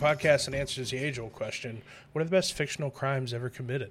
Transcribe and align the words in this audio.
Podcast 0.00 0.46
and 0.46 0.54
Answers 0.54 0.90
the 0.90 0.98
age 0.98 1.18
old 1.18 1.32
question 1.32 1.80
What 2.12 2.20
are 2.20 2.24
the 2.24 2.30
best 2.30 2.52
fictional 2.52 2.90
crimes 2.90 3.32
ever 3.32 3.48
committed? 3.48 3.90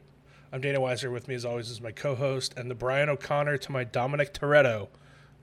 I'm 0.54 0.62
Dana 0.62 0.80
Weiser. 0.80 1.12
With 1.12 1.28
me, 1.28 1.34
as 1.34 1.46
always, 1.46 1.72
is 1.72 1.82
my 1.82 1.92
co 1.92 2.14
host 2.14 2.54
and 2.56 2.70
the 2.70 2.76
Brian 2.76 3.10
O'Connor 3.10 3.58
to 3.58 3.72
my 3.72 3.84
Dominic 3.84 4.32
Toretto. 4.32 4.90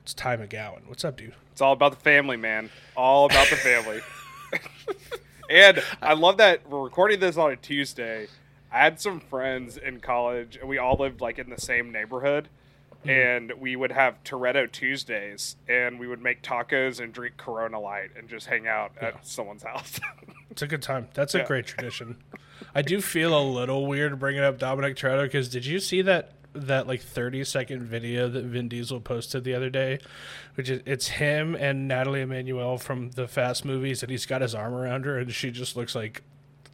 It's 0.02 0.14
Ty 0.14 0.36
McGowan. 0.36 0.86
What's 0.86 1.04
up, 1.04 1.16
dude? 1.16 1.34
It's 1.50 1.60
all 1.60 1.72
about 1.72 1.90
the 1.92 1.98
family, 1.98 2.36
man. 2.36 2.70
All 2.96 3.26
about 3.26 3.50
the 3.50 3.56
family. 3.56 4.02
and 5.50 5.82
I 6.00 6.14
love 6.14 6.36
that 6.36 6.68
we're 6.68 6.84
recording 6.84 7.18
this 7.18 7.36
on 7.36 7.50
a 7.50 7.56
Tuesday. 7.56 8.28
I 8.70 8.78
had 8.78 9.00
some 9.00 9.18
friends 9.18 9.76
in 9.76 9.98
college, 9.98 10.56
and 10.56 10.68
we 10.68 10.78
all 10.78 10.96
lived 10.96 11.20
like 11.20 11.40
in 11.40 11.50
the 11.50 11.60
same 11.60 11.90
neighborhood. 11.90 12.48
Mm-hmm. 13.04 13.10
And 13.10 13.52
we 13.60 13.74
would 13.76 13.92
have 13.92 14.22
Toretto 14.24 14.70
Tuesdays, 14.70 15.56
and 15.68 15.98
we 15.98 16.06
would 16.06 16.22
make 16.22 16.42
tacos 16.42 17.00
and 17.00 17.12
drink 17.12 17.36
Corona 17.36 17.80
Light 17.80 18.10
and 18.16 18.28
just 18.28 18.46
hang 18.46 18.66
out 18.68 18.92
Yeah. 19.00 19.08
at 19.08 19.26
someone's 19.26 19.62
house. 19.64 19.98
It's 20.50 20.60
a 20.60 20.66
good 20.66 20.82
time. 20.82 21.08
That's 21.14 21.34
a 21.34 21.38
Yeah. 21.38 21.46
great 21.46 21.64
tradition. 21.66 22.18
I 22.74 22.82
do 22.82 23.00
feel 23.00 23.34
a 23.36 23.40
little 23.42 23.86
weird 23.86 24.18
bringing 24.18 24.42
up 24.42 24.58
Dominic 24.58 24.96
Toretto 24.96 25.22
because 25.22 25.48
did 25.48 25.64
you 25.64 25.78
see 25.80 26.02
that 26.02 26.32
that 26.52 26.86
like 26.86 27.00
30 27.00 27.42
second 27.44 27.82
video 27.84 28.28
that 28.28 28.44
Vin 28.44 28.68
Diesel 28.68 29.00
posted 29.00 29.44
the 29.44 29.54
other 29.54 29.70
day? 29.70 29.98
Which 30.56 30.68
is 30.68 30.82
it's 30.84 31.08
him 31.08 31.54
and 31.54 31.88
Nathalie 31.88 32.20
Emmanuel 32.20 32.76
from 32.76 33.12
the 33.12 33.26
Fast 33.26 33.64
movies, 33.64 34.02
and 34.02 34.10
he's 34.10 34.26
got 34.26 34.42
his 34.42 34.54
arm 34.54 34.74
around 34.74 35.06
her, 35.06 35.18
and 35.18 35.32
she 35.32 35.50
just 35.50 35.74
looks 35.74 35.94
like 35.94 36.20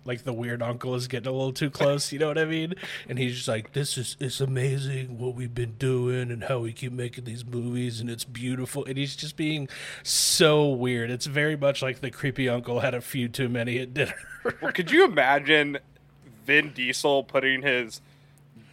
like 0.08 0.24
the 0.24 0.32
weird 0.32 0.62
uncle 0.62 0.94
is 0.94 1.06
getting 1.06 1.28
a 1.28 1.32
little 1.32 1.52
too 1.52 1.70
close. 1.70 2.10
You 2.12 2.18
know 2.18 2.28
what 2.28 2.38
I 2.38 2.46
mean? 2.46 2.74
And 3.08 3.18
he's 3.18 3.36
just 3.36 3.46
like, 3.46 3.72
"This 3.72 3.96
is 3.96 4.16
it's 4.18 4.40
amazing 4.40 5.18
what 5.18 5.34
we've 5.34 5.54
been 5.54 5.74
doing 5.78 6.30
and 6.30 6.44
how 6.44 6.58
we 6.58 6.72
keep 6.72 6.92
making 6.92 7.24
these 7.24 7.44
movies, 7.44 8.00
and 8.00 8.10
it's 8.10 8.24
beautiful." 8.24 8.84
And 8.86 8.96
he's 8.98 9.14
just 9.14 9.36
being 9.36 9.68
so 10.02 10.68
weird. 10.68 11.10
It's 11.10 11.26
very 11.26 11.56
much 11.56 11.82
like 11.82 12.00
the 12.00 12.10
creepy 12.10 12.48
uncle 12.48 12.80
had 12.80 12.94
a 12.94 13.00
few 13.00 13.28
too 13.28 13.48
many 13.48 13.78
at 13.78 13.94
dinner. 13.94 14.14
Could 14.74 14.90
you 14.90 15.04
imagine 15.04 15.78
Vin 16.46 16.72
Diesel 16.72 17.22
putting 17.24 17.62
his 17.62 18.00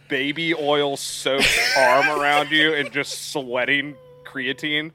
baby 0.08 0.54
oil 0.54 0.96
soaked 0.96 1.46
arm 1.76 2.08
around 2.08 2.50
you 2.50 2.72
and 2.74 2.90
just 2.90 3.30
sweating 3.30 3.96
creatine? 4.24 4.92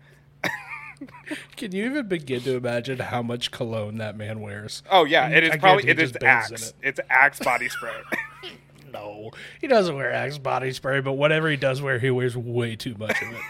Can 1.58 1.72
you 1.72 1.86
even 1.86 2.08
begin 2.08 2.42
to 2.42 2.56
imagine 2.56 3.00
how 3.00 3.22
much 3.22 3.52
cologne 3.52 3.98
that 3.98 4.16
man 4.18 4.42
wears? 4.42 4.84
Oh 4.90 5.06
yeah, 5.06 5.28
it 5.30 5.44
is 5.44 5.50
guarantee 5.50 5.60
probably 5.60 5.90
it 5.90 6.00
is 6.00 6.12
just 6.12 6.20
bathes 6.22 6.50
in 6.50 6.56
Axe. 6.56 6.70
it. 6.70 6.76
It's 6.82 7.00
Axe 7.10 7.40
body 7.40 7.70
spray. 7.70 7.94
No, 8.94 9.32
he 9.62 9.68
doesn't 9.68 9.96
wear 9.96 10.12
Axe 10.12 10.38
body 10.38 10.74
spray, 10.74 11.00
but 11.00 11.14
whatever 11.14 11.50
he 11.50 11.56
does 11.56 11.82
wear, 11.82 11.98
he 11.98 12.10
wears 12.10 12.36
way 12.36 12.76
too 12.76 12.94
much 13.00 13.22
of 13.22 13.30
it. 13.32 13.42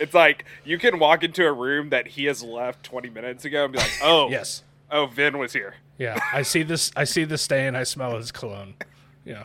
it's 0.00 0.12
like 0.12 0.44
you 0.64 0.76
can 0.76 0.98
walk 0.98 1.22
into 1.22 1.46
a 1.46 1.52
room 1.52 1.90
that 1.90 2.08
he 2.08 2.24
has 2.24 2.42
left 2.42 2.82
20 2.82 3.08
minutes 3.10 3.44
ago 3.44 3.62
and 3.64 3.72
be 3.74 3.78
like, 3.78 3.92
"Oh, 4.02 4.28
yes. 4.28 4.64
oh, 4.90 5.06
Vin 5.06 5.38
was 5.38 5.52
here." 5.52 5.76
Yeah, 5.98 6.18
I 6.32 6.42
see 6.42 6.64
this. 6.64 6.90
I 6.96 7.04
see 7.04 7.22
the 7.22 7.38
stain. 7.38 7.76
I 7.76 7.84
smell 7.84 8.16
his 8.16 8.32
cologne. 8.32 8.74
Yeah, 9.24 9.44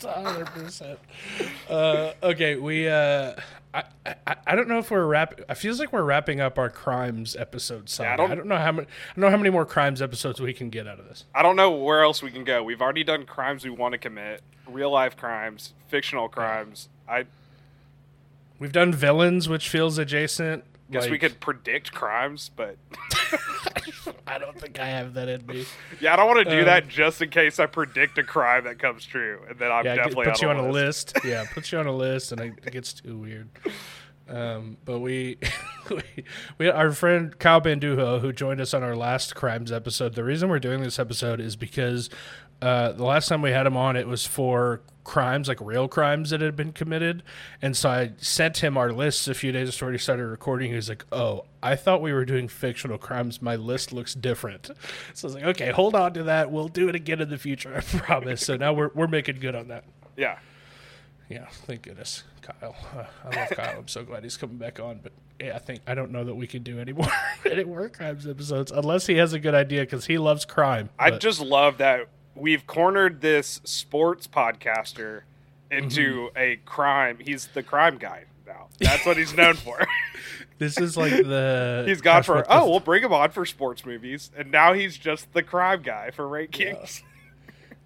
hundred 0.00 0.46
percent. 0.46 0.98
Uh, 1.68 2.12
okay, 2.22 2.54
we. 2.56 2.88
Uh, 2.88 3.34
I, 3.74 3.84
I 4.26 4.36
I 4.46 4.54
don't 4.54 4.68
know 4.68 4.78
if 4.78 4.90
we're 4.90 5.06
wrap. 5.06 5.40
It 5.48 5.54
feels 5.54 5.78
like 5.80 5.92
we're 5.92 6.02
wrapping 6.02 6.40
up 6.40 6.58
our 6.58 6.68
crimes 6.68 7.34
episode. 7.36 7.88
Son. 7.88 8.06
I 8.06 8.12
I, 8.12 8.16
don't- 8.16 8.36
don't, 8.36 8.46
know 8.46 8.56
how 8.58 8.72
many. 8.72 8.86
I 8.86 9.14
don't 9.14 9.22
know 9.22 9.30
how 9.30 9.36
many 9.36 9.50
more 9.50 9.64
crimes 9.64 10.02
episodes 10.02 10.40
we 10.40 10.52
can 10.52 10.68
get 10.70 10.86
out 10.86 10.98
of 11.00 11.06
this. 11.08 11.24
I 11.34 11.42
don't 11.42 11.56
know 11.56 11.70
where 11.70 12.02
else 12.02 12.22
we 12.22 12.30
can 12.30 12.44
go. 12.44 12.62
We've 12.62 12.82
already 12.82 13.04
done 13.04 13.24
crimes 13.24 13.64
we 13.64 13.70
want 13.70 13.92
to 13.92 13.98
commit, 13.98 14.42
real 14.68 14.90
life 14.90 15.16
crimes, 15.16 15.72
fictional 15.88 16.28
crimes. 16.28 16.88
I 17.08 17.24
We've 18.58 18.72
done 18.72 18.92
villains, 18.92 19.48
which 19.48 19.68
feels 19.68 19.98
adjacent. 19.98 20.64
guess 20.90 21.08
we 21.08 21.18
could 21.18 21.40
predict 21.40 21.92
crimes, 21.92 22.50
but 22.54 22.76
I 24.26 24.38
don't 24.38 24.58
think 24.58 24.78
I 24.78 24.86
have 24.86 25.14
that 25.14 25.28
in 25.28 25.44
me. 25.46 25.64
yeah, 26.00 26.12
I 26.12 26.16
don't 26.16 26.26
want 26.28 26.46
to 26.46 26.50
do 26.50 26.60
Um, 26.60 26.64
that 26.66 26.88
just 26.88 27.20
in 27.22 27.30
case 27.30 27.58
I 27.58 27.66
predict 27.66 28.18
a 28.18 28.22
crime 28.24 28.64
that 28.64 28.78
comes 28.78 29.04
true, 29.04 29.40
and 29.48 29.58
then 29.58 29.70
I'm 29.72 29.84
Yeah, 29.84 29.94
it 29.94 29.96
definitely 29.96 30.24
puts 30.26 30.42
you 30.42 30.48
on 30.48 30.56
a 30.56 30.68
list. 30.70 31.14
list. 31.16 31.24
Yeah, 31.26 31.44
puts 31.52 31.72
you 31.72 31.78
on 31.78 31.86
a 31.86 31.92
list, 31.92 32.32
and 32.32 32.40
it, 32.40 32.52
it 32.64 32.72
gets 32.72 32.92
too 32.92 33.18
weird. 33.18 33.48
Um, 34.28 34.76
but 34.84 35.00
we, 35.00 35.38
we, 35.90 36.02
we, 36.58 36.68
our 36.70 36.92
friend 36.92 37.36
Kyle 37.38 37.60
Bandujo, 37.60 38.20
who 38.20 38.32
joined 38.32 38.60
us 38.60 38.72
on 38.72 38.82
our 38.82 38.94
last 38.96 39.34
crimes 39.34 39.72
episode. 39.72 40.14
The 40.14 40.24
reason 40.24 40.48
we're 40.48 40.60
doing 40.60 40.82
this 40.82 40.98
episode 40.98 41.40
is 41.40 41.56
because 41.56 42.08
uh, 42.62 42.92
the 42.92 43.04
last 43.04 43.28
time 43.28 43.42
we 43.42 43.50
had 43.50 43.66
him 43.66 43.76
on, 43.76 43.96
it 43.96 44.06
was 44.06 44.24
for 44.24 44.80
crimes 45.04 45.48
like 45.48 45.60
real 45.60 45.88
crimes 45.88 46.30
that 46.30 46.40
had 46.40 46.54
been 46.54 46.72
committed, 46.72 47.24
and 47.60 47.76
so 47.76 47.90
I 47.90 48.12
sent 48.18 48.58
him 48.58 48.76
our 48.76 48.92
lists 48.92 49.26
a 49.26 49.34
few 49.34 49.50
days 49.50 49.72
before 49.72 49.90
he 49.90 49.98
started 49.98 50.24
recording. 50.26 50.70
He 50.70 50.76
was 50.76 50.88
like, 50.88 51.04
"Oh, 51.10 51.44
I 51.62 51.74
thought 51.74 52.00
we 52.00 52.12
were 52.12 52.24
doing 52.24 52.46
fictional 52.46 52.98
crimes. 52.98 53.42
My 53.42 53.56
list 53.56 53.92
looks 53.92 54.14
different." 54.14 54.70
So 55.14 55.26
I 55.26 55.28
was 55.28 55.34
like, 55.34 55.44
"Okay, 55.44 55.70
hold 55.72 55.94
on 55.96 56.14
to 56.14 56.22
that. 56.24 56.50
We'll 56.52 56.68
do 56.68 56.88
it 56.88 56.94
again 56.94 57.20
in 57.20 57.28
the 57.30 57.38
future. 57.38 57.74
I 57.76 57.80
promise." 57.80 58.46
So 58.46 58.56
now 58.56 58.72
we're 58.72 58.90
we're 58.94 59.08
making 59.08 59.40
good 59.40 59.54
on 59.56 59.68
that. 59.68 59.84
Yeah, 60.16 60.38
Yeah, 61.28 61.46
thank 61.66 61.82
goodness, 61.82 62.22
Kyle. 62.42 62.76
Uh, 62.96 63.04
I 63.24 63.36
love 63.36 63.50
Kyle. 63.50 63.78
I'm 63.78 63.88
so 63.88 64.04
glad 64.04 64.22
he's 64.22 64.36
coming 64.36 64.58
back 64.58 64.78
on. 64.78 65.00
But 65.02 65.12
yeah, 65.40 65.56
I 65.56 65.58
think 65.58 65.80
I 65.86 65.94
don't 65.94 66.12
know 66.12 66.22
that 66.24 66.34
we 66.34 66.46
can 66.46 66.62
do 66.62 66.78
any 66.78 66.92
more 67.00 67.10
any 67.50 67.64
more 67.64 67.88
crimes 67.88 68.26
episodes 68.26 68.70
unless 68.70 69.06
he 69.06 69.16
has 69.16 69.32
a 69.32 69.40
good 69.40 69.54
idea 69.54 69.80
because 69.80 70.06
he 70.06 70.16
loves 70.18 70.44
crime. 70.44 70.90
I 70.98 71.10
but- 71.10 71.20
just 71.20 71.40
love 71.40 71.78
that 71.78 72.06
we've 72.34 72.66
cornered 72.66 73.20
this 73.20 73.60
sports 73.64 74.26
podcaster 74.26 75.22
into 75.70 76.28
Mm-hmm. 76.30 76.38
a 76.38 76.56
crime. 76.64 77.18
He's 77.20 77.46
the 77.48 77.62
crime 77.62 77.98
guy 77.98 78.24
now. 78.46 78.68
That's 78.78 79.06
what 79.06 79.16
he's 79.16 79.34
known 79.34 79.54
for. 79.54 79.78
this 80.58 80.78
is 80.78 80.96
like 80.96 81.12
the 81.12 81.84
he's 81.88 82.00
gone 82.00 82.22
for 82.22 82.44
oh, 82.48 82.68
we'll 82.68 82.80
bring 82.80 83.02
him 83.02 83.12
on 83.12 83.30
for 83.30 83.46
sports 83.46 83.86
movies, 83.86 84.30
and 84.36 84.50
now 84.50 84.72
he's 84.74 84.96
just 84.98 85.32
the 85.32 85.42
crime 85.42 85.82
guy 85.82 86.10
for 86.10 86.24
rankings. 86.24 87.02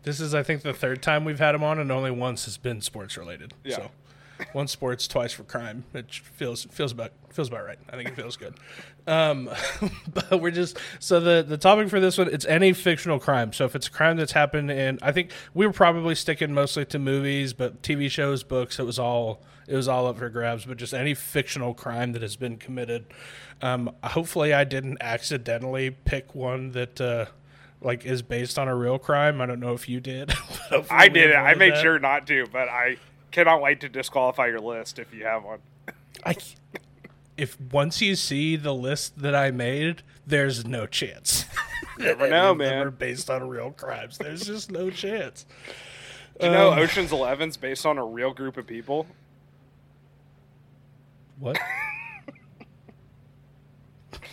This 0.02 0.20
is 0.20 0.34
I 0.34 0.42
think 0.42 0.62
the 0.62 0.72
third 0.72 1.02
time 1.02 1.24
we've 1.24 1.38
had 1.38 1.54
him 1.54 1.62
on, 1.62 1.78
and 1.78 1.90
only 1.92 2.10
once 2.10 2.44
has 2.44 2.56
been 2.56 2.80
sports 2.80 3.16
related. 3.16 3.54
Yeah. 3.64 3.76
So 3.76 3.90
one 4.52 4.68
sports, 4.68 5.08
twice 5.08 5.32
for 5.32 5.44
crime. 5.44 5.84
It 5.94 6.10
feels 6.12 6.64
feels 6.64 6.92
about 6.92 7.12
feels 7.30 7.48
about 7.48 7.64
right. 7.64 7.78
I 7.90 7.96
think 7.96 8.08
it 8.08 8.16
feels 8.16 8.36
good. 8.36 8.54
Um, 9.06 9.50
but 10.14 10.40
we're 10.40 10.50
just 10.50 10.78
so 10.98 11.20
the 11.20 11.44
the 11.46 11.58
topic 11.58 11.88
for 11.88 12.00
this 12.00 12.18
one 12.18 12.28
it's 12.32 12.44
any 12.46 12.72
fictional 12.72 13.18
crime. 13.18 13.52
So 13.52 13.64
if 13.64 13.74
it's 13.74 13.86
a 13.86 13.90
crime 13.90 14.16
that's 14.16 14.32
happened 14.32 14.70
in, 14.70 14.98
I 15.02 15.12
think 15.12 15.30
we 15.54 15.66
were 15.66 15.72
probably 15.72 16.14
sticking 16.14 16.52
mostly 16.52 16.84
to 16.86 16.98
movies, 16.98 17.52
but 17.52 17.82
TV 17.82 18.10
shows, 18.10 18.42
books, 18.42 18.78
it 18.78 18.84
was 18.84 18.98
all 18.98 19.42
it 19.66 19.76
was 19.76 19.88
all 19.88 20.06
up 20.06 20.18
for 20.18 20.28
grabs. 20.28 20.64
But 20.64 20.76
just 20.76 20.94
any 20.94 21.14
fictional 21.14 21.74
crime 21.74 22.12
that 22.12 22.22
has 22.22 22.36
been 22.36 22.56
committed. 22.56 23.06
Um, 23.62 23.90
hopefully, 24.04 24.52
I 24.52 24.64
didn't 24.64 24.98
accidentally 25.00 25.90
pick 25.90 26.34
one 26.34 26.72
that. 26.72 27.00
Uh, 27.00 27.26
like 27.82 28.06
is 28.06 28.22
based 28.22 28.58
on 28.58 28.68
a 28.68 28.74
real 28.74 28.98
crime. 28.98 29.40
I 29.40 29.46
don't 29.46 29.60
know 29.60 29.74
if 29.74 29.88
you 29.88 30.00
did. 30.00 30.32
I 30.90 31.08
did 31.08 31.30
it. 31.30 31.36
I 31.36 31.54
made 31.54 31.74
that. 31.74 31.82
sure 31.82 31.98
not 31.98 32.26
to, 32.26 32.46
but 32.50 32.68
I 32.68 32.96
cannot 33.30 33.60
wait 33.60 33.80
to 33.80 33.88
disqualify 33.88 34.46
your 34.46 34.60
list 34.60 34.98
if 34.98 35.12
you 35.14 35.24
have 35.24 35.44
one. 35.44 35.58
I 36.24 36.32
c- 36.34 36.56
if 37.36 37.60
once 37.60 38.00
you 38.00 38.14
see 38.16 38.56
the 38.56 38.74
list 38.74 39.18
that 39.18 39.34
I 39.34 39.50
made, 39.50 40.02
there's 40.26 40.66
no 40.66 40.86
chance. 40.86 41.44
Never 41.98 42.28
know, 42.28 42.36
Any 42.36 42.50
of 42.52 42.58
them 42.58 42.58
man. 42.58 42.86
Are 42.86 42.90
based 42.90 43.30
on 43.30 43.48
real 43.48 43.70
crimes. 43.70 44.18
There's 44.18 44.44
just 44.46 44.70
no 44.70 44.90
chance. 44.90 45.46
Do 46.40 46.46
you 46.46 46.52
know 46.52 46.72
Um, 46.72 46.78
Ocean's 46.78 47.12
Eleven's 47.12 47.56
based 47.56 47.86
on 47.86 47.96
a 47.98 48.04
real 48.04 48.32
group 48.34 48.56
of 48.56 48.66
people? 48.66 49.06
What? 51.38 51.58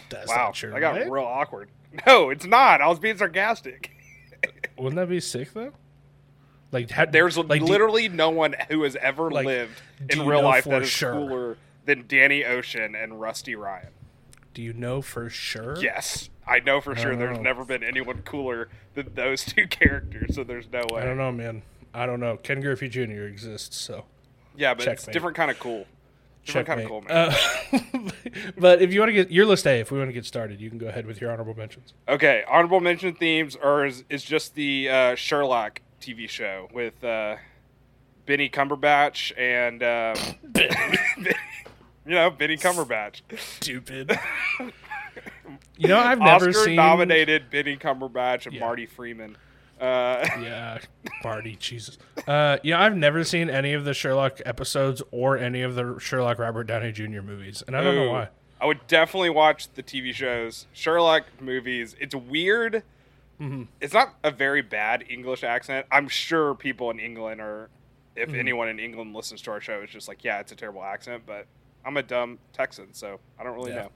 That's 0.09 0.29
wow, 0.29 0.45
not 0.45 0.53
true. 0.55 0.75
I 0.75 0.79
got 0.79 0.95
right? 0.95 1.09
real 1.09 1.23
awkward. 1.23 1.69
No, 2.05 2.29
it's 2.29 2.45
not. 2.45 2.81
I 2.81 2.87
was 2.87 2.99
being 2.99 3.17
sarcastic. 3.17 3.91
Wouldn't 4.77 4.95
that 4.95 5.09
be 5.09 5.19
sick 5.19 5.53
though? 5.53 5.73
Like 6.73 6.89
how, 6.91 7.05
There's 7.05 7.37
like, 7.37 7.61
do- 7.61 7.67
literally 7.67 8.09
no 8.09 8.29
one 8.31 8.55
who 8.69 8.83
has 8.83 8.95
ever 8.97 9.29
Like, 9.31 9.45
lived 9.45 9.81
in 10.09 10.25
real 10.25 10.41
life 10.41 10.65
that 10.65 10.81
is 10.81 10.89
sure? 10.89 11.13
cooler 11.13 11.57
than 11.85 12.05
Danny 12.07 12.43
Ocean 12.43 12.95
and 12.95 13.21
Rusty 13.21 13.55
Ryan. 13.55 13.89
Do 14.53 14.61
you 14.61 14.73
know 14.73 15.01
for 15.01 15.29
sure? 15.29 15.77
Yes, 15.79 16.29
I 16.47 16.59
know 16.59 16.81
for 16.81 16.95
sure. 16.95 17.11
don't 17.11 17.19
There's 17.19 17.37
know. 17.37 17.43
never 17.43 17.63
been 17.65 17.83
anyone 17.83 18.21
cooler 18.23 18.69
than 18.95 19.13
those 19.13 19.43
two 19.45 19.67
characters, 19.67 20.35
so 20.35 20.43
there's 20.43 20.67
no 20.71 20.81
way. 20.91 21.01
I 21.01 21.05
don't 21.05 21.17
know, 21.17 21.31
man. 21.31 21.61
I 21.93 22.05
don't 22.05 22.19
know. 22.19 22.37
Ken 22.37 22.59
Griffey 22.61 22.89
Jr. 22.89 23.23
exists, 23.25 23.77
so 23.77 24.05
Yeah, 24.55 24.73
but 24.73 24.87
it's 24.87 25.03
Checkmate. 25.03 25.13
different 25.13 25.37
kind 25.37 25.51
of 25.51 25.59
cool. 25.59 25.85
Different 26.45 26.67
kind 26.67 26.81
of 26.81 26.87
cool, 26.87 27.01
man. 27.01 27.33
Uh, 27.71 28.09
but 28.57 28.81
if 28.81 28.91
you 28.93 28.99
want 28.99 29.09
to 29.09 29.13
get 29.13 29.31
your 29.31 29.45
list 29.45 29.65
A, 29.65 29.79
if 29.79 29.91
we 29.91 29.97
want 29.97 30.09
to 30.09 30.13
get 30.13 30.25
started, 30.25 30.59
you 30.59 30.69
can 30.69 30.77
go 30.77 30.87
ahead 30.87 31.05
with 31.05 31.21
your 31.21 31.31
honorable 31.31 31.55
mentions. 31.55 31.93
Okay, 32.07 32.43
honorable 32.49 32.79
mention 32.81 33.13
themes 33.15 33.55
are 33.55 33.85
is, 33.85 34.03
is 34.09 34.23
just 34.23 34.55
the 34.55 34.89
uh, 34.89 35.15
Sherlock 35.15 35.81
TV 36.03 36.27
show 36.27 36.67
with 36.73 37.03
uh, 37.03 37.37
Benny 38.25 38.49
Cumberbatch 38.49 39.31
and 39.37 39.81
um, 39.83 40.35
you 42.05 42.13
know 42.15 42.29
Benny 42.29 42.57
Cumberbatch. 42.57 43.21
Stupid. 43.37 44.17
you 45.77 45.87
know, 45.87 45.97
I've 45.99 46.19
never 46.19 46.49
Oscar 46.49 46.65
seen 46.65 46.75
nominated 46.75 47.49
Benny 47.49 47.77
Cumberbatch 47.77 48.45
and 48.45 48.55
Yeah. 48.55 48.61
Marty 48.61 48.85
Freeman. 48.85 49.37
Uh, 49.79 50.25
Yeah, 50.41 50.79
Marty, 51.23 51.55
Jesus. 51.55 51.97
Uh, 52.27 52.57
yeah, 52.63 52.81
I've 52.81 52.95
never 52.95 53.23
seen 53.23 53.49
any 53.49 53.73
of 53.73 53.85
the 53.85 53.93
Sherlock 53.93 54.39
episodes 54.45 55.01
or 55.11 55.37
any 55.37 55.61
of 55.61 55.75
the 55.75 55.97
Sherlock 55.99 56.39
Robert 56.39 56.65
Downey 56.65 56.91
Jr. 56.91 57.21
movies, 57.21 57.63
and 57.65 57.75
I 57.75 57.83
don't 57.83 57.95
know 57.95 58.11
why. 58.11 58.29
I 58.61 58.65
would 58.65 58.85
definitely 58.87 59.29
watch 59.31 59.73
the 59.73 59.83
TV 59.83 60.13
shows, 60.13 60.67
Sherlock 60.71 61.23
movies. 61.41 61.95
It's 61.99 62.15
weird. 62.15 62.83
Mm-hmm. 63.43 63.63
It's 63.81 63.93
not 63.93 64.15
a 64.23 64.31
very 64.31 64.61
bad 64.61 65.03
English 65.09 65.43
accent. 65.43 65.85
I'm 65.91 66.07
sure 66.07 66.55
people 66.55 66.89
in 66.91 66.99
England 66.99 67.41
or 67.41 67.69
if 68.15 68.29
Mhm. 68.29 68.37
anyone 68.39 68.69
in 68.69 68.79
England 68.79 69.13
listens 69.13 69.41
to 69.43 69.51
our 69.51 69.59
show, 69.59 69.81
it's 69.81 69.91
just 69.91 70.07
like, 70.07 70.23
yeah, 70.23 70.39
it's 70.39 70.51
a 70.51 70.55
terrible 70.55 70.83
accent, 70.83 71.23
but 71.25 71.47
I'm 71.83 71.97
a 71.97 72.03
dumb 72.03 72.39
Texan, 72.53 72.93
so 72.93 73.19
I 73.37 73.43
don't 73.43 73.55
really 73.55 73.73
Yeah. 73.73 73.87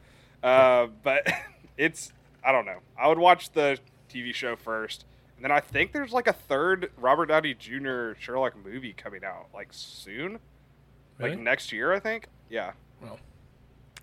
know. 0.44 0.49
Uh, 0.49 0.88
but 1.03 1.25
it's 1.77 2.11
I 2.44 2.51
don't 2.51 2.65
know. 2.65 2.79
I 2.97 3.07
would 3.07 3.19
watch 3.19 3.51
the 3.51 3.77
TV 4.09 4.33
show 4.33 4.55
first, 4.55 5.05
and 5.35 5.44
then 5.44 5.51
I 5.51 5.59
think 5.59 5.91
there's 5.91 6.13
like 6.13 6.27
a 6.27 6.33
third 6.33 6.91
Robert 6.97 7.27
Downey 7.27 7.53
Jr. 7.53 8.13
Sherlock 8.19 8.55
movie 8.55 8.94
coming 8.94 9.23
out 9.23 9.47
like 9.53 9.69
soon, 9.71 10.39
Really? 11.19 11.31
like 11.31 11.39
next 11.39 11.71
year, 11.71 11.94
I 11.94 11.99
think. 11.99 12.27
Yeah. 12.49 12.71
Well, 13.01 13.19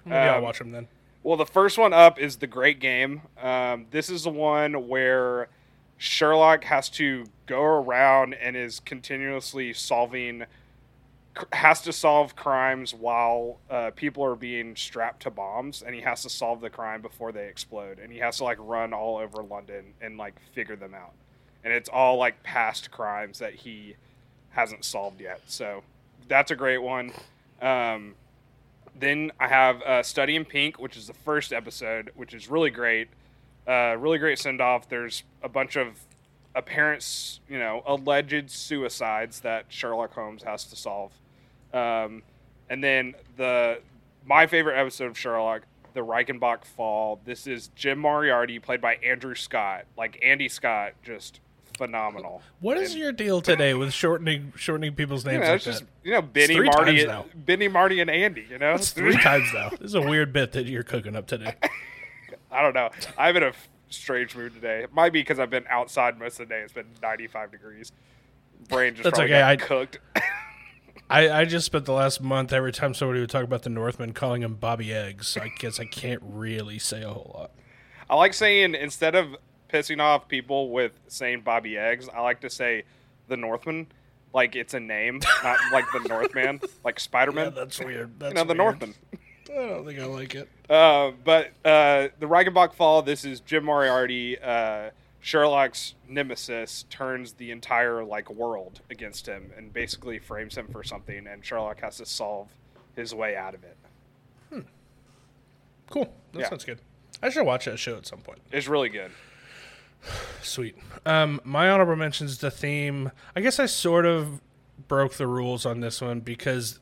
maybe 0.04 0.16
I'll 0.16 0.38
um, 0.38 0.42
watch 0.44 0.58
them 0.58 0.70
then. 0.72 0.88
Well, 1.24 1.38
the 1.38 1.46
first 1.46 1.78
one 1.78 1.94
up 1.94 2.18
is 2.18 2.36
the 2.36 2.46
Great 2.46 2.80
Game. 2.80 3.22
Um, 3.40 3.86
this 3.90 4.10
is 4.10 4.24
the 4.24 4.30
one 4.30 4.88
where 4.88 5.48
Sherlock 5.96 6.64
has 6.64 6.90
to 6.90 7.24
go 7.46 7.62
around 7.62 8.34
and 8.34 8.54
is 8.54 8.78
continuously 8.78 9.72
solving, 9.72 10.44
has 11.54 11.80
to 11.80 11.94
solve 11.94 12.36
crimes 12.36 12.92
while 12.92 13.58
uh, 13.70 13.90
people 13.96 14.22
are 14.22 14.36
being 14.36 14.76
strapped 14.76 15.22
to 15.22 15.30
bombs, 15.30 15.80
and 15.80 15.94
he 15.94 16.02
has 16.02 16.22
to 16.24 16.28
solve 16.28 16.60
the 16.60 16.68
crime 16.68 17.00
before 17.00 17.32
they 17.32 17.48
explode, 17.48 17.98
and 17.98 18.12
he 18.12 18.18
has 18.18 18.36
to 18.36 18.44
like 18.44 18.58
run 18.60 18.92
all 18.92 19.16
over 19.16 19.42
London 19.42 19.94
and 20.02 20.18
like 20.18 20.34
figure 20.52 20.76
them 20.76 20.92
out, 20.92 21.14
and 21.64 21.72
it's 21.72 21.88
all 21.88 22.18
like 22.18 22.42
past 22.42 22.90
crimes 22.90 23.38
that 23.38 23.54
he 23.54 23.96
hasn't 24.50 24.84
solved 24.84 25.22
yet. 25.22 25.40
So 25.46 25.84
that's 26.28 26.50
a 26.50 26.56
great 26.56 26.82
one. 26.82 27.12
Um, 27.62 28.14
then 28.98 29.32
I 29.40 29.48
have 29.48 29.82
uh, 29.82 30.02
Study 30.02 30.36
in 30.36 30.44
Pink, 30.44 30.78
which 30.78 30.96
is 30.96 31.06
the 31.06 31.14
first 31.14 31.52
episode, 31.52 32.10
which 32.14 32.34
is 32.34 32.48
really 32.48 32.70
great. 32.70 33.08
Uh, 33.66 33.96
really 33.98 34.18
great 34.18 34.38
send 34.38 34.60
off. 34.60 34.88
There's 34.88 35.22
a 35.42 35.48
bunch 35.48 35.76
of 35.76 35.98
apparent, 36.54 37.40
you 37.48 37.58
know, 37.58 37.82
alleged 37.86 38.50
suicides 38.50 39.40
that 39.40 39.66
Sherlock 39.68 40.14
Holmes 40.14 40.42
has 40.42 40.64
to 40.64 40.76
solve. 40.76 41.12
Um, 41.72 42.22
and 42.70 42.82
then 42.82 43.14
the 43.36 43.80
my 44.26 44.46
favorite 44.46 44.78
episode 44.78 45.06
of 45.06 45.18
Sherlock, 45.18 45.62
the 45.92 46.00
Reichenbach 46.00 46.64
Fall. 46.64 47.20
This 47.24 47.46
is 47.46 47.68
Jim 47.74 47.98
Moriarty, 47.98 48.58
played 48.58 48.80
by 48.80 48.96
Andrew 48.96 49.34
Scott. 49.34 49.86
Like 49.96 50.18
Andy 50.22 50.48
Scott, 50.48 50.92
just 51.02 51.40
phenomenal. 51.76 52.42
What 52.60 52.76
is 52.76 52.94
your 52.96 53.12
deal 53.12 53.40
today 53.40 53.74
with 53.74 53.92
shortening 53.92 54.52
shortening 54.56 54.94
people's 54.94 55.24
You 55.24 55.32
names 55.32 55.42
know, 55.42 55.46
like 55.48 55.56
it's 55.56 55.64
just 55.64 55.80
that? 55.80 55.86
you 56.02 56.12
know 56.12 56.22
Benny 56.22 56.60
Marty, 56.60 57.06
now. 57.06 57.24
Benny 57.34 57.68
Marty 57.68 58.00
and 58.00 58.10
Andy. 58.10 58.46
You 58.50 58.58
know, 58.58 58.72
That's 58.72 58.90
three 58.92 59.16
times 59.16 59.48
now. 59.52 59.70
This 59.70 59.80
is 59.80 59.94
a 59.94 60.02
weird 60.02 60.32
bit 60.32 60.52
that 60.52 60.66
you're 60.66 60.82
cooking 60.82 61.16
up 61.16 61.26
today. 61.26 61.54
I 62.50 62.62
don't 62.62 62.74
know. 62.74 62.90
I'm 63.18 63.36
in 63.36 63.42
a 63.42 63.52
strange 63.90 64.36
mood 64.36 64.54
today. 64.54 64.82
It 64.84 64.92
might 64.94 65.12
be 65.12 65.20
because 65.20 65.38
I've 65.38 65.50
been 65.50 65.66
outside 65.68 66.18
most 66.18 66.38
of 66.40 66.48
the 66.48 66.54
day. 66.54 66.60
It's 66.60 66.72
been 66.72 66.86
95 67.02 67.50
degrees. 67.50 67.92
Brain 68.68 68.94
just 68.94 69.04
That's 69.04 69.18
okay, 69.18 69.42
I- 69.42 69.56
cooked. 69.56 69.98
I, 71.10 71.28
I 71.30 71.44
just 71.44 71.66
spent 71.66 71.84
the 71.84 71.92
last 71.92 72.22
month 72.22 72.50
every 72.52 72.72
time 72.72 72.94
somebody 72.94 73.20
would 73.20 73.28
talk 73.28 73.44
about 73.44 73.62
the 73.62 73.68
Northman 73.68 74.12
calling 74.14 74.42
him 74.42 74.54
Bobby 74.54 74.92
Eggs. 74.92 75.28
So 75.28 75.42
I 75.42 75.48
guess 75.58 75.78
I 75.78 75.84
can't 75.84 76.22
really 76.24 76.78
say 76.78 77.02
a 77.02 77.10
whole 77.10 77.30
lot. 77.34 77.50
I 78.08 78.14
like 78.16 78.32
saying 78.32 78.74
instead 78.74 79.14
of 79.14 79.36
pissing 79.74 80.00
off 80.00 80.28
people 80.28 80.70
with 80.70 80.92
saying 81.08 81.40
Bobby 81.40 81.76
Eggs, 81.76 82.08
I 82.08 82.20
like 82.20 82.40
to 82.42 82.50
say 82.50 82.84
the 83.28 83.36
Northman, 83.36 83.88
like 84.32 84.54
it's 84.54 84.72
a 84.74 84.80
name, 84.80 85.20
not 85.42 85.58
like 85.72 85.84
the 85.92 86.06
Northman, 86.08 86.60
like 86.84 87.00
Spider 87.00 87.32
Yeah, 87.32 87.44
Man. 87.46 87.54
that's 87.54 87.80
weird. 87.80 88.18
That's 88.20 88.30
you 88.32 88.34
know, 88.36 88.42
the 88.44 88.48
weird. 88.48 88.58
Northman. 88.58 88.94
I 89.50 89.66
don't 89.68 89.84
think 89.86 89.98
I 89.98 90.04
like 90.06 90.34
it. 90.34 90.48
Uh, 90.70 91.10
but 91.24 91.48
uh, 91.64 92.08
the 92.18 92.26
Reichenbach 92.26 92.74
Fall. 92.74 93.02
This 93.02 93.24
is 93.24 93.40
Jim 93.40 93.64
Moriarty. 93.64 94.38
Uh, 94.38 94.90
Sherlock's 95.20 95.94
nemesis 96.08 96.84
turns 96.90 97.32
the 97.34 97.50
entire 97.50 98.04
like 98.04 98.30
world 98.30 98.80
against 98.90 99.26
him 99.26 99.52
and 99.56 99.72
basically 99.72 100.18
frames 100.18 100.56
him 100.56 100.68
for 100.68 100.82
something, 100.84 101.26
and 101.26 101.44
Sherlock 101.44 101.80
has 101.80 101.96
to 101.98 102.06
solve 102.06 102.48
his 102.96 103.14
way 103.14 103.36
out 103.36 103.54
of 103.54 103.64
it. 103.64 103.76
Cool. 105.90 106.12
That 106.32 106.40
Yeah. 106.40 106.48
sounds 106.48 106.64
good. 106.64 106.80
I 107.22 107.28
should 107.30 107.44
watch 107.44 107.66
that 107.66 107.78
show 107.78 107.96
at 107.96 108.06
some 108.06 108.20
point. 108.20 108.40
It's 108.50 108.66
really 108.68 108.88
good. 108.88 109.12
Sweet. 110.42 110.76
Um, 111.06 111.40
my 111.44 111.68
honorable 111.68 111.96
mentions 111.96 112.38
the 112.38 112.50
theme. 112.50 113.10
I 113.34 113.40
guess 113.40 113.58
I 113.58 113.66
sort 113.66 114.06
of 114.06 114.40
broke 114.88 115.14
the 115.14 115.26
rules 115.26 115.64
on 115.66 115.80
this 115.80 116.00
one 116.00 116.20
because 116.20 116.80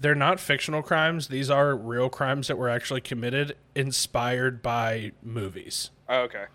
they're 0.00 0.14
not 0.14 0.40
fictional 0.40 0.82
crimes. 0.82 1.28
These 1.28 1.50
are 1.50 1.76
real 1.76 2.08
crimes 2.08 2.48
that 2.48 2.58
were 2.58 2.68
actually 2.68 3.00
committed, 3.00 3.56
inspired 3.74 4.62
by 4.62 5.12
movies. 5.22 5.90
Oh, 6.08 6.22
okay. 6.22 6.46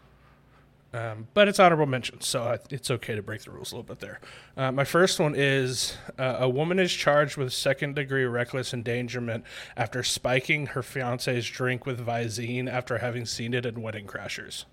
Um, 0.94 1.28
but 1.34 1.48
it's 1.48 1.60
honorable 1.60 1.86
mention, 1.86 2.22
so 2.22 2.44
I, 2.44 2.60
it's 2.70 2.90
okay 2.90 3.16
to 3.16 3.22
break 3.22 3.44
the 3.44 3.52
rules 3.52 3.72
a 3.72 3.76
little 3.76 3.88
bit 3.88 4.00
there. 4.00 4.20
Uh, 4.56 4.72
my 4.72 4.84
first 4.84 5.20
one 5.20 5.36
is 5.36 5.98
uh, 6.18 6.38
a 6.40 6.50
woman 6.50 6.80
is 6.80 6.92
charged 6.92 7.38
with 7.38 7.52
second 7.54 7.96
degree 7.96 8.24
reckless 8.24 8.74
endangerment 8.74 9.44
after 9.76 10.02
spiking 10.02 10.68
her 10.68 10.82
fiance's 10.82 11.48
drink 11.48 11.86
with 11.86 12.06
Visine 12.06 12.72
after 12.72 13.00
having 13.00 13.26
seen 13.26 13.54
it 13.54 13.66
in 13.66 13.82
Wedding 13.82 14.08
Crashers. 14.08 14.66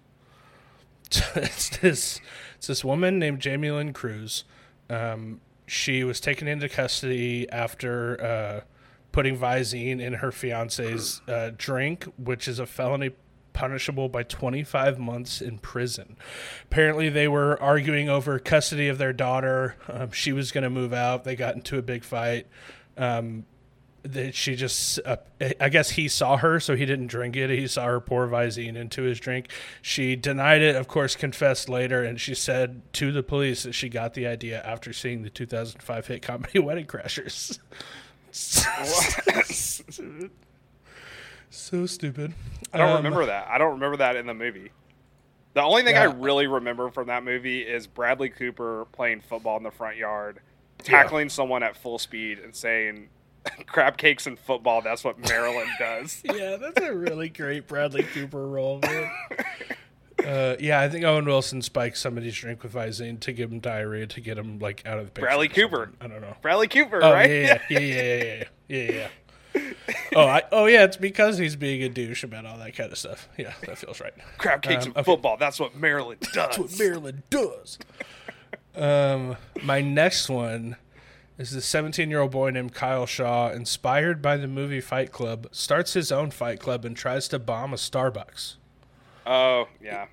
It's 1.35 1.69
this 1.79 2.21
it's 2.57 2.67
this 2.67 2.85
woman 2.85 3.19
named 3.19 3.41
Jamie 3.41 3.71
Lynn 3.71 3.93
Cruz. 3.93 4.45
Um, 4.89 5.41
she 5.67 6.05
was 6.05 6.21
taken 6.21 6.47
into 6.49 6.69
custody 6.69 7.51
after 7.51 8.23
uh, 8.23 8.61
putting 9.13 9.39
Visine 9.39 10.01
in 10.01 10.15
her 10.15 10.33
fiance's 10.33 11.21
uh, 11.29 11.51
drink, 11.57 12.05
which 12.19 12.49
is 12.49 12.59
a 12.59 12.67
felony 12.67 13.13
punishable 13.53 14.09
by 14.09 14.23
25 14.25 14.99
months 14.99 15.41
in 15.41 15.59
prison. 15.59 16.17
Apparently, 16.65 17.09
they 17.09 17.29
were 17.29 17.61
arguing 17.63 18.09
over 18.09 18.39
custody 18.39 18.89
of 18.89 18.99
their 18.99 19.13
daughter. 19.13 19.77
Um, 19.89 20.11
she 20.11 20.33
was 20.33 20.53
going 20.53 20.65
to 20.65 20.71
move 20.71 20.93
out. 20.93 21.25
They 21.25 21.37
got 21.37 21.55
into 21.55 21.79
a 21.79 21.83
big 21.83 22.05
fight. 22.05 22.47
Um, 22.99 23.47
she 24.33 24.55
just, 24.55 25.01
uh, 25.05 25.17
I 25.61 25.69
guess 25.69 25.91
he 25.91 26.09
saw 26.09 26.37
her, 26.37 26.61
so 26.61 26.77
he 26.77 26.85
didn't 26.87 27.07
drink 27.07 27.37
it. 27.37 27.51
He 27.51 27.67
saw 27.67 27.87
her 27.87 28.01
pour 28.01 28.27
Visine 28.29 28.77
into 28.77 29.03
his 29.03 29.19
drink. 29.19 29.49
She 29.81 30.15
denied 30.17 30.61
it, 30.63 30.77
of 30.77 30.89
course, 30.89 31.17
confessed 31.17 31.69
later, 31.69 32.03
and 32.03 32.21
she 32.21 32.35
said 32.35 32.83
to 32.95 33.13
the 33.13 33.23
police 33.23 33.63
that 33.63 33.73
she 33.73 33.89
got 33.89 34.15
the 34.15 34.27
idea 34.27 34.63
after 34.63 34.93
seeing 34.93 35.23
the 35.23 35.31
2005 35.31 36.07
hit 36.07 36.23
comedy 36.23 36.59
Wedding 36.61 36.87
Crashers. 36.87 37.59
so 41.51 41.87
stupid. 41.87 42.35
I 42.73 42.79
don't 42.79 42.91
Um, 42.91 42.97
remember 42.97 43.27
that. 43.27 43.49
I 43.49 43.59
don't 43.59 43.73
remember 43.73 43.97
that 43.99 44.17
in 44.17 44.27
the 44.27 44.35
movie. 44.35 44.71
The 45.55 45.63
only 45.63 45.83
thing 45.85 45.97
I 45.97 46.05
really 46.05 46.49
remember 46.49 46.91
from 46.91 47.07
that 47.07 47.23
movie 47.23 47.63
is 47.63 47.87
Bradley 47.87 48.29
Cooper 48.29 48.87
playing 48.93 49.21
football 49.21 49.57
in 49.57 49.63
the 49.63 49.71
front 49.71 49.97
yard, 49.97 50.41
tackling 50.79 51.29
someone 51.29 51.63
at 51.63 51.77
full 51.77 51.99
speed 51.99 52.41
and 52.41 52.55
saying, 52.55 53.09
"Crab 53.67 53.97
cakes 53.97 54.27
and 54.27 54.39
football. 54.39 54.81
That's 54.83 55.05
what 55.05 55.19
Maryland 55.19 55.71
does." 55.79 56.23
Yeah, 56.25 56.57
that's 56.57 56.81
a 56.81 56.95
really 56.95 57.29
great 57.29 57.67
Bradley 57.69 58.03
Cooper 58.05 58.47
role, 58.47 58.81
man. 58.81 59.11
Uh, 60.25 60.57
yeah, 60.59 60.81
I 60.81 60.89
think 60.89 61.05
Owen 61.05 61.27
Wilson 61.27 61.61
spiked 61.61 61.99
somebody's 61.99 62.35
drink 62.35 62.63
with 62.63 62.73
Visine 62.73 63.21
to 63.21 63.33
give 63.33 63.53
him 63.53 63.59
diarrhea 63.59 64.07
to 64.07 64.21
get 64.23 64.39
him 64.39 64.59
like 64.59 64.83
out 64.87 64.99
of 64.99 65.05
the 65.07 65.11
picture. 65.11 65.27
Bradley. 65.27 65.49
Cooper. 65.49 65.91
I 66.01 66.07
don't 66.07 66.23
know. 66.23 66.35
Bradley 66.41 66.67
Cooper, 66.69 67.01
Oh 67.05 67.13
right? 67.13 67.29
yeah, 67.29 67.59
yeah, 67.69 67.79
yeah, 67.79 67.79
yeah, 67.79 68.15
yeah, 68.25 68.45
yeah, 68.69 68.79
yeah, 68.93 69.09
yeah. 69.55 69.73
Oh, 70.17 70.27
I, 70.27 70.43
oh 70.51 70.65
yeah, 70.65 70.85
it's 70.85 70.97
because 70.97 71.37
he's 71.37 71.57
being 71.57 71.83
a 71.83 71.91
douche 71.91 72.25
about 72.25 72.47
all 72.47 72.57
that 72.57 72.75
kind 72.75 72.91
of 72.91 72.97
stuff. 72.97 73.29
Yeah, 73.37 73.53
that 73.67 73.77
feels 73.77 74.01
right. 74.01 74.15
Crab 74.39 74.63
cakes 74.63 74.85
Um, 74.87 74.93
and 74.93 74.99
okay. 74.99 75.05
football. 75.13 75.37
That's 75.37 75.61
what 75.61 75.77
Maryland 75.77 76.21
does. 76.21 76.33
That's 76.33 76.59
what 76.59 76.79
Maryland 76.79 77.23
does. 77.29 77.79
Um, 78.75 79.37
my 79.63 79.83
next 79.83 80.31
one 80.31 80.77
is 81.39 81.51
the 81.51 81.61
17 81.61 82.11
year 82.11 82.21
old 82.21 82.31
boy 82.31 82.51
named 82.51 82.75
Kyle 82.75 83.07
Shaw, 83.07 83.51
inspired 83.51 84.23
by 84.23 84.37
the 84.37 84.47
movie 84.49 84.81
Fight 84.81 85.13
Club, 85.13 85.49
starts 85.51 85.95
his 85.95 86.13
own 86.13 86.31
fight 86.31 86.61
club 86.61 86.85
and 86.85 86.97
tries 86.97 87.29
to 87.29 87.39
bomb 87.39 87.73
a 87.73 87.77
Starbucks. 87.77 88.57
oh 89.27 89.69
yeah. 89.81 90.07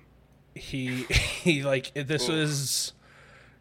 He 0.54 1.04
he 1.04 1.62
like 1.62 1.92
this 1.94 2.28
Ooh. 2.28 2.32
was, 2.32 2.92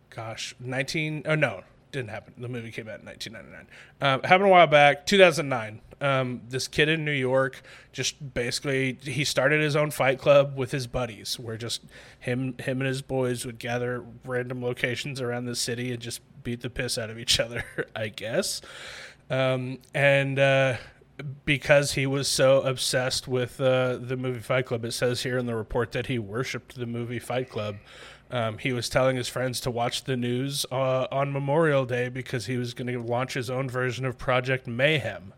gosh, 0.09 0.55
19. 0.59 1.23
Oh 1.25 1.35
no, 1.35 1.61
didn't 1.91 2.09
happen. 2.09 2.33
The 2.37 2.47
movie 2.47 2.71
came 2.71 2.87
out 2.87 2.99
in 2.99 3.05
1999. 3.05 3.67
Um, 4.01 4.23
happened 4.23 4.47
a 4.47 4.51
while 4.51 4.67
back, 4.67 5.05
2009. 5.05 5.81
Um, 5.99 6.41
this 6.49 6.67
kid 6.67 6.89
in 6.89 7.05
New 7.05 7.11
York 7.11 7.61
just 7.91 8.33
basically 8.33 8.97
he 9.03 9.23
started 9.23 9.61
his 9.61 9.75
own 9.75 9.91
fight 9.91 10.17
club 10.17 10.57
with 10.57 10.71
his 10.71 10.87
buddies, 10.87 11.37
where 11.37 11.57
just 11.57 11.83
him 12.19 12.55
him 12.57 12.81
and 12.81 12.87
his 12.87 13.03
boys 13.03 13.45
would 13.45 13.59
gather 13.59 14.03
random 14.25 14.63
locations 14.63 15.21
around 15.21 15.45
the 15.45 15.55
city 15.55 15.91
and 15.91 16.01
just 16.01 16.21
beat 16.43 16.61
the 16.61 16.69
piss 16.71 16.97
out 16.97 17.11
of 17.11 17.19
each 17.19 17.39
other. 17.39 17.63
I 17.95 18.07
guess. 18.07 18.61
Um, 19.29 19.77
and 19.93 20.39
uh, 20.39 20.77
because 21.45 21.93
he 21.93 22.05
was 22.05 22.27
so 22.27 22.61
obsessed 22.61 23.27
with 23.27 23.59
uh, 23.61 23.97
the 23.97 24.17
movie 24.17 24.39
Fight 24.39 24.65
Club, 24.65 24.85
it 24.85 24.91
says 24.91 25.23
here 25.23 25.37
in 25.37 25.45
the 25.45 25.55
report 25.55 25.91
that 25.91 26.07
he 26.07 26.19
worshipped 26.19 26.75
the 26.75 26.85
movie 26.85 27.19
Fight 27.19 27.49
Club. 27.49 27.77
Um, 28.31 28.57
he 28.59 28.71
was 28.71 28.87
telling 28.87 29.17
his 29.17 29.27
friends 29.27 29.59
to 29.61 29.71
watch 29.71 30.05
the 30.05 30.15
news 30.15 30.65
uh, 30.71 31.05
on 31.11 31.33
Memorial 31.33 31.85
Day 31.85 32.07
because 32.07 32.45
he 32.45 32.55
was 32.55 32.73
going 32.73 32.87
to 32.87 33.01
launch 33.01 33.33
his 33.33 33.49
own 33.49 33.69
version 33.69 34.05
of 34.05 34.17
Project 34.17 34.67
Mayhem. 34.67 35.33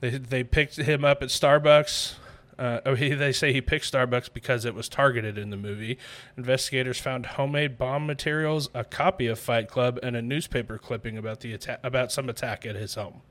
They 0.00 0.10
they 0.10 0.44
picked 0.44 0.76
him 0.76 1.04
up 1.04 1.22
at 1.22 1.30
Starbucks. 1.30 2.14
Uh, 2.58 2.80
oh, 2.86 2.94
he, 2.94 3.12
they 3.14 3.32
say 3.32 3.52
he 3.52 3.60
picked 3.60 3.90
Starbucks 3.90 4.32
because 4.32 4.64
it 4.64 4.74
was 4.74 4.88
targeted 4.88 5.36
in 5.36 5.50
the 5.50 5.56
movie. 5.56 5.98
Investigators 6.36 7.00
found 7.00 7.26
homemade 7.26 7.76
bomb 7.76 8.06
materials, 8.06 8.70
a 8.72 8.84
copy 8.84 9.26
of 9.26 9.38
Fight 9.38 9.68
Club, 9.68 9.98
and 10.02 10.14
a 10.14 10.22
newspaper 10.22 10.78
clipping 10.78 11.18
about 11.18 11.40
the 11.40 11.54
atta- 11.54 11.80
about 11.82 12.12
some 12.12 12.28
attack 12.28 12.64
at 12.64 12.76
his 12.76 12.94
home. 12.94 13.22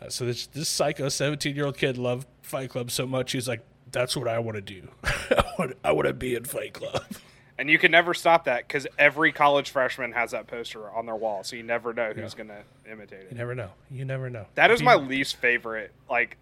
Uh, 0.00 0.08
so 0.08 0.26
this 0.26 0.46
this 0.48 0.68
psycho 0.68 1.08
seventeen 1.08 1.56
year 1.56 1.66
old 1.66 1.78
kid 1.78 1.96
loved 1.96 2.26
Fight 2.42 2.68
Club 2.70 2.90
so 2.90 3.06
much 3.06 3.32
he's 3.32 3.48
like, 3.48 3.64
that's 3.90 4.16
what 4.16 4.28
I 4.28 4.38
want 4.38 4.56
to 4.56 4.60
do. 4.62 4.88
I 5.52 5.62
want 5.62 5.76
I 5.84 5.92
want 5.92 6.06
to 6.08 6.14
be 6.14 6.34
in 6.34 6.44
Fight 6.44 6.72
Club. 6.74 7.04
And 7.58 7.68
you 7.70 7.78
can 7.78 7.92
never 7.92 8.12
stop 8.14 8.46
that 8.46 8.66
because 8.66 8.86
every 8.98 9.30
college 9.30 9.70
freshman 9.70 10.10
has 10.12 10.30
that 10.32 10.46
poster 10.48 10.90
on 10.90 11.06
their 11.06 11.14
wall, 11.14 11.44
so 11.44 11.54
you 11.54 11.62
never 11.62 11.92
know 11.92 12.12
who's 12.12 12.34
going 12.34 12.48
to 12.48 12.62
imitate 12.90 13.20
it. 13.20 13.28
You 13.30 13.36
never 13.38 13.54
know. 13.54 13.68
You 13.90 14.04
never 14.04 14.30
know. 14.30 14.46
That 14.54 14.70
is 14.72 14.82
my 14.82 14.94
least 14.96 15.36
favorite. 15.36 15.92
Like, 16.10 16.38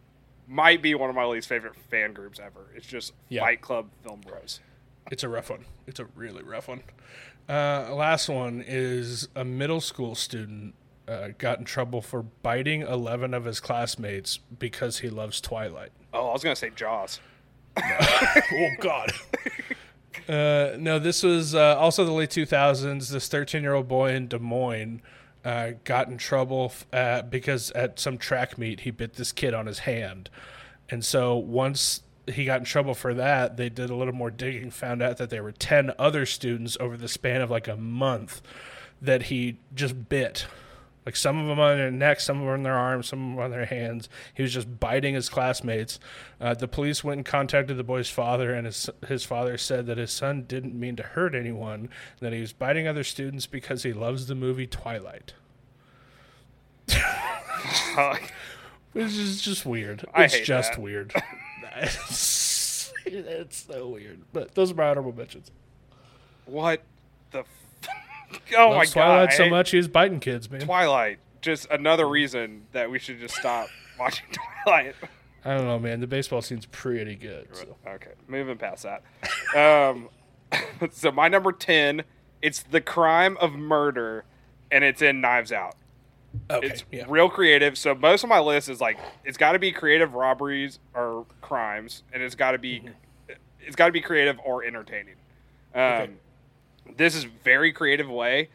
might 0.47 0.81
be 0.81 0.95
one 0.95 1.11
of 1.11 1.17
my 1.17 1.25
least 1.27 1.49
favorite 1.49 1.75
fan 1.91 2.15
groups 2.15 2.39
ever. 2.39 2.61
It's 2.75 2.87
just 2.87 3.13
Yeah. 3.29 3.43
Fight 3.43 3.61
Club 3.61 3.89
Film 4.03 4.21
Bros. 4.21 4.61
It's 5.11 5.23
a 5.25 5.29
rough 5.29 5.51
one. 5.51 5.67
It's 5.87 6.01
a 6.01 6.07
really 6.15 6.43
rough 6.43 6.69
one. 6.69 6.81
Uh, 7.49 7.93
last 7.95 8.29
one 8.29 8.65
is 8.67 9.29
a 9.35 9.45
middle 9.45 9.81
school 9.81 10.15
student 10.15 10.75
uh, 11.09 11.31
got 11.37 11.59
in 11.59 11.65
trouble 11.65 12.01
for 12.01 12.23
biting 12.23 12.83
11 12.83 13.35
of 13.35 13.45
his 13.45 13.59
classmates 13.61 14.39
because 14.59 15.01
he 15.01 15.11
loves 15.11 15.41
Twilight. 15.41 15.91
Oh, 16.15 16.29
I 16.29 16.33
was 16.33 16.45
going 16.45 16.55
to 16.55 16.59
say 16.59 16.71
Jaws. 16.71 17.21
oh, 17.83 18.69
God. 18.81 19.13
Uh, 20.29 20.77
no, 20.79 20.99
this 20.99 21.23
was 21.23 21.55
uh, 21.55 21.77
also 21.77 22.05
the 22.05 22.13
late 22.13 22.31
2000s. 22.31 23.11
This 23.11 23.29
13 23.29 23.63
year 23.63 23.75
old 23.75 23.89
boy 23.89 24.13
in 24.15 24.29
Des 24.29 24.39
Moines 24.39 25.03
uh, 25.45 25.73
got 25.85 26.09
in 26.09 26.19
trouble 26.19 26.67
f- 26.67 26.87
uh, 26.93 27.23
because 27.23 27.71
at 27.73 27.99
some 27.99 28.19
track 28.19 28.59
meet 28.59 28.81
he 28.81 28.91
bit 28.91 29.15
this 29.15 29.33
kid 29.33 29.55
on 29.55 29.67
his 29.67 29.81
hand. 29.81 30.31
And 30.89 31.05
so 31.05 31.37
once 31.37 32.03
he 32.27 32.45
got 32.45 32.61
in 32.61 32.65
trouble 32.65 32.95
for 32.95 33.15
that, 33.15 33.57
they 33.57 33.69
did 33.69 33.91
a 33.91 33.95
little 33.95 34.15
more 34.15 34.31
digging, 34.31 34.71
found 34.71 35.03
out 35.03 35.17
that 35.17 35.31
there 35.31 35.43
were 35.43 35.53
10 35.53 35.93
other 35.99 36.27
students 36.27 36.77
over 36.79 36.97
the 36.97 37.09
span 37.09 37.41
of 37.41 37.51
like 37.51 37.69
a 37.69 37.77
month 37.77 38.43
that 39.01 39.25
he 39.25 39.59
just 39.75 40.09
bit. 40.09 40.47
Like 41.07 41.17
some 41.17 41.39
of 41.39 41.47
them 41.47 41.59
on 41.59 41.79
their 41.79 41.91
neck, 41.91 42.21
some 42.21 42.39
of 42.39 42.45
them 42.45 42.53
on 42.53 42.63
their 42.63 42.77
arms, 42.77 43.09
some 43.09 43.21
of 43.21 43.37
them 43.37 43.45
on 43.45 43.51
their 43.51 43.65
hands. 43.65 44.09
He 44.35 44.43
was 44.43 44.53
just 44.53 44.79
biting 44.79 45.15
his 45.15 45.31
classmates. 45.31 45.99
Uh, 46.41 46.53
the 46.55 46.69
police 46.69 47.03
went 47.03 47.19
and 47.19 47.25
contacted 47.25 47.79
the 47.79 47.85
boy's 47.85 48.11
father, 48.11 48.53
and 48.53 48.67
his 48.67 48.91
his 49.09 49.25
father 49.25 49.57
said 49.57 49.87
that 49.87 49.97
his 49.97 50.13
son 50.13 50.43
didn't 50.43 50.79
mean 50.79 50.97
to 50.97 51.03
hurt 51.03 51.35
anyone, 51.35 51.89
that 52.21 52.33
he 52.35 52.41
was 52.41 52.53
biting 52.53 52.87
other 52.87 53.03
students 53.03 53.47
because 53.47 53.83
he 53.83 53.93
loves 53.95 54.27
the 54.27 54.35
movie 54.35 54.67
Twilight, 54.67 55.33
which 58.93 59.07
is 59.07 59.41
just 59.41 59.65
weird. 59.65 60.05
It's 60.17 60.41
just 60.41 60.73
that. 60.73 60.81
weird. 60.81 61.15
it's, 61.77 62.93
it's 63.07 63.57
so 63.69 63.89
weird. 63.89 64.21
But 64.33 64.55
those 64.55 64.71
are 64.71 64.75
my 64.75 64.89
honorable 64.89 65.15
mentions. 65.15 65.51
what 66.45 66.83
the? 67.31 67.45
Oh 68.57 68.75
my 68.75 68.85
god! 68.85 68.93
Twilight 68.93 69.31
I 69.31 69.37
so 69.37 69.49
much 69.49 69.71
he 69.71 69.77
was 69.77 69.89
biting 69.89 70.21
kids, 70.21 70.51
man. 70.51 70.61
Twilight. 70.61 71.19
Just 71.41 71.67
another 71.71 72.09
reason 72.09 72.67
that 72.73 72.91
we 72.91 72.99
should 72.99 73.19
just 73.19 73.35
stop 73.35 73.69
watching 73.99 74.27
Twilight. 74.65 74.95
I 75.45 75.55
don't 75.57 75.67
know, 75.67 75.79
man. 75.79 76.01
The 76.01 76.07
baseball 76.07 76.43
scene's 76.43 76.67
pretty 76.67 77.15
good. 77.17 77.49
So. 77.53 77.77
Okay, 77.87 78.13
moving 78.29 78.59
past 78.59 78.85
that. 78.85 79.03
Um, 79.57 80.09
so 80.91 81.11
my 81.13 81.29
number 81.29 81.53
ten, 81.53 82.03
it's 82.43 82.63
the 82.63 82.81
crime 82.81 83.37
of 83.41 83.53
murder, 83.55 84.25
and 84.71 84.85
it's 84.85 85.01
in 85.01 85.21
Knives 85.21 85.51
Out. 85.53 85.77
Okay, 86.51 86.67
It's 86.67 86.85
yeah. 86.93 87.05
real 87.09 87.29
creative. 87.29 87.77
So 87.79 87.95
most 87.95 88.23
of 88.23 88.29
my 88.29 88.39
list 88.39 88.69
is 88.69 88.81
like 88.81 88.99
it's 89.25 89.39
got 89.39 89.53
to 89.53 89.59
be 89.59 89.73
creative 89.73 90.15
robberies 90.15 90.79
or 90.95 91.27
crimes, 91.41 92.03
and 92.13 92.23
it's 92.23 92.35
got 92.35 92.53
to 92.53 92.59
be 92.59 92.83
it's 93.61 93.77
got 93.77 93.87
to 93.87 93.93
be 93.93 94.01
creative 94.01 94.39
or 94.45 94.63
entertaining. 94.65 95.15
Um, 95.75 95.83
Okay. 95.83 96.11
This 96.97 97.15
is 97.15 97.25
very 97.25 97.73
creative 97.73 98.09
way, 98.09 98.49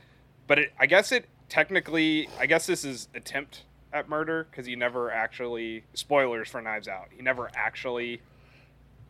but 0.47 0.59
it, 0.59 0.73
I 0.79 0.85
guess 0.85 1.11
it 1.11 1.27
technically 1.49 2.27
I 2.39 2.45
guess 2.45 2.65
this 2.65 2.83
is 2.83 3.07
attempt 3.15 3.63
at 3.93 4.09
murder 4.09 4.47
because 4.49 4.65
he 4.65 4.75
never 4.75 5.11
actually 5.11 5.83
spoilers 5.93 6.49
for 6.49 6.61
Knives 6.61 6.87
Out. 6.87 7.07
He 7.15 7.21
never 7.21 7.49
actually 7.55 8.21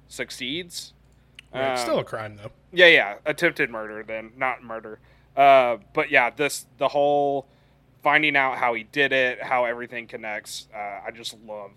succeeds. 0.08 0.94
Right, 1.54 1.72
Um, 1.72 1.78
still 1.78 2.00
a 2.00 2.04
crime 2.04 2.36
though. 2.38 2.52
yeah, 2.72 2.88
yeah, 2.88 3.16
attempted 3.26 3.70
murder 3.70 4.04
then, 4.04 4.32
not 4.38 4.64
murder. 4.64 5.00
Uh, 5.36 5.78
but 5.94 6.12
yeah, 6.12 6.30
this 6.30 6.66
the 6.78 6.90
whole 6.90 7.46
finding 8.04 8.36
out 8.36 8.58
how 8.58 8.74
he 8.74 8.84
did 8.84 9.12
it, 9.12 9.42
how 9.42 9.66
everything 9.66 10.08
connects. 10.08 10.68
Uh, 10.74 10.78
I 11.08 11.12
just 11.14 11.36
love, 11.46 11.72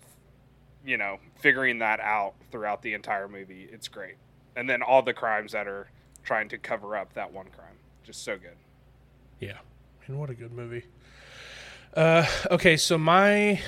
you 0.85 0.97
know, 0.97 1.19
figuring 1.39 1.79
that 1.79 1.99
out 1.99 2.35
throughout 2.51 2.81
the 2.81 2.93
entire 2.93 3.27
movie. 3.27 3.67
It's 3.71 3.87
great, 3.87 4.15
and 4.55 4.69
then 4.69 4.81
all 4.81 5.01
the 5.01 5.13
crimes 5.13 5.53
that 5.53 5.67
are 5.67 5.89
trying 6.23 6.49
to 6.49 6.57
cover 6.57 6.95
up 6.95 7.13
that 7.13 7.31
one 7.31 7.47
crime, 7.47 7.77
just 8.03 8.23
so 8.23 8.37
good. 8.37 8.57
Yeah, 9.39 9.57
and 10.07 10.19
what 10.19 10.29
a 10.29 10.33
good 10.33 10.51
movie. 10.51 10.83
Uh, 11.93 12.25
okay, 12.51 12.77
so 12.77 12.97
my 12.97 13.61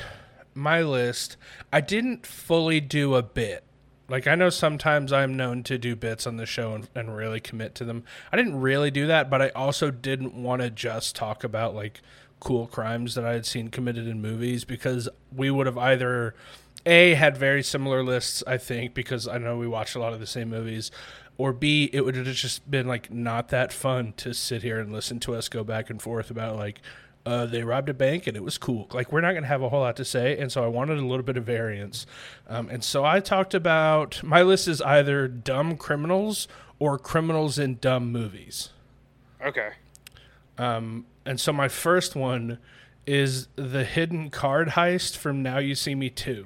my 0.53 0.81
list, 0.81 1.38
I 1.72 1.81
didn't 1.81 2.25
fully 2.25 2.79
do 2.79 3.15
a 3.15 3.24
bit. 3.24 3.63
Like 4.10 4.27
I 4.27 4.36
know 4.36 4.50
sometimes 4.50 5.13
I'm 5.13 5.38
known 5.38 5.63
to 5.63 5.77
do 5.77 5.96
bits 5.96 6.27
on 6.27 6.36
the 6.36 6.46
show 6.46 6.74
and, 6.74 6.89
and 6.93 7.15
really 7.15 7.39
commit 7.39 7.75
to 7.75 7.86
them. 7.86 8.03
I 8.31 8.38
didn't 8.38 8.60
really 8.60 8.91
do 8.91 9.08
that, 9.08 9.29
but 9.29 9.41
I 9.41 9.50
also 9.50 9.89
didn't 9.89 10.34
want 10.34 10.62
to 10.62 10.70
just 10.70 11.15
talk 11.15 11.43
about 11.43 11.74
like 11.74 12.01
cool 12.41 12.67
crimes 12.67 13.15
that 13.15 13.24
I 13.24 13.34
had 13.34 13.46
seen 13.46 13.70
committed 13.70 14.08
in 14.08 14.22
movies 14.22 14.65
because 14.65 15.08
we 15.34 15.50
would 15.50 15.65
have 15.67 15.77
either 15.77 16.36
a 16.86 17.13
had 17.13 17.38
very 17.38 17.63
similar 17.63 18.03
lists, 18.03 18.43
I 18.46 18.58
think, 18.58 18.93
because 18.93 19.27
I 19.27 19.38
know 19.38 19.58
we 19.58 19.67
watched 19.67 19.96
a 19.96 20.00
lot 20.00 20.13
of 20.13 20.20
the 20.20 20.27
same 20.27 20.50
movies, 20.50 20.91
or 21.38 21.54
B 21.54 21.90
it 21.94 22.02
would 22.06 22.16
have 22.16 22.26
just 22.28 22.70
been 22.70 22.88
like 22.88 23.12
not 23.12 23.50
that 23.50 23.74
fun 23.74 24.14
to 24.18 24.34
sit 24.34 24.64
here 24.64 24.80
and 24.80 24.92
listen 24.92 25.20
to 25.22 25.36
us 25.36 25.50
go 25.50 25.64
back 25.64 25.90
and 25.90 26.02
forth 26.02 26.30
about 26.32 26.56
like 26.56 26.82
uh, 27.26 27.46
they 27.46 27.64
robbed 27.64 27.88
a 27.88 27.94
bank 27.94 28.26
and 28.26 28.36
it 28.36 28.44
was 28.44 28.58
cool. 28.58 28.88
Like 28.92 29.12
we're 29.12 29.22
not 29.22 29.32
going 29.34 29.44
to 29.44 29.48
have 29.48 29.62
a 29.62 29.70
whole 29.70 29.82
lot 29.82 29.96
to 29.98 30.06
say, 30.06 30.38
and 30.40 30.52
so 30.52 30.64
I 30.64 30.68
wanted 30.68 30.98
a 30.98 31.06
little 31.06 31.24
bit 31.24 31.38
of 31.38 31.44
variance. 31.46 32.08
Um, 32.48 32.68
and 32.70 32.84
so 32.84 33.06
I 33.06 33.20
talked 33.20 33.54
about 33.54 34.24
my 34.24 34.42
list 34.42 34.68
is 34.68 34.82
either 34.82 35.28
dumb 35.28 35.78
criminals 35.78 36.48
or 36.80 36.98
criminals 36.98 37.60
in 37.60 37.76
dumb 37.76 38.12
movies. 38.12 38.70
Okay, 39.46 39.70
Um, 40.58 41.06
and 41.26 41.40
so 41.40 41.54
my 41.54 41.68
first 41.68 42.16
one 42.16 42.58
is 43.06 43.48
the 43.56 43.84
hidden 43.84 44.30
card 44.32 44.70
heist 44.70 45.16
from 45.18 45.44
Now 45.44 45.58
You 45.60 45.76
See 45.76 45.94
Me 45.96 46.10
Too. 46.10 46.46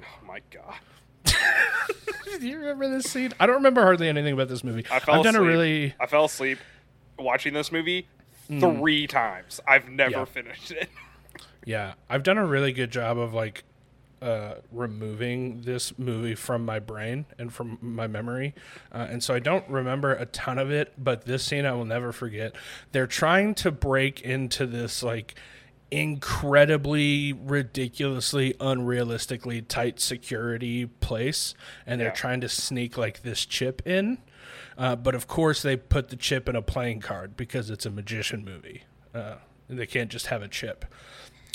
Do 2.39 2.47
you 2.47 2.59
remember 2.59 2.89
this 2.89 3.09
scene? 3.09 3.33
I 3.39 3.45
don't 3.45 3.55
remember 3.55 3.81
hardly 3.81 4.07
anything 4.09 4.33
about 4.33 4.49
this 4.49 4.63
movie. 4.63 4.85
I 4.91 4.99
fell 4.99 5.15
I've 5.15 5.23
done 5.23 5.35
asleep. 5.35 5.47
a 5.47 5.51
really 5.51 5.95
I 5.99 6.05
fell 6.05 6.25
asleep 6.25 6.59
watching 7.17 7.53
this 7.53 7.71
movie 7.71 8.07
three 8.47 9.07
times. 9.07 9.59
I've 9.67 9.89
never. 9.89 10.11
Yeah. 10.11 10.25
finished 10.25 10.71
it. 10.71 10.89
Yeah, 11.67 11.93
I've 12.07 12.21
done 12.21 12.37
a 12.37 12.45
really 12.45 12.71
good 12.73 12.91
job 12.91 13.17
of 13.17 13.33
like 13.33 13.63
uh, 14.21 14.53
removing 14.71 15.61
this 15.61 15.97
movie 15.97 16.35
from 16.35 16.63
my 16.63 16.77
brain 16.77 17.25
and 17.39 17.51
from 17.51 17.79
my 17.81 18.05
memory, 18.05 18.53
uh, 18.91 19.07
and 19.09 19.23
so 19.23 19.33
I 19.33 19.39
don't 19.39 19.67
remember 19.67 20.13
a 20.13 20.27
ton 20.27 20.59
of 20.59 20.69
it. 20.69 20.93
But 20.95 21.25
this 21.25 21.43
scene 21.43 21.65
I 21.65 21.73
will 21.73 21.85
never 21.85 22.11
forget. 22.11 22.55
They're 22.91 23.07
trying 23.07 23.55
to 23.55 23.71
break 23.71 24.21
into 24.21 24.67
this 24.67 25.01
like 25.01 25.33
incredibly 25.91 27.33
ridiculously 27.33 28.53
unrealistically 28.55 29.65
tight 29.67 29.99
security 29.99 30.85
place 30.85 31.53
and 31.85 31.99
they're 32.01 32.07
Yeah. 32.09 32.13
trying 32.13 32.41
to 32.41 32.49
sneak 32.49 32.97
like 32.97 33.21
this 33.21 33.45
chip 33.45 33.81
in. 33.85 34.17
Uh, 34.77 34.95
but 34.95 35.15
of 35.15 35.27
course 35.27 35.61
they 35.61 35.77
put 35.77 36.09
the 36.09 36.15
chip 36.15 36.49
in 36.49 36.55
a 36.55 36.61
playing 36.61 36.99
card 36.99 37.37
because 37.37 37.69
it's 37.69 37.85
a 37.85 37.89
magician 37.91 38.43
movie. 38.43 38.83
Uh, 39.13 39.35
they 39.69 39.85
can't 39.85 40.09
just 40.09 40.27
have 40.27 40.41
a 40.41 40.47
chip. 40.47 40.85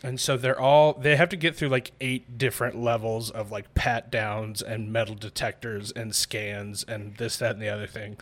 And 0.02 0.18
so 0.18 0.38
they're 0.38 0.58
all 0.58 0.94
they 0.94 1.16
have 1.16 1.28
to 1.28 1.36
get 1.36 1.54
through 1.54 1.68
like 1.68 1.92
eight 2.00 2.38
different 2.38 2.80
levels 2.80 3.30
of 3.30 3.50
like 3.52 3.74
pat 3.74 4.10
downs 4.10 4.62
and 4.62 4.90
metal 4.90 5.14
detectors 5.14 5.92
and 5.92 6.14
scans 6.14 6.82
and 6.84 7.16
this 7.18 7.36
that 7.36 7.52
and 7.52 7.60
the 7.62 7.68
other 7.68 7.86
thing 7.86 8.16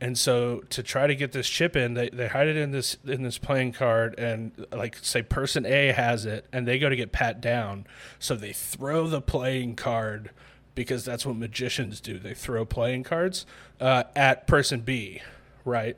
and 0.00 0.16
so 0.16 0.60
to 0.70 0.82
try 0.82 1.06
to 1.06 1.14
get 1.14 1.32
this 1.32 1.48
chip 1.48 1.74
in 1.74 1.94
they, 1.94 2.08
they 2.10 2.28
hide 2.28 2.46
it 2.46 2.56
in 2.56 2.70
this 2.70 2.96
in 3.04 3.22
this 3.22 3.38
playing 3.38 3.72
card 3.72 4.18
and 4.18 4.66
like 4.72 4.96
say 5.02 5.22
person 5.22 5.66
a 5.66 5.92
has 5.92 6.24
it 6.24 6.46
and 6.52 6.66
they 6.66 6.78
go 6.78 6.88
to 6.88 6.96
get 6.96 7.12
pat 7.12 7.40
down. 7.40 7.86
So 8.18 8.34
they 8.34 8.52
throw 8.52 9.06
the 9.08 9.20
playing 9.20 9.76
card 9.76 10.30
because 10.74 11.04
that's 11.04 11.26
what 11.26 11.36
magicians 11.36 12.00
do. 12.00 12.18
They 12.18 12.34
throw 12.34 12.64
playing 12.64 13.04
cards 13.04 13.44
uh, 13.80 14.04
at 14.14 14.46
person 14.46 14.80
b 14.80 15.20
right 15.64 15.96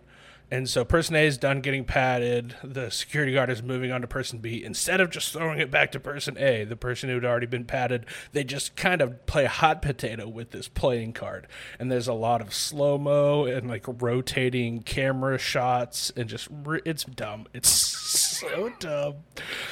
And 0.50 0.68
so 0.68 0.84
person 0.84 1.14
A 1.14 1.26
is 1.26 1.38
done 1.38 1.60
getting 1.60 1.84
patted. 1.84 2.56
The 2.64 2.90
security 2.90 3.32
guard 3.34 3.50
is 3.50 3.62
moving 3.62 3.92
on 3.92 4.00
to 4.00 4.08
person 4.08 4.40
B. 4.40 4.64
Instead 4.64 5.00
of 5.00 5.10
just 5.10 5.32
throwing 5.32 5.60
it 5.60 5.70
back 5.70 5.92
to 5.92 6.00
person 6.00 6.36
A, 6.38 6.64
the 6.64 6.76
person 6.76 7.08
who 7.08 7.14
had 7.14 7.24
already 7.24 7.46
been 7.46 7.64
patted, 7.64 8.04
they 8.32 8.42
just 8.42 8.74
kind 8.74 9.00
of 9.00 9.26
play 9.26 9.44
hot 9.44 9.80
potato 9.80 10.26
with 10.28 10.50
this 10.50 10.66
playing 10.66 11.12
card. 11.12 11.46
And 11.78 11.90
there's 11.90 12.08
a 12.08 12.14
lot 12.14 12.40
of 12.40 12.52
slow 12.52 12.98
mo 12.98 13.44
and 13.44 13.68
like 13.68 13.84
rotating 13.86 14.82
camera 14.82 15.38
shots, 15.38 16.10
and 16.16 16.28
just 16.28 16.48
re- 16.50 16.82
it's 16.84 17.04
dumb. 17.04 17.46
It's 17.54 17.68
so 17.68 18.72
dumb. 18.80 19.16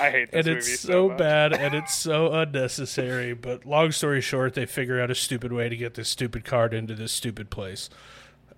I 0.00 0.10
hate 0.10 0.30
this 0.30 0.46
and 0.46 0.54
movie 0.54 0.58
it's 0.58 0.80
so, 0.80 1.08
so 1.08 1.16
bad 1.16 1.52
and 1.52 1.74
it's 1.74 1.94
so 1.94 2.32
unnecessary. 2.32 3.32
But 3.34 3.64
long 3.64 3.90
story 3.90 4.20
short, 4.20 4.54
they 4.54 4.66
figure 4.66 5.00
out 5.00 5.10
a 5.10 5.14
stupid 5.14 5.52
way 5.52 5.68
to 5.68 5.76
get 5.76 5.94
this 5.94 6.08
stupid 6.08 6.44
card 6.44 6.72
into 6.72 6.94
this 6.94 7.10
stupid 7.10 7.50
place. 7.50 7.90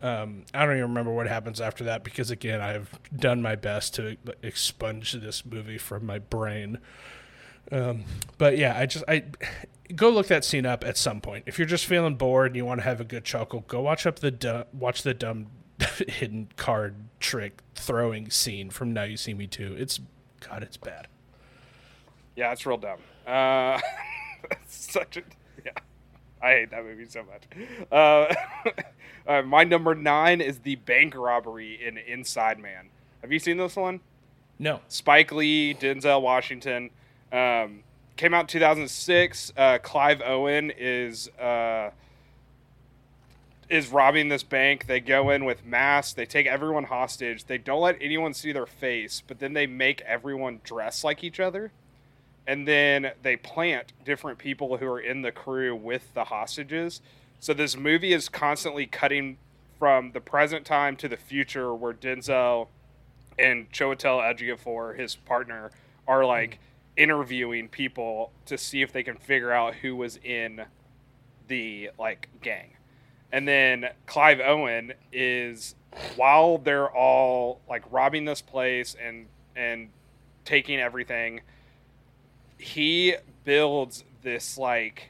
Um, 0.02 0.44
I 0.54 0.64
don't 0.64 0.76
even 0.76 0.88
remember 0.88 1.12
what 1.12 1.26
happens 1.26 1.60
after 1.60 1.84
that 1.84 2.04
because 2.04 2.30
again, 2.30 2.60
I've 2.60 2.98
done 3.14 3.42
my 3.42 3.56
best 3.56 3.94
to 3.96 4.16
expunge 4.42 5.12
this 5.12 5.44
movie 5.44 5.78
from 5.78 6.06
my 6.06 6.18
brain. 6.18 6.78
Um, 7.70 8.04
but 8.38 8.56
yeah, 8.56 8.76
I 8.78 8.86
just 8.86 9.04
I 9.06 9.24
go 9.94 10.08
look 10.08 10.28
that 10.28 10.44
scene 10.44 10.66
up 10.66 10.84
at 10.84 10.96
some 10.96 11.20
point. 11.20 11.44
If 11.46 11.58
you're 11.58 11.66
just 11.66 11.86
feeling 11.86 12.14
bored 12.14 12.48
and 12.48 12.56
you 12.56 12.64
want 12.64 12.80
to 12.80 12.84
have 12.84 13.00
a 13.00 13.04
good 13.04 13.24
chuckle, 13.24 13.64
go 13.68 13.80
watch 13.82 14.06
up 14.06 14.20
the 14.20 14.30
du- 14.30 14.66
watch 14.72 15.02
the 15.02 15.14
dumb 15.14 15.46
hidden 16.08 16.48
card 16.56 16.94
trick 17.18 17.62
throwing 17.74 18.30
scene 18.30 18.70
from 18.70 18.92
Now 18.92 19.04
You 19.04 19.16
See 19.16 19.34
Me 19.34 19.46
Too. 19.46 19.74
It's 19.78 20.00
God, 20.40 20.62
it's 20.62 20.76
bad. 20.76 21.08
Yeah, 22.36 22.52
it's 22.52 22.64
real 22.64 22.78
dumb. 22.78 22.98
Uh, 23.26 23.78
such 24.66 25.18
a 25.18 25.22
yeah. 25.64 25.72
I 26.42 26.50
hate 26.52 26.70
that 26.70 26.84
movie 26.84 27.06
so 27.08 27.22
much. 27.24 27.42
Uh, 27.92 28.34
uh, 29.26 29.42
my 29.42 29.64
number 29.64 29.94
nine 29.94 30.40
is 30.40 30.60
the 30.60 30.76
bank 30.76 31.14
robbery 31.16 31.78
in 31.84 31.98
Inside 31.98 32.58
Man. 32.58 32.88
Have 33.22 33.32
you 33.32 33.38
seen 33.38 33.56
this 33.56 33.76
one? 33.76 34.00
No. 34.58 34.80
Spike 34.88 35.32
Lee, 35.32 35.74
Denzel 35.74 36.22
Washington. 36.22 36.90
Um, 37.32 37.82
came 38.16 38.34
out 38.34 38.40
in 38.42 38.46
2006. 38.48 39.52
Uh, 39.56 39.78
Clive 39.78 40.20
Owen 40.22 40.72
is 40.76 41.28
uh, 41.38 41.90
is 43.70 43.88
robbing 43.88 44.28
this 44.28 44.42
bank. 44.42 44.86
They 44.86 45.00
go 45.00 45.30
in 45.30 45.44
with 45.44 45.64
masks. 45.64 46.12
They 46.12 46.26
take 46.26 46.46
everyone 46.46 46.84
hostage. 46.84 47.44
They 47.44 47.56
don't 47.56 47.80
let 47.80 47.96
anyone 48.00 48.34
see 48.34 48.52
their 48.52 48.66
face, 48.66 49.22
but 49.26 49.38
then 49.38 49.54
they 49.54 49.66
make 49.66 50.00
everyone 50.02 50.60
dress 50.64 51.04
like 51.04 51.24
each 51.24 51.40
other. 51.40 51.72
And 52.46 52.66
then 52.66 53.12
they 53.22 53.36
plant 53.36 53.92
different 54.04 54.38
people 54.38 54.78
who 54.78 54.86
are 54.86 55.00
in 55.00 55.22
the 55.22 55.30
crew 55.30 55.74
with 55.74 56.12
the 56.14 56.24
hostages. 56.24 57.00
So 57.40 57.54
this 57.54 57.74
movie 57.74 58.12
is 58.12 58.28
constantly 58.28 58.86
cutting 58.86 59.38
from 59.78 60.12
the 60.12 60.20
present 60.20 60.66
time 60.66 60.94
to 60.96 61.08
the 61.08 61.16
future, 61.16 61.74
where 61.74 61.94
Denzel 61.94 62.68
and 63.38 63.72
Chiwetel 63.72 64.20
Ejiofor, 64.20 64.98
his 64.98 65.16
partner, 65.16 65.70
are 66.06 66.20
mm-hmm. 66.20 66.28
like 66.28 66.58
interviewing 66.98 67.68
people 67.68 68.30
to 68.44 68.58
see 68.58 68.82
if 68.82 68.92
they 68.92 69.02
can 69.02 69.16
figure 69.16 69.50
out 69.50 69.76
who 69.76 69.96
was 69.96 70.18
in 70.18 70.66
the 71.48 71.90
like 71.98 72.28
gang. 72.42 72.74
And 73.32 73.48
then 73.48 73.88
Clive 74.06 74.40
Owen 74.40 74.92
is 75.10 75.74
while 76.16 76.58
they're 76.58 76.90
all 76.90 77.62
like 77.68 77.84
robbing 77.90 78.26
this 78.26 78.42
place 78.42 78.94
and 79.02 79.26
and 79.56 79.88
taking 80.44 80.78
everything, 80.78 81.40
he 82.58 83.14
builds 83.44 84.04
this 84.22 84.58
like 84.58 85.09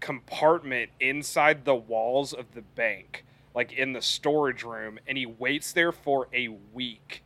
compartment 0.00 0.90
inside 1.00 1.64
the 1.64 1.74
walls 1.74 2.32
of 2.32 2.54
the 2.54 2.62
bank, 2.62 3.24
like 3.54 3.72
in 3.72 3.92
the 3.92 4.02
storage 4.02 4.62
room, 4.62 4.98
and 5.06 5.16
he 5.18 5.26
waits 5.26 5.72
there 5.72 5.92
for 5.92 6.28
a 6.32 6.48
week 6.72 7.22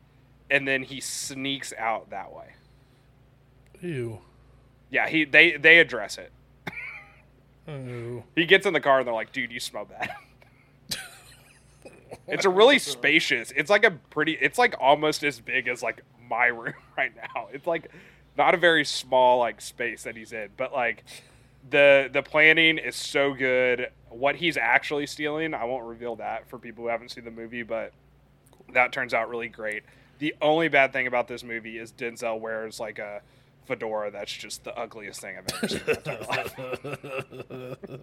and 0.50 0.66
then 0.66 0.82
he 0.82 1.00
sneaks 1.00 1.72
out 1.78 2.10
that 2.10 2.32
way. 2.32 2.54
Ew. 3.80 4.20
Yeah, 4.90 5.08
he 5.08 5.24
they 5.24 5.56
they 5.56 5.78
address 5.78 6.18
it. 6.18 6.32
Ew. 7.68 8.24
He 8.34 8.44
gets 8.44 8.66
in 8.66 8.72
the 8.72 8.80
car 8.80 8.98
and 8.98 9.06
they're 9.06 9.14
like, 9.14 9.32
"Dude, 9.32 9.52
you 9.52 9.60
smell 9.60 9.84
bad." 9.84 10.10
it's 12.26 12.44
a 12.44 12.50
really 12.50 12.78
spacious. 12.80 13.52
It's 13.54 13.70
like 13.70 13.84
a 13.84 13.92
pretty. 13.92 14.32
It's 14.40 14.58
like 14.58 14.74
almost 14.80 15.22
as 15.22 15.40
big 15.40 15.68
as 15.68 15.82
like 15.82 16.02
my 16.28 16.46
room 16.48 16.74
right 16.98 17.12
now. 17.14 17.48
It's 17.52 17.66
like 17.66 17.90
not 18.36 18.54
a 18.54 18.58
very 18.58 18.84
small 18.84 19.38
like 19.38 19.60
space 19.60 20.02
that 20.02 20.16
he's 20.16 20.32
in, 20.32 20.50
but 20.56 20.72
like 20.72 21.04
the 21.68 22.08
the 22.12 22.22
planning 22.22 22.78
is 22.78 22.96
so 22.96 23.34
good. 23.34 23.90
What 24.08 24.36
he's 24.36 24.56
actually 24.56 25.06
stealing, 25.06 25.54
I 25.54 25.64
won't 25.64 25.84
reveal 25.84 26.16
that 26.16 26.48
for 26.48 26.58
people 26.58 26.84
who 26.84 26.90
haven't 26.90 27.10
seen 27.10 27.24
the 27.24 27.30
movie, 27.30 27.62
but 27.62 27.92
that 28.72 28.92
turns 28.92 29.14
out 29.14 29.28
really 29.28 29.48
great. 29.48 29.82
The 30.18 30.34
only 30.42 30.68
bad 30.68 30.92
thing 30.92 31.06
about 31.06 31.28
this 31.28 31.42
movie 31.44 31.78
is 31.78 31.92
Denzel 31.92 32.40
wears 32.40 32.78
like 32.80 32.98
a 32.98 33.22
fedora 33.66 34.10
that's 34.10 34.32
just 34.32 34.64
the 34.64 34.76
ugliest 34.76 35.20
thing 35.20 35.36
I've 35.38 35.46
ever 35.54 35.68
seen. 35.68 35.80
in 35.80 35.86
my 35.86 35.92
entire 35.92 36.26
life. 36.26 36.54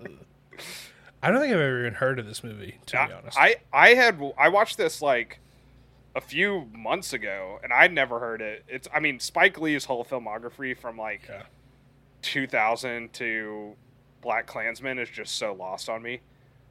I 1.23 1.31
don't 1.31 1.41
think 1.41 1.53
I've 1.53 1.59
ever 1.59 1.81
even 1.81 1.95
heard 1.95 2.19
of 2.19 2.25
this 2.25 2.43
movie, 2.43 2.77
to 2.87 3.05
be 3.07 3.13
honest. 3.13 3.37
I 3.37 3.55
I 3.73 3.89
had 3.89 4.21
I 4.37 4.49
watched 4.49 4.77
this 4.77 5.01
like 5.01 5.39
a 6.15 6.21
few 6.21 6.67
months 6.73 7.11
ago, 7.13 7.59
and 7.63 7.73
I'd 7.73 7.91
never 7.93 8.19
heard 8.19 8.41
it. 8.41 8.63
It's 8.67 8.87
I 8.93 8.99
mean 8.99 9.19
Spike 9.19 9.59
Lee's 9.59 9.85
whole 9.85 10.05
filmography 10.05 10.77
from 10.77 10.97
like 10.97 11.23
Yeah. 11.27 11.43
2000 12.27 13.13
to 13.13 13.75
Black 14.21 14.45
Klansman 14.47 14.99
is 14.99 15.09
just 15.09 15.35
so 15.37 15.53
lost 15.53 15.87
on 15.89 16.01
me. 16.01 16.19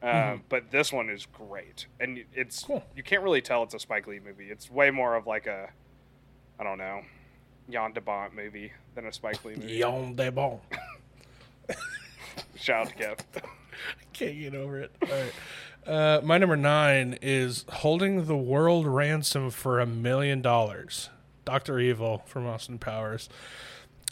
Um, 0.03 0.11
Mhm. 0.11 0.41
But 0.51 0.71
this 0.71 0.93
one 0.93 1.09
is 1.09 1.25
great, 1.27 1.87
and 1.99 2.23
it's 2.35 2.65
Cool. 2.65 2.85
you 2.95 3.03
can't 3.03 3.23
really 3.23 3.41
tell 3.41 3.63
it's 3.63 3.75
a 3.75 3.79
Spike 3.79 4.07
Lee 4.07 4.21
movie. 4.21 4.51
It's 4.51 4.71
way 4.71 4.91
more 4.91 5.15
of 5.17 5.27
like 5.27 5.47
a 5.47 5.71
I 6.59 6.65
don't 6.65 6.79
know 6.79 7.03
Jan 7.71 7.93
de 7.93 8.01
Bont 8.01 8.35
movie 8.35 8.73
than 8.95 9.07
a 9.07 9.13
Spike 9.13 9.45
Lee 9.45 9.57
movie. 9.57 9.73
Yon 9.75 10.15
de 10.15 10.31
bon. 10.31 10.61
Shout 12.57 12.87
out 12.87 12.89
to 12.89 12.95
Kev. 12.95 13.19
Can't 14.13 14.39
get 14.39 14.55
over 14.55 14.81
it. 14.81 14.93
All 15.03 15.09
right. 15.09 15.33
Uh, 15.87 16.21
my 16.25 16.37
number 16.39 16.57
nine 16.57 17.19
is 17.23 17.65
holding 17.69 18.27
the 18.27 18.37
world 18.37 18.87
ransom 18.87 19.51
for 19.51 19.79
a 19.81 19.87
million 19.87 20.43
dollars. 20.43 21.11
Doctor 21.45 21.79
Evil 21.79 22.23
from 22.27 22.47
Austin 22.47 22.79
Powers. 22.79 23.29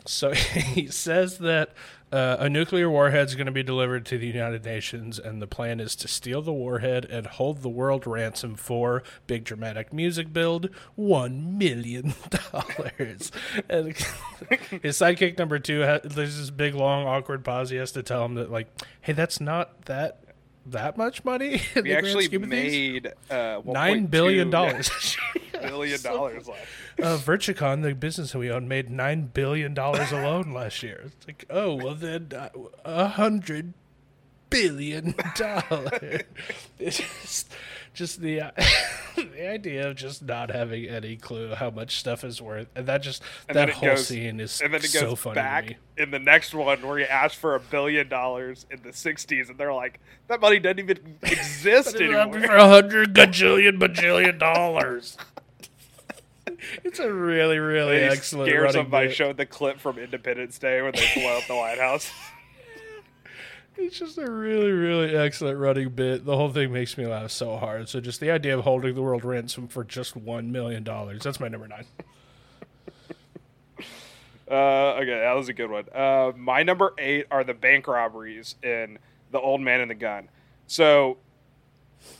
So 0.06 0.32
he 0.34 0.88
says 0.88 1.38
that 1.38 1.70
uh, 2.12 2.36
a 2.38 2.48
nuclear 2.48 2.88
warhead 2.88 3.26
is 3.26 3.34
going 3.34 3.46
to 3.46 3.52
be 3.52 3.62
delivered 3.62 4.06
to 4.06 4.18
the 4.18 4.26
United 4.26 4.64
Nations, 4.64 5.18
and 5.18 5.42
the 5.42 5.46
plan 5.46 5.80
is 5.80 5.96
to 5.96 6.06
steal 6.06 6.42
the 6.42 6.52
warhead 6.52 7.04
and 7.06 7.26
hold 7.26 7.62
the 7.62 7.68
world 7.68 8.06
ransom 8.06 8.54
for 8.54 9.02
big 9.26 9.42
dramatic 9.44 9.92
music 9.92 10.32
build 10.32 10.70
one 10.94 11.58
million 11.58 12.14
dollars. 12.52 13.32
and 13.68 13.88
his 14.82 14.96
sidekick 14.96 15.38
number 15.38 15.58
two, 15.58 15.80
there's 16.04 16.38
this 16.38 16.50
big 16.50 16.74
long 16.74 17.06
awkward 17.06 17.44
pause. 17.44 17.70
He 17.70 17.76
has 17.76 17.90
to 17.92 18.02
tell 18.02 18.24
him 18.24 18.34
that 18.34 18.50
like, 18.50 18.68
hey, 19.00 19.12
that's 19.12 19.40
not 19.40 19.86
that 19.86 20.20
that 20.66 20.96
much 20.96 21.24
money. 21.24 21.62
We 21.74 21.92
actually 21.92 22.24
scheme 22.24 22.44
of 22.44 22.50
things. 22.50 22.72
made 22.72 23.12
uh, 23.28 23.60
nine 23.66 24.06
1.2 24.06 24.10
billion 24.10 24.50
dollars. 24.50 25.16
billion 25.60 26.00
dollars 26.00 26.46
left. 26.48 26.66
Uh, 27.02 27.16
Virtucon, 27.18 27.82
the 27.82 27.94
business 27.94 28.32
that 28.32 28.38
we 28.38 28.50
own, 28.50 28.68
made 28.68 28.90
nine 28.90 29.30
billion 29.32 29.74
dollars 29.74 30.12
alone 30.12 30.52
last 30.52 30.82
year. 30.82 31.02
It's 31.06 31.26
like, 31.26 31.44
oh 31.50 31.74
well, 31.74 31.94
then 31.94 32.30
uh, 32.36 32.48
a 32.84 33.08
hundred 33.08 33.74
billion 34.50 35.14
dollars. 35.36 36.22
It's 36.78 36.98
just, 36.98 37.52
just 37.92 38.20
the 38.20 38.40
uh, 38.42 38.50
the 39.16 39.48
idea 39.48 39.88
of 39.88 39.96
just 39.96 40.22
not 40.22 40.50
having 40.50 40.86
any 40.86 41.16
clue 41.16 41.54
how 41.54 41.70
much 41.70 41.96
stuff 41.98 42.22
is 42.24 42.40
worth, 42.40 42.68
and 42.76 42.86
that 42.86 43.02
just 43.02 43.22
And 43.48 43.56
that 43.56 43.70
whole 43.70 43.90
goes- 43.90 44.06
scene 44.06 44.38
is 44.40 44.60
And 44.60 44.72
then 44.72 44.80
it 44.80 44.88
so 44.88 45.10
goes 45.10 45.18
funny 45.20 45.34
back 45.34 45.76
in 45.96 46.10
the 46.10 46.18
next 46.18 46.54
one 46.54 46.86
where 46.86 46.98
he 46.98 47.04
asked 47.04 47.36
for 47.36 47.54
a 47.54 47.60
billion 47.60 48.08
dollars 48.08 48.66
in 48.70 48.82
the 48.82 48.90
60s, 48.90 49.48
and 49.48 49.58
they're 49.58 49.72
like, 49.72 50.00
that 50.28 50.40
money 50.40 50.58
doesn't 50.58 50.80
even 50.80 50.98
exist 51.22 51.94
anymore. 51.96 52.40
For 52.40 52.56
a 52.56 52.68
hundred 52.68 53.14
gajillion 53.14 53.78
bajillion 53.78 54.38
dollars. 54.38 55.16
It's 56.82 56.98
a 56.98 57.12
really, 57.12 57.58
really 57.58 57.98
He 57.98 58.02
excellent 58.04 58.72
them 58.72 58.90
by 58.90 59.06
bit. 59.06 59.16
showing 59.16 59.36
the 59.36 59.46
clip 59.46 59.80
from 59.80 59.98
Independence 59.98 60.58
Day 60.58 60.82
when 60.82 60.92
they 60.92 61.08
blow 61.14 61.38
up 61.38 61.46
the 61.46 61.54
White 61.56 61.78
House. 61.78 62.10
It's 63.76 63.98
just 63.98 64.18
a 64.18 64.30
really, 64.30 64.70
really 64.70 65.16
excellent 65.16 65.58
running 65.58 65.88
bit. 65.88 66.24
The 66.24 66.36
whole 66.36 66.50
thing 66.50 66.72
makes 66.72 66.96
me 66.96 67.06
laugh 67.06 67.32
so 67.32 67.56
hard. 67.56 67.88
So 67.88 68.00
just 68.00 68.20
the 68.20 68.30
idea 68.30 68.56
of 68.56 68.62
holding 68.62 68.94
the 68.94 69.02
world 69.02 69.24
ransom 69.24 69.66
for 69.66 69.82
just 69.82 70.14
one 70.14 70.52
million 70.52 70.84
dollars. 70.84 71.22
That's 71.22 71.40
my 71.40 71.48
number 71.48 71.66
nine. 71.66 71.84
Uh, 74.46 74.98
okay, 75.00 75.20
that 75.20 75.32
was 75.34 75.48
a 75.48 75.54
good 75.54 75.70
one. 75.70 75.86
Uh, 75.94 76.30
my 76.36 76.62
number 76.62 76.92
eight 76.98 77.26
are 77.30 77.44
the 77.44 77.54
bank 77.54 77.88
robberies 77.88 78.56
in 78.62 78.98
The 79.30 79.40
Old 79.40 79.62
Man 79.62 79.80
and 79.80 79.90
the 79.90 79.94
Gun. 79.94 80.28
So 80.66 81.16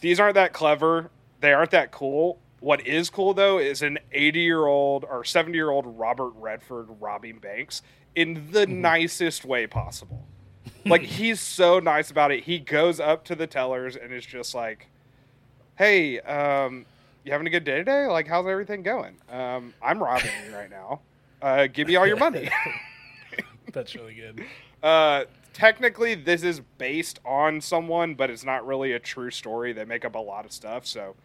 these 0.01 0.19
aren't 0.19 0.35
that 0.37 0.55
clever. 0.55 1.11
They 1.41 1.53
aren't 1.53 1.73
that 1.73 1.91
cool. 1.93 2.39
What 2.65 2.87
is 2.87 3.11
cool 3.11 3.35
though 3.35 3.59
is 3.59 3.83
an 3.83 3.99
80 4.11 4.41
year 4.41 4.65
old 4.65 5.05
or 5.05 5.23
70 5.23 5.55
year 5.55 5.69
old 5.69 5.85
Robert 5.87 6.31
Redford 6.31 6.87
robbing 6.99 7.37
banks 7.37 7.83
in 8.15 8.53
the 8.53 8.67
nicest 8.67 9.45
way 9.45 9.67
possible. 9.67 10.25
like 10.87 11.03
he's 11.21 11.41
so 11.41 11.79
nice 11.79 12.11
about 12.11 12.33
it. 12.33 12.45
He 12.45 12.59
goes 12.59 13.01
up 13.01 13.23
to 13.27 13.35
the 13.35 13.47
tellers 13.47 13.97
and 13.97 14.15
is 14.15 14.25
just 14.25 14.55
like, 14.55 14.89
"Hey, 15.77 16.21
um, 16.21 16.87
you 17.23 17.33
having 17.33 17.47
a 17.47 17.51
good 17.51 17.65
day 17.65 17.77
today? 17.77 18.07
Like, 18.07 18.27
how's 18.27 18.47
everything 18.47 18.83
going? 18.83 19.19
Um, 19.31 19.75
I'm 19.83 20.03
robbing 20.03 20.31
you 20.49 20.57
right 20.57 20.71
now. 20.71 21.01
Uh, 21.43 21.67
give 21.67 21.87
me 21.87 21.97
all 21.97 22.07
your 22.07 22.17
money. 22.17 22.49
That's 23.75 23.95
really 23.95 24.15
good. 24.15 24.43
Uh, 24.83 25.25
technically, 25.55 26.15
this 26.15 26.43
is 26.43 26.61
based 26.77 27.19
on 27.25 27.59
someone, 27.59 28.15
but 28.15 28.29
it's 28.29 28.45
not 28.45 28.67
really 28.67 28.93
a 28.93 28.99
true 28.99 29.31
story. 29.31 29.73
They 29.73 29.87
make 29.87 30.05
up 30.05 30.15
a 30.15 30.19
lot 30.19 30.45
of 30.45 30.53
stuff, 30.53 30.85
so 30.85 31.17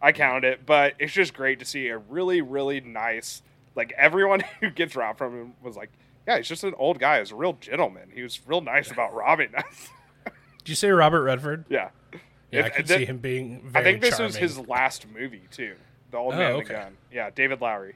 I 0.00 0.12
counted 0.12 0.44
it. 0.46 0.66
But 0.66 0.94
it's 0.98 1.12
just 1.12 1.34
great 1.34 1.58
to 1.60 1.64
see 1.64 1.88
a 1.88 1.98
really, 1.98 2.40
really 2.40 2.80
nice. 2.80 3.42
Like 3.74 3.92
everyone 3.96 4.40
who 4.60 4.70
gets 4.70 4.94
robbed 4.96 5.18
from 5.18 5.32
him 5.38 5.52
was 5.62 5.76
like, 5.76 5.90
"Yeah, 6.26 6.36
he's 6.38 6.48
just 6.48 6.64
an 6.64 6.74
old 6.78 6.98
guy. 6.98 7.18
He's 7.20 7.30
a 7.32 7.36
real 7.36 7.54
gentleman. 7.60 8.10
He 8.14 8.22
was 8.22 8.40
real 8.46 8.60
nice 8.60 8.90
about 8.90 9.14
robbing 9.14 9.54
us." 9.54 9.88
Did 10.24 10.68
you 10.70 10.74
say 10.74 10.90
Robert 10.90 11.22
Redford? 11.22 11.64
yeah. 11.68 11.90
Yeah, 12.50 12.62
I 12.62 12.66
It- 12.68 12.74
could 12.74 12.86
th- 12.86 13.00
see 13.00 13.04
him 13.04 13.18
being 13.18 13.70
I 13.74 13.82
think 13.82 14.00
this 14.00 14.10
charming. 14.16 14.26
was 14.28 14.36
his 14.36 14.58
last 14.58 15.06
movie 15.08 15.42
too. 15.50 15.74
The 16.10 16.16
Old 16.16 16.32
Oh, 16.34 16.38
Man 16.38 16.52
and 16.56 16.66
the 16.66 16.72
Gun. 16.72 16.96
Yeah, 17.12 17.28
David 17.30 17.60
Lowery. 17.60 17.94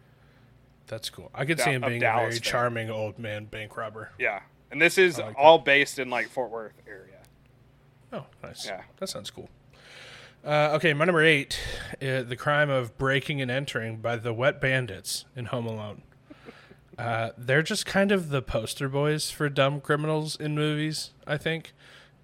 That's 0.88 1.08
cool. 1.08 1.30
I 1.34 1.46
could 1.46 1.56
Da- 1.56 1.64
see 1.64 1.70
him 1.70 1.80
being 1.82 2.02
a 2.02 2.12
very 2.16 2.38
charming 2.38 2.90
old 2.90 3.18
man 3.18 3.46
bank 3.46 3.76
robber. 3.78 4.10
Yeah, 4.18 4.40
and 4.70 4.80
this 4.80 4.98
is 4.98 5.16
like 5.18 5.34
all 5.38 5.58
based 5.58 5.98
in 5.98 6.10
like 6.10 6.28
Fort 6.28 6.50
Worth 6.50 6.74
area. 6.86 7.18
Oh, 8.12 8.26
nice. 8.42 8.66
Yeah. 8.66 8.82
That 8.98 9.06
sounds 9.08 9.30
cool. 9.30 9.48
Uh, 10.44 10.70
okay, 10.72 10.92
my 10.92 11.04
number 11.04 11.22
eight, 11.22 11.56
uh, 12.02 12.22
the 12.22 12.34
crime 12.36 12.68
of 12.68 12.98
breaking 12.98 13.40
and 13.40 13.48
entering 13.48 13.98
by 13.98 14.16
the 14.16 14.32
Wet 14.32 14.60
Bandits 14.60 15.24
in 15.36 15.46
Home 15.46 15.66
Alone. 15.66 16.02
Uh, 16.98 17.30
they're 17.38 17.62
just 17.62 17.86
kind 17.86 18.10
of 18.10 18.30
the 18.30 18.42
poster 18.42 18.88
boys 18.88 19.30
for 19.30 19.48
dumb 19.48 19.80
criminals 19.80 20.34
in 20.34 20.56
movies. 20.56 21.12
I 21.28 21.36
think 21.36 21.72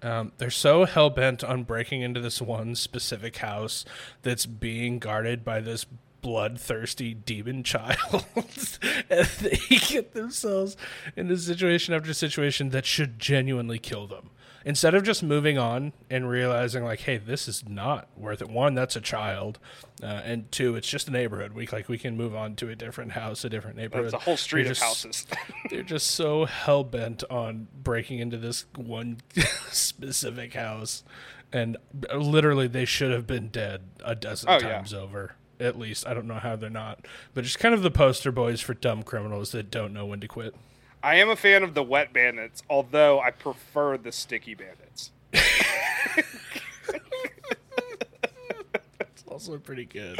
um, 0.01 0.33
they're 0.37 0.49
so 0.49 0.83
hell 0.83 1.09
bent 1.09 1.45
on 1.45 1.63
breaking 1.63 2.01
into 2.01 2.19
this 2.19 2.41
one 2.41 2.75
specific 2.75 3.37
house 3.37 3.85
that's 4.21 4.45
being 4.45 4.99
guarded 4.99 5.45
by 5.45 5.61
this 5.61 5.85
bloodthirsty 6.21 7.13
demon 7.13 7.63
child, 7.63 8.25
and 9.09 9.27
they 9.39 9.77
get 9.87 10.13
themselves 10.13 10.75
into 11.15 11.37
situation 11.37 11.93
after 11.93 12.13
situation 12.13 12.71
that 12.71 12.85
should 12.85 13.17
genuinely 13.17 13.79
kill 13.79 14.07
them 14.07 14.31
instead 14.65 14.93
of 14.93 15.03
just 15.03 15.23
moving 15.23 15.57
on 15.57 15.93
and 16.09 16.29
realizing 16.29 16.83
like 16.83 16.99
hey 17.01 17.17
this 17.17 17.47
is 17.47 17.67
not 17.67 18.07
worth 18.17 18.41
it. 18.41 18.49
One 18.49 18.75
that's 18.75 18.95
a 18.95 19.01
child 19.01 19.59
uh, 20.03 20.05
and 20.23 20.51
two 20.51 20.75
it's 20.75 20.87
just 20.89 21.07
a 21.07 21.11
neighborhood. 21.11 21.53
We 21.53 21.67
like 21.67 21.87
we 21.89 21.97
can 21.97 22.15
move 22.17 22.35
on 22.35 22.55
to 22.57 22.69
a 22.69 22.75
different 22.75 23.13
house 23.13 23.43
a 23.45 23.49
different 23.49 23.77
neighborhood. 23.77 24.05
It's 24.05 24.13
a 24.13 24.19
whole 24.19 24.37
street 24.37 24.63
They're 24.63 24.71
of 24.73 24.77
just- 24.77 25.03
houses. 25.03 25.27
they're 25.69 25.83
just 25.83 26.07
so 26.07 26.45
hell 26.45 26.83
bent 26.83 27.23
on 27.29 27.67
breaking 27.83 28.19
into 28.19 28.37
this 28.37 28.65
one 28.75 29.17
specific 29.71 30.53
house 30.53 31.03
and 31.51 31.77
literally 32.15 32.67
they 32.67 32.85
should 32.85 33.11
have 33.11 33.25
been 33.25 33.47
dead 33.49 33.81
a 34.03 34.15
dozen 34.15 34.49
Oh, 34.49 34.53
yeah. 34.53 34.73
times 34.73 34.93
over 34.93 35.33
at 35.59 35.77
least. 35.77 36.07
I 36.07 36.13
don't 36.13 36.27
know 36.27 36.35
how 36.35 36.55
they're 36.55 36.69
not 36.69 37.05
but 37.33 37.43
just 37.43 37.59
kind 37.59 37.73
of 37.73 37.81
the 37.81 37.91
poster 37.91 38.31
boys 38.31 38.61
for 38.61 38.73
dumb 38.73 39.03
criminals 39.03 39.51
that 39.51 39.71
don't 39.71 39.93
know 39.93 40.05
when 40.05 40.19
to 40.21 40.27
quit 40.27 40.55
I 41.01 41.15
am 41.15 41.29
a 41.29 41.35
fan 41.35 41.63
of 41.63 41.73
the 41.73 41.83
Wet 41.83 42.11
Bandits, 42.13 42.61
although 42.69 43.19
I 43.19 43.31
prefer 43.31 43.97
the 43.97 44.11
Sticky 44.11 44.53
Bandits. 44.55 45.11
it's 48.99 49.23
also 49.27 49.57
pretty 49.59 49.85
good 49.85 50.19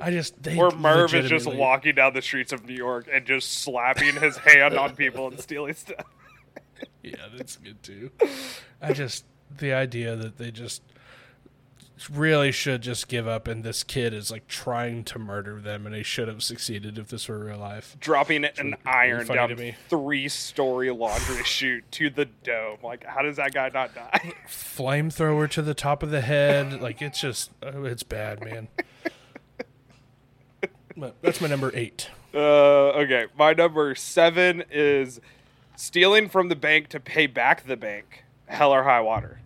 i 0.00 0.10
just 0.10 0.42
they 0.42 0.56
Where 0.56 0.70
Merv 0.70 1.14
is 1.14 1.28
just 1.28 1.46
legitimately- 1.46 1.56
walking 1.58 1.94
down 1.94 2.14
the 2.14 2.22
streets 2.22 2.52
of 2.52 2.64
New 2.66 2.74
York 2.74 3.06
and 3.12 3.24
just 3.24 3.52
slapping 3.60 4.14
his 4.16 4.36
hand 4.38 4.74
on 4.74 4.96
people 4.96 5.28
and 5.28 5.38
stealing 5.38 5.74
stuff. 5.74 6.04
Yeah, 7.02 7.28
that's 7.36 7.56
good 7.56 7.82
too. 7.82 8.10
I 8.80 8.92
just 8.92 9.24
the 9.58 9.72
idea 9.72 10.16
that 10.16 10.38
they 10.38 10.50
just 10.50 10.82
really 12.10 12.50
should 12.52 12.82
just 12.82 13.06
give 13.06 13.28
up 13.28 13.46
and 13.46 13.62
this 13.62 13.82
kid 13.84 14.12
is 14.12 14.30
like 14.30 14.48
trying 14.48 15.04
to 15.04 15.18
murder 15.18 15.60
them 15.60 15.86
and 15.86 15.94
he 15.94 16.02
should 16.02 16.26
have 16.26 16.42
succeeded 16.42 16.98
if 16.98 17.08
this 17.08 17.28
were 17.28 17.38
real 17.38 17.58
life. 17.58 17.96
Dropping 18.00 18.44
an 18.44 18.74
iron 18.84 19.26
funny 19.26 19.38
down 19.38 19.48
to 19.50 19.56
me. 19.56 19.76
three-story 19.88 20.90
laundry 20.90 21.44
chute 21.44 21.84
to 21.92 22.10
the 22.10 22.24
dome. 22.24 22.78
Like, 22.82 23.04
how 23.04 23.22
does 23.22 23.36
that 23.36 23.54
guy 23.54 23.70
not 23.72 23.94
die? 23.94 24.34
Flamethrower 24.48 25.48
to 25.50 25.62
the 25.62 25.74
top 25.74 26.02
of 26.02 26.10
the 26.10 26.22
head, 26.22 26.80
like 26.80 27.00
it's 27.02 27.20
just 27.20 27.50
oh, 27.62 27.84
it's 27.84 28.02
bad, 28.02 28.44
man. 28.44 28.68
But 30.96 31.16
that's 31.22 31.40
my 31.40 31.48
number 31.48 31.70
8. 31.74 32.10
Uh, 32.34 32.38
okay, 32.38 33.26
my 33.36 33.52
number 33.52 33.94
seven 33.94 34.64
is 34.70 35.20
stealing 35.76 36.28
from 36.28 36.48
the 36.48 36.56
bank 36.56 36.88
to 36.88 37.00
pay 37.00 37.26
back 37.26 37.66
the 37.66 37.76
bank. 37.76 38.24
Hell 38.46 38.72
or 38.72 38.82
high 38.84 39.00
water. 39.00 39.40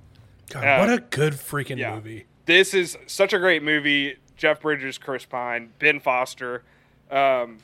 God, 0.51 0.65
Uh, 0.65 0.79
what 0.79 0.93
a 0.93 1.01
good 1.03 1.35
freaking 1.35 1.79
yeah. 1.79 1.95
movie. 1.95 2.27
This 2.47 2.75
is 2.75 2.97
such 3.07 3.33
a 3.33 3.39
great 3.39 3.63
movie. 3.63 4.17
Jeff 4.37 4.61
Bridges, 4.61 4.99
Chris 4.99 5.25
Pine, 5.25 5.73
Ben 5.79 5.99
Foster. 6.01 6.63
Um, 7.11 7.59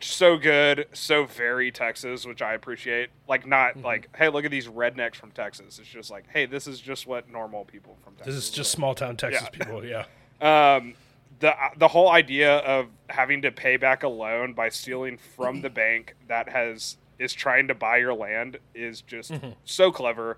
so 0.00 0.36
good, 0.36 0.86
so 0.92 1.24
very 1.24 1.70
Texas, 1.70 2.26
which 2.26 2.42
I 2.42 2.54
appreciate. 2.54 3.10
Like, 3.28 3.46
not 3.46 3.74
Mm-hmm. 3.74 3.84
like, 3.84 4.08
hey, 4.16 4.28
look 4.28 4.44
at 4.44 4.50
these 4.50 4.66
rednecks 4.68 5.14
from 5.16 5.30
Texas. 5.30 5.78
It's 5.78 5.88
just 5.88 6.10
like, 6.10 6.24
hey, 6.32 6.46
this 6.46 6.66
is 6.66 6.80
just 6.80 7.06
what 7.06 7.30
normal 7.30 7.64
people 7.64 7.96
from 8.04 8.14
Texas. 8.14 8.34
This 8.34 8.44
is 8.44 8.50
just 8.50 8.74
like. 8.74 8.76
small 8.78 8.94
town 8.94 9.16
Texas 9.16 9.42
Yeah. 9.42 9.48
people, 9.50 9.84
yeah. 9.84 10.04
um, 10.76 10.94
the 11.38 11.54
the 11.76 11.88
whole 11.88 12.10
idea 12.10 12.56
of 12.58 12.88
having 13.10 13.42
to 13.42 13.50
pay 13.52 13.76
back 13.76 14.02
a 14.02 14.08
loan 14.08 14.52
by 14.54 14.68
stealing 14.70 15.18
from 15.36 15.60
the 15.62 15.70
bank 15.82 16.14
that 16.28 16.48
has 16.48 16.96
is 17.18 17.32
trying 17.34 17.68
to 17.68 17.74
buy 17.74 17.96
your 17.98 18.14
land 18.14 18.58
is 18.74 19.00
just 19.02 19.32
so 19.64 19.90
clever. 19.92 20.36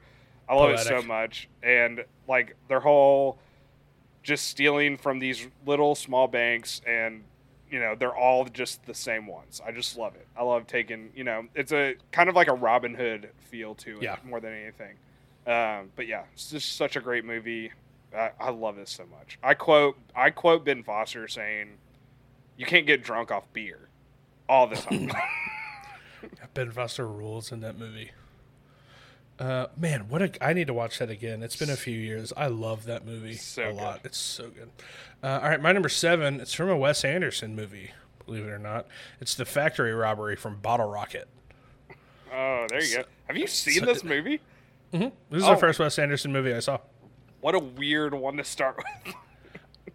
I 0.48 0.54
love 0.54 0.70
it 0.70 0.78
so 0.80 1.02
much, 1.02 1.48
and 1.62 2.04
like 2.28 2.56
their 2.68 2.80
whole 2.80 3.38
just 4.22 4.46
stealing 4.46 4.96
from 4.96 5.18
these 5.18 5.46
little 5.66 5.94
small 5.94 6.28
banks 6.28 6.80
and 6.86 7.24
you 7.70 7.78
know 7.80 7.94
they're 7.94 8.16
all 8.16 8.44
just 8.46 8.84
the 8.86 8.94
same 8.94 9.26
ones. 9.26 9.60
I 9.64 9.72
just 9.72 9.96
love 9.96 10.14
it. 10.16 10.26
I 10.36 10.42
love 10.42 10.66
taking 10.66 11.10
you 11.14 11.24
know 11.24 11.46
it's 11.54 11.72
a 11.72 11.96
kind 12.12 12.28
of 12.28 12.34
like 12.34 12.48
a 12.48 12.54
robin 12.54 12.94
hood 12.94 13.30
feel 13.50 13.74
to 13.76 13.98
it 13.98 14.02
Yeah. 14.02 14.16
more 14.24 14.40
than 14.40 14.52
anything. 14.52 14.96
Um, 15.46 15.90
but 15.96 16.06
yeah 16.06 16.24
it's 16.32 16.50
just 16.50 16.76
such 16.76 16.96
a 16.96 17.00
great 17.00 17.24
movie. 17.24 17.72
I, 18.16 18.30
I 18.40 18.50
love 18.50 18.76
this 18.76 18.90
so 18.90 19.04
much. 19.06 19.38
I 19.42 19.54
quote 19.54 19.96
i 20.16 20.30
quote 20.30 20.64
ben 20.64 20.82
foster 20.82 21.28
saying 21.28 21.76
you 22.56 22.66
can't 22.66 22.86
get 22.86 23.02
drunk 23.04 23.30
off 23.30 23.44
beer 23.52 23.88
all 24.48 24.66
the 24.66 24.76
time. 24.76 25.10
Ben 26.54 26.70
Foster 26.72 27.06
rules 27.06 27.52
in 27.52 27.60
that 27.60 27.78
movie. 27.78 28.10
Uh, 29.38 29.66
man, 29.76 30.08
what 30.08 30.20
a! 30.20 30.44
I 30.44 30.52
need 30.52 30.66
to 30.66 30.74
watch 30.74 30.98
that 30.98 31.10
again. 31.10 31.42
It's 31.44 31.54
been 31.56 31.70
a 31.70 31.76
few 31.76 31.96
years. 31.96 32.32
I 32.36 32.48
love 32.48 32.84
that 32.86 33.06
movie 33.06 33.34
So 33.34 33.62
a 33.62 33.66
good. 33.72 33.76
lot. 33.76 34.00
It's 34.04 34.18
so 34.18 34.48
good. 34.50 34.70
Uh, 35.22 35.38
all 35.42 35.48
right, 35.48 35.60
my 35.60 35.70
number 35.72 35.88
seven. 35.88 36.40
It's 36.40 36.52
from 36.54 36.68
a 36.70 36.76
Wes 36.76 37.04
Anderson 37.04 37.54
movie. 37.54 37.92
Believe 38.26 38.44
it 38.44 38.50
or 38.50 38.58
not, 38.58 38.86
it's 39.20 39.34
the 39.36 39.44
factory 39.44 39.92
robbery 39.94 40.34
from 40.36 40.56
Bottle 40.60 40.90
Rocket. 40.90 41.28
oh 42.32 42.66
there 42.68 42.82
you 42.84 42.96
go 42.98 43.04
have 43.26 43.36
you 43.38 43.46
seen 43.46 43.80
So- 43.80 43.86
this 43.86 44.04
movie 44.04 44.40
This 44.92 45.02
is 45.32 45.44
Oh. 45.44 45.52
the 45.54 45.56
first 45.56 45.78
Wes 45.78 45.98
Anderson 45.98 46.30
movie 46.32 46.52
I 46.52 46.60
saw. 46.60 46.78
what 47.40 47.54
a 47.54 47.58
weird 47.58 48.12
one 48.12 48.36
to 48.36 48.44
start 48.44 48.76
with 48.76 49.14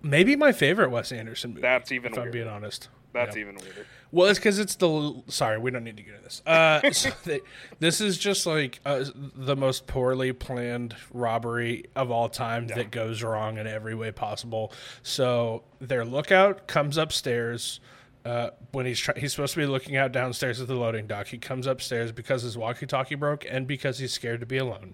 Maybe 0.01 0.36
my 0.36 0.51
favorite 0.51 0.89
Wes 0.89 1.12
Anderson 1.12 1.51
movie. 1.51 1.62
That's 1.62 1.91
even 1.91 2.12
if 2.13 2.17
I'm 2.17 2.32
being 2.32 2.47
honest. 2.47 2.89
that's 3.13 3.36
Yeah. 3.36 3.41
even 3.43 3.56
weirder 3.58 3.86
Well, 4.13 4.28
it's 4.28 4.38
because 4.38 4.60
it's 4.60 4.76
the. 4.76 5.23
Sorry, 5.28 5.58
we 5.58 5.71
don't 5.71 5.84
need 5.84 5.97
to 5.97 6.04
get 6.04 6.13
into 6.13 6.23
this. 6.23 6.43
Uh, 6.45 6.91
so 6.91 7.10
they, 7.26 7.41
this 7.80 7.99
is 7.99 8.19
just 8.19 8.45
like 8.45 8.80
uh, 8.86 9.06
the 9.15 9.56
most 9.56 9.88
poorly 9.88 10.32
planned 10.34 10.95
robbery 11.12 11.86
of 11.95 12.12
all 12.12 12.30
time 12.30 12.67
that 12.67 12.91
goes 12.91 13.23
wrong 13.23 13.58
in 13.58 13.65
every 13.65 13.95
way 13.95 14.12
possible. 14.12 14.71
So 15.02 15.63
their 15.82 16.06
lookout 16.06 16.67
comes 16.67 16.95
upstairs. 16.95 17.80
Uh, 18.23 18.52
when 18.71 18.86
he's 18.86 18.99
try- 18.99 19.19
he's 19.19 19.34
supposed 19.34 19.56
to 19.56 19.60
be 19.60 19.65
looking 19.65 19.97
out 19.97 20.12
downstairs 20.12 20.62
at 20.62 20.67
the 20.67 20.76
loading 20.76 21.08
dock, 21.08 21.28
he 21.28 21.39
comes 21.39 21.65
upstairs 21.65 22.12
because 22.12 22.43
his 22.43 22.56
walkie-talkie 22.56 23.15
broke 23.15 23.45
and 23.49 23.67
because 23.67 23.97
he's 23.97 24.13
scared 24.13 24.39
to 24.39 24.45
be 24.45 24.58
alone. 24.58 24.93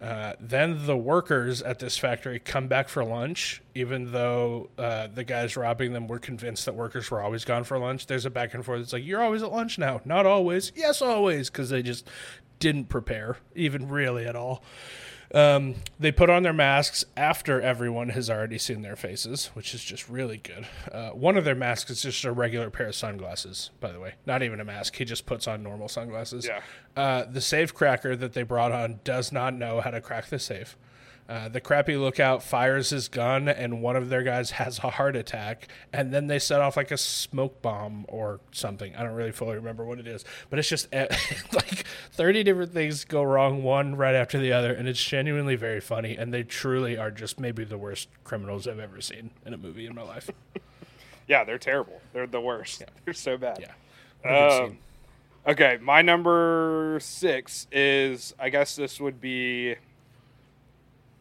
Uh, 0.00 0.32
then 0.40 0.86
the 0.86 0.96
workers 0.96 1.60
at 1.60 1.78
this 1.78 1.98
factory 1.98 2.38
come 2.38 2.68
back 2.68 2.88
for 2.88 3.04
lunch, 3.04 3.60
even 3.74 4.12
though 4.12 4.70
uh, 4.78 5.08
the 5.08 5.24
guys 5.24 5.56
robbing 5.58 5.92
them 5.92 6.08
were 6.08 6.18
convinced 6.18 6.64
that 6.64 6.74
workers 6.74 7.10
were 7.10 7.20
always 7.20 7.44
gone 7.44 7.64
for 7.64 7.78
lunch. 7.78 8.06
There's 8.06 8.24
a 8.24 8.30
back 8.30 8.54
and 8.54 8.64
forth. 8.64 8.80
It's 8.80 8.92
like, 8.94 9.04
you're 9.04 9.22
always 9.22 9.42
at 9.42 9.52
lunch 9.52 9.78
now. 9.78 10.00
Not 10.06 10.24
always. 10.24 10.72
Yes, 10.74 11.02
always. 11.02 11.50
Because 11.50 11.68
they 11.68 11.82
just 11.82 12.08
didn't 12.60 12.86
prepare, 12.86 13.36
even 13.54 13.88
really 13.88 14.26
at 14.26 14.36
all. 14.36 14.62
Um, 15.32 15.76
they 15.98 16.10
put 16.10 16.28
on 16.28 16.42
their 16.42 16.52
masks 16.52 17.04
after 17.16 17.60
everyone 17.60 18.08
has 18.10 18.28
already 18.28 18.58
seen 18.58 18.82
their 18.82 18.96
faces, 18.96 19.46
which 19.54 19.74
is 19.74 19.84
just 19.84 20.08
really 20.08 20.38
good. 20.38 20.66
Uh, 20.90 21.10
one 21.10 21.36
of 21.36 21.44
their 21.44 21.54
masks 21.54 21.90
is 21.90 22.02
just 22.02 22.24
a 22.24 22.32
regular 22.32 22.68
pair 22.68 22.88
of 22.88 22.94
sunglasses, 22.94 23.70
by 23.78 23.92
the 23.92 24.00
way. 24.00 24.14
Not 24.26 24.42
even 24.42 24.58
a 24.58 24.64
mask. 24.64 24.96
He 24.96 25.04
just 25.04 25.26
puts 25.26 25.46
on 25.46 25.62
normal 25.62 25.88
sunglasses. 25.88 26.46
Yeah. 26.46 26.60
Uh, 26.96 27.24
the 27.24 27.40
safe 27.40 27.72
cracker 27.72 28.16
that 28.16 28.32
they 28.32 28.42
brought 28.42 28.72
on 28.72 29.00
does 29.04 29.30
not 29.30 29.54
know 29.54 29.80
how 29.80 29.90
to 29.90 30.00
crack 30.00 30.26
the 30.26 30.38
safe. 30.38 30.76
Uh, 31.30 31.48
the 31.48 31.60
crappy 31.60 31.96
lookout 31.96 32.42
fires 32.42 32.90
his 32.90 33.06
gun, 33.06 33.48
and 33.48 33.80
one 33.80 33.94
of 33.94 34.08
their 34.08 34.24
guys 34.24 34.50
has 34.62 34.80
a 34.80 34.90
heart 34.90 35.14
attack. 35.14 35.68
And 35.92 36.12
then 36.12 36.26
they 36.26 36.40
set 36.40 36.60
off 36.60 36.76
like 36.76 36.90
a 36.90 36.96
smoke 36.96 37.62
bomb 37.62 38.04
or 38.08 38.40
something. 38.50 38.96
I 38.96 39.04
don't 39.04 39.14
really 39.14 39.30
fully 39.30 39.54
remember 39.54 39.84
what 39.84 40.00
it 40.00 40.08
is, 40.08 40.24
but 40.50 40.58
it's 40.58 40.68
just 40.68 40.88
eh, 40.92 41.06
like 41.52 41.84
30 42.10 42.42
different 42.42 42.72
things 42.72 43.04
go 43.04 43.22
wrong, 43.22 43.62
one 43.62 43.94
right 43.94 44.16
after 44.16 44.40
the 44.40 44.52
other. 44.52 44.72
And 44.74 44.88
it's 44.88 45.02
genuinely 45.02 45.54
very 45.54 45.80
funny. 45.80 46.16
And 46.16 46.34
they 46.34 46.42
truly 46.42 46.98
are 46.98 47.12
just 47.12 47.38
maybe 47.38 47.62
the 47.62 47.78
worst 47.78 48.08
criminals 48.24 48.66
I've 48.66 48.80
ever 48.80 49.00
seen 49.00 49.30
in 49.46 49.54
a 49.54 49.58
movie 49.58 49.86
in 49.86 49.94
my 49.94 50.02
life. 50.02 50.30
Yeah, 51.28 51.44
they're 51.44 51.58
terrible. 51.58 52.00
They're 52.12 52.26
the 52.26 52.40
worst. 52.40 52.82
They're 53.04 53.14
so 53.14 53.38
bad. 53.38 53.58
Yeah. 53.60 53.70
What 54.22 54.32
a 54.32 54.48
good 54.48 54.64
Um, 54.64 54.78
okay, 55.46 55.78
my 55.80 56.02
number 56.02 56.98
six 57.00 57.68
is 57.70 58.34
I 58.36 58.48
guess 58.48 58.74
this 58.74 58.98
would 58.98 59.20
be 59.20 59.76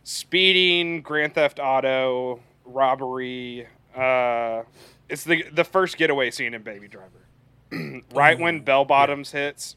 speeding, 0.04 1.02
Grand 1.02 1.34
Theft 1.36 1.60
Auto, 1.60 2.40
robbery. 2.66 3.68
Uh, 3.96 4.64
it's 5.10 5.24
the 5.24 5.44
the 5.52 5.64
first 5.64 5.98
getaway 5.98 6.32
scene 6.32 6.54
in 6.54 6.62
Baby 6.64 6.88
Driver. 6.88 7.26
right 8.14 8.40
when 8.40 8.62
bell 8.62 8.84
bottoms 8.86 9.32
hits, 9.32 9.76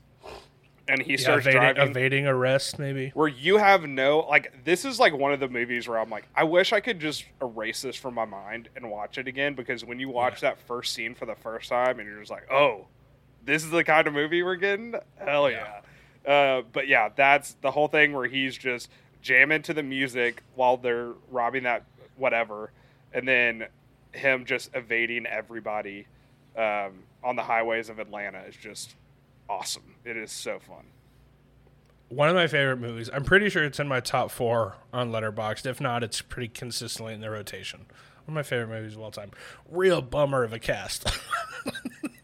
and 0.88 1.02
he 1.02 1.12
Yeah, 1.12 1.18
starts 1.18 1.46
evading, 1.46 1.60
driving. 1.74 1.90
evading 1.90 2.26
arrest, 2.26 2.78
maybe. 2.78 3.10
where 3.14 3.28
you 3.28 3.58
have 3.58 3.86
no 3.86 4.20
like 4.20 4.64
this 4.64 4.84
is 4.86 4.98
like 4.98 5.12
one 5.14 5.32
of 5.32 5.40
the 5.40 5.48
movies 5.48 5.86
where 5.88 5.98
I'm 5.98 6.08
like 6.10 6.26
I 6.34 6.44
wish 6.44 6.72
I 6.72 6.80
could 6.80 6.98
just 7.00 7.24
erase 7.42 7.82
this 7.82 7.96
from 7.96 8.14
my 8.14 8.24
mind 8.24 8.68
and 8.76 8.90
watch 8.90 9.18
it 9.18 9.28
again 9.28 9.54
because 9.54 9.84
when 9.84 9.98
you 9.98 10.08
watch 10.08 10.40
that 10.40 10.58
first 10.58 10.94
scene 10.94 11.14
for 11.14 11.26
the 11.26 11.34
first 11.34 11.68
time 11.68 11.98
and 12.00 12.08
you're 12.08 12.18
just 12.20 12.30
like 12.30 12.50
oh 12.50 12.86
this 13.44 13.62
is 13.64 13.70
the 13.70 13.84
kind 13.84 14.06
of 14.06 14.14
movie 14.14 14.42
we're 14.42 14.56
getting 14.56 14.94
hell 15.18 15.50
yeah, 15.50 15.80
Uh, 16.26 16.62
but 16.72 16.88
yeah 16.88 17.10
that's 17.14 17.54
the 17.60 17.70
whole 17.72 17.88
thing 17.88 18.12
where 18.14 18.26
he's 18.26 18.56
just 18.56 18.88
jamming 19.22 19.62
to 19.62 19.72
the 19.72 19.82
music 19.82 20.42
while 20.54 20.76
they're 20.76 21.12
robbing 21.30 21.62
that 21.62 21.84
whatever 22.16 22.70
and 23.14 23.26
then 23.26 23.66
him 24.12 24.44
just 24.44 24.70
evading 24.74 25.24
everybody 25.26 26.06
um, 26.56 26.92
on 27.24 27.36
the 27.36 27.42
highways 27.42 27.88
of 27.88 27.98
Atlanta 27.98 28.40
is 28.42 28.56
just 28.56 28.94
awesome 29.48 29.94
it 30.04 30.16
is 30.16 30.30
so 30.30 30.58
fun 30.58 30.84
One 32.08 32.28
of 32.28 32.34
my 32.34 32.46
favorite 32.46 32.76
movies. 32.78 33.08
I'm 33.12 33.24
pretty 33.24 33.48
sure 33.48 33.64
it's 33.64 33.80
in 33.80 33.88
my 33.88 34.00
top 34.00 34.30
four 34.30 34.76
on 34.92 35.10
Letterboxd. 35.10 35.64
If 35.64 35.80
not, 35.80 36.02
it's 36.04 36.20
pretty 36.20 36.48
consistently 36.48 37.14
in 37.14 37.20
the 37.22 37.30
rotation. 37.30 37.86
One 38.26 38.28
of 38.28 38.34
my 38.34 38.42
favorite 38.42 38.68
movies 38.68 38.94
of 38.96 39.00
all 39.00 39.10
time. 39.10 39.30
Real 39.70 40.02
bummer 40.02 40.44
of 40.44 40.52
a 40.52 40.58
cast. 40.58 41.08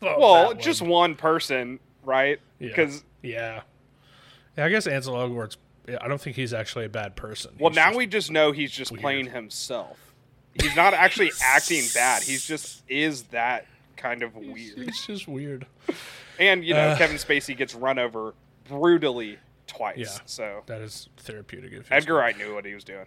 Oh, 0.00 0.16
well, 0.20 0.54
just 0.54 0.80
one. 0.80 0.90
one 0.90 1.14
person, 1.16 1.80
right? 2.04 2.38
Yeah. 2.60 2.68
Because 2.68 3.02
yeah, 3.20 3.62
yeah. 4.56 4.64
I 4.64 4.68
guess 4.68 4.86
Ansel 4.86 5.16
Elgort's. 5.16 5.56
I 6.00 6.08
don't 6.08 6.20
think 6.20 6.36
he's 6.36 6.52
actually 6.52 6.84
a 6.84 6.88
bad 6.88 7.16
person. 7.16 7.54
well, 7.58 7.70
He's 7.70 7.76
now 7.76 7.96
we 7.96 8.06
just 8.06 8.30
know 8.30 8.52
he's 8.52 8.70
just 8.72 8.90
weird. 8.92 9.00
playing 9.02 9.26
himself. 9.30 9.98
He's 10.60 10.74
not 10.76 10.92
actually 10.94 11.30
acting 11.42 11.84
bad. 11.94 12.22
He's 12.22 12.46
just 12.46 12.82
is 12.88 13.24
that 13.24 13.66
kind 13.96 14.22
of 14.22 14.34
weird. 14.36 14.78
It's 14.78 15.06
just 15.06 15.26
weird. 15.28 15.66
And 16.38 16.64
you 16.64 16.74
know, 16.74 16.88
Uh. 16.90 16.98
Kevin 16.98 17.16
Spacey 17.16 17.56
gets 17.56 17.74
run 17.74 17.98
over 17.98 18.34
brutally 18.68 19.38
twice. 19.66 19.96
Yeah. 19.98 20.18
So 20.26 20.62
That 20.66 20.80
is 20.80 21.08
therapeutic. 21.18 21.72
if 21.72 21.90
Edgar 21.92 22.14
Wright 22.14 22.36
knew 22.36 22.54
what 22.54 22.64
he 22.64 22.74
was 22.74 22.84
doing. 22.84 23.06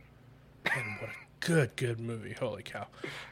Man, 0.65 0.98
what 1.00 1.10
a 1.10 1.13
good, 1.39 1.76
good 1.76 2.00
movie. 2.00 2.34
Holy 2.34 2.62
cow. 2.63 2.88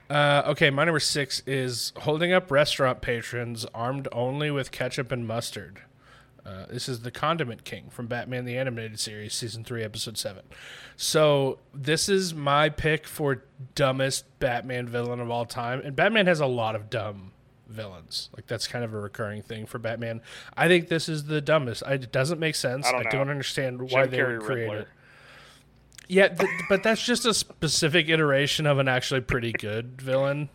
Uh, 0.09 0.41
okay, 0.47 0.69
my 0.71 0.83
number 0.85 0.99
six 0.99 1.41
is 1.45 1.93
holding 1.97 2.33
up 2.33 2.49
restaurant 2.49 3.01
patrons 3.01 3.65
armed 3.73 4.07
only 4.11 4.49
with 4.51 4.71
ketchup 4.71 5.11
and 5.11 5.27
mustard. 5.27 5.81
Uh, 6.45 6.65
this 6.69 6.87
is 6.89 7.01
the 7.01 7.11
Condiment 7.11 7.63
King 7.63 7.89
from 7.89 8.07
Batman 8.07 8.45
the 8.45 8.57
Animated 8.57 8.99
Series, 8.99 9.33
Season 9.33 9.63
3, 9.63 9.83
Episode 9.83 10.17
7. 10.17 10.43
So, 10.95 11.59
this 11.73 12.09
is 12.09 12.33
my 12.33 12.69
pick 12.69 13.05
for 13.05 13.43
dumbest 13.75 14.25
Batman 14.39 14.87
villain 14.87 15.19
of 15.19 15.29
all 15.29 15.45
time. 15.45 15.81
And 15.83 15.95
Batman 15.95 16.27
has 16.27 16.39
a 16.39 16.45
lot 16.45 16.75
of 16.75 16.89
dumb 16.89 17.33
villains. 17.67 18.29
Like, 18.35 18.47
that's 18.47 18.67
kind 18.67 18.83
of 18.83 18.93
a 18.93 18.99
recurring 18.99 19.41
thing 19.41 19.65
for 19.65 19.79
Batman. 19.79 20.21
I 20.55 20.67
think 20.67 20.87
this 20.87 21.07
is 21.09 21.25
the 21.25 21.41
dumbest. 21.41 21.83
I, 21.85 21.93
it 21.93 22.11
doesn't 22.11 22.39
make 22.39 22.55
sense. 22.55 22.87
I 22.87 22.91
don't 22.93 23.03
know. 23.03 23.09
don't 23.11 23.29
understand 23.29 23.81
why 23.81 24.03
Jim 24.03 24.11
they 24.11 24.17
Carrey 24.17 24.37
would 24.39 24.45
create 24.47 24.63
Riddler. 24.63 24.79
it. 24.79 24.87
Yeah, 26.07 26.27
th- 26.29 26.49
but 26.67 26.81
that's 26.81 27.03
just 27.05 27.25
a 27.25 27.33
specific 27.35 28.09
iteration 28.09 28.65
of 28.65 28.79
an 28.79 28.87
actually 28.87 29.21
pretty 29.21 29.51
good 29.51 30.01
villain. 30.01 30.49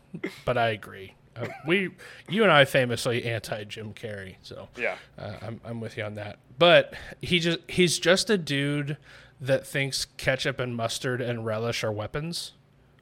But 0.44 0.58
I 0.58 0.70
agree. 0.70 1.14
Uh, 1.36 1.48
we, 1.66 1.90
you 2.28 2.42
and 2.44 2.52
I, 2.52 2.64
famously 2.64 3.24
anti 3.24 3.64
Jim 3.64 3.92
Carrey, 3.92 4.36
so 4.42 4.68
Yeah. 4.76 4.96
uh, 5.18 5.34
I'm 5.42 5.60
I'm 5.64 5.80
with 5.80 5.96
you 5.96 6.04
on 6.04 6.14
that. 6.14 6.38
But 6.58 6.94
he 7.20 7.40
just 7.40 7.58
he's 7.68 7.98
just 7.98 8.30
a 8.30 8.38
dude 8.38 8.96
that 9.40 9.66
thinks 9.66 10.06
ketchup 10.16 10.60
and 10.60 10.76
mustard 10.76 11.20
and 11.20 11.44
relish 11.44 11.82
are 11.82 11.90
weapons. 11.92 12.52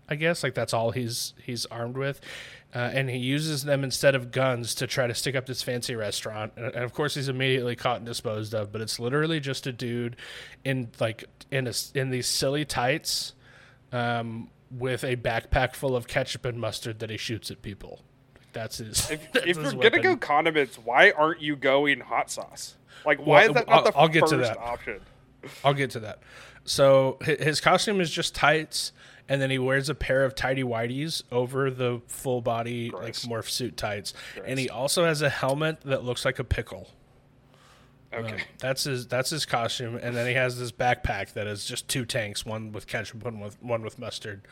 I 0.08 0.14
guess 0.14 0.42
like 0.42 0.54
that's 0.54 0.72
all 0.74 0.90
he's 0.92 1.34
he's 1.42 1.66
armed 1.66 1.96
with, 1.96 2.20
uh, 2.74 2.78
and 2.92 3.08
he 3.10 3.18
uses 3.18 3.64
them 3.64 3.84
instead 3.84 4.14
of 4.14 4.30
guns 4.32 4.74
to 4.76 4.86
try 4.86 5.06
to 5.06 5.14
stick 5.14 5.34
up 5.36 5.46
this 5.46 5.62
fancy 5.62 5.94
restaurant. 5.94 6.52
And, 6.56 6.66
and 6.66 6.84
of 6.84 6.92
course, 6.92 7.14
he's 7.14 7.28
immediately 7.28 7.76
caught 7.76 7.98
and 7.98 8.06
disposed 8.06 8.54
of. 8.54 8.72
But 8.72 8.80
it's 8.80 8.98
literally 8.98 9.40
just 9.40 9.66
a 9.66 9.72
dude 9.72 10.16
in 10.64 10.90
like 10.98 11.24
in 11.50 11.66
a, 11.66 11.72
in 11.94 12.10
these 12.10 12.26
silly 12.26 12.64
tights, 12.64 13.34
um, 13.92 14.48
with 14.70 15.04
a 15.04 15.16
backpack 15.16 15.74
full 15.74 15.94
of 15.94 16.08
ketchup 16.08 16.44
and 16.46 16.58
mustard 16.58 16.98
that 17.00 17.10
he 17.10 17.16
shoots 17.18 17.50
at 17.50 17.60
people. 17.62 18.00
That's 18.52 18.78
his. 18.78 19.10
If, 19.10 19.32
that's 19.32 19.46
if 19.46 19.56
his 19.56 19.72
you're 19.74 19.82
gonna 19.90 20.02
go 20.02 20.16
condiments, 20.16 20.76
why 20.78 21.10
aren't 21.10 21.40
you 21.40 21.56
going 21.56 22.00
hot 22.00 22.30
sauce? 22.30 22.76
Like, 23.06 23.18
why 23.18 23.48
Well, 23.48 23.48
is 23.48 23.54
that 23.54 23.64
I'll- 23.68 23.82
not 23.84 23.92
the 23.92 23.98
I'll 23.98 24.08
get 24.08 24.20
first 24.20 24.32
to 24.32 24.36
that. 24.38 24.58
option? 24.58 25.00
I'll 25.64 25.74
get 25.74 25.90
to 25.92 26.00
that. 26.00 26.20
So 26.64 27.18
his 27.22 27.60
costume 27.60 28.00
is 28.00 28.10
just 28.10 28.34
tights, 28.34 28.92
and 29.28 29.42
then 29.42 29.50
he 29.50 29.58
wears 29.58 29.88
a 29.88 29.94
pair 29.94 30.24
of 30.24 30.34
tidy 30.36 30.62
whities 30.62 31.22
over 31.32 31.68
the 31.70 32.00
full 32.06 32.40
body 32.40 32.90
like 32.90 33.20
Gross. 33.20 33.26
morph 33.26 33.48
suit 33.48 33.76
tights, 33.76 34.14
and 34.44 34.58
he 34.58 34.70
also 34.70 35.04
has 35.04 35.20
a 35.22 35.28
helmet 35.30 35.80
that 35.80 36.04
looks 36.04 36.24
like 36.24 36.38
a 36.38 36.44
pickle. 36.44 36.88
Okay. 38.14 38.34
Um, 38.34 38.38
that's 38.58 38.84
his 38.84 39.06
that's 39.08 39.30
his 39.30 39.46
costume, 39.46 39.96
and 40.00 40.14
then 40.14 40.26
he 40.28 40.34
has 40.34 40.58
this 40.58 40.70
backpack 40.70 41.32
that 41.32 41.46
is 41.46 41.64
just 41.64 41.88
two 41.88 42.04
tanks, 42.04 42.44
one 42.46 42.70
with 42.70 42.86
ketchup, 42.86 43.24
one 43.24 43.40
with 43.40 43.60
one 43.62 43.82
with 43.82 43.98
mustard. 43.98 44.42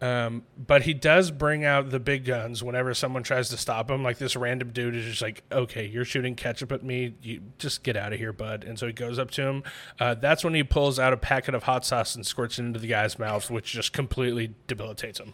Um, 0.00 0.42
but 0.58 0.82
he 0.82 0.92
does 0.92 1.30
bring 1.30 1.64
out 1.64 1.90
the 1.90 2.00
big 2.00 2.24
guns 2.24 2.62
whenever 2.62 2.92
someone 2.94 3.22
tries 3.22 3.48
to 3.50 3.56
stop 3.56 3.90
him. 3.90 4.02
Like 4.02 4.18
this 4.18 4.36
random 4.36 4.70
dude 4.70 4.94
is 4.94 5.04
just 5.04 5.22
like, 5.22 5.42
"Okay, 5.50 5.86
you're 5.86 6.04
shooting 6.04 6.34
ketchup 6.34 6.72
at 6.72 6.82
me. 6.82 7.14
You 7.22 7.40
just 7.58 7.82
get 7.82 7.96
out 7.96 8.12
of 8.12 8.18
here, 8.18 8.32
bud." 8.32 8.64
And 8.64 8.78
so 8.78 8.86
he 8.86 8.92
goes 8.92 9.18
up 9.18 9.30
to 9.32 9.42
him. 9.42 9.62
Uh, 9.98 10.14
that's 10.14 10.44
when 10.44 10.54
he 10.54 10.62
pulls 10.64 10.98
out 10.98 11.12
a 11.12 11.16
packet 11.16 11.54
of 11.54 11.62
hot 11.62 11.86
sauce 11.86 12.14
and 12.14 12.26
squirts 12.26 12.58
it 12.58 12.62
into 12.62 12.80
the 12.80 12.88
guy's 12.88 13.18
mouth, 13.18 13.50
which 13.50 13.72
just 13.72 13.92
completely 13.92 14.54
debilitates 14.66 15.20
him. 15.20 15.32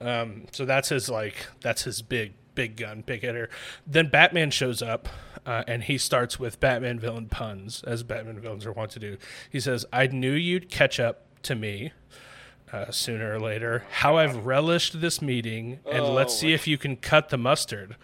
Um, 0.00 0.46
so 0.52 0.64
that's 0.64 0.88
his 0.90 1.08
like 1.08 1.46
that's 1.60 1.84
his 1.84 2.02
big 2.02 2.34
big 2.54 2.76
gun 2.76 3.02
big 3.06 3.22
hitter. 3.22 3.48
Then 3.86 4.08
Batman 4.08 4.50
shows 4.50 4.82
up, 4.82 5.08
uh, 5.46 5.64
and 5.66 5.84
he 5.84 5.96
starts 5.96 6.38
with 6.38 6.60
Batman 6.60 6.98
villain 6.98 7.28
puns, 7.28 7.82
as 7.86 8.02
Batman 8.02 8.40
villains 8.40 8.66
are 8.66 8.72
wont 8.72 8.90
to 8.92 8.98
do. 8.98 9.16
He 9.48 9.60
says, 9.60 9.86
"I 9.92 10.06
knew 10.08 10.32
you'd 10.32 10.70
catch 10.70 11.00
up 11.00 11.22
to 11.44 11.54
me." 11.54 11.92
Uh, 12.72 12.90
sooner 12.90 13.32
or 13.32 13.38
later, 13.38 13.84
how 13.90 14.16
I've 14.16 14.44
relished 14.44 15.00
this 15.00 15.22
meeting, 15.22 15.78
and 15.90 16.04
let's 16.08 16.34
Oh, 16.34 16.38
see 16.38 16.52
if 16.52 16.66
you 16.66 16.76
can 16.76 16.96
cut 16.96 17.28
the 17.28 17.38
mustard. 17.38 17.94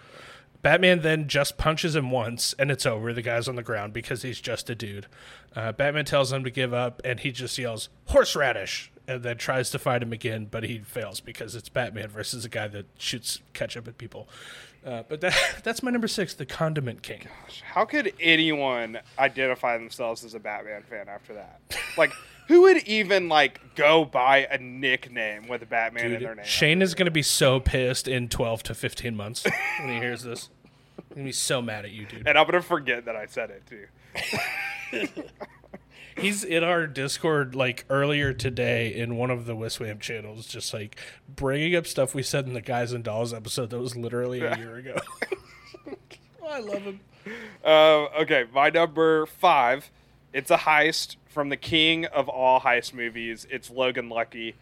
Batman 0.62 1.00
then 1.02 1.26
just 1.26 1.58
punches 1.58 1.96
him 1.96 2.12
once, 2.12 2.54
and 2.60 2.70
it's 2.70 2.86
over. 2.86 3.12
The 3.12 3.22
guy's 3.22 3.48
on 3.48 3.56
the 3.56 3.64
ground 3.64 3.92
because 3.92 4.22
he's 4.22 4.40
just 4.40 4.70
a 4.70 4.76
dude. 4.76 5.08
Uh, 5.56 5.72
Batman 5.72 6.04
tells 6.04 6.32
him 6.32 6.44
to 6.44 6.50
give 6.50 6.72
up, 6.72 7.02
and 7.04 7.18
he 7.18 7.32
just 7.32 7.58
yells 7.58 7.88
"horseradish," 8.06 8.92
and 9.08 9.24
then 9.24 9.36
tries 9.36 9.70
to 9.70 9.80
fight 9.80 10.00
him 10.00 10.12
again, 10.12 10.46
but 10.48 10.62
he 10.62 10.78
fails 10.78 11.18
because 11.20 11.56
it's 11.56 11.68
Batman 11.68 12.08
versus 12.08 12.44
a 12.44 12.48
guy 12.48 12.68
that 12.68 12.86
shoots 12.96 13.40
ketchup 13.54 13.88
at 13.88 13.98
people. 13.98 14.28
Uh, 14.86 15.02
but 15.08 15.20
that 15.20 15.34
that's 15.64 15.82
my 15.82 15.90
number 15.90 16.06
six, 16.08 16.34
the 16.34 16.46
Condiment 16.46 17.02
King. 17.02 17.26
How 17.64 17.84
could 17.84 18.12
anyone 18.20 19.00
identify 19.18 19.76
themselves 19.76 20.22
as 20.24 20.34
a 20.34 20.38
Batman 20.40 20.84
fan 20.88 21.08
after 21.08 21.34
that? 21.34 21.60
Like, 21.98 22.12
who 22.52 22.60
would 22.62 22.86
even 22.86 23.30
like 23.30 23.74
go 23.74 24.04
by 24.04 24.46
a 24.50 24.58
nickname 24.58 25.48
with 25.48 25.66
Batman 25.70 26.12
in 26.12 26.22
their 26.22 26.34
name? 26.34 26.44
Shane 26.44 26.82
is 26.82 26.94
going 26.94 27.06
to 27.06 27.10
be 27.10 27.22
so 27.22 27.60
pissed 27.60 28.06
in 28.06 28.28
twelve 28.28 28.62
to 28.64 28.74
fifteen 28.74 29.16
months 29.16 29.46
when 29.80 29.88
he 29.88 29.98
hears 29.98 30.22
this. 30.22 30.50
He's 30.96 31.14
gonna 31.14 31.24
be 31.24 31.32
so 31.32 31.62
mad 31.62 31.86
at 31.86 31.92
you, 31.92 32.04
dude. 32.04 32.28
and 32.28 32.36
I'm 32.38 32.44
gonna 32.44 32.60
forget 32.60 33.06
that 33.06 33.16
I 33.16 33.24
said 33.24 33.50
it 33.50 33.62
too. 33.66 35.22
He's 36.18 36.44
in 36.44 36.62
our 36.62 36.86
Discord 36.86 37.54
like 37.54 37.86
earlier 37.88 38.34
today 38.34 38.94
in 38.94 39.16
one 39.16 39.30
of 39.30 39.46
the 39.46 39.56
Wiswam 39.56 39.98
channels, 39.98 40.46
just 40.46 40.74
like 40.74 40.96
bringing 41.26 41.74
up 41.74 41.86
stuff 41.86 42.14
we 42.14 42.22
said 42.22 42.46
in 42.46 42.52
the 42.52 42.60
Guys 42.60 42.92
and 42.92 43.02
Dolls 43.02 43.32
episode 43.32 43.70
that 43.70 43.78
was 43.78 43.96
literally 43.96 44.42
a 44.42 44.58
year 44.58 44.76
ago. 44.76 44.96
I 46.46 46.60
love 46.60 46.82
him. 46.82 47.00
Uh, 47.64 48.08
okay, 48.20 48.44
my 48.52 48.68
number 48.68 49.24
five. 49.24 49.90
It's 50.34 50.50
a 50.50 50.58
heist 50.58 51.16
from 51.32 51.48
the 51.48 51.56
king 51.56 52.04
of 52.06 52.28
all 52.28 52.60
heist 52.60 52.92
movies. 52.92 53.46
It's 53.50 53.70
Logan 53.70 54.08
Lucky, 54.08 54.54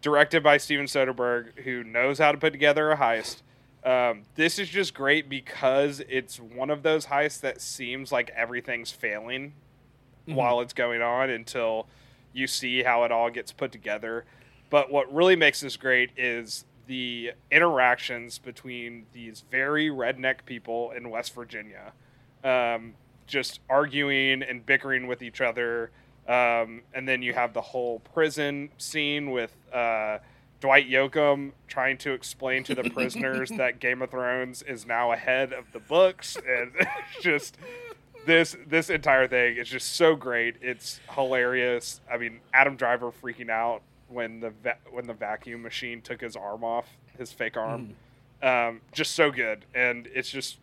directed 0.00 0.42
by 0.42 0.56
Steven 0.56 0.86
Soderbergh, 0.86 1.58
who 1.64 1.84
knows 1.84 2.18
how 2.18 2.32
to 2.32 2.38
put 2.38 2.52
together 2.52 2.90
a 2.90 2.96
heist. 2.96 3.42
Um, 3.84 4.22
this 4.34 4.58
is 4.58 4.68
just 4.68 4.94
great 4.94 5.28
because 5.28 6.00
it's 6.08 6.40
one 6.40 6.70
of 6.70 6.82
those 6.82 7.06
heists 7.06 7.40
that 7.42 7.60
seems 7.60 8.10
like 8.10 8.30
everything's 8.30 8.90
failing 8.90 9.52
while 10.24 10.60
it's 10.60 10.72
going 10.72 11.02
on 11.02 11.30
until 11.30 11.86
you 12.32 12.46
see 12.46 12.82
how 12.82 13.04
it 13.04 13.12
all 13.12 13.30
gets 13.30 13.52
put 13.52 13.70
together. 13.70 14.24
But 14.70 14.90
what 14.90 15.12
really 15.14 15.36
makes 15.36 15.60
this 15.60 15.76
great 15.76 16.10
is 16.16 16.64
the 16.86 17.32
interactions 17.50 18.38
between 18.38 19.06
these 19.12 19.44
very 19.50 19.88
redneck 19.88 20.44
people 20.46 20.90
in 20.90 21.10
West 21.10 21.34
Virginia, 21.34 21.92
um, 22.42 22.94
just 23.26 23.60
arguing 23.68 24.42
and 24.42 24.64
bickering 24.64 25.06
with 25.06 25.22
each 25.22 25.40
other. 25.40 25.90
Um, 26.28 26.82
and 26.92 27.06
then 27.06 27.22
you 27.22 27.32
have 27.34 27.52
the 27.52 27.60
whole 27.60 28.00
prison 28.00 28.70
scene 28.78 29.30
with 29.30 29.56
uh, 29.72 30.18
Dwight 30.60 30.88
Yoakam 30.88 31.52
trying 31.68 31.98
to 31.98 32.12
explain 32.12 32.64
to 32.64 32.74
the 32.74 32.90
prisoners 32.90 33.50
that 33.50 33.78
Game 33.78 34.02
of 34.02 34.10
Thrones 34.10 34.62
is 34.62 34.86
now 34.86 35.12
ahead 35.12 35.52
of 35.52 35.70
the 35.72 35.78
books, 35.78 36.36
and 36.48 36.72
just 37.20 37.58
this 38.26 38.56
this 38.66 38.90
entire 38.90 39.28
thing 39.28 39.56
is 39.56 39.68
just 39.68 39.94
so 39.94 40.16
great. 40.16 40.56
It's 40.60 41.00
hilarious. 41.14 42.00
I 42.10 42.16
mean, 42.18 42.40
Adam 42.52 42.76
Driver 42.76 43.12
freaking 43.12 43.50
out 43.50 43.82
when 44.08 44.40
the 44.40 44.50
va- 44.50 44.78
when 44.90 45.06
the 45.06 45.14
vacuum 45.14 45.62
machine 45.62 46.02
took 46.02 46.20
his 46.20 46.34
arm 46.34 46.64
off, 46.64 46.88
his 47.18 47.32
fake 47.32 47.56
arm. 47.56 47.94
Um, 48.42 48.80
just 48.92 49.14
so 49.14 49.30
good, 49.30 49.64
and 49.74 50.08
it's 50.12 50.28
just 50.28 50.58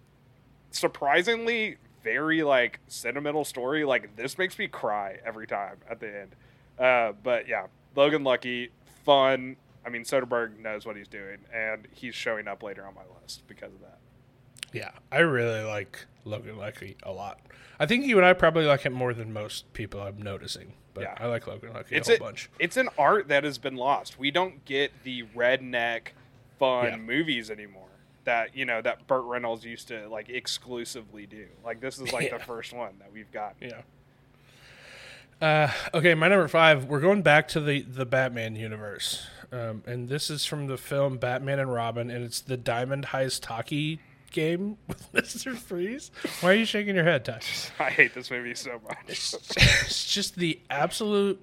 surprisingly 0.71 1.77
very 2.03 2.43
like 2.43 2.79
sentimental 2.87 3.45
story. 3.45 3.83
Like 3.85 4.15
this 4.15 4.37
makes 4.37 4.57
me 4.59 4.67
cry 4.67 5.19
every 5.25 5.47
time 5.47 5.77
at 5.89 5.99
the 5.99 6.21
end. 6.21 6.35
Uh, 6.77 7.13
but 7.23 7.47
yeah, 7.47 7.67
Logan 7.95 8.23
Lucky, 8.23 8.69
fun. 9.05 9.55
I 9.85 9.89
mean, 9.89 10.03
Soderbergh 10.03 10.57
knows 10.59 10.85
what 10.85 10.95
he's 10.95 11.07
doing, 11.09 11.39
and 11.53 11.87
he's 11.91 12.15
showing 12.15 12.47
up 12.47 12.63
later 12.63 12.85
on 12.85 12.95
my 12.95 13.01
list 13.21 13.43
because 13.47 13.73
of 13.73 13.81
that. 13.81 13.97
Yeah, 14.71 14.91
I 15.11 15.19
really 15.19 15.63
like 15.63 16.05
Logan 16.25 16.57
Lucky 16.57 16.95
a 17.03 17.11
lot. 17.11 17.39
I 17.79 17.85
think 17.85 18.05
you 18.05 18.17
and 18.17 18.25
I 18.25 18.33
probably 18.33 18.65
like 18.65 18.81
him 18.81 18.93
more 18.93 19.13
than 19.13 19.33
most 19.33 19.71
people 19.73 20.01
I'm 20.01 20.21
noticing. 20.21 20.73
But 20.93 21.01
Yeah. 21.03 21.15
I 21.17 21.25
like 21.25 21.47
Logan 21.47 21.73
Lucky 21.73 21.95
It's 21.95 22.07
a 22.07 22.11
whole 22.13 22.27
a- 22.27 22.29
bunch. 22.31 22.49
It's 22.59 22.77
an 22.77 22.87
art 22.97 23.27
that 23.27 23.43
has 23.43 23.57
been 23.57 23.75
lost. 23.75 24.17
We 24.19 24.31
don't 24.31 24.63
get 24.63 24.91
the 25.03 25.23
redneck 25.35 26.09
fun 26.59 26.85
Yeah. 26.85 26.95
movies 26.97 27.49
anymore 27.51 27.89
that 28.25 28.55
you 28.55 28.65
know 28.65 28.81
that 28.81 29.07
Burt 29.07 29.23
Reynolds 29.25 29.65
used 29.65 29.87
to 29.89 30.07
like 30.09 30.29
exclusively 30.29 31.25
do. 31.25 31.47
Like 31.63 31.79
this 31.81 31.99
is 31.99 32.11
like 32.13 32.25
Yeah. 32.31 32.37
the 32.37 32.43
first 32.43 32.73
one 32.73 32.93
that 32.99 33.11
we've 33.13 33.31
got. 33.31 33.55
Yeah. 33.61 33.81
Uh, 35.41 35.69
okay, 35.93 36.13
my 36.13 36.27
number 36.29 36.47
five. 36.47 36.85
We're 36.85 37.01
going 37.01 37.21
back 37.21 37.47
to 37.49 37.59
the 37.59 37.81
the 37.81 38.05
Batman 38.05 38.55
universe, 38.55 39.25
um, 39.51 39.83
and 39.85 40.07
this 40.07 40.29
is 40.29 40.45
from 40.45 40.67
the 40.67 40.77
film 40.77 41.17
Batman 41.17 41.59
and 41.59 41.73
Robin, 41.73 42.09
and 42.09 42.23
it's 42.23 42.39
the 42.39 42.55
Diamond 42.55 43.07
Heist 43.07 43.45
hockey 43.45 43.99
game 44.31 44.77
with 44.87 45.13
Mister 45.13 45.53
Freeze. 45.55 46.11
Why 46.39 46.51
are 46.51 46.55
you 46.55 46.65
shaking 46.65 46.95
your 46.95 47.03
head, 47.03 47.25
Ty? 47.25 47.41
I 47.79 47.89
hate 47.89 48.13
this 48.13 48.31
movie 48.31 48.55
so 48.55 48.79
much. 48.87 48.97
it's 49.07 50.05
just 50.05 50.35
the 50.35 50.61
absolute 50.69 51.41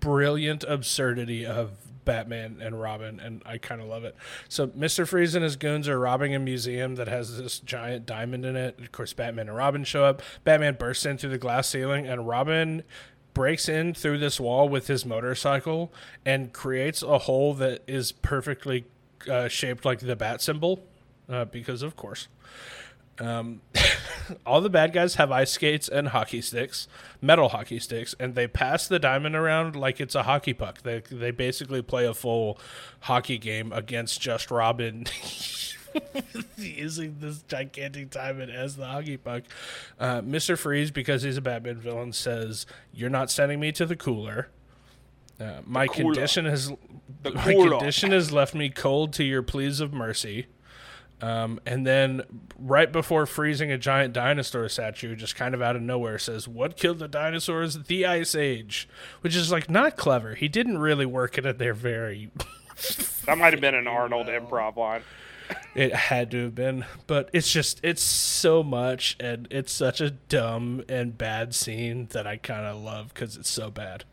brilliant 0.00 0.62
absurdity 0.64 1.46
of 1.46 1.70
Batman 2.04 2.58
and 2.60 2.80
Robin, 2.80 3.20
and 3.20 3.42
I 3.44 3.58
kind 3.58 3.80
of 3.80 3.88
love 3.88 4.04
it. 4.04 4.16
So, 4.48 4.68
Mr. 4.68 5.06
Freeze 5.06 5.34
and 5.34 5.44
his 5.44 5.56
goons 5.56 5.88
are 5.88 5.98
robbing 5.98 6.34
a 6.34 6.38
museum 6.38 6.96
that 6.96 7.08
has 7.08 7.38
this 7.38 7.58
giant 7.60 8.06
diamond 8.06 8.44
in 8.44 8.56
it. 8.56 8.78
Of 8.78 8.92
course, 8.92 9.12
Batman 9.12 9.48
and 9.48 9.56
Robin 9.56 9.84
show 9.84 10.04
up. 10.04 10.22
Batman 10.44 10.74
bursts 10.74 11.06
in 11.06 11.18
through 11.18 11.30
the 11.30 11.38
glass 11.38 11.68
ceiling, 11.68 12.06
and 12.06 12.28
Robin 12.28 12.82
breaks 13.32 13.68
in 13.68 13.94
through 13.94 14.18
this 14.18 14.38
wall 14.38 14.68
with 14.68 14.86
his 14.86 15.04
motorcycle 15.04 15.92
and 16.24 16.52
creates 16.52 17.02
a 17.02 17.18
hole 17.18 17.52
that 17.54 17.82
is 17.86 18.12
perfectly 18.12 18.84
uh, 19.28 19.48
shaped 19.48 19.84
like 19.84 20.00
the 20.00 20.16
bat 20.16 20.40
symbol, 20.40 20.84
uh, 21.28 21.44
because 21.44 21.82
of 21.82 21.96
course. 21.96 22.28
Um, 23.18 23.60
all 24.46 24.60
the 24.60 24.70
bad 24.70 24.92
guys 24.92 25.14
have 25.16 25.30
ice 25.30 25.52
skates 25.52 25.88
and 25.88 26.08
hockey 26.08 26.40
sticks, 26.40 26.88
metal 27.20 27.50
hockey 27.50 27.78
sticks, 27.78 28.14
and 28.18 28.34
they 28.34 28.46
pass 28.46 28.88
the 28.88 28.98
diamond 28.98 29.36
around 29.36 29.76
like 29.76 30.00
it's 30.00 30.14
a 30.14 30.24
hockey 30.24 30.52
puck. 30.52 30.82
They 30.82 31.00
they 31.10 31.30
basically 31.30 31.82
play 31.82 32.06
a 32.06 32.14
full 32.14 32.58
hockey 33.00 33.38
game 33.38 33.72
against 33.72 34.20
just 34.20 34.50
Robin. 34.50 35.06
using 36.56 37.16
this 37.20 37.42
gigantic 37.42 38.10
diamond 38.10 38.50
as 38.50 38.76
the 38.76 38.86
hockey 38.86 39.16
puck. 39.16 39.44
Uh, 39.98 40.20
Mr. 40.20 40.58
Freeze, 40.58 40.90
because 40.90 41.22
he's 41.22 41.36
a 41.36 41.40
Batman 41.40 41.76
villain, 41.76 42.12
says, 42.12 42.66
You're 42.92 43.10
not 43.10 43.30
sending 43.30 43.60
me 43.60 43.72
to 43.72 43.86
the 43.86 43.96
cooler. 43.96 44.48
Uh, 45.40 45.60
my 45.64 45.86
cooler. 45.86 46.14
condition 46.14 46.44
has 46.46 46.72
The 47.22 47.32
my 47.32 47.54
condition 47.54 48.12
has 48.12 48.32
left 48.32 48.54
me 48.54 48.70
cold 48.70 49.12
to 49.14 49.24
your 49.24 49.42
pleas 49.42 49.80
of 49.80 49.92
mercy. 49.92 50.46
Um, 51.20 51.60
and 51.64 51.86
then 51.86 52.22
right 52.58 52.90
before 52.90 53.24
freezing 53.24 53.70
a 53.70 53.78
giant 53.78 54.12
dinosaur 54.12 54.68
statue, 54.68 55.14
just 55.16 55.36
kind 55.36 55.54
of 55.54 55.62
out 55.62 55.76
of 55.76 55.82
nowhere, 55.82 56.18
says, 56.18 56.46
"What 56.46 56.76
killed 56.76 56.98
the 56.98 57.08
dinosaurs? 57.08 57.84
The 57.84 58.04
Ice 58.04 58.34
Age," 58.34 58.88
which 59.20 59.34
is 59.34 59.50
like 59.50 59.70
not 59.70 59.96
clever. 59.96 60.34
He 60.34 60.48
didn't 60.48 60.78
really 60.78 61.06
work 61.06 61.38
it 61.38 61.46
at 61.46 61.58
their 61.58 61.74
very. 61.74 62.30
That 63.26 63.38
might 63.38 63.52
have 63.52 63.60
been 63.60 63.76
an 63.76 63.86
Arnold 63.86 64.26
improv 64.26 64.76
line. 64.76 65.02
It 65.74 65.94
had 65.94 66.30
to 66.32 66.44
have 66.44 66.54
been, 66.54 66.84
but 67.06 67.30
it's 67.32 67.50
just 67.50 67.80
it's 67.82 68.02
so 68.02 68.62
much, 68.62 69.16
and 69.20 69.48
it's 69.50 69.72
such 69.72 70.00
a 70.00 70.10
dumb 70.10 70.84
and 70.88 71.16
bad 71.16 71.54
scene 71.54 72.08
that 72.12 72.26
I 72.26 72.36
kind 72.36 72.66
of 72.66 72.82
love 72.82 73.14
because 73.14 73.36
it's 73.36 73.50
so 73.50 73.70
bad. 73.70 74.04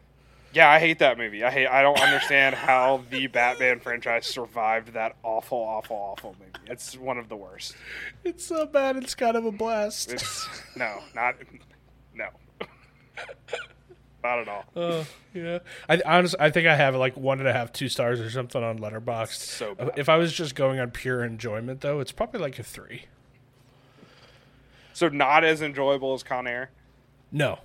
Yeah, 0.53 0.69
I 0.69 0.79
hate 0.79 0.99
that 0.99 1.17
movie. 1.17 1.43
I 1.43 1.51
hate. 1.51 1.67
I 1.67 1.81
don't 1.81 1.99
understand 1.99 2.55
how 2.55 3.03
the 3.09 3.27
Batman 3.27 3.79
franchise 3.79 4.25
survived 4.25 4.93
that 4.93 5.15
awful, 5.23 5.57
awful, 5.57 5.95
awful 5.95 6.35
movie. 6.39 6.51
It's 6.67 6.97
one 6.97 7.17
of 7.17 7.29
the 7.29 7.37
worst. 7.37 7.75
It's 8.23 8.45
so 8.45 8.65
bad. 8.65 8.97
It's 8.97 9.15
kind 9.15 9.37
of 9.37 9.45
a 9.45 9.51
blast. 9.51 10.11
It's 10.11 10.47
no, 10.75 10.99
not 11.15 11.35
no, 12.13 12.27
not 14.23 14.39
at 14.39 14.47
all. 14.47 14.65
Oh 14.75 15.05
yeah, 15.33 15.59
I 15.87 16.01
honestly 16.05 16.39
I 16.39 16.49
think 16.51 16.67
I 16.67 16.75
have 16.75 16.95
like 16.95 17.15
one 17.15 17.39
and 17.39 17.47
a 17.47 17.53
half, 17.53 17.71
two 17.71 17.87
stars 17.87 18.19
or 18.19 18.29
something 18.29 18.61
on 18.61 18.79
Letterboxd. 18.79 19.37
So 19.37 19.75
bad. 19.75 19.91
if 19.95 20.09
I 20.09 20.17
was 20.17 20.33
just 20.33 20.55
going 20.55 20.79
on 20.79 20.91
pure 20.91 21.23
enjoyment 21.23 21.81
though, 21.81 22.01
it's 22.01 22.11
probably 22.11 22.41
like 22.41 22.59
a 22.59 22.63
three. 22.63 23.05
So 24.93 25.07
not 25.07 25.43
as 25.45 25.61
enjoyable 25.61 26.13
as 26.13 26.23
Con 26.23 26.45
Air. 26.47 26.71
No, 27.31 27.59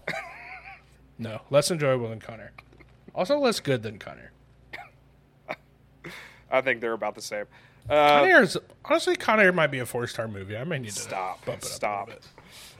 no, 1.19 1.41
less 1.51 1.71
enjoyable 1.71 2.09
than 2.09 2.21
Con 2.21 2.39
Air. 2.41 2.53
Also 3.17 3.39
less 3.39 3.59
good 3.61 3.83
than 3.83 3.99
Con 3.99 4.19
Air. 4.19 4.33
I 6.51 6.61
think 6.61 6.81
they're 6.81 6.93
about 6.93 7.15
the 7.15 7.23
same. 7.23 7.47
Con 7.89 7.97
Uh, 7.97 8.23
Air 8.25 8.43
is 8.43 8.57
honestly 8.85 9.17
Con 9.17 9.41
Air 9.41 9.53
might 9.53 9.69
be 9.69 9.79
a 9.79 9.87
four 9.87 10.07
star 10.07 10.29
movie. 10.29 10.57
I 10.57 10.65
may 10.65 10.79
need 10.79 10.93
to 10.93 11.01
Stop. 11.01 11.45
bump 11.45 11.59
it 11.59 11.65
Stop. 11.65 12.09
up 12.11 12.19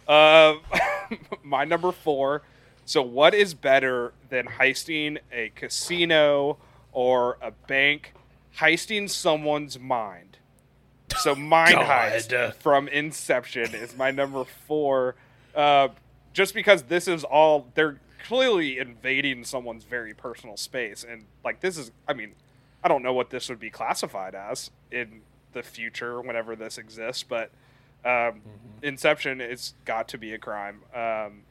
a 0.09 0.61
bit. 0.61 1.19
uh, 1.19 1.37
my 1.43 1.65
number 1.65 1.91
four. 1.93 2.43
So 2.85 3.03
what 3.03 3.35
is 3.35 3.55
better 3.55 4.13
than 4.29 4.47
heisting 4.47 5.19
a 5.33 5.51
casino 5.57 6.59
or 6.93 7.39
a 7.43 7.51
bank? 7.67 8.13
Heisting 8.59 9.09
someone's 9.11 9.79
mind. 9.79 10.39
So 11.19 11.35
mind 11.35 11.75
God. 11.75 11.87
heist 12.13 12.55
from 12.57 12.89
Inception 12.89 13.75
is 13.75 13.97
my 13.97 14.11
number 14.11 14.45
four. 14.67 15.15
Uh, 15.55 15.89
just 16.33 16.53
because 16.55 16.83
this 16.85 17.09
is 17.09 17.25
all 17.25 17.67
they're 17.75 17.99
clearly 18.27 18.79
invading 18.79 19.45
someone's 19.45 19.85
very 19.85 20.15
personal 20.15 20.57
space, 20.57 21.05
and 21.09 21.25
like 21.45 21.61
this 21.61 21.77
is, 21.79 21.91
I 22.09 22.13
mean, 22.15 22.35
I 22.83 22.89
don't 22.89 23.03
know 23.03 23.13
what 23.13 23.31
this 23.31 23.49
would 23.49 23.61
be 23.61 23.71
classified 23.71 24.35
as 24.35 24.71
in 24.91 25.21
the 25.53 25.63
future 25.63 26.21
whenever 26.21 26.55
this 26.57 26.79
exists, 26.79 27.23
but 27.23 27.51
um, 28.05 28.41
Inception 28.83 29.41
it's 29.41 29.75
got 29.85 30.09
to 30.09 30.19
be 30.19 30.33
a 30.33 30.39
crime. 30.39 30.83
Um, 30.95 31.43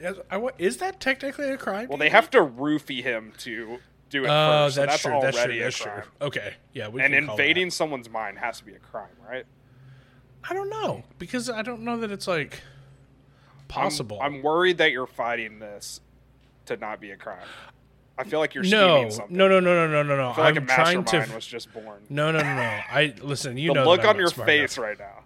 Yes, 0.00 0.16
I 0.28 0.44
is 0.58 0.78
that 0.78 0.98
technically 0.98 1.48
a 1.50 1.56
crime? 1.56 1.88
well, 1.88 1.98
they 1.98 2.08
have 2.10 2.28
to 2.30 2.38
roofie 2.38 3.00
him 3.04 3.32
to 3.38 3.78
do 4.10 4.24
it 4.24 4.28
Oh, 4.28 4.64
first. 4.66 4.74
so 4.74 4.80
that's, 4.80 4.92
that's 4.92 5.02
true. 5.02 5.12
already 5.12 5.60
That's 5.60 5.76
true. 5.78 5.92
a 5.92 5.94
That's 5.94 6.06
crime. 6.08 6.08
true. 6.18 6.26
Okay, 6.26 6.54
yeah, 6.72 6.88
we 6.88 7.00
And 7.00 7.14
can 7.14 7.26
call 7.26 7.34
invading 7.36 7.70
someone's 7.70 8.10
mind 8.10 8.38
has 8.38 8.58
to 8.58 8.64
be 8.64 8.74
a 8.74 8.78
crime, 8.80 9.14
right? 9.28 9.44
I 10.50 10.52
don't 10.52 10.68
know 10.68 11.04
because 11.20 11.48
I 11.48 11.62
don't 11.62 11.82
know 11.82 11.96
that 11.98 12.10
it's 12.10 12.26
like 12.26 12.60
possible. 13.68 14.18
I'm, 14.20 14.34
I'm 14.36 14.42
worried 14.42 14.78
that 14.78 14.90
you're 14.90 15.06
fighting 15.06 15.58
this 15.60 16.00
to 16.66 16.76
not 16.76 17.00
be 17.00 17.10
a 17.10 17.16
crime. 17.16 17.46
I 18.16 18.24
feel 18.24 18.38
like 18.38 18.54
you're 18.54 18.64
no, 18.64 19.08
something. 19.10 19.36
no, 19.36 19.48
no, 19.48 19.58
no, 19.58 19.74
no, 19.74 19.88
no, 19.90 20.02
no, 20.02 20.16
no. 20.16 20.30
I 20.30 20.34
feel 20.34 20.44
like 20.44 20.56
I'm 20.56 20.62
a 20.64 20.66
trying 20.66 21.04
to. 21.04 21.26
was 21.34 21.46
just 21.46 21.72
born. 21.72 22.02
No, 22.08 22.30
no, 22.30 22.38
no, 22.38 22.54
no. 22.54 22.80
I 22.90 23.14
listen. 23.20 23.56
You 23.56 23.70
the 23.70 23.74
know, 23.74 23.84
look 23.84 24.04
on 24.04 24.16
your 24.16 24.30
face 24.30 24.76
enough. 24.76 24.88
right 24.88 24.98
now. 24.98 25.24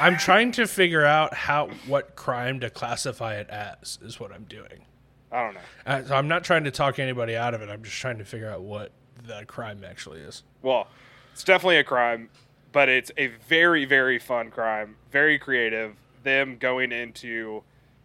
I'm 0.00 0.16
trying 0.16 0.52
to 0.52 0.66
figure 0.66 1.04
out 1.04 1.34
how 1.34 1.68
what 1.86 2.14
crime 2.14 2.60
to 2.60 2.70
classify 2.70 3.36
it 3.36 3.48
as 3.48 3.98
is 4.02 4.20
what 4.20 4.30
I'm 4.30 4.44
doing. 4.44 4.84
I 5.32 5.44
don't 5.44 5.54
know. 5.54 5.60
Uh, 5.86 6.04
so 6.04 6.14
I'm 6.14 6.28
not 6.28 6.44
trying 6.44 6.64
to 6.64 6.70
talk 6.70 6.98
anybody 6.98 7.34
out 7.34 7.54
of 7.54 7.62
it. 7.62 7.70
I'm 7.70 7.82
just 7.82 7.96
trying 7.96 8.18
to 8.18 8.24
figure 8.24 8.50
out 8.50 8.60
what 8.60 8.92
the 9.26 9.44
crime 9.46 9.82
actually 9.88 10.20
is. 10.20 10.42
Well, 10.60 10.88
it's 11.32 11.44
definitely 11.44 11.78
a 11.78 11.84
crime, 11.84 12.28
but 12.72 12.88
it's 12.88 13.10
a 13.16 13.28
very, 13.48 13.86
very 13.86 14.18
fun 14.18 14.50
crime. 14.50 14.96
Very 15.10 15.38
creative. 15.38 15.96
Them 16.22 16.58
going 16.58 16.92
into, 16.92 17.62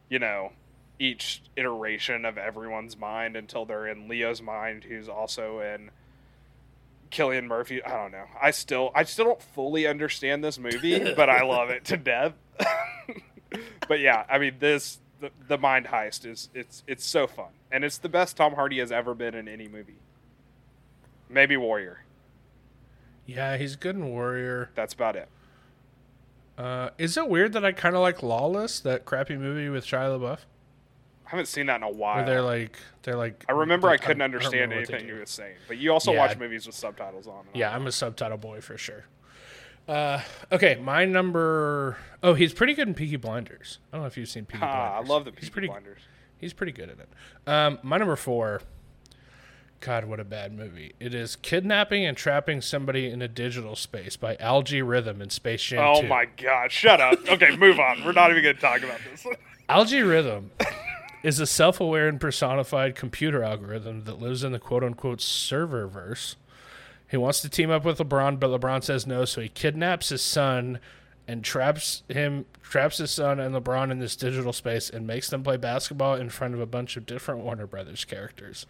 you 0.10 0.20
know, 0.20 0.53
each 1.00 1.41
iteration 1.56 2.26
of 2.26 2.38
everyone's 2.38 2.98
mind 2.98 3.36
until 3.36 3.66
they're 3.66 3.88
in 3.88 4.08
Leo's 4.08 4.41
mind, 4.41 4.84
who's 4.84 5.08
also 5.08 5.60
in 5.60 5.91
Cillian 7.12 7.45
Murphy. 7.45 7.84
I 7.84 7.91
don't 7.91 8.12
know. 8.12 8.26
I 8.41 8.52
still, 8.52 8.91
I 8.95 9.04
still 9.04 9.26
don't 9.26 9.41
fully 9.41 9.88
understand 9.88 10.43
this 10.43 10.58
movie, 10.58 11.14
but 11.16 11.30
I 11.30 11.43
love 11.43 11.70
it 11.70 11.86
to 11.86 11.98
death. 11.98 12.34
but 13.88 14.00
yeah, 14.00 14.26
I 14.30 14.38
mean, 14.38 14.56
this 14.60 15.00
the, 15.20 15.32
the 15.48 15.58
mind 15.58 15.88
heist 15.88 16.26
is 16.26 16.50
it's 16.54 16.84
it's 16.88 17.06
so 17.06 17.28
fun, 17.28 17.52
and 17.72 17.84
it's 17.84 17.98
the 17.98 18.10
best 18.10 18.38
Tom 18.38 18.54
Hardy 18.54 18.80
has 18.80 18.91
ever 18.91 19.14
been 19.14 19.36
in 19.36 19.48
any 19.48 19.68
movie. 19.68 20.00
Maybe 21.30 21.58
Warrior. 21.58 22.04
Yeah, 23.26 23.58
he's 23.58 23.76
good 23.76 23.95
in 23.95 24.08
Warrior. 24.08 24.72
That's 24.76 24.93
about 24.93 25.18
it. 25.18 25.28
Uh, 26.58 26.89
is 26.98 27.18
it 27.18 27.30
weird 27.30 27.54
that 27.54 27.64
I 27.64 27.72
kind 27.72 27.95
of 27.95 28.02
like 28.02 28.24
Lawless, 28.24 28.80
that 28.80 29.06
crappy 29.06 29.36
movie 29.36 29.70
with 29.70 29.86
Shia 29.86 30.18
LaBeouf? 30.18 30.39
I 31.28 31.32
haven't 31.32 31.48
seen 31.48 31.66
that 31.66 31.76
in 31.78 31.84
a 31.84 31.90
while. 31.90 32.16
Where 32.18 32.26
they're 32.26 32.42
like 32.42 32.78
they're 33.04 33.16
like. 33.18 33.44
I 33.50 33.52
remember 33.52 33.90
I 33.90 33.98
couldn't 33.98 34.20
don't 34.20 34.34
understand 34.34 34.72
they 34.72 34.78
anything 34.78 35.08
you 35.08 35.16
were 35.16 35.26
saying, 35.26 35.58
but 35.68 35.78
you 35.78 35.92
also 35.92 36.14
Yeah. 36.14 36.20
watch 36.20 36.38
movies 36.38 36.66
with 36.66 36.76
subtitles 36.76 37.28
on. 37.28 37.46
Yeah, 37.54 37.76
I'm 37.76 37.86
a 37.86 37.92
subtitle 37.92 38.38
boy 38.38 38.62
for 38.62 38.78
sure. 38.78 39.06
Uh, 39.88 40.22
okay, 40.52 40.76
my 40.82 41.06
number. 41.06 41.98
Oh, 42.24 42.34
he's 42.34 42.54
pretty 42.54 42.74
good 42.74 42.88
in 42.88 42.94
Peaky 42.94 43.16
Blinders. 43.18 43.80
I 43.92 43.98
don't 43.98 44.04
know 44.04 44.08
if 44.08 44.18
you've 44.18 44.28
seen 44.30 44.46
Peaky 44.46 44.64
Ah, 44.64 44.98
I 44.98 45.02
love 45.02 45.26
the 45.26 45.32
he's 45.32 45.42
Peaky 45.42 45.52
pretty. 45.52 45.68
Blinders. 45.68 46.00
He's 46.40 46.54
pretty 46.54 46.72
good 46.74 46.90
at 46.90 46.98
it. 47.00 47.10
Um, 47.50 47.80
my 47.84 47.98
number 47.98 48.16
four. 48.16 48.62
God, 49.80 50.06
what 50.06 50.20
a 50.20 50.24
bad 50.26 50.54
movie! 50.58 50.94
It 51.00 51.14
is 51.14 51.36
kidnapping 51.36 52.04
and 52.04 52.18
trapping 52.18 52.62
somebody 52.62 53.10
in 53.12 53.22
a 53.22 53.28
digital 53.28 53.76
space 53.76 54.16
by 54.18 54.36
Al-G 54.38 54.82
Rhythm 54.82 55.22
in 55.22 55.30
Space 55.30 55.62
Jam 55.62 55.80
Oh 55.86 56.02
2. 56.02 56.08
my 56.08 56.26
god! 56.26 56.72
Shut 56.72 57.00
up. 57.00 57.20
Okay, 57.30 57.56
move 57.56 57.80
on. 57.80 58.04
We're 58.04 58.12
not 58.14 58.32
even 58.32 58.42
going 58.44 58.56
to 58.56 58.62
talk 58.62 58.82
about 58.82 59.00
this. 59.12 59.26
Al-G 59.70 60.02
Rhythm 60.02 60.50
is 61.24 61.39
a 61.39 61.45
self-aware 61.45 62.07
and 62.07 62.20
personified 62.20 62.95
computer 62.95 63.43
algorithm 63.43 64.03
that 64.05 64.20
lives 64.22 64.43
in 64.43 64.51
the 64.51 64.59
quote-unquote 64.59 65.20
serververse. 65.20 66.36
He 67.09 67.18
wants 67.18 67.41
to 67.41 67.49
team 67.49 67.70
up 67.72 67.86
with 67.86 67.97
LeBron, 67.99 68.39
but 68.39 68.49
LeBron 68.49 68.84
says 68.84 69.07
no, 69.07 69.26
so 69.26 69.41
he 69.41 69.49
kidnaps 69.49 70.09
his 70.09 70.22
son 70.22 70.80
and 71.28 71.43
traps 71.43 72.03
him, 72.07 72.45
traps 72.61 72.97
his 72.99 73.11
son 73.11 73.39
and 73.39 73.53
LeBron 73.55 73.91
in 73.91 73.99
this 73.99 74.15
digital 74.15 74.53
space, 74.53 74.89
and 74.89 75.05
makes 75.07 75.30
them 75.30 75.43
play 75.43 75.57
basketball 75.57 76.15
in 76.15 76.30
front 76.30 76.53
of 76.53 76.59
a 76.59 76.65
bunch 76.65 76.95
of 76.97 77.05
different 77.05 77.41
Warner 77.41 77.68
Brothers 77.68 78.05
characters. 78.05 78.65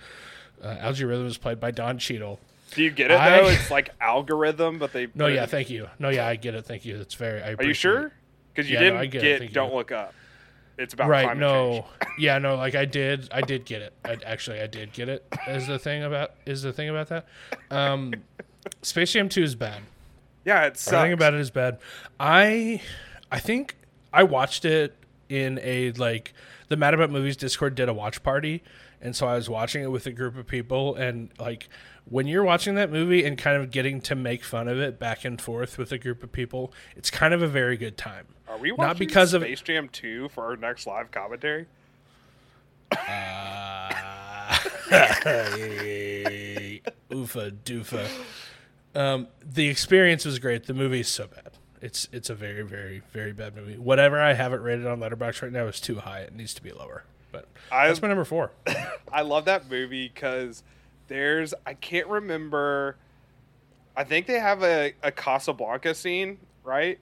Uh, 0.64 0.76
Al-G 0.80 1.04
Rhythm 1.06 1.28
is 1.28 1.38
played 1.38 1.60
by 1.60 1.70
Don 1.72 1.98
Cheadle. 2.00 2.40
Do 2.72 2.84
you 2.84 2.90
get 2.92 3.12
it 3.12 3.20
I- 3.20 3.42
though? 3.42 3.48
It's 3.48 3.70
like 3.72 3.92
algorithm, 4.02 4.78
but 4.80 4.92
they. 4.92 5.08
No, 5.16 5.28
yeah, 5.28 5.46
thank 5.46 5.70
you. 5.70 5.88
No, 6.00 6.10
yeah, 6.10 6.28
I 6.28 6.36
get 6.36 6.54
it. 6.56 6.66
Thank 6.66 6.84
you. 6.84 6.98
It's 7.00 7.14
very. 7.14 7.42
I 7.42 7.54
Are 7.54 7.64
you 7.64 7.74
sure? 7.74 8.12
Because 8.54 8.70
you 8.70 8.74
Yeah, 8.76 8.84
didn't 8.84 8.98
I 9.00 9.06
get 9.06 9.22
get. 9.22 9.54
Don't 9.54 9.74
Look 9.74 9.92
Up. 9.92 10.14
It's 10.78 10.94
about 10.94 11.10
right 11.10 11.24
climate 11.24 11.40
no. 11.40 11.72
change. 11.72 12.14
yeah 12.20 12.38
no 12.38 12.56
like 12.56 12.76
i 12.76 12.86
did 12.86 13.28
i 13.32 13.42
did 13.42 13.66
get 13.66 13.82
it. 13.82 13.94
I, 14.06 14.18
actually 14.26 14.62
i 14.62 14.68
did 14.68 14.94
get 14.94 15.10
it 15.10 15.26
is 15.48 15.68
the 15.68 15.80
thing 15.80 16.04
about 16.04 16.32
is 16.46 16.62
the 16.62 16.74
thing 16.74 16.90
about 16.90 17.10
that. 17.10 17.28
Um 17.72 18.14
space 18.82 19.12
jam 19.12 19.30
2 19.30 19.44
is 19.44 19.56
bad. 19.56 19.82
Yeah, 20.46 20.66
it 20.66 20.78
sucks. 20.78 20.94
everything 20.94 21.14
about 21.14 21.34
it 21.34 21.40
is 21.40 21.52
bad. 21.52 21.80
I 22.20 22.82
i 23.32 23.40
think 23.40 23.76
i 24.14 24.24
watched 24.24 24.66
it 24.66 24.96
in 25.30 25.60
a 25.62 25.92
like 25.94 26.34
the 26.70 26.78
mad 26.78 26.94
about 26.94 27.10
movies 27.12 27.36
discord 27.38 27.76
did 27.76 27.90
a 27.90 27.94
watch 27.94 28.24
party 28.24 28.64
and 29.02 29.16
so 29.16 29.28
i 29.28 29.36
was 29.36 29.50
watching 29.50 29.84
it 29.84 29.92
with 29.92 30.06
a 30.06 30.12
group 30.12 30.38
of 30.38 30.48
people 30.48 30.96
and 30.96 31.30
like 31.40 31.68
when 32.10 32.28
you're 32.28 32.44
watching 32.44 32.76
that 32.76 32.92
movie 32.92 33.26
and 33.26 33.38
kind 33.38 33.58
of 33.62 33.72
getting 33.72 34.00
to 34.02 34.16
make 34.16 34.44
fun 34.44 34.68
of 34.68 34.80
it 34.80 34.98
back 35.00 35.26
and 35.26 35.42
forth 35.42 35.78
with 35.78 35.92
a 35.92 35.98
group 35.98 36.24
of 36.24 36.32
people 36.32 36.72
it's 36.96 37.10
kind 37.12 37.34
of 37.34 37.42
a 37.42 37.48
very 37.48 37.78
good 37.78 37.98
time 37.98 38.26
Are 38.48 38.58
we 38.58 38.70
not 38.70 38.78
watching 38.80 39.00
because 39.00 39.34
of- 39.34 39.42
Space 39.44 39.62
Jam 39.62 39.90
2 39.90 40.30
for 40.30 40.46
our 40.46 40.56
next 40.56 40.88
live 40.88 41.12
commentary? 41.12 41.66
Oofa 47.12 47.52
doofa. 47.64 48.08
Um, 48.96 49.28
the 49.44 49.68
experience 49.70 50.26
was 50.26 50.40
great. 50.40 50.66
The 50.66 50.74
movie 50.74 51.02
is 51.02 51.08
so 51.08 51.28
bad. 51.28 51.52
It's 51.82 52.08
it's 52.12 52.30
a 52.30 52.36
very 52.36 52.64
very 52.64 53.02
very 53.12 53.34
bad 53.34 53.56
movie. 53.56 53.78
Whatever 53.78 54.20
I 54.20 54.34
have 54.34 54.54
it 54.54 54.58
rated 54.62 54.88
on 54.88 55.00
Letterboxd 55.00 55.44
right 55.44 55.52
now 55.52 55.66
is 55.68 55.80
too 55.80 56.00
high. 56.00 56.22
It 56.22 56.34
needs 56.34 56.54
to 56.56 56.64
be 56.64 56.72
lower. 56.72 57.04
But 57.32 57.48
I- 57.72 57.88
that's 57.88 58.02
my 58.02 58.08
number 58.08 58.26
four. 58.26 58.52
I 59.12 59.22
love 59.22 59.46
that 59.46 59.70
movie 59.70 60.08
because 60.14 60.64
there's 61.08 61.54
I 61.66 61.74
can't 61.74 62.08
remember. 62.08 62.98
I 63.96 64.04
think 64.04 64.28
they 64.28 64.40
have 64.40 64.64
a, 64.64 64.94
a 65.02 65.12
Casablanca 65.12 65.96
scene, 65.96 66.38
right? 66.64 67.00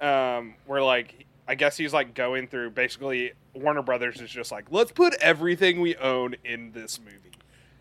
Um, 0.00 0.54
where 0.66 0.82
like 0.82 1.26
I 1.46 1.54
guess 1.54 1.76
he's 1.76 1.92
like 1.92 2.14
going 2.14 2.46
through 2.46 2.70
basically 2.70 3.32
Warner 3.54 3.82
Brothers 3.82 4.20
is 4.20 4.30
just 4.30 4.52
like 4.52 4.66
let's 4.70 4.92
put 4.92 5.14
everything 5.20 5.80
we 5.80 5.96
own 5.96 6.36
in 6.44 6.72
this 6.72 7.00
movie. 7.00 7.16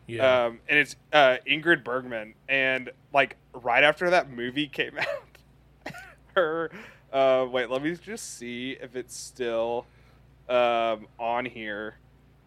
Yeah. 0.07 0.45
Um, 0.45 0.59
and 0.67 0.79
it's 0.79 0.95
uh, 1.13 1.37
Ingrid 1.47 1.83
Bergman, 1.83 2.33
and 2.47 2.89
like 3.13 3.37
right 3.53 3.83
after 3.83 4.09
that 4.09 4.31
movie 4.31 4.67
came 4.67 4.97
out, 4.97 5.93
her. 6.35 6.71
Uh, 7.13 7.45
wait, 7.51 7.69
let 7.69 7.83
me 7.83 7.95
just 7.95 8.37
see 8.37 8.77
if 8.81 8.95
it's 8.95 9.15
still 9.15 9.85
um, 10.47 11.07
on 11.19 11.45
here. 11.45 11.95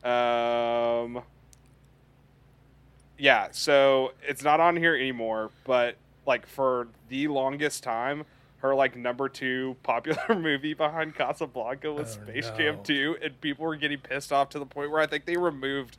Um, 0.04 1.22
yeah, 3.22 3.46
so 3.52 4.12
it's 4.26 4.42
not 4.42 4.58
on 4.58 4.76
here 4.76 4.96
anymore, 4.96 5.52
but 5.64 5.94
like 6.26 6.44
for 6.44 6.88
the 7.08 7.28
longest 7.28 7.84
time, 7.84 8.24
her 8.58 8.74
like 8.74 8.96
number 8.96 9.28
two 9.28 9.76
popular 9.84 10.34
movie 10.36 10.74
behind 10.74 11.14
Casablanca 11.14 11.92
was 11.92 12.18
Oh, 12.20 12.24
Space 12.26 12.48
no. 12.48 12.56
Jam 12.56 12.78
2, 12.82 13.18
and 13.22 13.40
people 13.40 13.64
were 13.64 13.76
getting 13.76 13.98
pissed 13.98 14.32
off 14.32 14.48
to 14.50 14.58
the 14.58 14.66
point 14.66 14.90
where 14.90 15.00
I 15.00 15.06
think 15.06 15.24
they 15.24 15.36
removed, 15.36 15.98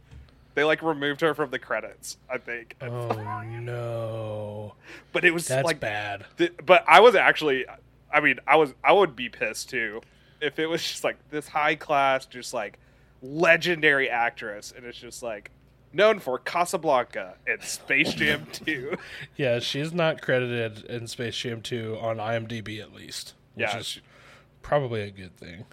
they 0.54 0.66
like 0.66 0.82
removed 0.82 1.22
her 1.22 1.34
from 1.34 1.50
the 1.50 1.60
credits. 1.60 2.18
I 2.30 2.40
think, 2.40 2.76
oh 2.82 3.42
no, 3.44 4.76
but 5.14 5.24
it 5.24 5.34
was 5.34 5.48
that's 5.48 5.66
like, 5.66 5.80
bad. 5.80 6.26
th- 6.38 6.52
but 6.66 6.84
I 6.90 7.00
was 7.00 7.16
actually, 7.16 7.66
I 8.14 8.20
mean, 8.20 8.40
I 8.46 8.58
was, 8.58 8.74
I 8.84 8.92
would 8.92 9.16
be 9.16 9.30
pissed 9.30 9.70
too 9.70 10.02
if 10.42 10.60
it 10.60 10.68
was 10.68 10.82
just 10.84 11.06
like 11.06 11.16
this 11.30 11.48
high 11.48 11.76
class, 11.76 12.26
just 12.26 12.54
like 12.54 12.80
legendary 13.22 14.10
actress, 14.10 14.74
and 14.76 14.86
it's 14.86 14.98
just 14.98 15.24
like 15.24 15.52
known 15.94 16.20
for 16.20 16.39
Casablanca 16.39 17.36
and 17.48 17.62
Space 17.62 18.14
Jam 18.14 18.46
2. 18.52 18.96
Yeah, 19.36 19.60
she's 19.60 19.94
not 19.94 20.22
credited 20.22 20.86
in 20.86 21.08
Space 21.08 21.36
Jam 21.38 21.62
2 21.62 21.98
on 22.02 22.18
IMDb 22.18 22.82
at 22.82 22.94
least, 22.94 23.34
which 23.56 23.68
Yeah, 23.68 23.78
is 23.78 24.00
probably 24.62 25.02
a 25.02 25.12
good 25.12 25.36
thing. 25.38 25.66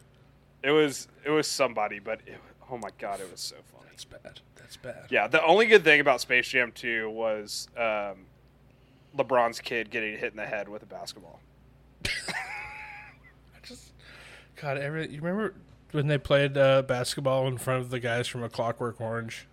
It 0.63 0.71
was, 0.73 1.09
it 1.25 1.31
was 1.31 1.47
somebody, 1.47 1.99
but 1.99 2.21
it, 2.27 2.37
oh 2.71 2.77
my 2.79 2.91
god, 2.99 3.21
it 3.21 3.31
was 3.31 3.41
so 3.41 3.57
funny. 3.73 3.87
That's 3.91 4.05
bad. 4.05 4.41
That's 4.57 4.77
bad. 4.77 5.07
Yeah, 5.11 5.27
the 5.27 5.43
only 5.45 5.67
good 5.67 5.85
thing 5.85 6.01
about 6.01 6.21
Space 6.21 6.49
Jam 6.49 6.71
2 6.73 7.09
was 7.11 7.69
um, 7.77 8.27
LeBron's 9.17 9.61
kid 9.61 9.91
getting 9.91 10.19
hit 10.19 10.33
in 10.33 10.37
the 10.37 10.47
head 10.47 10.69
with 10.69 10.83
a 10.83 10.87
basketball. 10.87 11.41
I 12.07 13.61
just 13.63 13.93
God, 14.57 14.79
every 14.79 15.09
you 15.11 15.21
remember 15.21 15.55
when 15.93 16.07
they 16.07 16.19
played 16.19 16.57
uh, 16.57 16.83
basketball 16.83 17.47
in 17.49 17.59
front 17.59 17.81
of 17.83 17.91
the 17.91 17.99
guys 18.01 18.29
from 18.29 18.43
A 18.43 18.49
Clockwork 18.49 19.01
Orange? 19.01 19.47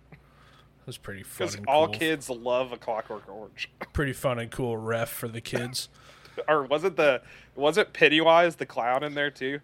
It 0.88 0.96
was 0.96 0.96
pretty 0.96 1.22
fun 1.22 1.48
Because 1.48 1.60
all 1.68 1.86
cool. 1.88 1.98
kids 1.98 2.30
love 2.30 2.72
a 2.72 2.78
Clockwork 2.78 3.28
Orange. 3.28 3.68
pretty 3.92 4.14
fun 4.14 4.38
and 4.38 4.50
cool 4.50 4.78
ref 4.78 5.10
for 5.10 5.28
the 5.28 5.42
kids. 5.42 5.90
or 6.48 6.62
was 6.62 6.82
it 6.82 6.96
the 6.96 7.20
was 7.54 7.76
it 7.76 7.92
Pennywise 7.92 8.56
the 8.56 8.64
clown 8.64 9.04
in 9.04 9.12
there 9.12 9.30
too? 9.30 9.60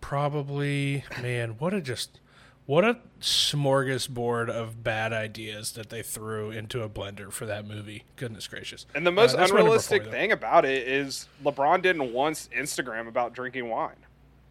Probably, 0.00 1.04
man, 1.20 1.56
what 1.58 1.74
a 1.74 1.82
just 1.82 2.20
what 2.64 2.86
a 2.86 3.00
smorgasbord 3.20 4.48
of 4.48 4.82
bad 4.82 5.12
ideas 5.12 5.72
that 5.72 5.90
they 5.90 6.00
threw 6.00 6.50
into 6.50 6.80
a 6.82 6.88
blender 6.88 7.30
for 7.30 7.44
that 7.44 7.66
movie. 7.66 8.04
Goodness 8.16 8.48
gracious! 8.48 8.86
And 8.94 9.06
the 9.06 9.12
most 9.12 9.34
Uh, 9.34 9.40
that's 9.40 9.52
my 9.52 9.58
number 9.58 9.72
unrealistic 9.72 10.04
four, 10.04 10.10
thing 10.10 10.32
about 10.32 10.64
it 10.64 10.88
is 10.88 11.28
LeBron 11.44 11.82
didn't 11.82 12.14
once 12.14 12.48
Instagram 12.56 13.08
about 13.08 13.34
drinking 13.34 13.68
wine. 13.68 13.96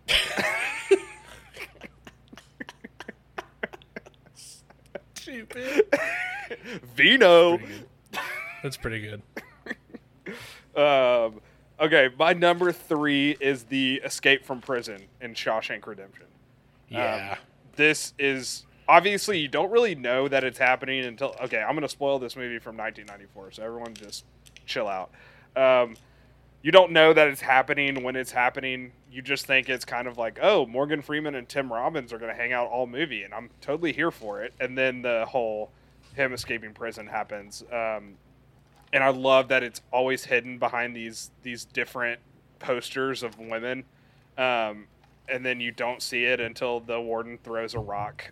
Stupid. 5.21 5.85
Vino. 6.95 7.59
That's 8.63 8.77
pretty 8.77 9.01
good. 9.01 9.21
Um, 10.75 11.41
okay, 11.79 12.09
my 12.17 12.33
number 12.33 12.71
three 12.71 13.37
is 13.39 13.65
the 13.65 14.01
escape 14.03 14.45
from 14.45 14.61
prison 14.61 15.01
in 15.19 15.33
Shawshank 15.33 15.85
Redemption. 15.85 16.25
Yeah. 16.89 17.33
Um, 17.33 17.37
this 17.75 18.13
is 18.17 18.65
obviously 18.87 19.39
you 19.39 19.47
don't 19.47 19.71
really 19.71 19.95
know 19.95 20.27
that 20.27 20.43
it's 20.43 20.57
happening 20.57 21.05
until 21.05 21.35
okay. 21.43 21.59
I'm 21.59 21.71
going 21.71 21.81
to 21.81 21.89
spoil 21.89 22.19
this 22.19 22.35
movie 22.35 22.59
from 22.59 22.77
1994, 22.77 23.51
so 23.51 23.63
everyone 23.63 23.93
just 23.93 24.25
chill 24.65 24.87
out. 24.87 25.11
Um, 25.55 25.95
you 26.63 26.71
don't 26.71 26.91
know 26.91 27.13
that 27.13 27.27
it's 27.27 27.41
happening 27.41 28.03
when 28.03 28.15
it's 28.15 28.31
happening. 28.31 28.91
You 29.11 29.21
just 29.21 29.45
think 29.45 29.67
it's 29.67 29.83
kind 29.83 30.07
of 30.07 30.17
like, 30.17 30.39
oh, 30.41 30.65
Morgan 30.65 31.01
Freeman 31.01 31.35
and 31.35 31.47
Tim 31.47 31.71
Robbins 31.71 32.13
are 32.13 32.17
going 32.17 32.31
to 32.33 32.41
hang 32.41 32.53
out 32.53 32.69
all 32.69 32.87
movie, 32.87 33.23
and 33.23 33.33
I'm 33.33 33.49
totally 33.59 33.91
here 33.91 34.11
for 34.11 34.41
it. 34.41 34.53
And 34.59 34.77
then 34.77 35.01
the 35.01 35.25
whole 35.27 35.71
him 36.15 36.33
escaping 36.33 36.73
prison 36.73 37.07
happens. 37.07 37.63
Um, 37.71 38.15
and 38.93 39.03
I 39.03 39.09
love 39.09 39.47
that 39.49 39.63
it's 39.63 39.81
always 39.91 40.25
hidden 40.25 40.57
behind 40.57 40.95
these 40.95 41.31
these 41.43 41.65
different 41.65 42.19
posters 42.59 43.23
of 43.23 43.39
women, 43.39 43.83
um, 44.37 44.87
and 45.29 45.45
then 45.45 45.59
you 45.61 45.71
don't 45.71 46.01
see 46.01 46.25
it 46.25 46.39
until 46.39 46.79
the 46.79 46.99
warden 46.99 47.37
throws 47.43 47.73
a 47.73 47.79
rock 47.79 48.31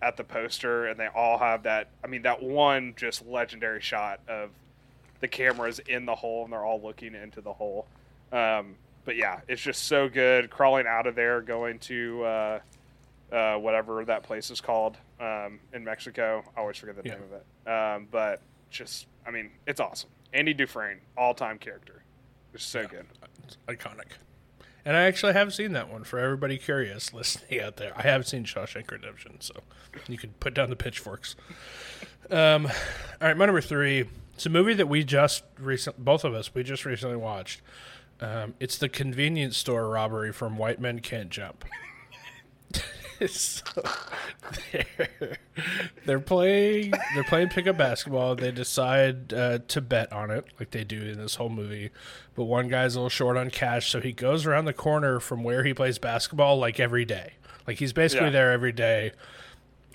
at 0.00 0.16
the 0.16 0.24
poster, 0.24 0.86
and 0.86 0.98
they 0.98 1.06
all 1.06 1.38
have 1.38 1.62
that. 1.62 1.88
I 2.02 2.08
mean, 2.08 2.22
that 2.22 2.42
one 2.42 2.94
just 2.96 3.24
legendary 3.26 3.80
shot 3.80 4.20
of 4.28 4.50
the 5.20 5.28
cameras 5.28 5.78
in 5.78 6.04
the 6.04 6.14
hole, 6.16 6.44
and 6.44 6.52
they're 6.52 6.64
all 6.64 6.80
looking 6.82 7.14
into 7.14 7.40
the 7.40 7.52
hole. 7.52 7.86
Um, 8.32 8.74
but 9.04 9.16
yeah, 9.16 9.40
it's 9.48 9.60
just 9.62 9.84
so 9.86 10.08
good. 10.08 10.50
Crawling 10.50 10.86
out 10.86 11.06
of 11.06 11.14
there, 11.14 11.40
going 11.40 11.78
to 11.80 12.22
uh, 12.24 12.60
uh, 13.32 13.56
whatever 13.56 14.04
that 14.04 14.22
place 14.22 14.50
is 14.50 14.60
called 14.60 14.96
um, 15.20 15.58
in 15.72 15.84
Mexico. 15.84 16.44
I 16.56 16.60
always 16.60 16.76
forget 16.76 16.96
the 16.96 17.02
Yeah. 17.08 17.14
name 17.14 17.22
of 17.24 17.32
it. 17.32 17.70
Um, 17.70 18.08
but 18.10 18.40
just, 18.70 19.06
I 19.26 19.30
mean, 19.30 19.50
it's 19.66 19.80
awesome. 19.80 20.10
Andy 20.32 20.54
Dufresne, 20.54 21.00
all 21.16 21.34
time 21.34 21.58
character. 21.58 22.02
It's 22.54 22.64
so 22.64 22.80
Yeah. 22.82 22.86
good. 22.88 23.06
It's 23.44 23.56
iconic. 23.68 24.12
And 24.84 24.96
I 24.96 25.02
actually 25.02 25.32
have 25.34 25.54
seen 25.54 25.72
that 25.74 25.88
one 25.88 26.02
for 26.04 26.18
everybody 26.18 26.58
curious 26.58 27.12
listening 27.14 27.60
out 27.60 27.76
there. 27.76 27.92
I 27.96 28.02
have 28.02 28.26
seen 28.26 28.44
Shawshank 28.44 28.90
Redemption, 28.90 29.40
so 29.40 29.54
you 30.08 30.18
can 30.18 30.30
put 30.40 30.54
down 30.54 30.70
the 30.70 30.76
pitchforks. 30.76 31.36
Um, 32.30 32.66
all 32.66 32.72
right, 33.28 33.36
my 33.36 33.46
number 33.46 33.60
three. 33.60 34.06
It's 34.34 34.46
a 34.46 34.50
movie 34.50 34.74
that 34.74 34.88
we 34.88 35.04
just 35.04 35.44
recent, 35.58 36.02
both 36.04 36.24
of 36.24 36.34
us, 36.34 36.52
we 36.54 36.62
just 36.64 36.84
recently 36.84 37.16
watched. 37.16 37.60
Um, 38.22 38.54
it's 38.60 38.78
the 38.78 38.88
convenience 38.88 39.56
store 39.56 39.88
robbery 39.88 40.32
from 40.32 40.56
White 40.56 40.80
Men 40.80 41.00
Can't 41.00 41.28
Jump. 41.28 41.64
so 43.28 43.64
they're, 44.72 45.38
they're 46.06 46.20
playing 46.20 46.92
they're 47.14 47.24
playing 47.24 47.48
pickup 47.48 47.76
basketball. 47.76 48.34
They 48.34 48.50
decide 48.52 49.32
uh, 49.34 49.58
to 49.68 49.80
bet 49.80 50.12
on 50.12 50.30
it, 50.30 50.46
like 50.58 50.70
they 50.70 50.84
do 50.84 51.00
in 51.02 51.18
this 51.18 51.34
whole 51.34 51.48
movie. 51.48 51.90
But 52.34 52.44
one 52.44 52.68
guy's 52.68 52.94
a 52.94 52.98
little 53.00 53.10
short 53.10 53.36
on 53.36 53.50
cash, 53.50 53.90
so 53.90 54.00
he 54.00 54.12
goes 54.12 54.46
around 54.46 54.64
the 54.64 54.72
corner 54.72 55.20
from 55.20 55.42
where 55.42 55.64
he 55.64 55.74
plays 55.74 55.98
basketball 55.98 56.58
like 56.58 56.80
every 56.80 57.04
day. 57.04 57.34
Like 57.66 57.78
he's 57.78 57.92
basically 57.92 58.28
Yeah. 58.28 58.32
there 58.32 58.52
every 58.52 58.72
day 58.72 59.12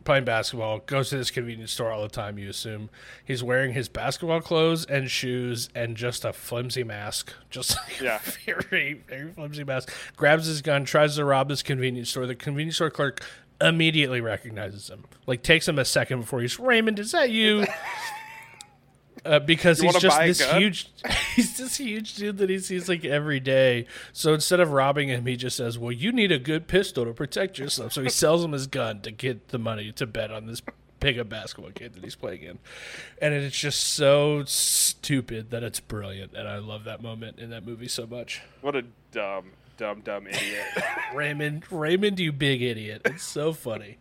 playing 0.07 0.23
basketball, 0.23 0.79
goes 0.79 1.09
to 1.09 1.17
this 1.17 1.29
convenience 1.29 1.71
store 1.73 1.91
all 1.91 2.01
the 2.01 2.07
time, 2.07 2.39
you 2.39 2.49
assume. 2.49 2.89
He's 3.25 3.43
wearing 3.43 3.73
his 3.73 3.89
basketball 3.89 4.39
clothes 4.39 4.85
and 4.85 5.11
shoes 5.11 5.67
and 5.75 5.97
just 5.97 6.23
a 6.23 6.31
flimsy 6.31 6.83
mask. 6.85 7.33
Just 7.49 7.75
like 7.75 7.99
Yeah. 7.99 8.19
a 8.25 8.29
very, 8.61 8.93
very 9.07 9.33
flimsy 9.33 9.65
mask. 9.65 9.91
Grabs 10.15 10.45
his 10.47 10.61
gun, 10.61 10.85
tries 10.85 11.15
to 11.17 11.25
rob 11.25 11.49
this 11.49 11.61
convenience 11.61 12.09
store. 12.09 12.25
The 12.25 12.35
convenience 12.35 12.75
store 12.75 12.89
clerk 12.89 13.21
immediately 13.59 14.21
recognizes 14.21 14.89
him. 14.89 15.03
Like 15.25 15.43
takes 15.43 15.67
him 15.67 15.77
a 15.77 15.85
second 15.85 16.21
before 16.21 16.39
he's 16.41 16.57
Raymond, 16.57 16.99
is 16.99 17.11
that 17.11 17.29
you? 17.29 17.65
Uh, 19.25 19.39
because 19.39 19.81
You 19.81 19.89
he's 19.89 20.01
just 20.01 20.19
this 20.19 20.51
huge 20.51 20.89
he's 21.35 21.57
this 21.57 21.77
huge 21.77 22.15
dude 22.15 22.37
that 22.37 22.49
he 22.49 22.59
sees 22.59 22.87
like 22.87 23.03
every 23.05 23.39
day. 23.39 23.85
So 24.13 24.33
instead 24.33 24.59
of 24.59 24.71
robbing 24.71 25.09
him, 25.09 25.25
he 25.25 25.35
just 25.35 25.57
says, 25.57 25.77
Well, 25.77 25.91
you 25.91 26.11
need 26.11 26.31
a 26.31 26.39
good 26.39 26.67
pistol 26.67 27.05
to 27.05 27.13
protect 27.13 27.57
yourself. 27.57 27.93
So 27.93 28.03
he 28.03 28.09
sells 28.23 28.43
him 28.43 28.51
his 28.51 28.67
gun 28.67 29.01
to 29.01 29.11
get 29.11 29.49
the 29.49 29.57
money 29.59 29.91
to 29.93 30.05
bet 30.05 30.31
on 30.31 30.45
this 30.47 30.61
pickup 30.99 31.29
basketball 31.29 31.71
game 31.71 31.91
that 31.93 32.03
he's 32.03 32.15
playing 32.15 32.43
in. 32.43 32.59
And 33.21 33.33
it's 33.33 33.57
just 33.57 33.79
so 33.81 34.43
stupid 34.45 35.51
that 35.51 35.63
it's 35.63 35.79
brilliant. 35.79 36.33
And 36.33 36.47
I 36.47 36.57
love 36.57 36.85
that 36.85 37.01
moment 37.01 37.39
in 37.39 37.49
that 37.51 37.65
movie 37.65 37.87
so 37.87 38.07
much. 38.07 38.41
What 38.61 38.75
a 38.75 38.83
dumb, 39.11 39.51
dumb, 39.77 40.01
dumb 40.01 40.27
idiot. 40.27 40.65
Raymond 41.13 41.63
Raymond, 41.71 42.19
you 42.19 42.31
big 42.31 42.61
idiot. 42.61 43.01
It's 43.05 43.23
so 43.23 43.53
funny. 43.53 43.97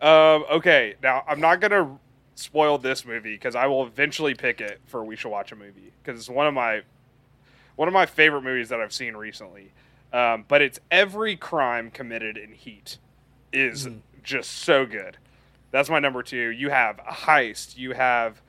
um, 0.00 0.44
okay, 0.50 0.94
now 1.02 1.24
I'm 1.26 1.40
not 1.40 1.60
gonna 1.60 1.98
spoil 2.34 2.78
this 2.78 3.04
movie 3.04 3.34
because 3.34 3.54
I 3.54 3.66
will 3.66 3.84
eventually 3.86 4.34
pick 4.34 4.60
it 4.60 4.80
for 4.86 5.04
we 5.04 5.16
should 5.16 5.30
watch 5.30 5.52
a 5.52 5.56
movie 5.56 5.92
because 6.02 6.18
it's 6.18 6.28
one 6.28 6.46
of 6.46 6.54
my 6.54 6.82
one 7.76 7.88
of 7.88 7.94
my 7.94 8.06
favorite 8.06 8.42
movies 8.42 8.68
that 8.68 8.80
I've 8.80 8.92
seen 8.92 9.14
recently. 9.16 9.72
Um, 10.12 10.44
but 10.46 10.62
it's 10.62 10.78
every 10.90 11.36
crime 11.36 11.90
committed 11.90 12.36
in 12.36 12.52
Heat 12.52 12.98
is 13.52 13.88
just 14.22 14.50
so 14.50 14.86
good. 14.86 15.16
That's 15.72 15.90
my 15.90 15.98
number 15.98 16.22
two. 16.22 16.50
You 16.50 16.70
have 16.70 17.00
a 17.00 17.12
heist. 17.12 17.76
You 17.76 17.92
have 17.92 18.40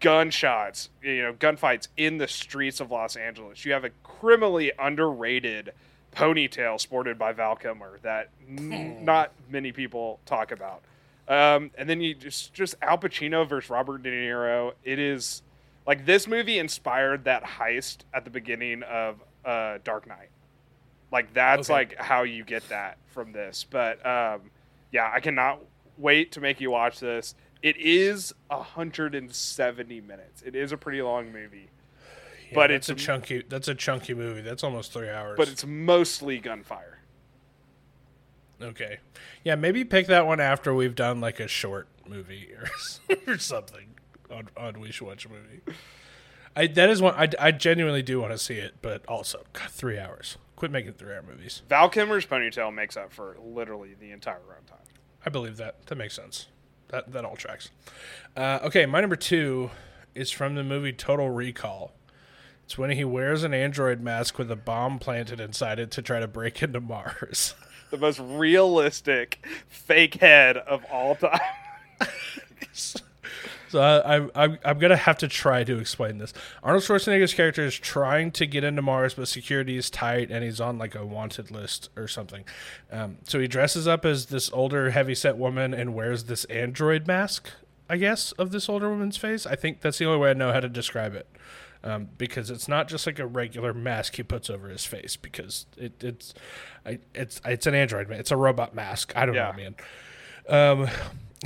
gunshots. 0.00 0.90
You 1.02 1.22
know, 1.22 1.32
gunfights 1.32 1.88
in 1.96 2.18
the 2.18 2.26
streets 2.28 2.80
of 2.80 2.90
Los 2.90 3.16
Angeles. 3.16 3.64
You 3.64 3.72
have 3.72 3.84
a 3.84 3.90
criminally 4.02 4.72
underrated 4.78 5.72
ponytail 6.12 6.80
sported 6.80 7.18
by 7.18 7.32
Val 7.32 7.54
Kilmer 7.56 7.98
that 8.02 8.30
n- 8.48 9.04
not 9.04 9.32
many 9.48 9.70
people 9.70 10.18
talk 10.26 10.50
about. 10.50 10.82
Um, 11.28 11.70
and 11.76 11.88
then 11.88 12.00
you 12.00 12.14
just 12.14 12.52
just 12.54 12.74
Al 12.82 12.98
Pacino 12.98 13.48
versus 13.48 13.68
Robert 13.70 14.02
De 14.02 14.10
Niro. 14.10 14.72
It 14.84 14.98
is 14.98 15.42
like 15.86 16.06
this 16.06 16.26
movie 16.28 16.58
inspired 16.58 17.24
that 17.24 17.42
heist 17.44 17.98
at 18.14 18.24
the 18.24 18.30
beginning 18.30 18.82
of 18.84 19.16
uh, 19.44 19.78
Dark 19.84 20.06
Knight. 20.06 20.30
Like 21.12 21.32
that's 21.34 21.68
Okay. 21.70 21.74
like 21.78 21.96
how 21.96 22.22
you 22.22 22.44
get 22.44 22.68
that 22.68 22.98
from 23.08 23.32
this. 23.32 23.64
But 23.68 24.04
um, 24.06 24.50
yeah, 24.92 25.10
I 25.12 25.20
cannot 25.20 25.60
wait 25.98 26.32
to 26.32 26.40
make 26.40 26.60
you 26.60 26.70
watch 26.70 27.00
this. 27.00 27.34
It 27.62 27.76
is 27.78 28.32
170 28.48 30.00
minutes. 30.02 30.42
It 30.44 30.54
is 30.54 30.72
a 30.72 30.76
pretty 30.76 31.02
long 31.02 31.32
movie, 31.32 31.70
Yeah, 32.48 32.54
But 32.54 32.70
it's 32.70 32.88
a 32.88 32.94
chunky 32.94 33.42
that's 33.48 33.66
a 33.68 33.74
chunky 33.74 34.14
movie. 34.14 34.42
That's 34.42 34.62
almost 34.62 34.92
three 34.92 35.08
hours. 35.10 35.36
but 35.36 35.48
it's 35.48 35.64
mostly 35.66 36.38
gunfire. 36.38 36.95
Okay. 38.60 38.98
Yeah, 39.44 39.54
maybe 39.54 39.84
pick 39.84 40.06
that 40.06 40.26
one 40.26 40.40
after 40.40 40.74
we've 40.74 40.94
done 40.94 41.20
like 41.20 41.40
a 41.40 41.48
short 41.48 41.88
movie 42.08 42.48
or, 42.52 43.16
or 43.26 43.38
something 43.38 43.94
on, 44.30 44.48
on 44.56 44.80
We 44.80 44.90
Should 44.90 45.06
Watch 45.06 45.26
a 45.26 45.28
Movie. 45.28 45.60
I 46.54 46.66
that 46.68 46.88
is 46.88 47.02
one 47.02 47.14
I, 47.14 47.28
I 47.38 47.50
genuinely 47.52 48.02
do 48.02 48.18
want 48.20 48.32
to 48.32 48.38
see 48.38 48.54
it, 48.54 48.76
but 48.80 49.04
also 49.06 49.42
God, 49.52 49.68
three 49.70 49.98
hours. 49.98 50.38
Quit 50.56 50.70
making 50.70 50.94
three 50.94 51.12
hour 51.12 51.22
movies. 51.22 51.62
Val 51.68 51.90
Kilmer's 51.90 52.24
ponytail 52.24 52.74
makes 52.74 52.96
up 52.96 53.12
for 53.12 53.36
literally 53.42 53.94
the 53.98 54.10
entire 54.10 54.38
runtime. 54.38 54.86
I 55.24 55.28
believe 55.28 55.58
that. 55.58 55.84
That 55.86 55.96
makes 55.96 56.14
sense. 56.14 56.46
That 56.88 57.12
that 57.12 57.24
all 57.26 57.36
tracks. 57.36 57.70
Uh, 58.34 58.60
okay, 58.64 58.86
my 58.86 59.00
number 59.00 59.16
two 59.16 59.70
is 60.14 60.30
from 60.30 60.54
the 60.54 60.64
movie 60.64 60.94
Total 60.94 61.28
Recall. 61.28 61.92
It's 62.64 62.78
when 62.78 62.90
he 62.90 63.04
wears 63.04 63.44
an 63.44 63.52
android 63.52 64.00
mask 64.00 64.38
with 64.38 64.50
a 64.50 64.56
bomb 64.56 64.98
planted 64.98 65.38
inside 65.40 65.78
it 65.78 65.90
to 65.92 66.02
try 66.02 66.20
to 66.20 66.26
break 66.26 66.62
into 66.62 66.80
Mars. 66.80 67.54
The 67.90 67.98
most 67.98 68.20
realistic 68.20 69.44
fake 69.68 70.14
head 70.14 70.56
of 70.56 70.84
all 70.90 71.14
time. 71.14 71.38
So 73.68 73.80
I, 73.80 74.16
I, 74.16 74.28
I'm, 74.34 74.58
I'm 74.64 74.78
gonna 74.78 74.96
have 74.96 75.18
to 75.18 75.28
try 75.28 75.64
to 75.64 75.78
explain 75.78 76.18
this. 76.18 76.32
Arnold 76.62 76.84
Schwarzenegger's 76.84 77.34
character 77.34 77.64
is 77.64 77.74
trying 77.74 78.30
to 78.32 78.46
get 78.46 78.64
into 78.64 78.82
Mars, 78.82 79.14
but 79.14 79.28
security 79.28 79.76
is 79.76 79.90
tight, 79.90 80.30
and 80.30 80.44
he's 80.44 80.60
on 80.60 80.78
like 80.78 80.94
a 80.94 81.04
wanted 81.04 81.50
list 81.50 81.90
or 81.96 82.08
something. 82.08 82.44
Um, 82.90 83.18
so 83.24 83.38
he 83.38 83.48
dresses 83.48 83.88
up 83.88 84.04
as 84.04 84.26
this 84.26 84.50
older, 84.52 84.90
heavy-set 84.90 85.36
woman 85.36 85.74
and 85.74 85.94
wears 85.94 86.24
this 86.24 86.44
android 86.46 87.06
mask, 87.06 87.50
I 87.90 87.96
guess, 87.96 88.32
of 88.32 88.50
this 88.52 88.68
older 88.68 88.88
woman's 88.88 89.16
face. 89.16 89.46
I 89.46 89.56
think 89.56 89.80
that's 89.80 89.98
the 89.98 90.06
only 90.06 90.20
way 90.20 90.30
I 90.30 90.34
know 90.34 90.52
how 90.52 90.60
to 90.60 90.68
describe 90.68 91.14
it, 91.14 91.26
um, 91.86 92.08
because 92.18 92.50
it's 92.50 92.68
not 92.68 92.88
just 92.88 93.06
like 93.06 93.18
a 93.18 93.26
regular 93.26 93.72
mask 93.72 94.16
he 94.16 94.22
puts 94.22 94.50
over 94.50 94.68
his 94.68 94.84
face, 94.84 95.16
because 95.16 95.66
it, 95.76 96.02
it's, 96.02 96.34
it's, 97.14 97.40
it's 97.44 97.66
an 97.66 97.74
android, 97.74 98.08
man. 98.08 98.18
It's 98.20 98.30
a 98.32 98.36
robot 98.36 98.74
mask. 98.74 99.12
I 99.16 99.24
don't 99.26 99.34
Yeah. 99.34 99.52
know, 99.52 99.56
man. 99.56 99.74
Um, 100.48 100.88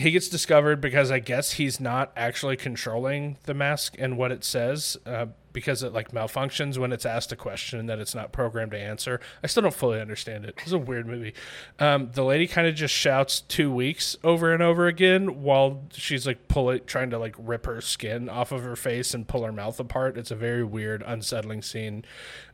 he 0.01 0.11
gets 0.11 0.29
discovered 0.29 0.81
because 0.81 1.11
I 1.11 1.19
guess 1.19 1.53
he's 1.53 1.81
not 1.81 2.13
actually 2.17 2.57
controlling 2.57 3.39
the 3.45 3.55
mask 3.55 3.97
and 3.99 4.17
what 4.17 4.33
it 4.33 4.45
says 4.45 4.97
uh, 5.07 5.27
because 5.53 5.83
it 5.83 5.93
like 5.93 6.13
malfunctions 6.13 6.79
when 6.79 6.93
it's 6.93 7.05
asked 7.05 7.33
a 7.33 7.37
question 7.37 7.87
that 7.87 7.99
it's 7.99 8.15
not 8.15 8.33
programmed 8.33 8.73
to 8.73 8.79
answer. 8.79 9.21
I 9.43 9.47
still 9.47 9.63
don't 9.63 9.75
fully 9.75 10.01
understand 10.01 10.45
it. 10.45 10.55
It's 10.63 10.73
a 10.73 10.79
weird 10.79 11.07
movie. 11.07 11.35
Um, 11.79 12.11
the 12.13 12.25
lady 12.25 12.47
kind 12.47 12.67
of 12.67 12.75
just 12.75 12.95
shouts 12.95 13.41
two 13.41 13.73
weeks 13.73 14.17
over 14.23 14.53
and 14.53 14.63
over 14.63 14.87
again 14.87 15.43
while 15.43 15.83
she's 15.93 16.27
like 16.27 16.49
pulling, 16.49 16.81
trying 16.87 17.11
to 17.11 17.19
like 17.19 17.35
rip 17.39 17.67
her 17.67 17.81
skin 17.81 18.29
off 18.29 18.53
of 18.53 18.63
her 18.63 18.77
face 18.77 19.13
and 19.15 19.27
pull 19.27 19.45
her 19.45 19.53
mouth 19.53 19.81
apart. 19.81 20.17
It's 20.17 20.31
a 20.31 20.37
very 20.37 20.65
weird, 20.65 21.03
unsettling 21.07 21.63
scene. 21.63 22.05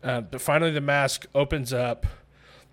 Uh, 0.02 0.22
but 0.22 0.40
finally, 0.40 0.70
the 0.72 0.80
mask 0.80 1.26
opens 1.34 1.72
up 1.72 2.06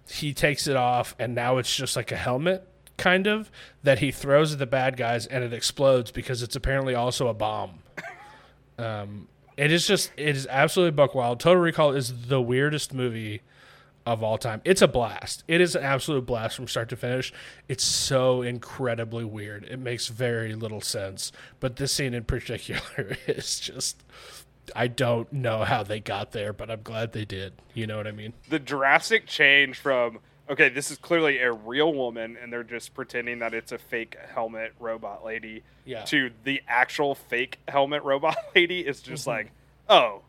he 0.09 0.33
takes 0.33 0.67
it 0.67 0.75
off 0.75 1.15
and 1.17 1.33
now 1.33 1.57
it's 1.57 1.73
just 1.73 1.95
like 1.95 2.11
a 2.11 2.17
helmet 2.17 2.67
kind 2.97 3.27
of 3.27 3.51
that 3.81 3.99
he 3.99 4.11
throws 4.11 4.53
at 4.53 4.59
the 4.59 4.65
bad 4.65 4.97
guys 4.97 5.25
and 5.25 5.43
it 5.43 5.53
explodes 5.53 6.11
because 6.11 6.43
it's 6.43 6.55
apparently 6.55 6.95
also 6.95 7.27
a 7.27 7.33
bomb. 7.33 7.79
Um 8.77 9.27
it 9.57 9.71
is 9.71 9.87
just 9.87 10.11
it 10.17 10.35
is 10.35 10.47
absolutely 10.49 10.91
buck 10.91 11.13
wild. 11.13 11.39
Total 11.39 11.61
recall 11.61 11.91
is 11.91 12.27
the 12.27 12.41
weirdest 12.41 12.93
movie 12.93 13.41
of 14.05 14.21
all 14.21 14.37
time. 14.37 14.61
It's 14.65 14.81
a 14.81 14.87
blast. 14.87 15.43
It 15.47 15.61
is 15.61 15.75
an 15.75 15.83
absolute 15.83 16.25
blast 16.25 16.55
from 16.55 16.67
start 16.67 16.89
to 16.89 16.95
finish. 16.95 17.31
It's 17.69 17.83
so 17.83 18.41
incredibly 18.41 19.23
weird. 19.23 19.63
It 19.63 19.79
makes 19.79 20.07
very 20.07 20.55
little 20.55 20.81
sense. 20.81 21.31
But 21.59 21.77
this 21.77 21.93
scene 21.93 22.13
in 22.13 22.23
particular 22.25 23.17
is 23.27 23.59
just 23.59 24.03
i 24.73 24.87
don't 24.87 25.33
know 25.33 25.65
how 25.65 25.83
they 25.83 25.99
got 25.99 26.31
there 26.31 26.53
but 26.53 26.71
i'm 26.71 26.81
glad 26.83 27.11
they 27.11 27.25
did. 27.25 27.53
You 27.73 27.85
know 27.85 27.97
what 27.97 28.07
i 28.07 28.11
mean? 28.11 28.33
The 28.49 28.59
drastic 28.59 29.27
change 29.27 29.77
from 29.77 30.19
okay, 30.49 30.69
this 30.69 30.91
is 30.91 30.97
clearly 30.97 31.39
a 31.39 31.51
real 31.51 31.93
woman, 31.93 32.37
and 32.41 32.51
they're 32.51 32.63
just 32.63 32.93
pretending 32.93 33.39
that 33.39 33.53
it's 33.53 33.71
a 33.71 33.77
fake 33.77 34.17
helmet 34.33 34.73
robot 34.79 35.23
lady. 35.25 35.63
Yeah. 35.85 36.03
To 36.05 36.31
the 36.43 36.61
actual 36.67 37.15
fake 37.15 37.59
helmet 37.67 38.03
robot 38.03 38.37
lady 38.55 38.81
is 38.81 39.01
just 39.01 39.23
Mm-hmm. 39.23 39.29
like, 39.29 39.51
oh, 39.89 40.21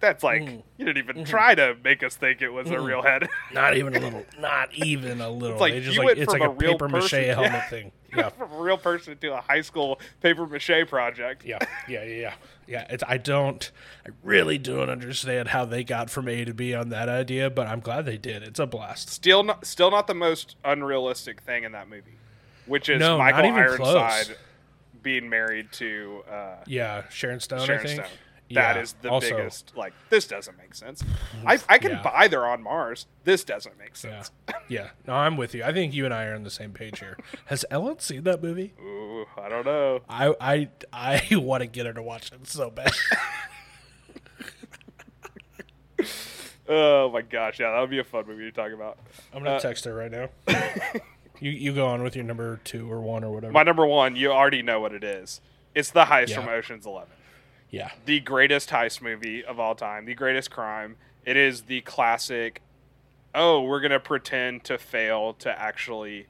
that's 0.00 0.22
like 0.24 0.42
you 0.78 0.84
didn't 0.86 0.96
even 0.98 1.24
try 1.24 1.54
to 1.54 1.76
make 1.84 2.02
us 2.02 2.16
think 2.16 2.40
it 2.42 2.48
was 2.50 2.66
Mm-hmm. 2.68 2.76
a 2.76 2.80
real 2.80 3.02
head. 3.02 3.28
Not 3.52 3.76
even 3.76 3.94
a 3.96 4.00
little. 4.00 4.24
Not 4.38 4.72
even 4.74 5.20
a 5.20 5.28
little. 5.28 5.58
like 5.58 5.72
they 5.74 5.80
just 5.80 5.94
you 5.94 6.00
like 6.00 6.06
went 6.06 6.18
it's 6.20 6.32
like 6.32 6.40
a, 6.42 6.46
a 6.46 6.48
real 6.50 6.72
paper 6.72 6.88
mache 6.88 7.02
person- 7.02 7.24
helmet 7.24 7.52
yeah. 7.52 7.60
thing. 7.70 7.92
Yeah. 8.16 8.28
from 8.30 8.50
a 8.52 8.58
real 8.58 8.76
person 8.78 9.16
to 9.18 9.34
a 9.36 9.40
high 9.40 9.60
school 9.60 10.00
paper 10.20 10.46
mache 10.46 10.88
project. 10.88 11.44
Yeah, 11.44 11.58
yeah, 11.88 12.02
yeah, 12.02 12.14
yeah. 12.20 12.34
Yeah, 12.70 12.86
it's, 12.88 13.02
I 13.06 13.16
don't, 13.16 13.68
I 14.06 14.10
really 14.22 14.56
don't 14.56 14.88
understand 14.88 15.48
how 15.48 15.64
they 15.64 15.82
got 15.82 16.08
from 16.08 16.28
A 16.28 16.44
to 16.44 16.54
B 16.54 16.72
on 16.72 16.90
that 16.90 17.08
idea, 17.08 17.50
but 17.50 17.66
I'm 17.66 17.80
glad 17.80 18.06
they 18.06 18.16
did. 18.16 18.44
It's 18.44 18.60
a 18.60 18.66
blast. 18.66 19.10
Still 19.10 19.42
not, 19.42 19.66
still 19.66 19.90
not 19.90 20.06
the 20.06 20.14
most 20.14 20.54
unrealistic 20.64 21.40
thing 21.40 21.64
in 21.64 21.72
that 21.72 21.88
movie, 21.90 22.16
which 22.66 22.88
is 22.88 23.00
No, 23.00 23.18
Michael 23.18 23.46
Ironside 23.46 24.26
close. 24.26 24.30
being 25.02 25.28
married 25.28 25.72
to 25.72 26.22
uh, 26.30 26.54
Yeah, 26.66 27.02
Sharon 27.10 27.40
Stone, 27.40 27.60
I 27.62 27.64
Sharon 27.66 27.86
think. 27.86 28.00
Stone. 28.04 28.16
That 28.52 28.74
Yeah, 28.76 28.82
is 28.82 28.94
the 29.00 29.08
also- 29.10 29.36
biggest. 29.36 29.76
Like 29.76 29.92
this 30.08 30.26
doesn't 30.26 30.58
make 30.58 30.74
sense. 30.74 31.04
I 31.46 31.58
I 31.68 31.78
can 31.78 31.92
Yeah. 31.92 32.02
buy 32.02 32.26
they're 32.28 32.46
on 32.46 32.62
Mars. 32.62 33.06
This 33.24 33.44
doesn't 33.44 33.78
make 33.78 33.94
sense. 33.94 34.32
yeah. 34.68 34.90
No, 35.06 35.14
I'm 35.14 35.36
with 35.36 35.54
you. 35.54 35.62
I 35.62 35.72
think 35.72 35.94
you 35.94 36.04
and 36.04 36.12
I 36.12 36.24
are 36.26 36.34
on 36.34 36.42
the 36.42 36.50
same 36.50 36.72
page 36.72 36.98
here. 36.98 37.16
Has 37.46 37.64
Ellen 37.70 38.00
seen 38.00 38.24
that 38.24 38.42
movie? 38.42 38.72
Ooh, 38.82 39.26
I 39.38 39.48
don't 39.48 39.64
know. 39.64 40.00
I 40.08 40.34
I 40.40 40.68
I 40.92 41.36
want 41.36 41.62
to 41.62 41.66
get 41.68 41.86
her 41.86 41.92
to 41.92 42.02
watch 42.02 42.32
it 42.32 42.46
so 42.48 42.70
bad. 42.70 42.90
Oh 46.68 47.10
my 47.10 47.22
gosh, 47.22 47.58
yeah, 47.58 47.72
that 47.72 47.80
would 47.80 47.90
be 47.90 47.98
a 47.98 48.04
fun 48.04 48.26
movie 48.28 48.44
to 48.44 48.52
talk 48.52 48.72
about. 48.72 48.98
I'm 49.34 49.42
gonna 49.42 49.56
Uh, 49.56 49.60
text 49.60 49.84
her 49.86 49.94
right 49.94 50.10
now. 50.10 50.28
you 51.40 51.50
you 51.50 51.72
go 51.74 51.86
on 51.86 52.02
with 52.02 52.14
your 52.14 52.24
number 52.24 52.60
two 52.64 52.90
or 52.90 53.00
one 53.00 53.24
or 53.24 53.30
whatever. 53.32 53.52
My 53.52 53.64
number 53.64 53.84
one, 53.86 54.14
you 54.14 54.30
already 54.30 54.62
know 54.62 54.80
what 54.80 54.92
it 54.92 55.02
is. 55.02 55.40
It's 55.74 55.90
the 55.90 56.04
heist 56.04 56.28
Yeah. 56.28 56.36
from 56.40 56.48
Ocean's 56.48 56.86
Eleven. 56.86 57.12
Yeah, 57.70 57.90
the 58.04 58.20
greatest 58.20 58.70
heist 58.70 59.00
movie 59.00 59.44
of 59.44 59.60
all 59.60 59.74
time, 59.74 60.04
the 60.04 60.14
greatest 60.14 60.50
crime. 60.50 60.96
It 61.24 61.36
is 61.36 61.62
the 61.62 61.82
classic. 61.82 62.62
Oh, 63.34 63.62
we're 63.62 63.80
gonna 63.80 64.00
pretend 64.00 64.64
to 64.64 64.78
fail 64.78 65.34
to 65.34 65.60
actually 65.60 66.26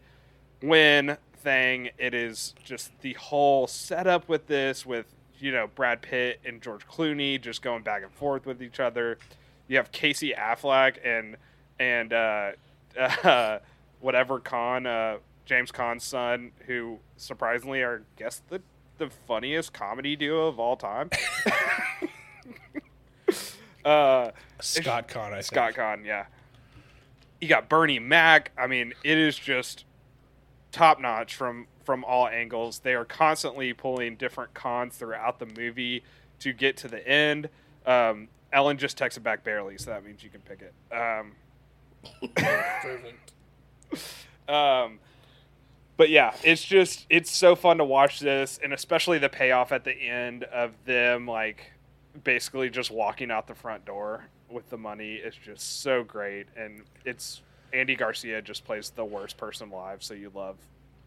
win 0.62 1.16
thing. 1.38 1.90
It 1.98 2.12
is 2.14 2.54
just 2.62 2.90
the 3.00 3.14
whole 3.14 3.66
setup 3.66 4.28
with 4.28 4.46
this, 4.48 4.84
with 4.84 5.06
you 5.38 5.52
know 5.52 5.68
Brad 5.74 6.02
Pitt 6.02 6.40
and 6.44 6.60
George 6.60 6.86
Clooney 6.86 7.40
just 7.40 7.62
going 7.62 7.82
back 7.82 8.02
and 8.02 8.12
forth 8.12 8.44
with 8.44 8.62
each 8.62 8.80
other. 8.80 9.18
You 9.68 9.78
have 9.78 9.92
Casey 9.92 10.34
Affleck 10.36 10.96
and 11.04 11.36
and 11.78 12.12
uh, 12.12 12.52
uh, 12.98 13.58
whatever 14.00 14.40
Caan, 14.40 14.86
uh, 14.86 15.18
James 15.46 15.72
Caan's 15.72 16.04
son, 16.04 16.52
who 16.66 16.98
surprisingly 17.16 17.80
are 17.80 18.02
guess 18.16 18.42
the 18.50 18.60
the 19.00 19.10
funniest 19.10 19.72
comedy 19.72 20.14
duo 20.14 20.46
of 20.46 20.60
all 20.60 20.76
time. 20.76 21.10
uh, 23.84 24.30
Scott 24.60 25.08
Caan. 25.08 25.32
I 25.32 25.32
think. 25.32 25.44
Scott 25.44 25.74
Caan, 25.74 26.04
yeah. 26.04 26.26
You 27.40 27.48
got 27.48 27.68
Bernie 27.68 27.98
Mac. 27.98 28.52
I 28.56 28.66
mean, 28.68 28.94
it 29.02 29.18
is 29.18 29.36
just 29.36 29.84
top 30.70 31.00
notch 31.00 31.34
from 31.34 31.66
from 31.84 32.04
all 32.04 32.28
angles. 32.28 32.80
They 32.80 32.94
are 32.94 33.04
constantly 33.04 33.72
pulling 33.72 34.16
different 34.16 34.54
cons 34.54 34.96
throughout 34.96 35.38
the 35.38 35.46
movie 35.46 36.04
to 36.40 36.52
get 36.52 36.76
to 36.78 36.88
the 36.88 37.06
end. 37.06 37.48
Um, 37.86 38.28
Ellen 38.52 38.78
just 38.78 38.98
texted 38.98 39.22
back 39.22 39.42
barely, 39.42 39.78
so 39.78 39.90
that 39.90 40.04
means 40.04 40.22
you 40.22 40.30
can 40.30 40.40
pick 40.42 40.60
it. 40.62 40.74
Um, 40.94 41.32
Perfect. 42.34 43.32
um, 44.48 44.98
but 46.00 46.08
yeah, 46.08 46.34
it's 46.42 46.64
just 46.64 47.04
it's 47.10 47.30
so 47.30 47.54
fun 47.54 47.76
to 47.76 47.84
watch 47.84 48.20
this, 48.20 48.58
and 48.64 48.72
especially 48.72 49.18
the 49.18 49.28
payoff 49.28 49.70
at 49.70 49.84
the 49.84 49.92
end 49.92 50.44
of 50.44 50.72
them 50.86 51.26
like 51.26 51.72
basically 52.24 52.70
just 52.70 52.90
walking 52.90 53.30
out 53.30 53.46
the 53.46 53.54
front 53.54 53.84
door 53.84 54.24
with 54.48 54.66
the 54.70 54.78
money 54.78 55.16
is 55.16 55.34
just 55.34 55.82
so 55.82 56.02
great, 56.02 56.46
and 56.56 56.84
it's 57.04 57.42
Andy 57.74 57.96
Garcia 57.96 58.40
just 58.40 58.64
plays 58.64 58.88
the 58.88 59.04
worst 59.04 59.36
person 59.36 59.70
alive, 59.70 60.02
so 60.02 60.14
you 60.14 60.32
love 60.34 60.56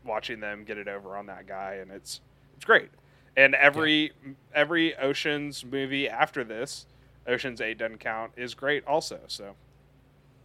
watching 0.05 0.39
them 0.39 0.63
get 0.63 0.77
it 0.77 0.87
over 0.87 1.17
on 1.17 1.25
that 1.25 1.47
guy, 1.47 1.79
and 1.81 1.89
it's 1.89 2.21
it's 2.55 2.63
great. 2.63 2.91
And 3.35 3.55
every 3.55 4.11
every 4.53 4.95
Ocean's 4.97 5.65
movie 5.65 6.07
after 6.07 6.43
this, 6.43 6.85
Ocean's 7.25 7.61
Eight 7.61 7.79
doesn't 7.79 7.99
count, 7.99 8.33
is 8.37 8.53
great 8.53 8.85
also. 8.85 9.21
So 9.25 9.55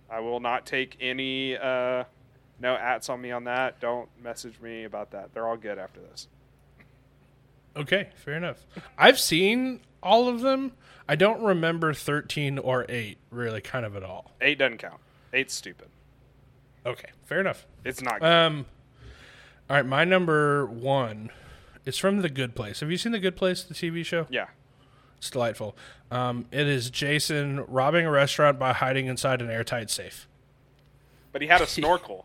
I 0.08 0.20
will 0.20 0.40
not 0.40 0.64
take 0.64 0.96
any 1.02 1.54
uh, 1.58 2.04
no 2.60 2.74
ats 2.74 3.08
on 3.08 3.20
me 3.20 3.30
on 3.30 3.44
that. 3.44 3.80
Don't 3.80 4.08
message 4.22 4.60
me 4.60 4.84
about 4.84 5.10
that. 5.12 5.32
They're 5.34 5.46
all 5.46 5.56
good 5.56 5.78
after 5.78 6.00
this. 6.00 6.28
Okay, 7.76 8.08
fair 8.16 8.34
enough. 8.34 8.66
I've 8.96 9.18
seen 9.20 9.80
all 10.02 10.28
of 10.28 10.40
them. 10.40 10.72
I 11.08 11.14
don't 11.16 11.42
remember 11.42 11.94
13 11.94 12.58
or 12.58 12.84
8 12.88 13.18
really 13.30 13.60
kind 13.60 13.86
of 13.86 13.94
at 13.96 14.02
all. 14.02 14.32
Eight 14.40 14.58
doesn't 14.58 14.78
count. 14.78 15.00
Eight's 15.32 15.54
stupid. 15.54 15.88
Okay, 16.84 17.10
fair 17.24 17.40
enough. 17.40 17.66
It's 17.84 18.02
not. 18.02 18.20
Good. 18.20 18.26
Um 18.26 18.66
All 19.70 19.76
right, 19.76 19.86
my 19.86 20.04
number 20.04 20.66
1 20.66 21.30
is 21.84 21.96
from 21.98 22.22
The 22.22 22.28
Good 22.28 22.54
Place. 22.54 22.80
Have 22.80 22.90
you 22.90 22.96
seen 22.98 23.12
The 23.12 23.18
Good 23.20 23.36
Place, 23.36 23.62
the 23.62 23.74
TV 23.74 24.04
show? 24.04 24.26
yeah. 24.30 24.46
It's 25.18 25.30
delightful. 25.30 25.76
Um, 26.12 26.46
it 26.52 26.68
is 26.68 26.90
Jason 26.90 27.64
robbing 27.66 28.06
a 28.06 28.10
restaurant 28.10 28.56
by 28.56 28.72
hiding 28.72 29.06
inside 29.06 29.42
an 29.42 29.50
airtight 29.50 29.90
safe. 29.90 30.28
But 31.32 31.42
he 31.42 31.48
had 31.48 31.60
a 31.60 31.66
snorkel. 31.66 32.24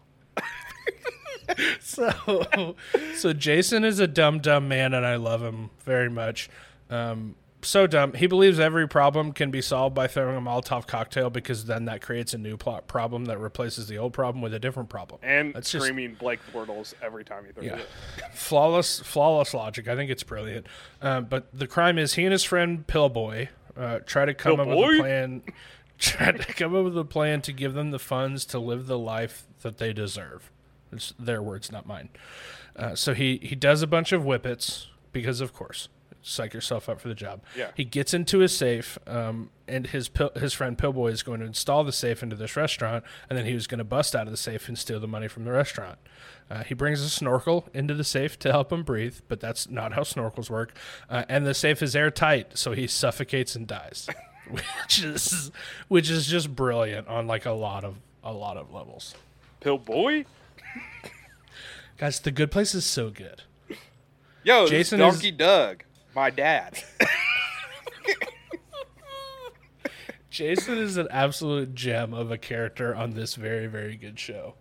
So, 1.82 2.76
so 3.16 3.34
Jason 3.34 3.84
is 3.84 4.00
a 4.00 4.08
dumb, 4.08 4.40
dumb 4.40 4.68
man, 4.68 4.94
and 4.94 5.06
I 5.06 5.18
love 5.18 5.44
him 5.44 5.70
very 5.84 6.10
much. 6.10 6.50
Um, 6.90 7.36
so 7.62 7.86
dumb. 7.86 8.14
He 8.14 8.26
believes 8.28 8.60
every 8.60 8.88
problem 8.88 9.34
can 9.34 9.52
be 9.52 9.62
solved 9.62 9.94
by 9.94 10.08
throwing 10.08 10.36
a 10.38 10.42
Molotov 10.42 10.88
cocktail 10.88 11.30
because 11.30 11.66
then 11.66 11.86
that 11.86 12.02
creates 12.02 12.34
a 12.34 12.38
new 12.38 12.58
plot 12.58 12.88
problem 12.88 13.26
that 13.26 13.38
replaces 13.40 13.88
the 13.88 13.98
old 13.98 14.14
problem 14.14 14.42
with 14.42 14.54
a 14.54 14.60
different 14.60 14.90
problem. 14.90 15.20
and 15.22 15.54
That's 15.54 15.70
just- 15.72 15.86
screaming 15.86 16.16
Blake 16.16 16.40
Bortles 16.54 16.94
every 17.04 17.24
time 17.24 17.46
you 17.46 17.52
throw 17.54 17.64
Yeah. 17.64 17.76
it. 17.76 17.88
flawless, 18.34 19.00
flawless 19.02 19.54
logic. 19.54 19.88
I 19.88 19.96
think 19.96 20.10
it's 20.10 20.24
brilliant. 20.24 20.66
Um, 21.02 21.26
but 21.26 21.48
the 21.54 21.68
crime 21.68 21.98
is 22.00 22.14
he 22.16 22.24
and 22.24 22.32
his 22.32 22.44
friend 22.44 22.88
Pillboi 22.88 23.50
uh, 23.78 24.00
try 24.06 24.26
to 24.26 24.34
come 24.34 24.60
up 24.60 24.68
with 24.68 24.78
a 24.78 25.00
plan. 25.00 25.44
Try 26.00 26.32
to 26.34 26.54
come 26.54 26.76
up 26.76 26.84
with 26.86 26.98
a 26.98 27.06
plan 27.06 27.42
to 27.44 27.54
give 27.54 27.76
them 27.76 27.92
the 27.92 28.00
funds 28.00 28.44
to 28.46 28.60
live 28.60 28.88
the 28.88 28.98
life 28.98 29.46
that 29.62 29.78
they 29.78 29.94
deserve. 29.94 30.52
It's 30.94 31.14
their 31.20 31.42
words, 31.42 31.72
not 31.72 31.86
mine. 31.86 32.10
Uh, 32.76 32.96
so 32.96 33.14
he 33.14 33.40
he 33.42 33.56
does 33.56 33.82
a 33.82 33.88
bunch 33.88 34.12
of 34.12 34.24
whippets 34.24 34.88
because, 35.12 35.42
of 35.42 35.54
course, 35.54 35.90
psych 36.24 36.54
yourself 36.54 36.90
up 36.90 37.00
for 37.00 37.08
the 37.08 37.16
job. 37.16 37.42
Yeah. 37.56 37.72
He 37.76 37.84
gets 37.84 38.14
into 38.14 38.40
his 38.40 38.56
safe, 38.56 38.98
um, 39.06 39.50
and 39.68 39.88
his 39.88 40.10
pil- 40.10 40.32
his 40.36 40.54
friend 40.54 40.78
Pillboi 40.78 41.12
is 41.12 41.22
going 41.22 41.42
to 41.42 41.46
install 41.46 41.84
the 41.84 41.92
safe 41.92 42.24
into 42.24 42.36
this 42.36 42.56
restaurant, 42.56 43.04
and 43.30 43.38
then 43.38 43.46
he 43.46 43.54
was 43.54 43.68
going 43.68 43.80
to 43.80 43.84
bust 43.84 44.16
out 44.16 44.26
of 44.26 44.32
the 44.32 44.38
safe 44.38 44.68
and 44.68 44.78
steal 44.78 45.00
the 45.00 45.08
money 45.08 45.28
from 45.28 45.44
the 45.46 45.52
restaurant. 45.52 46.00
Uh, 46.50 46.64
he 46.64 46.74
brings 46.74 47.02
a 47.02 47.10
snorkel 47.10 47.68
into 47.74 47.94
the 47.94 48.04
safe 48.04 48.40
to 48.40 48.52
help 48.52 48.72
him 48.72 48.84
breathe, 48.84 49.18
but 49.28 49.40
that's 49.40 49.70
not 49.70 49.94
how 49.94 50.02
snorkels 50.02 50.50
work. 50.50 50.76
Uh, 51.10 51.24
and 51.30 51.46
the 51.46 51.54
safe 51.54 51.82
is 51.82 51.96
airtight, 51.96 52.58
so 52.58 52.72
he 52.72 52.88
suffocates 52.88 53.56
and 53.56 53.68
dies, 53.68 54.08
which 54.50 55.04
is 55.04 55.52
which 55.88 56.10
is 56.10 56.28
just 56.28 56.56
brilliant 56.56 57.08
on 57.08 57.28
like 57.28 57.46
a 57.46 57.52
lot 57.52 57.84
of 57.84 57.96
a 58.24 58.34
lot 58.34 58.58
of 58.58 58.74
levels. 58.74 59.16
Pillboi? 59.62 60.26
Guys, 61.98 62.20
the 62.20 62.32
good 62.32 62.52
place 62.52 62.74
is 62.76 62.86
so 62.86 63.10
good. 63.10 63.44
Yo, 64.44 64.68
Jason 64.68 65.00
Jason 65.00 65.02
is- 65.02 65.14
Donkey 65.16 65.32
Doug, 65.32 65.84
my 66.16 66.30
dad. 66.30 66.84
Jason 70.30 70.78
is 70.80 70.98
an 70.98 71.08
absolute 71.12 71.76
gem 71.76 72.14
of 72.14 72.32
a 72.32 72.38
character 72.38 72.96
on 72.96 73.12
this 73.12 73.36
very 73.36 73.68
very 73.68 73.96
good 73.96 74.20
show. 74.20 74.56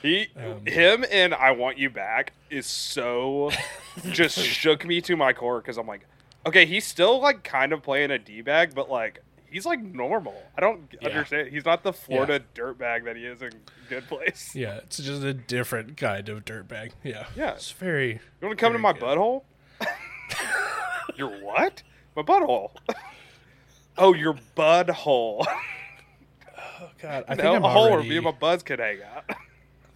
He, 0.00 0.28
Um, 0.36 0.64
him, 0.64 1.04
and 1.10 1.34
I 1.34 1.50
want 1.50 1.76
you 1.76 1.90
back 1.90 2.32
is 2.50 2.66
so 2.66 3.50
just 4.10 4.38
shook 4.38 4.86
me 4.86 5.00
to 5.02 5.16
my 5.16 5.32
core 5.32 5.60
because 5.60 5.76
I'm 5.76 5.86
like, 5.86 6.06
okay, 6.46 6.64
he's 6.66 6.86
still 6.86 7.20
like 7.20 7.44
kind 7.44 7.72
of 7.72 7.82
playing 7.82 8.10
a 8.10 8.18
d 8.18 8.40
bag, 8.40 8.74
but 8.74 8.88
like 8.88 9.22
he's 9.50 9.66
like 9.66 9.80
normal. 9.80 10.40
I 10.56 10.60
don't 10.60 10.88
Yeah. 11.00 11.08
understand. 11.08 11.48
He's 11.48 11.64
not 11.64 11.82
the 11.82 11.92
Florida 11.92 12.42
dirtbag 12.54 13.04
that 13.04 13.16
he 13.16 13.24
is 13.24 13.42
in 13.42 13.50
Good 13.88 14.06
Place. 14.08 14.52
Yeah, 14.54 14.76
it's 14.78 14.98
just 14.98 15.22
a 15.22 15.34
different 15.34 15.96
kind 15.96 16.28
of 16.28 16.44
dirtbag. 16.44 16.92
Yeah, 17.02 17.26
Yeah. 17.36 17.52
it's 17.52 17.70
very. 17.72 18.14
You 18.40 18.46
want 18.48 18.58
to 18.58 18.64
come 18.64 18.72
to 18.72 18.78
my 18.78 18.92
good. 18.92 19.02
butthole? 19.02 19.42
your 21.16 21.30
what? 21.42 21.82
My 22.16 22.22
butthole. 22.22 22.70
oh, 23.98 24.14
your 24.14 24.36
bud 24.54 24.90
hole. 24.90 25.46
Oh 26.80 26.90
God, 27.02 27.24
I 27.28 27.34
no, 27.34 27.42
think 27.42 27.56
I'm 27.56 27.64
a 27.64 27.68
hole 27.70 27.90
where 27.90 28.02
me 28.02 28.16
and 28.16 28.24
my 28.24 28.30
buds 28.32 28.62
could 28.62 28.78
hang 28.78 28.98
out. 29.02 29.24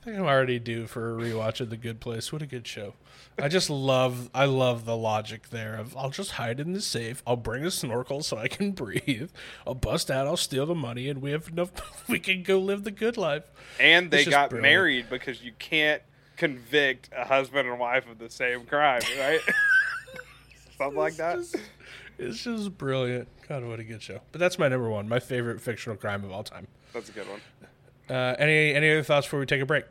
I 0.03 0.05
think 0.05 0.19
I'm 0.19 0.27
already 0.27 0.59
due 0.59 0.89
for 0.89 1.17
a 1.17 1.23
rewatch 1.23 1.61
of 1.61 1.71
The 1.71 1.77
Good 1.77 2.01
Place. 2.01 2.33
What 2.33 2.43
a 2.43 2.47
good 2.47 2.67
show! 2.67 2.95
I 3.39 3.47
just 3.47 3.71
love, 3.71 4.31
I 4.35 4.47
love 4.47 4.85
the 4.85 4.97
logic 4.97 5.51
there 5.51 5.77
of 5.77 5.97
I'll 5.97 6.11
just 6.11 6.33
hide 6.33 6.59
in 6.59 6.73
the 6.73 6.81
safe. 6.81 7.23
I'll 7.25 7.37
bring 7.37 7.65
a 7.65 7.71
snorkel 7.71 8.25
so 8.25 8.37
I 8.37 8.49
can 8.49 8.73
breathe. 8.73 9.31
I'll 9.65 9.77
bust 9.77 10.11
out. 10.11 10.27
I'll 10.27 10.37
steal 10.37 10.67
the 10.67 10.75
money, 10.75 11.09
and 11.09 11.23
we 11.23 11.31
have 11.31 11.47
enough. 11.49 11.71
We 12.09 12.19
can 12.19 12.43
go 12.43 12.59
live 12.59 12.83
the 12.83 12.91
good 12.91 13.17
life. 13.17 13.45
And 13.79 14.11
they 14.11 14.25
got 14.25 14.51
brilliant. 14.51 14.63
married 14.73 15.07
because 15.09 15.41
you 15.41 15.53
can't 15.61 16.03
convict 16.37 17.09
a 17.17 17.25
husband 17.25 17.69
and 17.69 17.79
wife 17.79 18.11
of 18.11 18.19
the 18.19 18.29
same 18.29 18.67
crime, 18.67 19.03
right? 19.21 19.41
Something 20.79 20.99
like 20.99 21.15
that. 21.15 21.37
Just, 21.37 21.57
it's 22.19 22.43
just 22.43 22.77
brilliant. 22.77 23.29
God, 23.49 23.65
what 23.65 23.79
a 23.79 23.85
good 23.85 24.03
show! 24.03 24.21
But 24.33 24.41
that's 24.41 24.59
my 24.59 24.67
number 24.67 24.91
one, 24.91 25.09
my 25.09 25.21
favorite 25.21 25.61
fictional 25.61 25.97
crime 25.97 26.25
of 26.25 26.33
all 26.33 26.43
time. 26.43 26.67
That's 26.93 27.09
a 27.09 27.13
good 27.13 27.29
one. 27.29 27.41
Uh, 28.11 28.35
any 28.39 28.75
any 28.75 28.91
other 28.91 29.03
thoughts 29.03 29.27
before 29.27 29.41
we 29.41 29.47
take 29.47 29.63
a 29.63 29.67
break? 29.67 29.85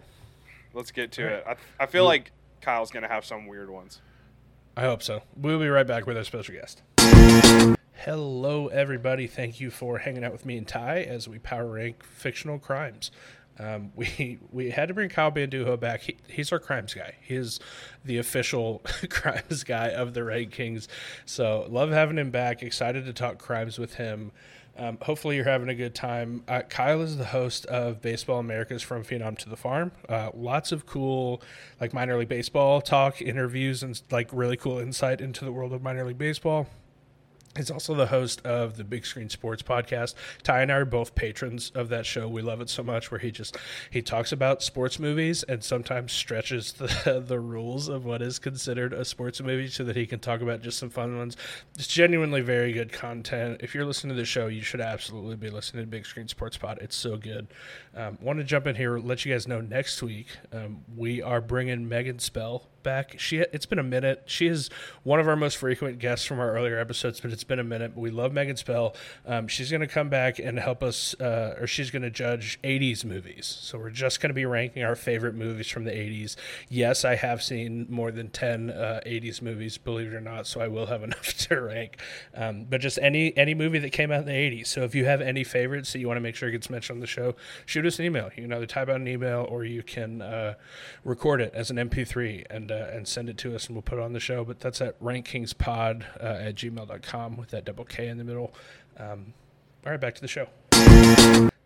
Let's 0.74 0.92
get 0.92 1.12
to 1.14 1.28
it. 1.28 1.44
I, 1.48 1.56
I 1.80 1.86
feel 1.86 2.06
like 2.06 2.32
Kyle's 2.62 2.92
gonna 2.92 3.08
have 3.08 3.26
some 3.26 3.48
weird 3.48 3.70
ones. 3.70 4.02
I 4.76 4.82
hope 4.82 5.04
so. 5.04 5.24
We'll 5.36 5.60
be 5.60 5.68
right 5.68 5.88
back 5.88 6.06
with 6.06 6.18
our 6.18 6.24
special 6.24 6.56
guest. 6.56 6.82
Hello, 7.94 8.68
everybody. 8.68 9.28
Thank 9.28 9.60
you 9.60 9.70
for 9.70 10.00
hanging 10.00 10.24
out 10.24 10.32
with 10.32 10.46
me 10.46 10.58
and 10.58 10.68
Ty 10.68 11.04
as 11.04 11.28
we 11.28 11.40
power 11.40 11.68
rank 11.68 12.04
fictional 12.04 12.58
crimes. 12.58 13.12
Um, 13.60 13.92
we 13.96 14.40
we 14.52 14.72
had 14.72 14.88
to 14.88 14.94
bring 14.94 15.10
Kyle 15.10 15.32
Bandujo 15.32 15.78
back. 15.78 16.02
He, 16.02 16.18
he's 16.28 16.52
our 16.52 16.60
crimes 16.60 16.94
guy. 16.94 17.16
He 17.22 17.36
is 17.36 17.60
the 18.04 18.18
official 18.18 18.82
crimes 19.10 19.64
guy 19.64 19.90
of 19.90 20.14
the 20.14 20.24
Rank 20.24 20.52
Kings. 20.52 20.88
So 21.26 21.68
love 21.70 21.92
having 21.92 22.18
him 22.18 22.32
back. 22.32 22.64
Excited 22.64 23.06
to 23.06 23.14
talk 23.14 23.38
crimes 23.38 23.78
with 23.78 23.96
him. 23.96 24.32
Um, 24.78 24.98
hopefully 25.02 25.36
you're 25.36 25.46
having 25.46 25.70
a 25.70 25.76
good 25.76 25.94
time. 25.94 26.44
Uh, 26.48 26.62
Kyle 26.62 27.02
is 27.02 27.18
the 27.18 27.26
host 27.26 27.66
of 27.66 28.02
Baseball 28.02 28.40
Americas 28.40 28.82
from 28.82 29.04
Phenom 29.04 29.38
to 29.40 29.50
the 29.50 29.58
Farm. 29.58 29.92
Uh, 30.08 30.30
lots 30.34 30.72
of 30.72 30.86
cool, 30.86 31.42
like 31.80 31.94
minor 31.94 32.18
league 32.18 32.30
baseball 32.30 32.82
talk, 32.82 33.22
interviews, 33.22 33.84
and 33.84 34.02
like 34.12 34.30
really 34.32 34.58
cool 34.58 34.80
insight 34.80 35.22
into 35.22 35.46
the 35.46 35.52
world 35.52 35.74
of 35.74 35.82
minor 35.82 36.06
league 36.06 36.18
baseball. 36.18 36.68
He's 37.58 37.70
also 37.70 37.94
the 37.94 38.08
host 38.08 38.46
of 38.46 38.78
the 38.78 38.84
Big 38.86 39.06
Screen 39.06 39.30
Sports 39.30 39.62
podcast. 39.62 40.14
Ty 40.42 40.62
and 40.62 40.72
I 40.72 40.76
are 40.76 40.86
both 40.86 41.16
patrons 41.16 41.70
of 41.76 41.90
that 41.90 42.06
show. 42.06 42.28
We 42.28 42.42
love 42.42 42.62
it 42.62 42.70
so 42.70 42.82
much 42.82 43.12
where 43.12 43.20
he 43.20 43.30
just 43.30 43.58
he 43.90 44.02
talks 44.02 44.32
about 44.32 44.64
sports 44.64 45.00
movies 45.00 45.44
and 45.44 45.62
sometimes 45.62 46.14
stretches 46.14 46.74
the 46.74 47.22
the 47.28 47.40
rules 47.40 47.90
of 47.90 48.06
what 48.06 48.22
is 48.22 48.40
considered 48.40 48.94
a 48.94 49.04
sports 49.04 49.42
movie 49.42 49.68
so 49.68 49.84
that 49.84 49.98
he 49.98 50.06
can 50.06 50.20
talk 50.20 50.42
about 50.42 50.62
just 50.62 50.80
some 50.80 50.90
fun 50.90 51.18
ones. 51.18 51.36
It's 51.76 51.88
genuinely 51.88 52.42
very 52.42 52.72
good 52.72 52.94
content. 52.94 53.58
If 53.62 53.76
you're 53.76 53.86
listening 53.86 54.16
to 54.16 54.22
the 54.22 54.26
show, 54.26 54.48
you 54.48 54.62
should 54.62 54.82
absolutely 54.82 55.36
be 55.36 55.50
listening 55.50 55.84
to 55.84 55.88
Big 55.88 56.06
Screen 56.06 56.30
Sports 56.30 56.56
Pod. 56.58 56.78
It's 56.82 56.96
so 56.96 57.18
good. 57.18 57.48
Um, 57.94 58.18
want 58.22 58.40
to 58.40 58.46
jump 58.46 58.66
in 58.66 58.76
here, 58.76 58.98
let 58.98 59.26
you 59.26 59.34
guys 59.34 59.48
know 59.48 59.60
next 59.60 60.02
week 60.02 60.28
um, 60.54 60.86
we 60.96 61.22
are 61.22 61.42
bringing 61.42 61.90
Megan 61.90 62.20
Spell 62.20 62.71
back. 62.84 63.20
She 63.20 63.40
it's 63.40 63.66
been 63.66 63.80
a 63.80 63.84
minute. 63.84 64.24
She 64.26 64.48
is 64.48 64.70
one 65.04 65.20
of 65.20 65.28
our 65.28 65.36
most 65.36 65.58
frequent 65.58 66.00
guests 66.00 66.26
from 66.26 66.40
our 66.40 66.52
earlier 66.52 66.80
episodes, 66.80 67.20
but 67.20 67.32
it's 67.32 67.44
been 67.44 67.60
a 67.60 67.64
minute. 67.64 67.96
We 67.96 68.12
love 68.12 68.34
Megan 68.34 68.56
Spell. 68.56 68.96
Um, 69.26 69.48
she's 69.48 69.70
going 69.70 69.82
to 69.82 69.88
come 69.88 70.10
back 70.10 70.40
and 70.40 70.60
help 70.60 70.84
us, 70.84 71.14
uh, 71.20 71.56
or 71.60 71.68
she's 71.68 71.92
going 71.92 72.02
to 72.04 72.10
judge 72.10 72.60
'80s 72.64 73.06
movies. 73.06 73.46
So 73.62 73.78
we're 73.78 73.90
just 73.90 74.22
going 74.22 74.30
to 74.30 74.34
be 74.36 74.46
ranking 74.46 74.84
our 74.84 74.96
favorite 74.96 75.36
movies 75.36 75.70
from 75.70 75.84
the 75.84 75.92
'80s. 75.92 76.36
Yes, 76.70 77.06
I 77.06 77.16
have 77.16 77.44
seen 77.44 77.88
more 77.90 78.12
than 78.12 78.30
ten 78.30 78.70
uh, 78.70 79.02
'80s 79.06 79.42
movies, 79.42 79.78
believe 79.78 80.08
it 80.08 80.16
or 80.16 80.22
not. 80.22 80.48
So 80.48 80.62
I 80.62 80.68
will 80.68 80.86
have 80.88 81.04
enough 81.12 81.34
to 81.50 81.60
rank. 81.60 82.00
Um, 82.36 82.66
but 82.70 82.82
just 82.82 83.00
any 83.02 83.36
any 83.38 83.54
movie 83.54 83.80
that 83.80 83.92
came 83.92 84.12
out 84.12 84.22
in 84.22 84.26
the 84.26 84.32
'80s. 84.32 84.68
So 84.68 84.84
if 84.84 84.96
you 84.96 85.06
have 85.06 85.22
any 85.22 85.44
favorites 85.44 85.94
that 85.94 86.00
you 86.00 86.08
want 86.08 86.18
to 86.18 86.22
make 86.22 86.36
sure 86.36 86.50
gets 86.50 86.70
mentioned 86.70 86.98
on 86.98 87.02
the 87.02 87.08
show, 87.08 87.36
shoot 87.66 87.86
us 87.86 88.00
an 88.00 88.06
email. 88.06 88.30
You 88.36 88.44
can 88.44 88.54
either 88.54 88.66
type 88.66 88.90
out 88.90 88.96
an 88.96 89.08
email 89.08 89.46
or 89.50 89.66
you 89.66 89.84
can 89.84 90.22
uh, 90.22 90.56
record 91.04 91.42
it 91.42 91.54
as 91.54 91.70
an 91.70 91.78
MP3 91.78 92.46
and 92.50 92.71
uh, 92.72 92.90
and 92.92 93.08
send 93.08 93.30
it 93.30 93.38
to 93.40 93.54
us 93.56 93.68
and 93.68 93.76
we'll 93.76 93.82
put 93.84 93.98
it 93.98 94.02
on 94.02 94.14
the 94.14 94.20
show. 94.20 94.44
But 94.44 94.60
that's 94.60 94.82
at 94.82 95.00
rankkingspod 95.02 96.04
uh, 96.20 96.24
at 96.24 96.56
gmail.com 96.56 97.38
with 97.38 97.50
that 97.50 97.66
double 97.66 97.86
K 97.86 98.08
in 98.08 98.18
the 98.18 98.24
middle. 98.24 98.54
Um, 98.98 99.34
all 99.86 99.92
right, 99.92 100.00
back 100.00 100.16
to 100.16 100.22
the 100.22 100.28
show. 100.28 100.48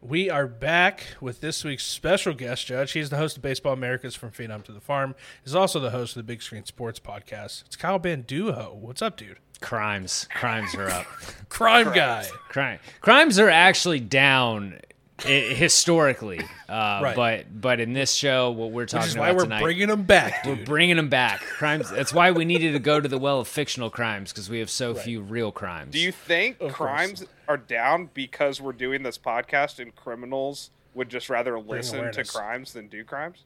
We 0.02 0.30
are 0.30 0.46
back 0.46 1.08
with 1.20 1.42
this 1.42 1.64
week's 1.64 1.84
special 1.84 2.34
guest 2.34 2.68
judge. 2.68 2.92
He's 2.92 3.10
the 3.10 3.18
host 3.18 3.38
of 3.38 3.44
Baseball 3.44 3.74
Americas 3.74 4.14
from 4.14 4.30
Phenom 4.30 4.64
to 4.66 4.72
the 4.72 4.80
Farm. 4.80 5.16
He's 5.44 5.56
also 5.56 5.80
the 5.80 5.90
host 5.90 6.16
of 6.16 6.20
the 6.20 6.32
Big 6.32 6.44
Screen 6.44 6.64
Sports 6.64 7.00
Podcast. 7.00 7.66
It's 7.66 7.76
Kyle 7.76 8.00
Bandujo. 8.00 8.76
What's 8.76 9.02
up, 9.02 9.18
dude? 9.18 9.40
Crimes, 9.62 10.28
crimes 10.34 10.76
are 10.76 10.90
up. 10.90 11.06
Crime 11.50 11.92
guy. 11.92 12.28
Crime, 12.50 12.80
crimes 13.02 13.40
are 13.40 13.50
actually 13.50 14.00
down 14.00 14.80
i- 15.26 15.28
historically, 15.30 16.42
uh, 16.68 17.00
Right. 17.02 17.16
but 17.16 17.62
but 17.62 17.80
in 17.80 17.94
this 17.94 18.14
show, 18.14 18.52
what 18.52 18.72
we're 18.72 18.86
talking 18.86 19.04
Which 19.04 19.10
is 19.12 19.18
why 19.18 19.30
about 19.30 19.38
we're 19.38 19.44
tonight, 19.44 19.62
bringing 19.62 19.88
them 19.88 20.04
back, 20.04 20.46
we're 20.46 20.56
bringing 20.66 20.98
them 20.98 21.10
back. 21.10 21.40
Crimes. 21.42 21.90
That's 21.90 22.14
why 22.14 22.32
we 22.32 22.44
needed 22.46 22.74
to 22.74 22.80
go 22.80 23.00
to 23.00 23.08
the 23.08 23.18
well 23.18 23.40
of 23.40 23.48
fictional 23.48 23.90
crimes 23.90 24.32
because 24.34 24.50
we 24.50 24.60
have 24.60 24.70
so 24.70 24.94
few 24.94 25.22
real 25.22 25.52
crimes. 25.52 25.92
Do 25.94 26.00
you 26.00 26.12
think 26.12 26.56
Of 26.60 26.74
course. 26.74 26.90
crimes 26.90 27.24
are 27.48 27.58
down 27.58 28.10
because 28.14 28.60
we're 28.60 28.74
doing 28.74 29.04
this 29.04 29.18
podcast 29.18 29.80
and 29.80 29.96
criminals 29.96 30.72
would 30.94 31.10
just 31.10 31.30
rather 31.30 31.60
listen 31.60 32.12
to 32.12 32.24
crimes 32.26 32.74
than 32.74 32.88
do 32.88 33.04
crimes? 33.04 33.44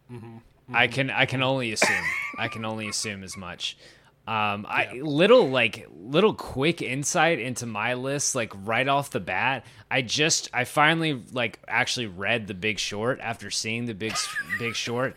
I 0.73 0.87
can 0.87 1.09
I 1.09 1.25
can 1.25 1.41
only 1.43 1.71
assume. 1.71 2.03
I 2.37 2.47
can 2.47 2.63
only 2.65 2.87
assume 2.87 3.23
as 3.23 3.35
much. 3.37 3.75
Um, 4.29 4.67
I 4.69 4.93
little 4.93 5.49
like 5.49 5.87
little 5.91 6.35
quick 6.35 6.83
insight 6.83 7.39
into 7.39 7.65
my 7.65 7.95
list, 7.95 8.35
like 8.35 8.53
right 8.63 8.87
off 8.87 9.09
the 9.09 9.19
bat. 9.19 9.65
I 9.89 10.03
just 10.03 10.49
I 10.53 10.65
finally 10.65 11.19
like 11.31 11.57
actually 11.67 12.05
read 12.05 12.45
The 12.45 12.53
Big 12.53 12.77
Short 12.77 13.19
after 13.21 13.49
seeing 13.49 13.87
The 13.87 13.95
Big 13.95 14.13
Big 14.59 14.75
Short, 14.75 15.15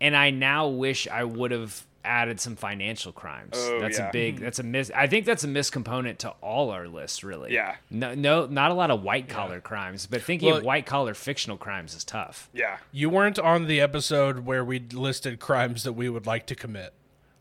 and 0.00 0.16
I 0.16 0.30
now 0.30 0.66
wish 0.66 1.06
I 1.06 1.22
would 1.22 1.52
have 1.52 1.86
added 2.04 2.40
some 2.40 2.56
financial 2.56 3.12
crimes. 3.12 3.52
Oh, 3.54 3.78
that's 3.80 3.98
yeah. 3.98 4.08
a 4.08 4.12
big. 4.12 4.40
That's 4.40 4.58
a 4.58 4.64
miss. 4.64 4.90
I 4.92 5.06
think 5.06 5.24
that's 5.24 5.44
a 5.44 5.48
miscomponent 5.48 6.18
to 6.18 6.30
all 6.40 6.70
our 6.70 6.88
lists, 6.88 7.22
really. 7.22 7.52
Yeah. 7.52 7.76
No, 7.90 8.16
no, 8.16 8.46
not 8.46 8.72
a 8.72 8.74
lot 8.74 8.90
of 8.90 9.04
white 9.04 9.28
collar 9.28 9.60
crimes, 9.60 10.06
but 10.06 10.22
thinking 10.22 10.48
Well- 10.48 10.58
of 10.58 10.64
white 10.64 10.84
collar 10.84 11.14
fictional 11.14 11.58
crimes 11.58 11.94
is 11.94 12.02
tough. 12.02 12.48
Yeah. 12.52 12.78
You 12.90 13.08
weren't 13.08 13.38
on 13.38 13.68
the 13.68 13.80
episode 13.80 14.40
where 14.40 14.64
we 14.64 14.80
listed 14.80 15.38
crimes 15.38 15.84
that 15.84 15.92
we 15.92 16.08
would 16.08 16.26
like 16.26 16.46
to 16.46 16.56
commit. 16.56 16.92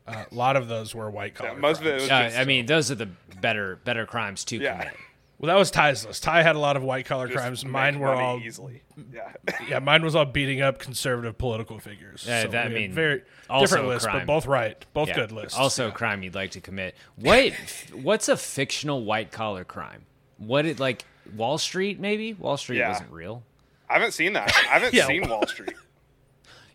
Uh, 0.08 0.24
a 0.32 0.36
lot 0.36 0.56
of 0.56 0.68
those 0.68 0.96
were 0.96 1.10
white 1.10 1.36
collar. 1.36 1.50
Yeah, 1.52 1.56
most 1.60 1.82
of 1.82 1.88
it 1.88 1.90
crimes. 1.90 2.02
was 2.04 2.12
Uh, 2.12 2.24
just, 2.26 2.38
I 2.40 2.46
mean, 2.46 2.66
those 2.66 2.90
are 2.92 2.96
the 2.96 3.10
better 3.42 3.76
better 3.84 4.06
crimes 4.06 4.46
to 4.46 4.58
Yeah. 4.58 4.78
commit. 4.80 4.98
Well, 5.40 5.48
that 5.54 5.60
was 5.60 5.70
Ty's 5.70 6.04
list. 6.04 6.24
Ty 6.24 6.42
had 6.42 6.56
a 6.56 6.60
lot 6.60 6.78
of 6.78 6.84
white 6.84 7.06
collar 7.06 7.28
crimes. 7.28 7.64
Mine 7.64 8.00
were 8.00 8.08
all 8.16 8.40
easily. 8.40 8.82
Yeah. 9.14 9.32
yeah. 9.70 9.78
Mine 9.80 10.04
was 10.04 10.16
all 10.16 10.26
beating 10.26 10.62
up 10.62 10.80
conservative 10.80 11.38
political 11.38 11.78
figures. 11.78 12.26
Yeah, 12.28 12.42
So 12.44 12.48
that- 12.48 12.66
I 12.66 12.70
mean, 12.70 12.92
very 12.92 13.22
different 13.60 13.86
a 13.86 13.88
lists, 13.88 14.06
crime. 14.08 14.20
but 14.22 14.26
both 14.26 14.48
right. 14.48 14.84
Both 14.94 15.10
Yeah. 15.10 15.16
good 15.16 15.32
lists. 15.32 15.56
Also, 15.56 15.86
a 15.86 15.88
Yeah. 15.90 15.94
crime 15.94 16.24
you'd 16.24 16.34
like 16.34 16.50
to 16.52 16.62
commit. 16.62 16.96
What? 17.18 17.54
what's 17.94 18.28
a 18.30 18.36
fictional 18.38 19.04
white 19.04 19.32
collar 19.32 19.64
crime? 19.64 20.06
What 20.38 20.66
it 20.66 20.80
like? 20.80 21.06
Wall 21.36 21.58
Street, 21.60 22.00
maybe? 22.00 22.34
Wall 22.34 22.58
Street 22.58 22.78
Yeah. 22.80 22.90
wasn't 22.90 23.12
real. 23.12 23.44
I 23.90 23.94
haven't 23.94 24.14
seen 24.14 24.34
that. 24.34 24.52
I 24.56 24.74
haven't 24.74 24.94
Yeah. 24.96 25.06
seen 25.06 25.30
Wall 25.30 25.46
Street. 25.46 25.74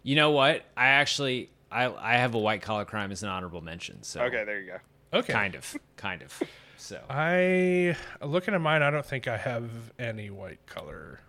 You 0.05 0.14
know 0.14 0.30
what? 0.30 0.64
I 0.76 0.87
actually, 0.89 1.49
I 1.73 2.12
I 2.14 2.16
have 2.18 2.35
a 2.35 2.39
white 2.39 2.62
collar 2.62 2.85
crime 2.85 3.11
as 3.12 3.23
an 3.23 3.29
honorable 3.29 3.61
mention. 3.61 4.03
So 4.03 4.20
Okay, 4.23 4.45
there 4.45 4.61
you 4.61 4.66
go. 5.12 5.18
okay. 5.18 5.33
kind 5.33 5.55
of, 5.55 5.75
kind 5.97 6.23
of. 6.23 6.43
So 6.77 7.01
I 7.09 7.97
looking 8.20 8.55
at 8.55 8.61
mine. 8.61 8.83
I 8.83 8.91
don't 8.91 9.07
think 9.07 9.29
I 9.29 9.37
have 9.37 9.70
any 9.99 10.31
white 10.31 10.64
collar 10.66 11.20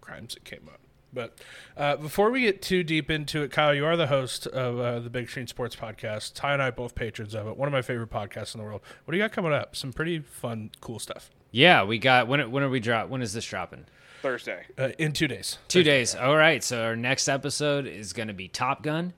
crimes 0.00 0.34
that 0.34 0.44
came 0.44 0.68
up. 0.72 0.78
But 1.14 1.38
uh, 1.76 1.96
before 1.96 2.30
we 2.30 2.40
get 2.40 2.62
too 2.62 2.82
deep 2.82 3.10
into 3.10 3.42
it, 3.42 3.50
Kyle, 3.50 3.74
you 3.74 3.84
are 3.84 3.98
the 3.98 4.06
host 4.06 4.46
of 4.46 4.78
uh, 4.80 4.98
the 5.00 5.10
Big 5.10 5.28
Screen 5.28 5.46
Sports 5.46 5.76
Podcast. 5.76 6.32
Ty 6.34 6.54
and 6.54 6.62
I 6.62 6.70
both 6.70 6.94
patrons 6.94 7.34
of 7.34 7.46
it. 7.46 7.54
One 7.58 7.68
of 7.68 7.72
my 7.72 7.82
favorite 7.82 8.08
podcasts 8.08 8.54
in 8.54 8.60
the 8.60 8.64
world. 8.64 8.80
What 9.04 9.12
do 9.12 9.18
you 9.18 9.22
got 9.22 9.30
coming 9.32 9.52
up? 9.52 9.76
Some 9.76 9.92
pretty 9.92 10.20
fun, 10.20 10.70
cool 10.80 10.98
stuff. 10.98 11.30
yeah, 11.50 11.84
we 11.84 11.98
got 11.98 12.28
when 12.28 12.50
when 12.50 12.62
are 12.62 12.70
we 12.70 12.80
drop? 12.80 13.10
When 13.10 13.20
is 13.20 13.34
this 13.34 13.44
dropping? 13.44 13.84
Thursday. 14.22 14.64
Uh, 14.78 14.90
in 14.98 15.12
two 15.12 15.28
days. 15.28 15.58
Two 15.68 15.82
days. 15.82 16.14
All 16.14 16.36
right. 16.36 16.62
So 16.62 16.82
our 16.82 16.96
next 16.96 17.28
episode 17.28 17.86
is 17.86 18.12
going 18.12 18.28
to 18.28 18.34
be 18.34 18.48
Top 18.48 18.82
Gun, 18.82 19.12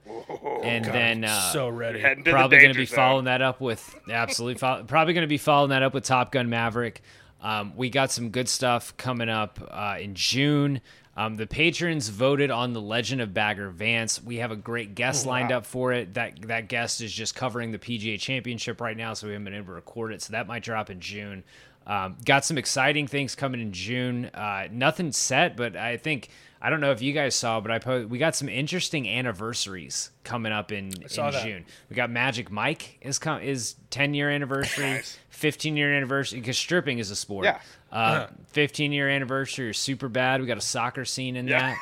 and 0.62 0.84
then 0.84 1.24
uh, 1.24 1.52
so 1.52 1.68
ready. 1.68 2.00
Heading 2.00 2.24
to 2.24 2.30
probably 2.30 2.58
going 2.58 2.72
to 2.72 2.78
be 2.78 2.86
zone. 2.86 2.96
following 2.96 3.24
that 3.26 3.42
up 3.42 3.60
with 3.60 3.94
absolutely 4.10 4.58
fo- 4.58 4.84
probably 4.84 5.14
going 5.14 5.22
to 5.22 5.28
be 5.28 5.38
following 5.38 5.70
that 5.70 5.82
up 5.82 5.94
with 5.94 6.04
Top 6.04 6.32
Gun 6.32 6.48
Maverick. 6.48 7.02
Um, 7.40 7.76
we 7.76 7.90
got 7.90 8.10
some 8.10 8.30
good 8.30 8.48
stuff 8.48 8.96
coming 8.96 9.28
up 9.28 9.60
uh, 9.70 9.98
in 10.00 10.14
June. 10.14 10.80
Um, 11.16 11.36
the 11.36 11.46
patrons 11.46 12.08
voted 12.08 12.50
on 12.50 12.72
the 12.72 12.80
Legend 12.80 13.20
of 13.20 13.32
Bagger 13.32 13.70
Vance. 13.70 14.20
We 14.20 14.38
have 14.38 14.50
a 14.50 14.56
great 14.56 14.96
guest 14.96 15.26
lined 15.26 15.52
up 15.52 15.64
for 15.64 15.92
it. 15.92 16.14
That 16.14 16.42
that 16.48 16.68
guest 16.68 17.00
is 17.00 17.12
just 17.12 17.36
covering 17.36 17.70
the 17.70 17.78
PGA 17.78 18.18
Championship 18.18 18.80
right 18.80 18.96
now, 18.96 19.14
so 19.14 19.28
we 19.28 19.32
haven't 19.34 19.44
been 19.44 19.54
able 19.54 19.66
to 19.66 19.72
record 19.74 20.12
it. 20.12 20.22
So 20.22 20.32
that 20.32 20.48
might 20.48 20.64
drop 20.64 20.90
in 20.90 20.98
June. 21.00 21.44
Um, 21.86 22.16
got 22.24 22.44
some 22.44 22.56
exciting 22.58 23.06
things 23.06 23.34
coming 23.34 23.60
in 23.60 23.72
June. 23.72 24.26
Uh, 24.32 24.68
nothing 24.70 25.12
set, 25.12 25.56
but 25.56 25.76
I 25.76 25.96
think 25.98 26.28
I 26.62 26.70
don't 26.70 26.80
know 26.80 26.92
if 26.92 27.02
you 27.02 27.12
guys 27.12 27.34
saw, 27.34 27.60
but 27.60 27.70
I 27.70 27.78
po- 27.78 28.06
we 28.06 28.16
got 28.16 28.34
some 28.34 28.48
interesting 28.48 29.06
anniversaries 29.06 30.10
coming 30.22 30.50
up 30.50 30.72
in, 30.72 30.90
in. 31.02 31.08
June. 31.42 31.64
We 31.90 31.96
got 31.96 32.08
Magic 32.10 32.50
Mike 32.50 32.96
is 33.02 33.18
com- 33.18 33.42
is 33.42 33.74
ten 33.90 34.14
year 34.14 34.30
anniversary, 34.30 34.84
Nice. 34.86 35.18
fifteen 35.28 35.76
year 35.76 35.92
anniversary 35.94 36.40
because 36.40 36.56
stripping 36.56 36.98
is 37.00 37.10
a 37.10 37.16
sport. 37.16 37.44
Yeah. 37.44 37.60
Uh, 37.92 38.28
fifteen 38.48 38.90
year 38.92 39.10
anniversary 39.10 39.68
is 39.70 39.76
super 39.78 40.08
bad. 40.08 40.40
We 40.40 40.46
got 40.46 40.56
a 40.56 40.62
soccer 40.62 41.04
scene 41.04 41.36
in 41.36 41.46
Yeah. 41.48 41.74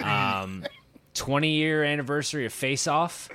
that. 0.00 0.42
Um, 0.42 0.64
twenty 1.14 1.52
year 1.52 1.84
anniversary 1.84 2.44
of 2.44 2.52
Face 2.52 2.88
Off. 2.88 3.28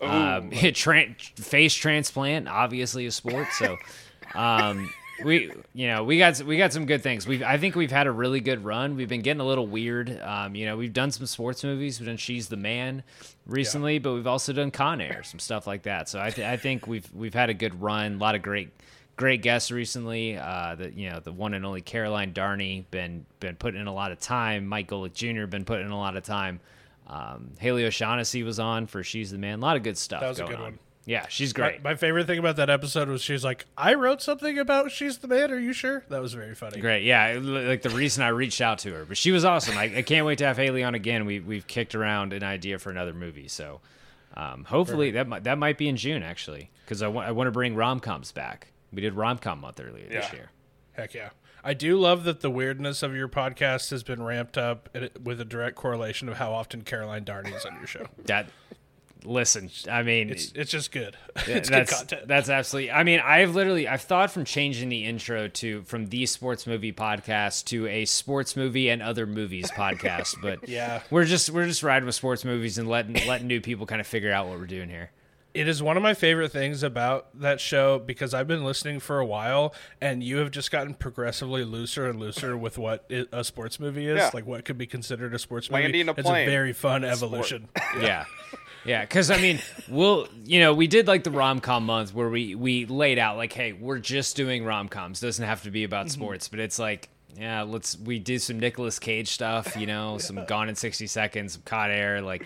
Um, 0.00 0.50
tran 0.52 1.20
face 1.40 1.74
transplant, 1.74 2.46
obviously 2.46 3.06
a 3.06 3.10
sport. 3.10 3.48
So, 3.52 3.76
um, 4.34 4.92
we 5.24 5.52
you 5.72 5.86
know 5.88 6.04
we 6.04 6.18
got 6.18 6.40
we 6.42 6.56
got 6.56 6.72
some 6.72 6.86
good 6.86 7.02
things. 7.02 7.26
We 7.26 7.44
I 7.44 7.58
think 7.58 7.74
we've 7.74 7.90
had 7.90 8.06
a 8.06 8.12
really 8.12 8.40
good 8.40 8.64
run. 8.64 8.96
We've 8.96 9.08
been 9.08 9.22
getting 9.22 9.40
a 9.40 9.46
little 9.46 9.66
weird. 9.66 10.20
Um, 10.20 10.54
you 10.54 10.66
know, 10.66 10.76
we've 10.76 10.92
done 10.92 11.10
some 11.10 11.26
sports 11.26 11.64
movies. 11.64 12.00
We've 12.00 12.06
done 12.06 12.16
She's 12.16 12.48
the 12.48 12.56
Man 12.56 13.02
recently, 13.46 13.98
but 13.98 14.14
we've 14.14 14.26
also 14.26 14.52
done 14.52 14.70
Con 14.70 15.00
Air, 15.00 15.22
some 15.22 15.38
stuff 15.38 15.66
like 15.66 15.82
that. 15.84 16.08
So 16.08 16.20
I 16.20 16.30
th- 16.30 16.46
I 16.46 16.56
think 16.56 16.86
we've 16.86 17.08
we've 17.14 17.34
had 17.34 17.50
a 17.50 17.54
good 17.54 17.80
run. 17.80 18.14
A 18.14 18.18
lot 18.18 18.34
of 18.34 18.42
great 18.42 18.70
great 19.16 19.42
guests 19.42 19.70
recently. 19.70 20.36
Uh, 20.36 20.74
the 20.76 20.92
you 20.92 21.10
know 21.10 21.20
the 21.20 21.32
one 21.32 21.54
and 21.54 21.64
only 21.64 21.80
Caroline 21.80 22.32
Darney 22.32 22.84
been 22.90 23.26
been 23.40 23.56
putting 23.56 23.80
in 23.80 23.86
a 23.86 23.94
lot 23.94 24.12
of 24.12 24.20
time. 24.20 24.66
Mike 24.66 24.88
Golic 24.88 25.12
Jr. 25.12 25.46
been 25.46 25.64
putting 25.64 25.86
in 25.86 25.92
a 25.92 25.98
lot 25.98 26.16
of 26.16 26.22
time. 26.22 26.60
Um, 27.08 27.52
Haley 27.58 27.84
O'Shaughnessy 27.84 28.42
was 28.42 28.58
on 28.58 28.86
for 28.86 29.02
She's 29.04 29.30
the 29.30 29.38
Man. 29.38 29.60
A 29.60 29.62
lot 29.62 29.76
of 29.76 29.82
good 29.82 29.96
stuff. 29.96 30.20
That 30.20 30.28
was 30.28 30.40
a 30.40 30.44
good 30.44 30.56
on. 30.56 30.62
one. 30.62 30.78
Yeah, 31.08 31.26
she's 31.28 31.52
great. 31.52 31.84
my 31.84 31.94
favorite 31.94 32.26
thing 32.26 32.38
about 32.40 32.56
that 32.56 32.68
episode 32.68 33.08
was 33.08 33.22
she's 33.22 33.44
like, 33.44 33.64
"I 33.78 33.94
wrote 33.94 34.20
something 34.20 34.58
about 34.58 34.90
she's 34.90 35.18
the 35.18 35.28
man. 35.28 35.52
Are 35.52 35.58
you 35.58 35.72
sure?" 35.72 36.04
That 36.08 36.20
was 36.20 36.34
very 36.34 36.54
funny. 36.56 36.80
Great, 36.80 37.04
yeah. 37.04 37.38
Like 37.40 37.82
the 37.82 37.90
reason 37.90 38.24
I 38.24 38.28
reached 38.28 38.60
out 38.60 38.78
to 38.80 38.92
her, 38.92 39.04
but 39.04 39.16
she 39.16 39.30
was 39.30 39.44
awesome. 39.44 39.78
I, 39.78 39.84
I 39.98 40.02
can't 40.02 40.26
wait 40.26 40.38
to 40.38 40.46
have 40.46 40.56
Haley 40.56 40.82
on 40.82 40.96
again. 40.96 41.24
We 41.24 41.38
we've 41.38 41.66
kicked 41.66 41.94
around 41.94 42.32
an 42.32 42.42
idea 42.42 42.78
for 42.80 42.90
another 42.90 43.14
movie, 43.14 43.46
so 43.46 43.80
um, 44.36 44.64
hopefully 44.64 45.12
that 45.12 45.28
might, 45.28 45.44
that 45.44 45.58
might 45.58 45.78
be 45.78 45.88
in 45.88 45.96
June 45.96 46.24
actually, 46.24 46.70
because 46.84 47.02
I 47.02 47.08
want 47.08 47.28
I 47.28 47.30
want 47.30 47.46
to 47.46 47.52
bring 47.52 47.76
rom 47.76 48.00
coms 48.00 48.32
back. 48.32 48.72
We 48.92 49.00
did 49.00 49.14
rom 49.14 49.38
com 49.38 49.60
month 49.60 49.80
earlier 49.80 50.08
this 50.08 50.26
Yeah. 50.30 50.34
year. 50.34 50.50
Heck 50.92 51.14
yeah. 51.14 51.28
I 51.62 51.74
do 51.74 51.98
love 51.98 52.24
that 52.24 52.40
the 52.40 52.50
weirdness 52.50 53.02
of 53.02 53.14
your 53.14 53.28
podcast 53.28 53.90
has 53.90 54.02
been 54.02 54.22
ramped 54.22 54.56
up 54.58 54.88
with 55.22 55.40
a 55.40 55.44
direct 55.44 55.76
correlation 55.76 56.28
of 56.28 56.36
how 56.36 56.52
often 56.52 56.82
Caroline 56.82 57.24
Darney 57.24 57.54
is 57.56 57.64
on 57.64 57.74
your 57.76 57.86
show. 57.88 58.06
That 58.26 58.48
listen, 59.26 59.70
I 59.90 60.02
mean, 60.02 60.30
It's 60.30 60.52
it's 60.54 60.70
just 60.70 60.92
good. 60.92 61.16
Yeah, 61.46 61.56
it's 61.56 61.68
good 61.68 61.76
that's 61.78 61.98
content. 61.98 62.28
that's 62.28 62.48
absolutely. 62.48 62.90
I 62.92 63.02
mean, 63.02 63.20
I've 63.20 63.54
literally 63.54 63.86
I've 63.86 64.00
thought 64.02 64.30
from 64.30 64.44
changing 64.44 64.88
the 64.88 65.04
intro 65.04 65.48
to 65.48 65.82
from 65.82 66.06
the 66.06 66.24
sports 66.26 66.66
movie 66.66 66.92
podcast 66.92 67.64
to 67.66 67.86
a 67.88 68.04
sports 68.06 68.56
movie 68.56 68.88
and 68.88 69.02
other 69.02 69.26
movies 69.26 69.70
podcast, 69.76 70.40
but 70.40 70.68
Yeah. 70.68 71.02
we're 71.10 71.24
just 71.26 71.50
we're 71.50 71.66
just 71.66 71.82
riding 71.82 72.06
with 72.06 72.14
sports 72.14 72.44
movies 72.44 72.78
and 72.78 72.88
letting 72.88 73.14
letting 73.26 73.46
new 73.48 73.60
people 73.60 73.84
kind 73.86 74.00
of 74.00 74.06
figure 74.06 74.32
out 74.32 74.46
what 74.48 74.58
we're 74.58 74.66
doing 74.66 74.88
here. 74.88 75.10
It 75.54 75.68
is 75.68 75.82
one 75.82 75.96
of 75.96 76.02
my 76.02 76.12
favorite 76.12 76.52
things 76.52 76.82
about 76.82 77.28
that 77.40 77.60
show 77.62 77.98
because 77.98 78.34
I've 78.34 78.46
been 78.46 78.62
listening 78.62 79.00
for 79.00 79.20
a 79.20 79.24
while, 79.24 79.74
and 80.02 80.22
you 80.22 80.36
have 80.36 80.50
just 80.50 80.70
gotten 80.70 80.92
progressively 80.92 81.64
looser 81.64 82.10
and 82.10 82.20
looser 82.20 82.58
with 82.58 82.76
what 82.76 83.10
a 83.32 83.42
sports 83.42 83.80
movie 83.80 84.06
is, 84.06 84.18
Yeah. 84.18 84.30
like 84.34 84.44
what 84.46 84.66
could 84.66 84.76
be 84.76 84.86
considered 84.86 85.34
a 85.34 85.38
sports 85.38 85.70
movie. 85.70 85.84
Landing 85.84 86.08
a 86.10 86.12
it's 86.12 86.22
plane. 86.28 86.46
a 86.46 86.50
very 86.50 86.74
fun 86.74 87.04
evolution. 87.04 87.68
Yeah. 87.98 88.26
Yeah, 88.86 89.02
because 89.02 89.30
I 89.30 89.40
mean, 89.40 89.60
we'll 89.88 90.28
you 90.44 90.60
know 90.60 90.74
we 90.74 90.86
did 90.86 91.06
like 91.06 91.24
the 91.24 91.30
rom 91.30 91.60
com 91.60 91.84
month 91.84 92.14
where 92.14 92.28
we 92.28 92.54
we 92.54 92.86
laid 92.86 93.18
out 93.18 93.36
like, 93.36 93.52
hey, 93.52 93.72
we're 93.72 93.98
just 93.98 94.36
doing 94.36 94.64
rom 94.64 94.88
coms. 94.88 95.20
Doesn't 95.20 95.44
have 95.44 95.62
to 95.64 95.70
be 95.70 95.84
about 95.84 96.10
sports, 96.10 96.48
but 96.48 96.60
it's 96.60 96.78
like, 96.78 97.08
yeah, 97.36 97.62
let's 97.62 97.98
we 97.98 98.18
did 98.18 98.42
some 98.42 98.60
Nicolas 98.60 98.98
Cage 98.98 99.28
stuff, 99.28 99.76
you 99.76 99.86
know, 99.86 100.18
some 100.18 100.44
Gone 100.46 100.68
in 100.68 100.74
sixty 100.74 101.06
seconds, 101.06 101.54
some 101.54 101.62
Con 101.64 101.90
Air, 101.90 102.22
like 102.22 102.42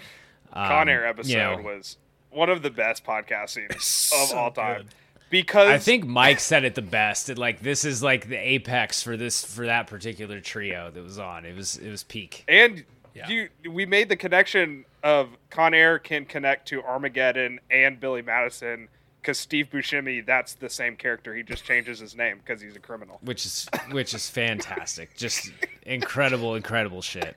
um, 0.53 0.68
Con 0.68 0.88
Air 0.88 1.07
episode 1.07 1.30
you 1.30 1.38
know, 1.38 1.61
was 1.62 1.97
one 2.30 2.49
of 2.49 2.62
the 2.62 2.70
best 2.70 3.05
podcast 3.05 3.51
scenes 3.51 4.12
of 4.14 4.36
all 4.36 4.51
time 4.51 4.82
good. 4.82 4.86
because 5.30 5.68
I 5.68 5.78
think 5.78 6.07
Mike 6.07 6.41
said 6.41 6.64
it 6.64 6.74
the 6.74 6.82
best. 6.82 7.28
It, 7.28 7.38
like 7.38 7.61
this 7.61 7.84
is 7.84 8.03
like 8.03 8.28
the 8.28 8.36
apex 8.36 9.03
for 9.03 9.16
this 9.16 9.45
for 9.45 9.66
that 9.66 9.86
particular 9.86 10.41
trio 10.41 10.91
that 10.91 11.03
was 11.03 11.18
on. 11.18 11.45
It 11.45 11.57
was 11.57 11.76
it 11.76 11.91
was 11.91 12.03
peak. 12.05 12.45
and 12.49 12.84
Yeah. 13.15 13.29
you 13.29 13.49
we 13.71 13.87
made 13.87 14.09
the 14.09 14.17
connection 14.17 14.85
of 15.03 15.29
Con 15.51 15.75
Air 15.75 15.99
can 15.99 16.25
connect 16.27 16.69
to 16.69 16.83
Armageddon 16.83 17.61
and 17.71 17.99
Billy 17.99 18.23
Madison 18.23 18.89
because 19.21 19.39
Steve 19.39 19.69
Buscemi 19.71 20.25
that's 20.25 20.55
the 20.55 20.71
same 20.71 20.97
character. 20.97 21.35
He 21.35 21.43
just 21.43 21.65
changes 21.65 21.99
his 21.99 22.15
name 22.17 22.39
because 22.39 22.61
he's 22.63 22.77
a 22.77 22.81
criminal. 22.81 23.19
which 23.23 23.45
is 23.45 23.69
which 23.91 24.15
is 24.15 24.29
fantastic. 24.31 25.17
Just 25.17 25.51
incredible, 25.83 26.55
incredible 26.55 27.03
shit. 27.03 27.37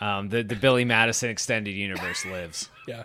Um, 0.00 0.28
the 0.28 0.42
the 0.42 0.56
Billy 0.56 0.84
Madison 0.84 1.30
extended 1.30 1.72
universe 1.72 2.24
lives. 2.26 2.68
Yeah. 2.88 3.04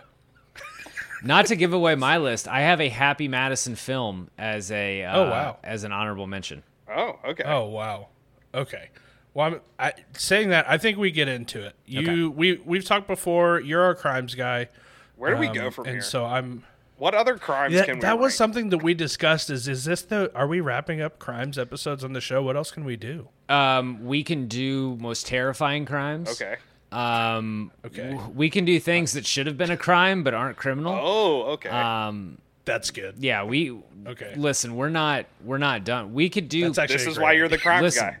Not 1.22 1.46
to 1.46 1.56
give 1.56 1.74
away 1.74 1.94
my 1.96 2.16
list, 2.16 2.48
I 2.48 2.62
have 2.62 2.80
a 2.80 2.88
Happy 2.88 3.28
Madison 3.28 3.74
film 3.76 4.30
as 4.38 4.70
a 4.72 5.04
uh, 5.04 5.18
Oh, 5.18 5.22
wow. 5.30 5.58
as 5.62 5.84
an 5.84 5.92
honorable 5.92 6.26
mention. 6.26 6.62
Oh, 6.92 7.18
okay. 7.24 7.44
Oh 7.44 7.66
wow. 7.66 8.08
Okay. 8.54 8.88
Well, 9.34 9.46
I'm 9.46 9.60
I, 9.78 9.92
saying 10.12 10.50
that. 10.50 10.68
I 10.68 10.76
think 10.78 10.98
we 10.98 11.10
get 11.10 11.28
into 11.28 11.64
it. 11.64 11.74
You, 11.86 12.00
Okay. 12.00 12.36
we, 12.36 12.54
we've 12.64 12.84
talked 12.84 13.06
before. 13.06 13.60
You're 13.60 13.82
our 13.82 13.94
crimes 13.94 14.34
guy. 14.34 14.68
Where 15.16 15.32
do 15.34 15.40
we 15.40 15.46
um, 15.48 15.54
go 15.54 15.70
from 15.70 15.84
and 15.86 15.94
here? 15.96 16.02
so 16.02 16.24
I'm. 16.24 16.64
what 16.96 17.14
other 17.14 17.36
crimes 17.38 17.74
That, 17.74 17.86
can 17.86 17.96
we 17.96 18.00
that 18.00 18.18
was 18.18 18.34
something 18.34 18.70
that 18.70 18.78
we 18.82 18.94
discussed. 18.94 19.48
Is 19.50 19.68
is 19.68 19.84
this 19.84 20.02
the? 20.02 20.34
Are 20.34 20.46
we 20.48 20.60
wrapping 20.60 21.00
up 21.00 21.18
crimes 21.18 21.58
episodes 21.58 22.02
on 22.02 22.12
the 22.12 22.20
show? 22.20 22.42
What 22.42 22.56
else 22.56 22.70
can 22.70 22.84
we 22.84 22.96
do? 22.96 23.28
Um, 23.48 24.04
we 24.04 24.24
can 24.24 24.48
do 24.48 24.96
most 25.00 25.26
terrifying 25.26 25.84
crimes. 25.86 26.30
Okay. 26.30 26.56
Um, 26.92 27.70
Okay. 27.86 28.10
w- 28.10 28.32
we 28.34 28.50
can 28.50 28.64
do 28.64 28.80
things 28.80 29.12
that 29.12 29.24
should 29.26 29.46
have 29.46 29.56
been 29.56 29.70
a 29.70 29.76
crime 29.76 30.22
but 30.24 30.34
aren't 30.34 30.56
criminal. 30.56 30.98
Oh, 31.00 31.42
okay. 31.52 31.68
Um, 31.68 32.38
That's 32.64 32.90
good. 32.90 33.16
yeah, 33.18 33.44
we. 33.44 33.78
Okay. 34.06 34.34
Listen, 34.36 34.74
we're 34.76 34.88
not 34.88 35.26
we're 35.44 35.58
not 35.58 35.84
done. 35.84 36.14
We 36.14 36.28
could 36.28 36.48
do 36.48 36.62
That's 36.64 36.78
actually 36.78 36.96
this 36.96 37.06
is 37.06 37.16
great 37.18 37.24
why 37.24 37.32
you're 37.34 37.48
the 37.48 37.54
idea. 37.54 37.62
crimes 37.62 37.82
Listen. 37.82 38.06
guy. 38.08 38.16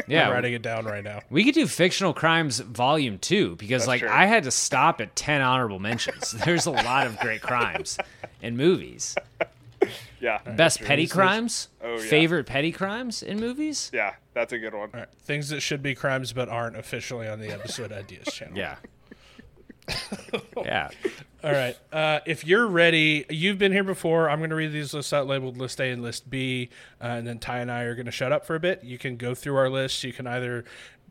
yeah. 0.08 0.26
I'm 0.28 0.32
writing 0.32 0.52
it 0.54 0.62
down 0.62 0.84
right 0.84 1.04
now. 1.04 1.20
We 1.30 1.44
could 1.44 1.54
do 1.54 1.66
fictional 1.66 2.12
crimes 2.12 2.60
volume 2.60 3.18
two 3.18 3.56
because, 3.56 3.82
That's 3.82 3.88
like, 3.88 4.00
true. 4.00 4.10
I 4.10 4.26
had 4.26 4.44
to 4.44 4.50
stop 4.50 5.00
at 5.00 5.14
ten 5.16 5.40
honorable 5.40 5.78
mentions. 5.78 6.32
There's 6.44 6.66
a 6.66 6.70
lot 6.70 7.06
of 7.06 7.18
great 7.18 7.42
crimes 7.42 7.98
in 8.42 8.56
movies. 8.56 9.14
Yeah. 10.20 10.38
Best 10.44 10.80
petty 10.82 11.06
crimes, 11.06 11.68
Oh, 11.82 11.94
yeah. 11.96 12.02
favorite 12.02 12.44
petty 12.46 12.72
crimes 12.72 13.22
in 13.22 13.40
movies. 13.40 13.90
Yeah, 13.94 14.14
that's 14.34 14.52
a 14.52 14.58
good 14.58 14.74
one. 14.74 14.90
All 14.92 15.00
right. 15.00 15.08
Things 15.22 15.48
that 15.48 15.60
should 15.60 15.82
be 15.82 15.94
crimes 15.94 16.34
but 16.34 16.48
aren't 16.50 16.76
officially 16.76 17.26
on 17.26 17.40
the 17.40 17.50
episode 17.50 17.90
ideas 17.90 18.26
channel. 18.26 18.58
Yeah, 18.58 18.76
yeah. 20.58 20.90
All 21.42 21.52
right. 21.52 21.76
Uh, 21.90 22.20
if 22.26 22.44
you're 22.44 22.66
ready, 22.66 23.24
you've 23.30 23.56
been 23.56 23.72
here 23.72 23.84
before. 23.84 24.28
I'm 24.28 24.38
going 24.38 24.50
to 24.50 24.56
read 24.56 24.72
these 24.72 24.92
lists 24.92 25.12
out 25.12 25.26
labeled 25.26 25.56
list 25.56 25.80
A 25.80 25.90
and 25.90 26.02
list 26.02 26.28
B, 26.28 26.68
uh, 27.00 27.06
and 27.06 27.26
then 27.26 27.38
Ty 27.38 27.60
and 27.60 27.70
I 27.70 27.82
are 27.82 27.94
going 27.94 28.06
to 28.06 28.12
shut 28.12 28.30
up 28.30 28.44
for 28.44 28.54
a 28.54 28.60
bit. 28.60 28.84
You 28.84 28.98
can 28.98 29.16
go 29.16 29.34
through 29.34 29.56
our 29.56 29.70
lists. 29.70 30.04
You 30.04 30.12
can 30.12 30.26
either 30.26 30.64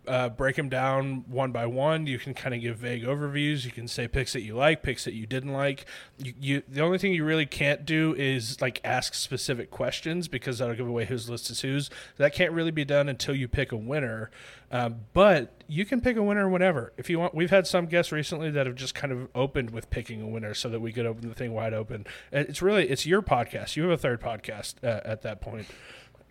uh, 0.08 0.30
break 0.30 0.56
them 0.56 0.70
down 0.70 1.24
one 1.28 1.52
by 1.52 1.66
one. 1.66 2.08
You 2.08 2.18
can 2.18 2.34
kind 2.34 2.56
of 2.56 2.62
give 2.62 2.78
vague 2.78 3.04
overviews. 3.04 3.66
You 3.66 3.72
can 3.72 3.88
say 3.88 4.08
picks 4.08 4.34
that 4.34 4.42
you 4.42 4.56
like, 4.56 4.82
picks 4.82 5.06
that 5.06 5.14
you 5.14 5.26
didn't 5.26 5.54
like. 5.54 5.86
You, 6.18 6.34
you 6.40 6.64
the 6.68 6.82
only 6.82 6.98
thing 6.98 7.14
you 7.14 7.24
really 7.24 7.46
can't 7.46 7.86
do 7.86 8.16
is 8.18 8.60
like 8.62 8.82
ask 8.84 9.14
specific 9.14 9.72
questions 9.72 10.28
because 10.28 10.60
that'll 10.60 10.76
give 10.76 10.88
away 10.88 11.06
whose 11.06 11.30
list 11.30 11.50
is 11.50 11.62
whose. 11.62 11.90
That 12.18 12.34
can't 12.34 12.54
really 12.54 12.72
be 12.72 12.86
done 12.86 13.10
until 13.10 13.36
you 13.36 13.48
pick 13.48 13.72
a 13.72 13.78
winner. 13.78 14.32
Um, 14.72 15.02
but 15.14 15.64
you 15.68 15.86
can 15.86 16.00
pick 16.00 16.16
a 16.16 16.24
winner 16.24 16.48
whenever 16.50 16.94
if 16.98 17.10
you 17.10 17.20
want. 17.20 17.36
We've 17.36 17.50
had 17.50 17.68
some 17.68 17.86
guests 17.86 18.12
recently 18.12 18.52
that 18.52 18.66
have 18.66 18.76
just 18.76 18.96
kind 18.96 19.12
of 19.12 19.30
opened 19.36 19.72
with 19.72 19.90
picking 19.90 20.22
a 20.22 20.28
winner 20.28 20.54
so 20.54 20.70
that 20.70 20.80
we 20.80 20.92
could 20.92 21.06
open 21.06 21.28
the 21.28 21.36
thing 21.36 21.54
wide 21.54 21.74
open. 21.74 22.06
It's 22.32 22.62
really 22.62 22.88
it's 22.90 23.06
your 23.06 23.22
podcast. 23.22 23.76
You 23.76 23.84
have 23.84 23.92
a 23.92 23.98
third 23.98 24.22
podcast 24.22 24.76
uh, 24.84 25.02
at 25.06 25.22
that 25.24 25.42
point. 25.42 25.68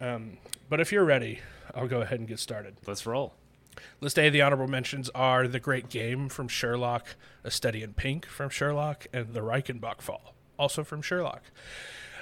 Um, 0.01 0.39
but 0.69 0.81
if 0.81 0.93
you're 0.93 1.05
ready, 1.05 1.41
I'll 1.75 1.89
go 1.89 2.01
ahead 2.01 2.19
and 2.19 2.29
get 2.29 2.39
started. 2.39 2.77
Let's 2.87 3.07
roll. 3.07 3.35
List 4.01 4.19
A, 4.19 4.31
the 4.31 4.43
honorable 4.43 4.69
mentions 4.69 5.09
are 5.11 5.49
The 5.49 5.61
Great 5.61 5.89
Game 5.89 6.29
from 6.29 6.49
Sherlock, 6.49 7.17
A 7.45 7.51
Study 7.51 7.83
in 7.83 7.95
Pink 7.95 8.27
from 8.27 8.51
Sherlock, 8.51 9.07
and 9.13 9.35
The 9.35 9.41
Reichenbach 9.41 10.01
Fall, 10.01 10.35
also 10.59 10.85
from 10.85 11.03
Sherlock. 11.03 11.43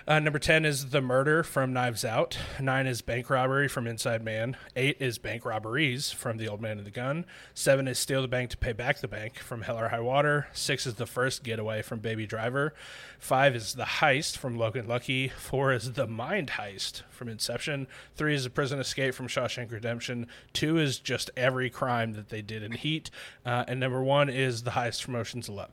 Uh, 0.08 0.20
number 0.20 0.38
10 0.38 0.64
is 0.64 0.90
The 0.90 1.00
Murder 1.00 1.42
from 1.42 1.72
Knives 1.72 2.04
Out. 2.04 2.38
9 2.60 2.86
is 2.86 3.02
Bank 3.02 3.28
Robbery 3.28 3.66
from 3.66 3.88
Inside 3.88 4.22
Man. 4.22 4.56
8 4.76 4.98
is 5.00 5.18
Bank 5.18 5.44
Robberies 5.44 6.12
from 6.12 6.36
The 6.36 6.46
Old 6.46 6.60
Man 6.60 6.78
and 6.78 6.86
the 6.86 6.92
Gun. 6.92 7.26
7 7.54 7.88
is 7.88 7.98
Steal 7.98 8.22
the 8.22 8.28
Bank 8.28 8.50
to 8.50 8.56
Pay 8.56 8.72
Back 8.72 9.00
the 9.00 9.08
Bank 9.08 9.40
from 9.40 9.62
Hell 9.62 9.80
or 9.80 9.88
High 9.88 9.98
Water. 9.98 10.46
6 10.52 10.86
is 10.86 10.94
The 10.94 11.06
First 11.06 11.42
Getaway 11.42 11.82
from 11.82 11.98
Baby 11.98 12.24
Driver. 12.24 12.72
5 13.18 13.56
is 13.56 13.74
The 13.74 13.82
Heist 13.82 14.36
from 14.36 14.56
Logan 14.56 14.86
Lucky. 14.86 15.26
4 15.26 15.72
is 15.72 15.94
The 15.94 16.06
Mind 16.06 16.50
Heist 16.50 17.02
from 17.10 17.28
Inception. 17.28 17.88
3 18.14 18.32
is 18.32 18.44
The 18.44 18.50
Prison 18.50 18.78
Escape 18.78 19.12
from 19.12 19.26
Shawshank 19.26 19.72
Redemption. 19.72 20.28
2 20.52 20.78
is 20.78 21.00
just 21.00 21.32
every 21.36 21.68
crime 21.68 22.12
that 22.12 22.28
they 22.28 22.42
did 22.42 22.62
in 22.62 22.70
Heat. 22.70 23.10
Uh, 23.44 23.64
and 23.66 23.80
number 23.80 24.00
1 24.00 24.30
is 24.30 24.62
The 24.62 24.70
Heist 24.70 25.02
from 25.02 25.16
Ocean's 25.16 25.48
11. 25.48 25.72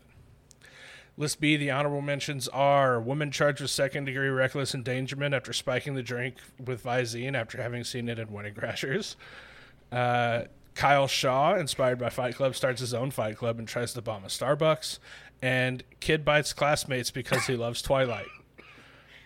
List 1.16 1.39
B, 1.39 1.57
the 1.57 1.70
honorable 1.70 2.01
mentions 2.01 2.47
are 2.47 2.99
woman 2.99 3.32
charged 3.32 3.61
with 3.61 3.70
second 3.70 4.05
degree 4.05 4.30
reckless 4.30 4.74
endangerment 4.74 5.36
after 5.36 5.53
spiking 5.53 5.93
the 5.93 6.01
drink 6.01 6.36
with 6.64 6.84
Visine 6.84 7.36
after 7.36 7.61
having 7.61 7.84
seen 7.84 8.09
it 8.09 8.18
in 8.18 8.32
Wedding 8.32 8.55
Crashers. 8.55 9.16
Uh, 9.91 10.43
Kyle 10.74 11.07
Shaw, 11.07 11.55
inspired 11.55 11.99
by 11.99 12.09
Fight 12.09 12.36
Club, 12.36 12.55
starts 12.55 12.82
his 12.82 12.95
own 12.95 13.11
Fight 13.11 13.38
Club 13.38 13.59
and 13.59 13.68
tries 13.68 13.93
to 13.93 14.01
bomb 14.01 14.24
a 14.24 14.28
Starbucks. 14.28 14.97
And 15.41 15.84
kid 15.99 16.26
bites 16.26 16.51
classmates 16.51 17.11
because 17.11 17.45
he 17.45 17.55
loves 17.55 17.82
Twilight. 17.82 18.26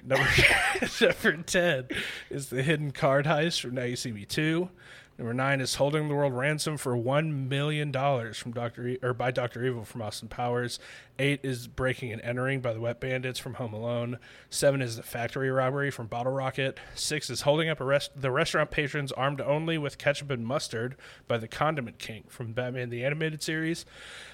Number, 0.03 0.27
number 1.01 1.43
10 1.43 1.87
is 2.29 2.49
the 2.49 2.63
hidden 2.63 2.91
card 2.91 3.25
heist 3.25 3.61
from 3.61 3.75
Now 3.75 3.83
You 3.83 3.95
See 3.95 4.11
Me 4.11 4.25
2. 4.25 4.69
Number 5.17 5.33
9 5.33 5.61
is 5.61 5.75
holding 5.75 6.07
the 6.07 6.13
world 6.13 6.33
ransom 6.33 6.77
for 6.77 6.95
$1 6.95 7.47
million 7.49 7.91
from 8.33 8.51
Dr. 8.51 8.87
E- 8.87 8.99
or 9.01 9.15
by 9.15 9.31
Dr. 9.31 9.65
Evil 9.65 9.83
from 9.83 10.03
Austin 10.03 10.27
Powers. 10.27 10.79
8 11.17 11.39
is 11.41 11.65
breaking 11.67 12.11
and 12.13 12.21
entering 12.21 12.61
by 12.61 12.71
the 12.71 12.79
Wet 12.79 12.99
Bandits 12.99 13.39
from 13.39 13.55
Home 13.55 13.73
Alone. 13.73 14.19
7 14.51 14.79
is 14.79 14.95
the 14.97 15.01
factory 15.01 15.49
robbery 15.49 15.89
from 15.89 16.05
Bottle 16.05 16.33
Rocket. 16.33 16.79
6 16.93 17.31
is 17.31 17.41
holding 17.41 17.67
up 17.67 17.79
rest- 17.79 18.11
the 18.15 18.29
restaurant 18.29 18.69
patrons 18.69 19.11
armed 19.11 19.41
only 19.41 19.79
with 19.79 19.97
ketchup 19.97 20.29
and 20.29 20.45
mustard 20.45 20.95
by 21.27 21.39
the 21.39 21.47
Condiment 21.47 21.97
King 21.97 22.25
from 22.29 22.53
Batman 22.53 22.91
the 22.91 23.03
Animated 23.03 23.41
Series. 23.41 23.85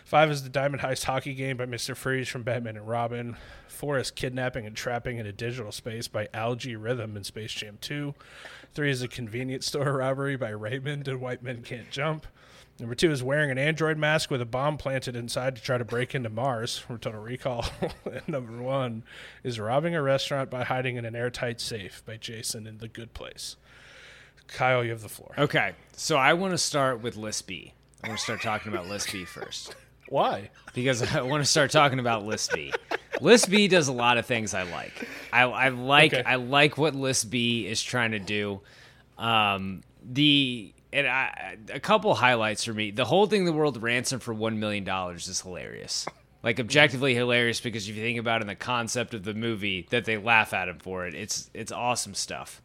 5 0.03 0.31
is 0.31 0.43
the 0.43 0.49
Diamond 0.49 0.81
Heist 0.81 1.05
hockey 1.05 1.33
game 1.33 1.55
by 1.55 1.65
Mr. 1.65 1.95
Freeze 1.95 2.27
from 2.27 2.43
Batman 2.43 2.75
and 2.75 2.89
Robin. 2.89 3.37
4 3.69 3.99
is 3.99 4.11
kidnapping 4.11 4.65
and 4.65 4.75
trapping 4.75 5.17
in 5.17 5.25
a 5.25 5.31
digital 5.31 5.71
space 5.71 6.09
by 6.09 6.27
Al-G 6.33 6.75
Rhythm 6.75 7.15
in 7.15 7.23
Space 7.23 7.53
Jam 7.53 7.77
2. 7.79 8.13
3 8.73 8.89
is 8.89 9.01
a 9.01 9.07
convenience 9.07 9.65
store 9.67 9.97
robbery 9.97 10.35
by 10.35 10.49
Ray 10.49 10.71
Raymond 10.71 11.07
in 11.07 11.19
White 11.19 11.43
Men 11.43 11.61
Can't 11.61 11.89
Jump. 11.89 12.27
Number 12.79 12.95
two 12.95 13.11
is 13.11 13.21
wearing 13.21 13.51
an 13.51 13.59
android 13.59 13.99
mask 13.99 14.31
with 14.31 14.41
a 14.41 14.45
bomb 14.45 14.77
planted 14.77 15.15
inside 15.15 15.55
to 15.55 15.61
try 15.61 15.77
to 15.77 15.85
break 15.85 16.15
into 16.15 16.29
Mars 16.29 16.75
from 16.75 16.97
Total 16.97 17.21
Recall. 17.21 17.65
and 18.05 18.27
number 18.27 18.61
one 18.63 19.03
is 19.43 19.59
robbing 19.59 19.93
a 19.93 20.01
restaurant 20.01 20.49
by 20.49 20.63
hiding 20.63 20.95
in 20.95 21.05
an 21.05 21.15
airtight 21.15 21.61
safe 21.61 22.03
by 22.03 22.17
Jason 22.17 22.65
in 22.65 22.79
The 22.79 22.87
Good 22.87 23.13
Place. 23.13 23.57
Kyle, 24.47 24.83
you 24.83 24.89
have 24.89 25.01
the 25.01 25.09
floor. 25.09 25.33
Okay, 25.37 25.73
so 25.95 26.17
I 26.17 26.33
want 26.33 26.51
to 26.51 26.57
start 26.57 27.01
with 27.01 27.15
List 27.15 27.45
B. 27.45 27.73
I 28.03 28.07
want 28.07 28.17
to 28.17 28.23
start 28.23 28.41
talking 28.41 28.73
about 28.73 28.87
List 28.87 29.11
B 29.13 29.23
first 29.23 29.75
Why? 30.09 30.49
because 30.73 31.15
I 31.15 31.21
want 31.21 31.43
to 31.43 31.49
start 31.49 31.69
talking 31.69 31.99
about 31.99 32.25
List 32.25 32.51
B. 32.53 32.73
List 33.21 33.49
B 33.49 33.67
does 33.67 33.87
a 33.87 33.93
lot 33.93 34.17
of 34.17 34.25
things 34.25 34.53
I 34.53 34.63
like. 34.63 35.07
I, 35.31 35.43
I 35.43 35.69
like 35.69 36.13
Okay. 36.13 36.23
I 36.25 36.35
like 36.35 36.77
what 36.77 36.95
List 36.95 37.29
B 37.29 37.67
is 37.67 37.81
trying 37.81 38.11
to 38.11 38.19
do. 38.19 38.61
Um, 39.17 39.81
the 40.03 40.73
and 40.91 41.07
I, 41.07 41.57
a 41.73 41.79
couple 41.79 42.13
highlights 42.15 42.63
for 42.65 42.73
me. 42.73 42.91
The 42.91 43.05
whole 43.05 43.25
thing, 43.25 43.45
the 43.45 43.53
world 43.53 43.81
ransom 43.81 44.19
for 44.19 44.33
one 44.33 44.59
million 44.59 44.83
dollars, 44.83 45.27
is 45.27 45.41
hilarious. 45.41 46.05
Like 46.43 46.59
objectively 46.59 47.15
hilarious 47.15 47.61
because 47.61 47.87
if 47.87 47.95
you 47.95 48.01
think 48.03 48.19
about 48.19 48.41
it 48.41 48.43
in 48.43 48.47
the 48.47 48.55
concept 48.55 49.13
of 49.13 49.23
the 49.23 49.33
movie, 49.33 49.87
that 49.91 50.05
they 50.05 50.17
laugh 50.17 50.53
at 50.53 50.67
him 50.67 50.79
for 50.79 51.07
it. 51.07 51.15
It's 51.15 51.49
it's 51.53 51.71
awesome 51.71 52.13
stuff. 52.13 52.61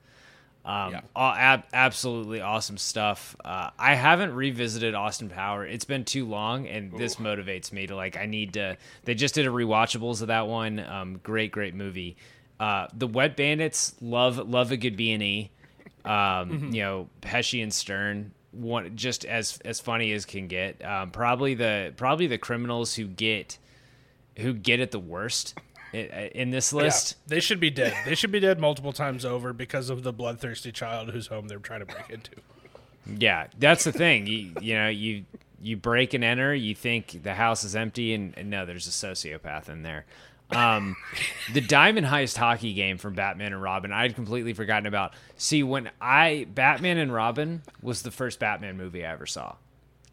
Um, 0.69 0.93
Yeah. 0.93 1.01
aw- 1.17 1.35
ab- 1.35 1.65
absolutely 1.73 2.43
awesome 2.43 2.77
stuff. 2.77 3.35
Uh, 3.43 3.71
I 3.79 3.95
haven't 3.95 4.35
revisited 4.35 4.95
Austin 4.95 5.31
Power. 5.31 5.65
It's 5.67 5.87
been 5.87 6.05
too 6.05 6.27
long, 6.27 6.67
and 6.69 6.93
this 6.93 7.17
motivates 7.17 7.73
me 7.73 7.87
to 7.87 7.97
like. 7.97 8.17
I 8.19 8.27
need 8.27 8.53
to. 8.55 8.77
They 9.05 9.15
just 9.15 9.35
did 9.35 9.47
a 9.47 9.51
rewatchables 9.51 10.21
of 10.21 10.29
that 10.29 10.47
one. 10.47 10.79
Um, 10.81 11.21
great, 11.23 11.53
great 11.53 11.75
movie. 11.75 12.17
Uh, 12.61 12.87
the 12.93 13.07
Wet 13.07 13.35
Bandits 13.37 13.95
love 14.03 14.37
love 14.49 14.71
a 14.71 14.77
good 14.77 14.97
B 14.97 15.13
and 15.13 15.23
E. 15.23 15.51
Um, 16.05 16.71
You 16.73 16.83
know, 16.83 17.09
Pesci 17.23 17.63
and 17.63 17.73
Stern. 17.73 18.33
One 18.53 18.97
just 18.97 19.25
as 19.25 19.59
as 19.65 19.79
funny 19.81 20.13
as 20.13 20.25
can 20.25 20.49
get. 20.49 20.85
Um, 20.85 21.11
probably 21.13 21.55
the 21.55 21.93
probably 21.97 22.27
the 22.27 22.39
criminals 22.39 22.95
who 22.95 23.07
get 23.07 23.59
who 24.39 24.53
get 24.55 24.81
it 24.81 24.91
the 24.91 24.99
worst 24.99 25.55
in, 26.07 26.51
this 26.51 26.73
list. 26.73 27.17
They 27.27 27.41
should 27.41 27.61
be 27.61 27.71
dead. 27.71 27.95
They 28.05 28.15
should 28.15 28.33
be 28.33 28.41
dead 28.41 28.59
multiple 28.59 28.93
times 28.93 29.25
over 29.25 29.53
because 29.53 29.91
of 29.91 30.03
the 30.03 30.13
bloodthirsty 30.13 30.73
child 30.73 31.11
whose 31.11 31.27
home 31.29 31.49
they're 31.49 31.59
trying 31.59 31.81
to 31.81 31.87
break 31.87 32.11
into. 32.11 32.33
Yeah, 33.19 33.47
that's 33.59 33.85
the 33.85 33.93
thing. 33.93 34.27
You 34.27 34.53
you 34.61 34.75
know 34.75 34.89
you 34.89 35.25
you 35.61 35.77
break 35.77 36.15
and 36.15 36.23
enter. 36.23 36.55
You 36.55 36.75
think 36.75 37.23
the 37.23 37.35
house 37.35 37.65
is 37.65 37.75
empty, 37.75 38.15
and, 38.15 38.37
and 38.37 38.51
no, 38.51 38.67
there's 38.67 38.87
a 38.87 38.91
sociopath 38.91 39.69
in 39.69 39.83
there. 39.83 40.05
Um, 40.51 40.97
the 41.53 41.61
Diamond 41.61 42.07
Heist 42.07 42.37
hockey 42.37 42.73
game 42.73 42.97
from 42.97 43.15
Batman 43.15 43.53
and 43.53 43.61
Robin, 43.61 43.93
I'd 43.93 44.15
completely 44.15 44.55
forgotten 44.55 44.87
about. 44.87 45.13
See, 45.37 45.63
when 45.63 45.91
I 46.01 46.47
Batman 46.55 46.99
and 46.99 47.13
Robin 47.13 47.63
was 47.83 48.03
the 48.03 48.11
first 48.11 48.39
Batman 48.39 48.77
movie 48.77 49.05
I 49.05 49.13
ever 49.13 49.27
saw. 49.27 49.57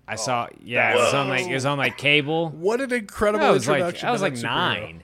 I 0.07 0.15
saw, 0.15 0.49
yeah, 0.63 0.91
it 0.91 0.97
was 0.97 1.13
on 1.15 1.29
like 1.29 1.47
it 1.47 1.53
was 1.53 1.65
on 1.65 1.77
like 1.77 1.97
cable. 1.97 2.49
What 2.49 2.79
an 2.79 2.93
incredible 2.93 3.45
I 3.45 3.51
was 3.51 3.67
like! 3.67 4.03
I 4.03 4.11
was 4.11 4.21
like 4.21 4.37
nine, 4.37 5.03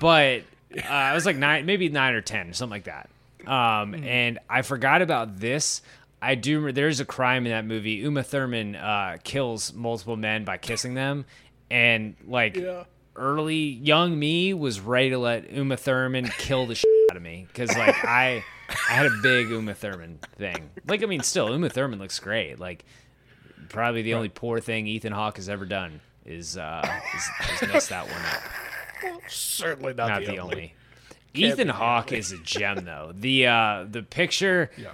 but 0.00 0.42
uh, 0.76 0.86
I 0.88 1.14
was 1.14 1.24
like 1.26 1.36
nine, 1.36 1.66
maybe 1.66 1.88
nine 1.88 2.14
or 2.14 2.20
ten, 2.20 2.52
something 2.52 2.70
like 2.72 2.84
that. 2.84 3.08
Um, 3.46 3.92
Hmm. 3.94 4.04
and 4.04 4.38
I 4.50 4.62
forgot 4.62 5.00
about 5.02 5.38
this. 5.38 5.80
I 6.20 6.34
do. 6.34 6.72
There's 6.72 7.00
a 7.00 7.04
crime 7.04 7.46
in 7.46 7.52
that 7.52 7.64
movie. 7.64 7.92
Uma 7.92 8.22
Thurman 8.22 8.74
uh, 8.76 9.18
kills 9.22 9.72
multiple 9.72 10.16
men 10.16 10.44
by 10.44 10.56
kissing 10.58 10.94
them, 10.94 11.24
and 11.70 12.16
like 12.26 12.56
Yeah. 12.56 12.84
early 13.16 13.56
young 13.56 14.18
me 14.18 14.52
was 14.54 14.80
ready 14.80 15.10
to 15.10 15.18
let 15.18 15.50
Uma 15.52 15.76
Thurman 15.76 16.26
kill 16.38 16.66
the 16.66 16.74
shit 16.76 16.90
out 17.10 17.16
of 17.16 17.22
me 17.22 17.46
because 17.48 17.70
like 17.78 18.04
I 18.04 18.42
I 18.68 18.92
had 18.92 19.06
a 19.06 19.16
big 19.22 19.48
Uma 19.50 19.74
Thurman 19.74 20.18
thing. 20.36 20.70
Like 20.86 21.02
I 21.04 21.06
mean, 21.06 21.22
still 21.22 21.50
Uma 21.52 21.68
Thurman 21.70 22.00
looks 22.00 22.18
great. 22.18 22.58
Like 22.58 22.84
probably 23.68 24.02
the 24.02 24.14
only 24.14 24.28
poor 24.28 24.58
thing 24.60 24.86
Ethan 24.88 25.12
Hawke 25.12 25.36
has 25.36 25.48
ever 25.48 25.64
done 25.66 26.00
is 26.26 26.56
uh 26.58 26.82
is, 27.16 27.62
is 27.62 27.68
mess 27.68 27.88
that 27.88 28.04
one 28.06 28.20
up. 28.34 28.42
Certainly 29.28 29.94
not, 29.94 30.08
Not 30.08 30.20
the, 30.20 30.26
the 30.26 30.38
only. 30.38 30.54
only. 30.54 30.74
Ethan 31.34 31.68
Hawke 31.68 32.12
is 32.12 32.32
a 32.32 32.38
gem 32.38 32.84
though. 32.84 33.12
The 33.14 33.46
uh 33.46 33.86
the 33.88 34.02
picture 34.02 34.70
Yeah. 34.76 34.92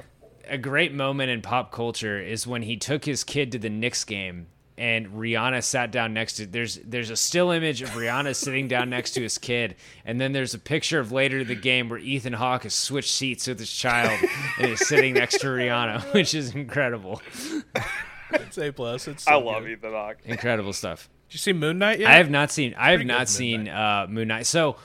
a 0.48 0.58
great 0.58 0.92
moment 0.92 1.30
in 1.30 1.40
pop 1.42 1.72
culture 1.72 2.20
is 2.20 2.46
when 2.46 2.62
he 2.62 2.76
took 2.76 3.04
his 3.04 3.24
kid 3.24 3.52
to 3.52 3.58
the 3.58 3.70
Knicks 3.70 4.04
game 4.04 4.46
and 4.76 5.06
Rihanna 5.06 5.62
sat 5.62 5.92
down 5.92 6.12
next 6.12 6.34
to 6.34 6.46
there's 6.46 6.80
there's 6.84 7.08
a 7.10 7.16
still 7.16 7.50
image 7.52 7.80
of 7.80 7.90
Rihanna 7.90 8.34
sitting 8.34 8.66
down 8.68 8.90
next 8.90 9.12
to 9.12 9.22
his 9.22 9.38
kid 9.38 9.76
and 10.04 10.20
then 10.20 10.32
there's 10.32 10.52
a 10.52 10.58
picture 10.58 10.98
of 10.98 11.12
later 11.12 11.38
in 11.38 11.46
the 11.48 11.54
game 11.54 11.88
where 11.88 12.00
Ethan 12.00 12.32
Hawke 12.34 12.64
has 12.64 12.74
switched 12.74 13.10
seats 13.12 13.46
with 13.46 13.58
his 13.60 13.72
child 13.72 14.18
and 14.58 14.72
is 14.72 14.80
sitting 14.86 15.14
next 15.14 15.38
to 15.42 15.46
Rihanna 15.46 16.02
which 16.12 16.34
is 16.34 16.54
incredible 16.54 17.22
It's 18.34 18.58
a 18.58 18.70
plus. 18.72 19.08
It's 19.08 19.24
so 19.24 19.32
I 19.32 19.34
love 19.36 19.62
good. 19.62 19.72
Ethan 19.72 19.92
Hawke. 19.92 20.18
incredible 20.24 20.72
stuff 20.72 21.08
Did 21.28 21.34
you 21.34 21.38
see 21.38 21.52
Moon 21.52 21.78
Knight 21.78 22.00
yet? 22.00 22.10
I 22.10 22.16
have 22.16 22.30
not 22.30 22.50
seen. 22.50 22.74
I 22.74 22.90
have 22.90 22.98
pretty 22.98 23.08
not 23.08 23.20
good, 23.20 23.28
seen 23.28 23.68
uh, 23.68 24.06
Moon 24.08 24.28
Knight. 24.28 24.46
So, 24.46 24.76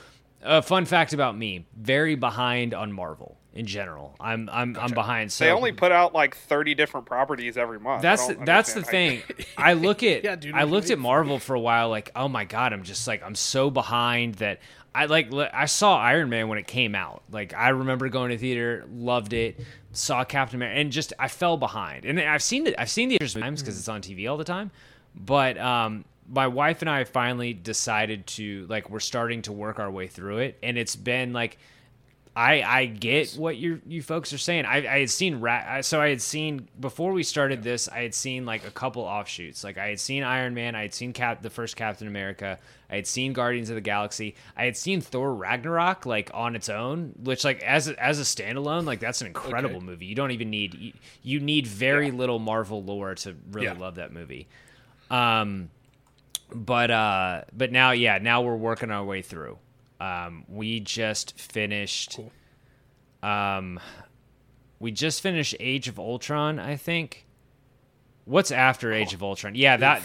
a 0.42 0.62
fun 0.62 0.84
fact 0.86 1.12
about 1.12 1.36
me: 1.36 1.66
very 1.76 2.14
behind 2.14 2.74
on 2.74 2.92
Marvel 2.92 3.36
in 3.52 3.66
general. 3.66 4.14
I'm 4.20 4.48
I'm 4.52 4.76
I'm 4.78 4.92
behind. 4.92 5.32
So 5.32 5.44
They 5.44 5.50
only 5.50 5.72
put 5.72 5.92
out 5.92 6.14
like 6.14 6.36
30 6.36 6.74
different 6.74 7.06
properties 7.06 7.56
every 7.56 7.80
month. 7.80 8.02
That's 8.02 8.26
the, 8.26 8.34
that's 8.34 8.74
the 8.74 8.82
thing. 8.82 9.22
I 9.56 9.72
look 9.72 10.02
at 10.04 10.24
Yeah, 10.24 10.36
dude, 10.36 10.54
I 10.54 10.64
looked 10.64 10.90
at 10.90 10.98
Marvel 10.98 11.38
for 11.38 11.54
a 11.54 11.60
while. 11.60 11.88
Like, 11.88 12.10
oh 12.14 12.28
my 12.28 12.44
god, 12.44 12.72
I'm 12.72 12.82
just 12.82 13.06
like 13.06 13.22
I'm 13.22 13.34
so 13.34 13.70
behind 13.70 14.36
that. 14.36 14.60
I 14.94 15.06
like 15.06 15.32
I 15.32 15.66
saw 15.66 15.98
Iron 15.98 16.30
Man 16.30 16.48
when 16.48 16.58
it 16.58 16.66
came 16.66 16.94
out. 16.94 17.22
Like 17.30 17.54
I 17.54 17.68
remember 17.70 18.08
going 18.08 18.30
to 18.30 18.38
theater, 18.38 18.84
loved 18.92 19.32
it. 19.32 19.60
Saw 19.92 20.24
Captain 20.24 20.56
America, 20.56 20.80
and 20.80 20.92
just 20.92 21.12
I 21.18 21.28
fell 21.28 21.56
behind. 21.56 22.04
And 22.04 22.20
I've 22.20 22.42
seen 22.42 22.66
it. 22.66 22.74
I've 22.78 22.90
seen 22.90 23.08
the 23.08 23.16
other 23.20 23.40
times 23.40 23.62
because 23.62 23.78
it's 23.78 23.88
on 23.88 24.02
TV 24.02 24.28
all 24.30 24.36
the 24.36 24.44
time. 24.44 24.70
But 25.14 25.58
um, 25.58 26.04
my 26.28 26.46
wife 26.46 26.82
and 26.82 26.90
I 26.90 27.04
finally 27.04 27.52
decided 27.52 28.26
to 28.28 28.66
like 28.68 28.90
we're 28.90 29.00
starting 29.00 29.42
to 29.42 29.52
work 29.52 29.78
our 29.78 29.90
way 29.90 30.06
through 30.06 30.38
it, 30.38 30.58
and 30.62 30.76
it's 30.76 30.96
been 30.96 31.32
like 31.32 31.58
I 32.36 32.62
I 32.62 32.86
get 32.86 33.32
what 33.32 33.56
you 33.56 33.80
you 33.86 34.02
folks 34.02 34.32
are 34.32 34.38
saying. 34.38 34.64
I 34.64 34.76
I 34.86 35.00
had 35.00 35.10
seen 35.10 35.40
Ra- 35.40 35.64
I- 35.66 35.80
so 35.80 36.00
I 36.00 36.10
had 36.10 36.22
seen 36.22 36.68
before 36.78 37.12
we 37.12 37.24
started 37.24 37.62
this. 37.64 37.88
I 37.88 38.02
had 38.02 38.14
seen 38.14 38.46
like 38.46 38.64
a 38.66 38.70
couple 38.70 39.02
offshoots. 39.02 39.64
Like 39.64 39.78
I 39.78 39.88
had 39.88 39.98
seen 39.98 40.22
Iron 40.22 40.54
Man. 40.54 40.76
I 40.76 40.82
had 40.82 40.94
seen 40.94 41.12
Cap 41.12 41.42
the 41.42 41.50
first 41.50 41.74
Captain 41.76 42.06
America. 42.06 42.58
I 42.88 42.94
had 42.96 43.06
seen 43.08 43.32
Guardians 43.32 43.68
of 43.68 43.74
the 43.74 43.80
Galaxy. 43.80 44.36
I 44.56 44.64
had 44.64 44.76
seen 44.76 45.00
Thor 45.00 45.34
Ragnarok 45.34 46.06
like 46.06 46.30
on 46.32 46.54
its 46.54 46.68
own, 46.68 47.14
which 47.22 47.44
like 47.44 47.62
as 47.62 47.88
a, 47.88 48.00
as 48.02 48.20
a 48.20 48.22
standalone, 48.22 48.84
like 48.84 49.00
that's 49.00 49.20
an 49.20 49.26
incredible 49.26 49.76
Okay. 49.78 49.86
movie. 49.86 50.06
You 50.06 50.14
don't 50.14 50.30
even 50.30 50.50
need 50.50 50.74
you, 50.74 50.92
you 51.24 51.40
need 51.40 51.66
very 51.66 52.12
little 52.12 52.38
Marvel 52.38 52.82
lore 52.82 53.16
to 53.16 53.34
really 53.50 53.66
Yeah. 53.66 53.72
love 53.74 53.96
that 53.96 54.12
movie. 54.12 54.46
Um, 55.10 55.70
but 56.54 56.90
uh, 56.92 57.42
but 57.52 57.72
now 57.72 57.90
yeah, 57.90 58.18
now 58.18 58.42
we're 58.42 58.56
working 58.56 58.90
our 58.92 59.04
way 59.04 59.20
through. 59.22 59.58
Um, 60.00 60.44
we 60.48 60.80
just 60.80 61.38
finished. 61.38 62.16
Cool. 62.16 62.32
Um, 63.28 63.78
we 64.78 64.90
just 64.92 65.20
finished 65.20 65.54
Age 65.60 65.88
of 65.88 65.98
Ultron, 65.98 66.58
I 66.58 66.76
think. 66.76 67.26
What's 68.24 68.50
after 68.50 68.92
Age 68.92 69.12
of 69.12 69.22
Ultron? 69.22 69.54
Yeah, 69.54 69.76
that. 69.78 70.02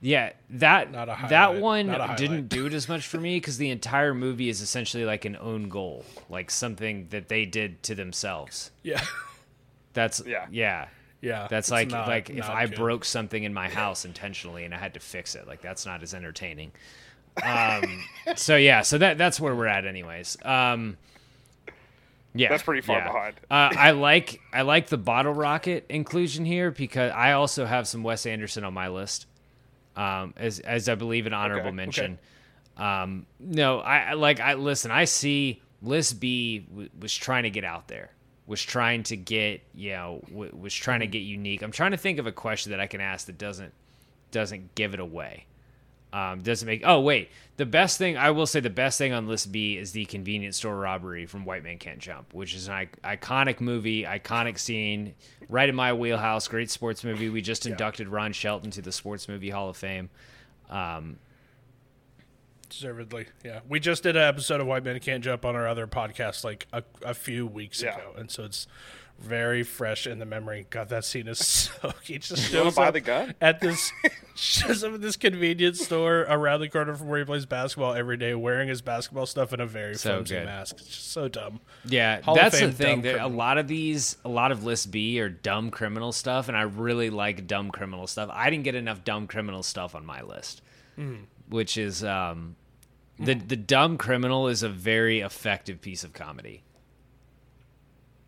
Yeah, 0.00 0.32
that 0.50 0.92
Not 0.92 1.08
a 1.08 1.16
that 1.30 1.62
one 1.62 1.86
didn't 2.16 2.48
do 2.50 2.66
it 2.66 2.74
as 2.74 2.90
much 2.90 3.06
for 3.06 3.16
me 3.18 3.36
because 3.38 3.56
the 3.56 3.70
entire 3.70 4.12
movie 4.12 4.50
is 4.50 4.60
essentially 4.60 5.06
like 5.06 5.24
an 5.24 5.34
own 5.40 5.70
goal, 5.70 6.04
like 6.28 6.50
something 6.50 7.06
that 7.08 7.28
they 7.28 7.46
did 7.46 7.82
to 7.84 7.94
themselves. 7.94 8.70
Yeah. 8.82 9.02
That's 9.94 10.20
Yeah. 10.26 10.46
yeah. 10.50 10.88
Yeah. 11.22 11.46
That's 11.48 11.70
like 11.70 11.88
not- 11.88 12.06
like 12.06 12.28
if 12.28 12.36
not 12.36 12.50
I 12.50 12.66
good. 12.66 12.76
broke 12.76 13.06
something 13.06 13.44
in 13.44 13.54
my 13.54 13.70
house 13.70 14.04
intentionally 14.04 14.66
and 14.66 14.74
I 14.74 14.78
had 14.78 14.92
to 14.92 15.00
fix 15.00 15.34
it. 15.36 15.46
Like 15.46 15.62
that's 15.62 15.86
not 15.86 16.02
as 16.02 16.12
entertaining. 16.12 16.72
Um, 17.42 18.04
so 18.36 18.56
yeah, 18.56 18.82
so 18.82 18.98
that 18.98 19.18
that's 19.18 19.40
where 19.40 19.54
we're 19.54 19.66
at, 19.66 19.84
anyways. 19.86 20.36
Um, 20.44 20.96
yeah, 22.36 22.48
That's 22.48 22.64
pretty 22.64 22.80
far 22.80 22.98
yeah. 22.98 23.06
behind. 23.12 23.34
Uh, 23.50 23.70
I 23.78 23.90
like 23.92 24.40
I 24.52 24.62
like 24.62 24.88
the 24.88 24.98
bottle 24.98 25.32
rocket 25.32 25.86
inclusion 25.88 26.44
here 26.44 26.70
because 26.72 27.12
I 27.12 27.32
also 27.32 27.64
have 27.64 27.86
some 27.86 28.02
Wes 28.02 28.26
Anderson 28.26 28.64
on 28.64 28.74
my 28.74 28.88
list, 28.88 29.26
um, 29.96 30.34
as 30.36 30.58
as 30.60 30.88
I 30.88 30.96
believe 30.96 31.26
an 31.26 31.32
honorable 31.32 31.68
Okay, 31.68 31.76
mention. 31.76 32.18
Um, 32.76 33.26
no, 33.38 33.78
I 33.80 33.98
I- 33.98 34.12
like 34.14 34.40
I 34.40 34.54
listen. 34.54 34.90
I 34.90 35.04
see 35.04 35.62
list 35.80 36.18
B 36.18 36.60
w- 36.70 36.88
was 37.00 37.14
trying 37.14 37.44
to 37.44 37.50
get 37.50 37.62
out 37.62 37.86
there, 37.86 38.10
was 38.48 38.60
trying 38.60 39.04
to 39.04 39.16
get 39.16 39.62
you 39.72 39.92
know 39.92 40.20
w- 40.28 40.56
was 40.60 40.74
trying 40.74 41.00
to 41.00 41.06
get 41.06 41.20
unique. 41.20 41.62
I'm 41.62 41.70
trying 41.70 41.92
to 41.92 41.96
think 41.96 42.18
of 42.18 42.26
a 42.26 42.32
question 42.32 42.70
that 42.72 42.80
I 42.80 42.88
can 42.88 43.00
ask 43.00 43.26
that 43.26 43.38
doesn't 43.38 43.72
doesn't 44.32 44.74
give 44.74 44.92
it 44.94 44.98
away. 44.98 45.46
Um, 46.14 46.42
doesn't 46.42 46.64
make. 46.66 46.82
Oh 46.84 47.00
wait, 47.00 47.28
the 47.56 47.66
best 47.66 47.98
thing 47.98 48.16
I 48.16 48.30
will 48.30 48.46
say 48.46 48.60
the 48.60 48.70
best 48.70 48.98
thing 48.98 49.12
on 49.12 49.26
list 49.26 49.50
B 49.50 49.76
is 49.76 49.90
the 49.90 50.04
convenience 50.04 50.56
store 50.56 50.76
robbery 50.76 51.26
from 51.26 51.44
White 51.44 51.64
Man 51.64 51.76
Can't 51.78 51.98
Jump, 51.98 52.32
which 52.32 52.54
is 52.54 52.68
an 52.68 52.74
I- 53.02 53.16
iconic 53.16 53.60
movie, 53.60 54.04
iconic 54.04 54.60
scene, 54.60 55.14
right 55.48 55.68
in 55.68 55.74
my 55.74 55.92
wheelhouse. 55.92 56.46
Great 56.46 56.70
sports 56.70 57.02
movie. 57.02 57.28
We 57.30 57.42
just 57.42 57.66
inducted 57.66 58.06
Ron 58.06 58.32
Shelton 58.32 58.70
to 58.70 58.80
the 58.82 58.92
Sports 58.92 59.28
Movie 59.28 59.50
Hall 59.50 59.68
of 59.68 59.76
Fame. 59.76 60.08
Um, 60.70 61.16
Deservedly, 62.70 63.26
yeah. 63.44 63.60
We 63.68 63.78
just 63.78 64.02
did 64.02 64.16
an 64.16 64.22
episode 64.22 64.60
of 64.60 64.66
White 64.66 64.84
Man 64.84 64.98
Can't 64.98 65.22
Jump 65.22 65.44
on 65.44 65.54
our 65.54 65.66
other 65.68 65.86
podcast 65.86 66.44
like 66.44 66.66
a, 66.72 66.82
a 67.02 67.14
few 67.14 67.46
weeks 67.46 67.82
Yeah. 67.82 67.96
ago, 67.96 68.14
and 68.16 68.30
so 68.30 68.44
it's 68.44 68.66
very 69.20 69.62
fresh 69.62 70.06
in 70.06 70.18
the 70.18 70.26
memory. 70.26 70.66
God, 70.70 70.88
that 70.90 71.04
scene 71.04 71.28
is 71.28 71.38
so. 71.46 71.92
He 72.02 72.18
just 72.18 72.52
You 72.52 72.58
shows 72.58 72.76
up 72.76 72.92
the 72.92 73.00
gun? 73.00 73.34
at 73.40 73.60
this 73.60 73.90
shows 74.34 74.82
up 74.84 74.94
at 74.94 75.00
this 75.00 75.16
convenience 75.16 75.80
store 75.80 76.22
around 76.28 76.60
the 76.60 76.68
corner 76.68 76.94
from 76.94 77.08
where 77.08 77.20
he 77.20 77.24
plays 77.24 77.46
basketball 77.46 77.94
every 77.94 78.16
day, 78.16 78.34
wearing 78.34 78.68
his 78.68 78.82
basketball 78.82 79.24
stuff 79.26 79.52
in 79.52 79.60
a 79.60 79.66
very 79.66 79.94
So 79.94 80.14
flimsy 80.16 80.34
good. 80.34 80.44
mask. 80.46 80.76
It's 80.78 80.88
just 80.88 81.12
so 81.12 81.28
dumb. 81.28 81.60
Yeah, 81.84 82.20
Hall 82.22 82.34
of 82.36 82.40
that's 82.42 82.60
the 82.60 82.72
thing. 82.72 82.96
dumb 82.96 83.02
There, 83.02 83.18
a 83.20 83.28
lot 83.28 83.56
of 83.58 83.68
these, 83.68 84.16
a 84.24 84.28
lot 84.28 84.50
of 84.52 84.64
list 84.64 84.90
B 84.90 85.20
are 85.20 85.28
dumb 85.28 85.70
criminal 85.70 86.12
stuff, 86.12 86.48
and 86.48 86.56
I 86.56 86.62
really 86.62 87.10
like 87.10 87.46
dumb 87.46 87.70
criminal 87.70 88.06
stuff. 88.06 88.28
I 88.32 88.50
didn't 88.50 88.64
get 88.64 88.74
enough 88.74 89.04
dumb 89.04 89.26
criminal 89.26 89.62
stuff 89.62 89.94
on 89.94 90.04
my 90.04 90.22
list, 90.22 90.60
Hmm. 90.96 91.16
which 91.48 91.78
is 91.78 92.02
um, 92.04 92.56
the 93.18 93.34
the 93.34 93.56
dumb 93.56 93.96
criminal 93.96 94.48
is 94.48 94.62
a 94.64 94.68
very 94.68 95.20
effective 95.20 95.80
piece 95.80 96.02
of 96.02 96.12
comedy. 96.12 96.62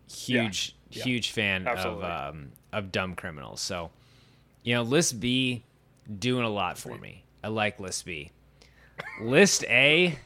Huge, 0.09 0.73
Yeah. 0.91 1.03
huge 1.03 1.31
fan 1.31 1.67
Absolutely. 1.67 2.05
of 2.05 2.29
um, 2.35 2.51
of 2.71 2.91
dumb 2.91 3.15
criminals. 3.15 3.61
So, 3.61 3.91
you 4.63 4.75
know, 4.75 4.83
list 4.83 5.19
B 5.19 5.63
doing 6.19 6.43
a 6.45 6.49
lot 6.49 6.77
for 6.77 6.97
me. 6.97 7.23
I 7.43 7.47
like 7.49 7.79
list 7.79 8.05
B. 8.05 8.31
List 9.21 9.63
A 9.65 10.17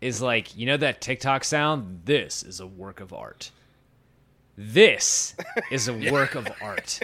is 0.00 0.22
like 0.22 0.56
you 0.56 0.66
know 0.66 0.76
that 0.76 1.00
TikTok 1.00 1.44
sound. 1.44 2.02
This 2.04 2.42
is 2.42 2.60
a 2.60 2.66
work 2.66 3.00
of 3.00 3.12
art. 3.12 3.50
This 4.56 5.34
is 5.70 5.88
a 5.88 5.94
work 6.12 6.34
of 6.34 6.48
art. 6.60 7.00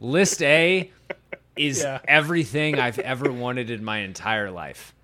List 0.00 0.42
A 0.42 0.90
is 1.56 1.82
Yeah. 1.82 2.00
everything 2.06 2.78
I've 2.78 2.98
ever 2.98 3.30
wanted 3.30 3.70
in 3.70 3.84
my 3.84 3.98
entire 3.98 4.50
life. 4.50 4.94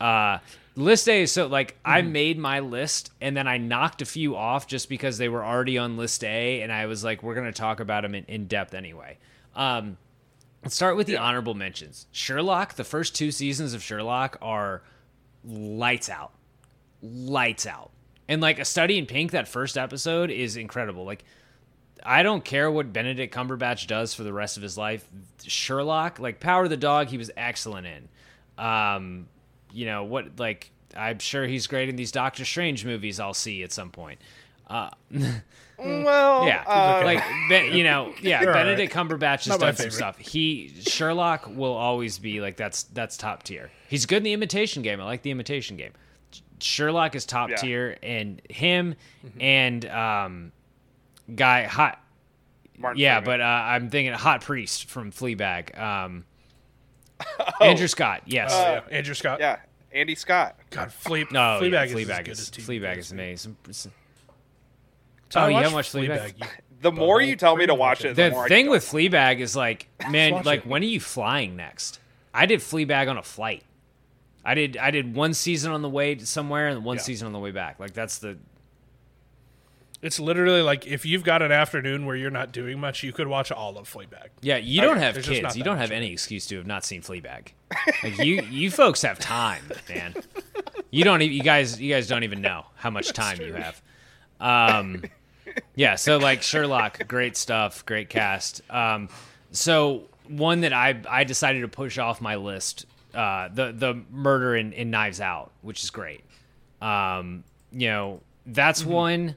Uh, 0.00 0.38
list 0.76 1.08
A 1.08 1.22
is 1.22 1.32
so 1.32 1.46
like 1.46 1.76
I 1.84 2.02
made 2.02 2.38
my 2.38 2.60
list 2.60 3.12
and 3.20 3.36
then 3.36 3.46
I 3.46 3.58
knocked 3.58 4.02
a 4.02 4.06
few 4.06 4.36
off 4.36 4.66
just 4.66 4.88
because 4.88 5.18
they 5.18 5.28
were 5.28 5.44
already 5.44 5.78
on 5.78 5.96
list 5.96 6.24
A, 6.24 6.62
and 6.62 6.72
I 6.72 6.86
was 6.86 7.04
like, 7.04 7.22
we're 7.22 7.34
gonna 7.34 7.52
talk 7.52 7.80
about 7.80 8.02
them 8.02 8.14
in, 8.14 8.24
in 8.24 8.46
depth 8.46 8.74
anyway. 8.74 9.18
Um, 9.54 9.96
let's 10.62 10.74
start 10.74 10.96
with 10.96 11.06
the 11.06 11.16
honorable 11.16 11.54
mentions. 11.54 12.06
Sherlock. 12.12 12.74
The 12.74 12.84
first 12.84 13.14
two 13.14 13.30
seasons 13.30 13.74
of 13.74 13.82
Sherlock 13.82 14.38
are 14.40 14.82
lights 15.44 16.08
out, 16.08 16.32
lights 17.02 17.66
out, 17.66 17.90
and 18.28 18.40
like 18.40 18.58
a 18.58 18.64
study 18.64 18.98
in 18.98 19.06
pink. 19.06 19.32
That 19.32 19.48
first 19.48 19.76
episode 19.76 20.30
is 20.30 20.56
incredible. 20.56 21.04
Like 21.04 21.24
I 22.04 22.22
don't 22.22 22.44
care 22.44 22.70
what 22.70 22.92
Benedict 22.92 23.34
Cumberbatch 23.34 23.86
does 23.86 24.14
for 24.14 24.22
the 24.22 24.32
rest 24.32 24.56
of 24.56 24.62
his 24.62 24.78
life. 24.78 25.08
Sherlock, 25.44 26.18
like 26.18 26.40
Power 26.40 26.64
of 26.64 26.70
the 26.70 26.76
Dog, 26.76 27.08
he 27.08 27.18
was 27.18 27.30
excellent 27.36 27.86
in. 27.86 28.08
Um, 28.64 29.28
you 29.72 29.86
know 29.86 30.04
what? 30.04 30.38
Like 30.38 30.70
I'm 30.96 31.18
sure 31.18 31.46
he's 31.46 31.66
great 31.66 31.88
in 31.88 31.96
these 31.96 32.12
Doctor 32.12 32.44
Strange 32.44 32.84
movies. 32.84 33.20
I'll 33.20 33.34
see 33.34 33.62
at 33.62 33.72
some 33.72 33.90
point. 33.90 34.20
Uh, 34.68 34.90
Well, 35.82 36.46
yeah, 36.46 36.62
uh, 36.66 37.00
like 37.06 37.72
you 37.72 37.84
know, 37.84 38.12
yeah. 38.20 38.44
Benedict 38.44 38.92
Cumberbatch 38.92 39.46
has 39.48 39.56
done 39.56 39.74
some 39.76 39.90
stuff. 39.90 40.18
He 40.18 40.74
Sherlock 40.82 41.46
will 41.48 41.72
always 41.72 42.18
be 42.18 42.42
like 42.42 42.58
that's 42.58 42.82
that's 42.82 43.16
top 43.16 43.44
tier. 43.44 43.70
He's 43.88 44.04
good 44.04 44.18
in 44.18 44.24
the 44.24 44.34
Imitation 44.34 44.82
Game. 44.82 45.00
I 45.00 45.04
like 45.04 45.22
the 45.22 45.30
Imitation 45.30 45.78
Game. 45.78 45.92
Sherlock 46.60 47.14
is 47.14 47.24
top 47.24 47.48
Yeah. 47.48 47.56
tier, 47.56 47.96
and 48.02 48.42
him 48.50 48.94
Mm-hmm. 49.24 49.40
and 49.40 49.84
um, 49.86 50.52
guy 51.34 51.62
hot. 51.64 51.98
Martin 52.76 53.00
Yeah, 53.00 53.20
Freeman. 53.20 53.38
but 53.38 53.40
uh, 53.40 53.44
I'm 53.44 53.88
thinking 53.88 54.12
Hot 54.12 54.42
Priest 54.42 54.84
from 54.84 55.10
Fleabag. 55.12 55.78
Um, 55.78 56.26
Oh. 57.60 57.64
Andrew 57.66 57.86
Scott. 57.88 58.22
Yes. 58.26 58.50
Oh, 58.54 58.62
yeah. 58.90 58.96
Andrew 58.96 59.12
Scott. 59.14 59.38
yeah, 59.40 59.58
Andy 59.92 60.14
Scott. 60.14 60.56
God, 60.70 60.90
Flea, 60.92 61.26
no, 61.30 61.58
Fleabag 61.60 61.70
yeah, 61.72 61.82
is 61.84 61.92
Fleabag 61.92 62.10
as 62.10 62.18
good 62.20 62.28
is 62.32 62.40
as 62.40 62.50
Fleabag 62.50 62.96
is 62.96 63.12
amazing. 63.12 63.56
Tyler, 65.28 65.44
Oh, 65.46 65.48
you 65.48 65.54
watch 65.54 65.62
haven't 65.64 65.74
watched 65.74 65.92
Fleabag? 65.94 66.38
you 66.38 66.46
The 66.80 66.92
more 66.92 67.20
you 67.20 67.36
tell 67.36 67.56
me 67.56 67.66
to 67.66 67.74
watch 67.74 68.04
it, 68.04 68.16
the. 68.16 68.24
The 68.24 68.30
more 68.30 68.48
thing 68.48 68.66
I 68.66 68.70
with 68.70 68.84
Fleabag 68.84 69.40
is 69.40 69.54
like, 69.54 69.88
man, 70.10 70.42
like 70.44 70.60
it. 70.60 70.66
when 70.66 70.82
are 70.82 70.86
you 70.86 71.00
flying 71.00 71.56
next? 71.56 72.00
I 72.32 72.46
did 72.46 72.60
Fleabag 72.60 73.10
on 73.10 73.18
a 73.18 73.22
flight. 73.22 73.62
I 74.44 74.54
did 74.54 74.76
I 74.78 74.90
did 74.90 75.14
one 75.14 75.34
season 75.34 75.72
on 75.72 75.82
the 75.82 75.90
way 75.90 76.14
to 76.14 76.26
somewhere 76.26 76.68
and 76.68 76.82
one 76.84 76.96
Yeah. 76.96 77.02
season 77.02 77.26
on 77.26 77.32
the 77.34 77.38
way 77.38 77.50
back. 77.50 77.78
Like 77.78 77.92
that's 77.92 78.18
the 78.18 78.38
It's 80.02 80.18
literally 80.18 80.62
like 80.62 80.86
if 80.86 81.04
you've 81.04 81.24
got 81.24 81.42
an 81.42 81.52
afternoon 81.52 82.06
where 82.06 82.16
you're 82.16 82.30
not 82.30 82.52
doing 82.52 82.80
much, 82.80 83.02
you 83.02 83.12
could 83.12 83.28
watch 83.28 83.52
all 83.52 83.76
of 83.76 83.92
Fleabag. 83.92 84.28
yeah. 84.40 84.56
You 84.56 84.80
don't 84.80 84.96
have 84.96 85.14
kids. 85.22 85.56
You 85.56 85.62
don't 85.62 85.76
have 85.76 85.90
any 85.90 86.10
excuse 86.12 86.46
to 86.46 86.56
have 86.56 86.66
not 86.66 86.84
seen 86.84 87.02
Fleabag. 87.02 87.48
Like 88.02 88.18
you 88.18 88.40
you 88.42 88.70
folks 88.70 89.02
have 89.02 89.18
time, 89.18 89.62
man. 89.90 90.14
You 90.90 91.04
don't. 91.04 91.20
You 91.20 91.42
guys. 91.42 91.78
You 91.80 91.92
guys 91.92 92.06
don't 92.08 92.24
even 92.24 92.40
know 92.40 92.64
how 92.76 92.88
much 92.90 93.12
time 93.12 93.40
you 93.42 93.52
have. 93.52 93.82
Um, 94.40 95.04
yeah. 95.74 95.96
So 95.96 96.16
like 96.16 96.42
Sherlock, 96.42 97.06
great 97.06 97.36
stuff, 97.36 97.84
great 97.84 98.08
cast. 98.08 98.62
Um, 98.70 99.08
so 99.52 100.04
one 100.28 100.62
that 100.62 100.72
I 100.72 100.98
I 101.08 101.24
decided 101.24 101.60
to 101.60 101.68
push 101.68 101.98
off 101.98 102.20
my 102.22 102.36
list, 102.36 102.86
uh, 103.14 103.48
the 103.52 103.72
the 103.72 104.00
murder 104.10 104.56
in, 104.56 104.72
in 104.72 104.90
Knives 104.90 105.20
Out, 105.20 105.52
which 105.60 105.82
is 105.84 105.90
great. 105.90 106.24
Um, 106.80 107.44
you 107.70 107.88
know, 107.88 108.20
that's 108.46 108.80
Mm-hmm. 108.82 108.90
one. 108.92 109.36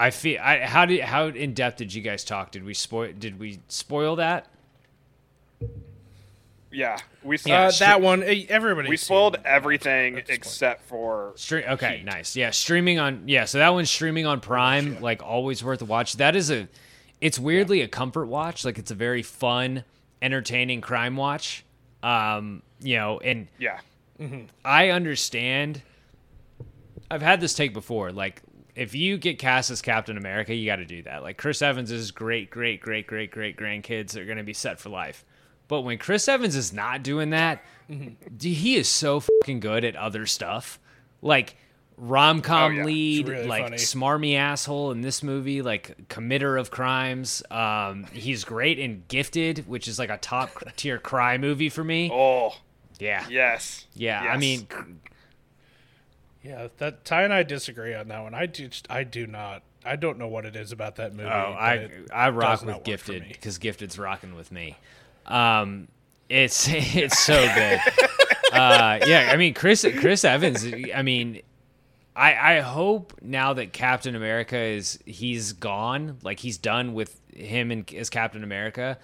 I 0.00 0.10
feel. 0.10 0.40
I, 0.42 0.60
how 0.60 0.86
did 0.86 1.00
how 1.00 1.26
in 1.26 1.52
depth 1.54 1.76
did 1.76 1.92
you 1.94 2.00
guys 2.02 2.24
talk? 2.24 2.50
Did 2.52 2.64
we 2.64 2.72
spoil? 2.74 3.12
Did 3.16 3.38
we 3.38 3.60
spoil 3.68 4.16
that? 4.16 4.46
Yeah, 6.72 6.98
we 7.24 7.36
Yeah, 7.44 7.62
uh, 7.64 7.70
stre- 7.70 7.78
that 7.80 8.00
one, 8.00 8.22
eh, 8.22 8.44
everybody. 8.48 8.88
we 8.88 8.96
spoiled 8.96 9.34
it. 9.34 9.40
everything 9.44 10.16
At 10.16 10.26
this 10.26 10.34
point. 10.36 10.38
except 10.38 10.82
for 10.88 11.32
Stre- 11.36 11.68
okay, 11.72 11.98
Heat. 11.98 12.04
nice. 12.04 12.36
Yeah, 12.36 12.50
streaming 12.50 12.98
on 13.00 13.24
yeah, 13.26 13.44
so 13.44 13.58
that 13.58 13.70
one's 13.70 13.90
streaming 13.90 14.24
on 14.24 14.40
Prime, 14.40 15.00
like 15.00 15.20
always 15.22 15.64
worth 15.64 15.82
a 15.82 15.84
watch. 15.84 16.14
That 16.14 16.36
is 16.36 16.50
a 16.50 16.68
it's 17.20 17.38
weirdly 17.40 17.80
a 17.82 17.88
comfort 17.88 18.26
watch, 18.26 18.64
like 18.64 18.78
it's 18.78 18.92
a 18.92 18.94
very 18.94 19.22
fun, 19.22 19.82
entertaining 20.22 20.80
crime 20.80 21.16
watch. 21.16 21.64
Um, 22.04 22.62
you 22.80 22.96
know, 22.96 23.18
and 23.18 23.48
yeah. 23.58 23.80
I 24.64 24.90
understand 24.90 25.82
I've 27.10 27.22
had 27.22 27.40
this 27.40 27.52
take 27.54 27.74
before, 27.74 28.12
like 28.12 28.42
if 28.76 28.94
you 28.94 29.18
get 29.18 29.38
cast 29.38 29.70
as 29.70 29.82
Captain 29.82 30.16
America, 30.16 30.54
you 30.54 30.66
got 30.66 30.76
to 30.76 30.84
do 30.84 31.02
that. 31.02 31.22
Like 31.22 31.36
Chris 31.38 31.62
Evans 31.62 31.90
is 31.90 32.10
great, 32.10 32.50
great, 32.50 32.80
great, 32.80 33.06
great, 33.06 33.30
great 33.30 33.56
grandkids 33.56 34.16
are 34.16 34.24
going 34.24 34.38
to 34.38 34.44
be 34.44 34.52
set 34.54 34.78
for 34.80 34.88
life. 34.88 35.24
But 35.68 35.82
when 35.82 35.98
Chris 35.98 36.28
Evans 36.28 36.56
is 36.56 36.72
not 36.72 37.02
doing 37.02 37.30
that, 37.30 37.62
he 38.40 38.76
is 38.76 38.88
so 38.88 39.20
fucking 39.20 39.60
good 39.60 39.84
at 39.84 39.94
other 39.96 40.26
stuff. 40.26 40.78
Like 41.22 41.56
rom 41.96 42.40
com 42.42 42.72
Oh, 42.72 42.76
yeah. 42.76 42.84
lead, 42.84 43.28
really 43.28 43.46
like 43.46 43.62
funny. 43.64 43.76
smarmy 43.76 44.34
asshole 44.36 44.90
in 44.90 45.02
this 45.02 45.22
movie, 45.22 45.62
like 45.62 46.08
committer 46.08 46.58
of 46.58 46.70
crimes. 46.70 47.42
Um, 47.50 48.06
he's 48.12 48.42
great 48.44 48.78
in 48.78 49.04
Gifted, 49.08 49.68
which 49.68 49.86
is 49.86 49.98
like 49.98 50.10
a 50.10 50.16
top 50.16 50.50
tier 50.76 50.98
cry 50.98 51.38
movie 51.38 51.68
for 51.68 51.84
me. 51.84 52.10
Oh, 52.12 52.54
Yeah. 52.98 53.24
yes. 53.28 53.86
Yeah. 53.94 54.20
I 54.22 54.24
Yes. 54.24 54.40
mean, 54.40 54.66
Yeah, 56.42 56.68
that 56.78 57.04
Ty 57.04 57.24
and 57.24 57.34
I 57.34 57.42
disagree 57.42 57.94
on 57.94 58.08
that 58.08 58.22
one. 58.22 58.34
I 58.34 58.46
do. 58.46 58.70
I 58.88 59.04
do 59.04 59.26
not. 59.26 59.62
I 59.84 59.96
don't 59.96 60.18
know 60.18 60.28
what 60.28 60.44
it 60.46 60.56
is 60.56 60.72
about 60.72 60.96
that 60.96 61.14
movie. 61.14 61.28
Oh, 61.28 61.54
I 61.58 61.90
I 62.12 62.30
rock 62.30 62.64
with 62.64 62.84
Gifted 62.84 63.28
because 63.28 63.58
Gifted's 63.58 63.98
rocking 63.98 64.34
with 64.34 64.50
me. 64.50 64.76
Um, 65.26 65.88
it's 66.28 66.66
it's 66.70 67.18
so 67.18 67.36
good. 67.54 67.80
uh, 68.52 69.00
yeah, 69.06 69.30
I 69.32 69.36
mean 69.36 69.54
Chris 69.54 69.86
Chris 69.98 70.24
Evans. 70.24 70.66
I 70.94 71.02
mean, 71.02 71.42
I 72.16 72.56
I 72.56 72.60
hope 72.60 73.14
now 73.20 73.52
that 73.54 73.72
Captain 73.72 74.14
America 74.14 74.58
is 74.58 74.98
he's 75.04 75.52
gone, 75.52 76.18
like 76.22 76.40
he's 76.40 76.56
done 76.56 76.94
with 76.94 77.20
him 77.34 77.70
and 77.70 77.92
as 77.94 78.08
Captain 78.08 78.44
America, 78.44 78.98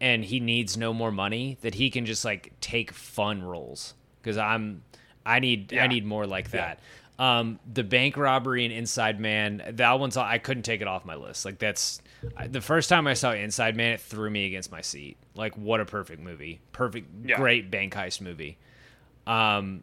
and 0.00 0.24
he 0.24 0.40
needs 0.40 0.76
no 0.78 0.94
more 0.94 1.12
money. 1.12 1.58
That 1.60 1.74
he 1.74 1.90
can 1.90 2.06
just 2.06 2.24
like 2.24 2.52
take 2.60 2.92
fun 2.92 3.42
roles 3.42 3.94
because 4.22 4.38
I'm 4.38 4.82
I 5.28 5.40
need 5.40 5.72
I 5.74 5.86
need 5.86 6.04
more 6.06 6.26
like 6.26 6.50
that. 6.52 6.80
Um, 7.18 7.58
the 7.72 7.82
bank 7.82 8.16
robbery 8.16 8.64
and 8.64 8.72
Inside 8.72 9.18
Man, 9.18 9.62
that 9.74 9.98
one's 9.98 10.16
I 10.16 10.38
couldn't 10.38 10.62
take 10.62 10.80
it 10.80 10.86
off 10.86 11.04
my 11.04 11.16
list. 11.16 11.44
Like 11.44 11.58
that's 11.58 12.00
the 12.48 12.60
first 12.60 12.88
time 12.88 13.06
I 13.06 13.14
saw 13.14 13.32
Inside 13.32 13.76
Man, 13.76 13.92
it 13.94 14.00
threw 14.00 14.30
me 14.30 14.46
against 14.46 14.70
my 14.70 14.80
seat. 14.82 15.16
Like 15.34 15.56
what 15.56 15.80
a 15.80 15.84
perfect 15.84 16.22
movie, 16.22 16.60
perfect, 16.72 17.08
Yeah. 17.24 17.36
great 17.36 17.70
bank 17.70 17.94
heist 17.94 18.20
movie. 18.20 18.56
Um, 19.26 19.82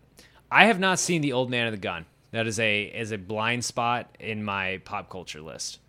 I 0.49 0.65
have 0.65 0.79
not 0.79 0.97
seen 0.99 1.21
The 1.21 1.33
Old 1.33 1.49
Man 1.49 1.67
of 1.67 1.71
the 1.73 1.77
Gun. 1.77 2.05
That 2.31 2.47
is 2.47 2.59
a 2.59 2.83
is 2.83 3.11
a 3.11 3.17
blind 3.17 3.63
spot 3.65 4.15
in 4.19 4.43
my 4.43 4.81
pop 4.85 5.09
culture 5.09 5.41
list. 5.41 5.79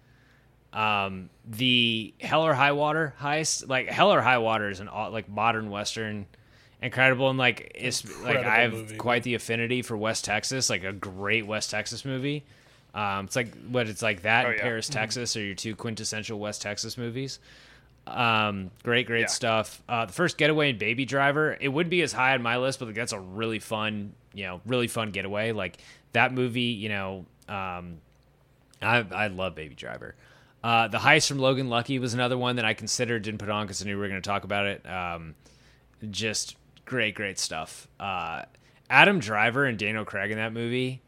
Um, 0.73 1.31
the 1.47 2.13
Hell 2.21 2.43
or 2.45 2.55
High 2.55 2.73
Water 2.73 3.15
heist, 3.21 3.69
like 3.69 3.89
Hell 3.89 4.13
or 4.13 4.21
High 4.21 4.39
Water, 4.39 4.69
is 4.69 4.81
an 4.81 4.89
like 4.89 5.29
modern 5.29 5.71
western, 5.71 6.27
incredible, 6.83 7.29
and 7.31 7.39
like 7.39 7.73
it's 7.75 8.05
like 8.23 8.39
I 8.39 8.61
have 8.63 8.73
movie, 8.73 8.97
quite 8.97 9.23
the 9.23 9.35
affinity 9.35 9.83
for 9.83 9.97
West 9.97 10.25
Texas, 10.25 10.69
like 10.71 10.85
a 10.85 10.93
great 10.93 11.47
West 11.47 11.71
Texas 11.71 12.05
movie. 12.05 12.45
Um, 12.95 13.27
it's 13.27 13.37
like 13.37 13.55
what 13.69 13.89
it's 13.89 14.03
like 14.03 14.23
that 14.23 14.47
Oh, 14.47 14.51
yeah. 14.51 14.63
Paris, 14.63 14.89
Texas, 14.89 15.37
are 15.37 15.43
your 15.45 15.55
two 15.55 15.77
quintessential 15.77 16.39
West 16.39 16.63
Texas 16.63 16.97
movies. 16.97 17.39
Um, 18.07 18.71
great, 18.85 19.07
great 19.07 19.23
Yeah. 19.23 19.27
stuff. 19.27 19.83
Uh, 19.89 20.07
the 20.07 20.13
first 20.13 20.39
getaway 20.39 20.71
and 20.71 20.79
Baby 20.79 21.05
Driver, 21.05 21.57
it 21.61 21.69
would 21.69 21.91
be 21.91 22.03
as 22.03 22.13
high 22.13 22.35
on 22.35 22.43
my 22.43 22.57
list, 22.57 22.79
but 22.79 22.87
like, 22.87 22.95
that's 22.95 23.13
a 23.13 23.19
really 23.21 23.59
fun, 23.59 24.13
you 24.33 24.45
know, 24.45 24.61
really 24.65 24.87
fun 24.87 25.11
getaway. 25.11 25.53
Like 25.53 25.79
that 26.13 26.33
movie, 26.33 26.61
you 26.63 26.89
know, 26.89 27.27
um, 27.49 27.99
I 28.81 28.99
I 29.11 29.27
love 29.27 29.55
Baby 29.55 29.75
Driver. 29.75 30.15
Uh, 30.65 30.89
the 30.89 30.99
heist 30.99 31.29
from 31.29 31.39
Logan 31.39 31.69
Lucky 31.69 31.99
was 31.99 32.15
another 32.15 32.39
one 32.39 32.57
that 32.57 32.65
I 32.65 32.75
considered 32.75 33.23
didn't 33.23 33.39
put 33.39 33.51
on 33.51 33.67
because 33.67 33.83
I 33.83 33.85
knew 33.87 33.97
we 33.97 34.01
were 34.03 34.09
going 34.09 34.23
to 34.23 34.27
talk 34.29 34.45
about 34.45 34.67
it. 34.67 34.89
Um, 34.89 35.35
just 36.11 36.57
great, 36.87 37.15
great 37.15 37.39
stuff. 37.39 37.87
Uh, 38.01 38.43
Adam 38.89 39.19
Driver 39.19 39.67
and 39.67 39.79
Daniel 39.79 40.05
Craig 40.07 40.31
in 40.31 40.39
that 40.39 40.53
movie. 40.55 41.03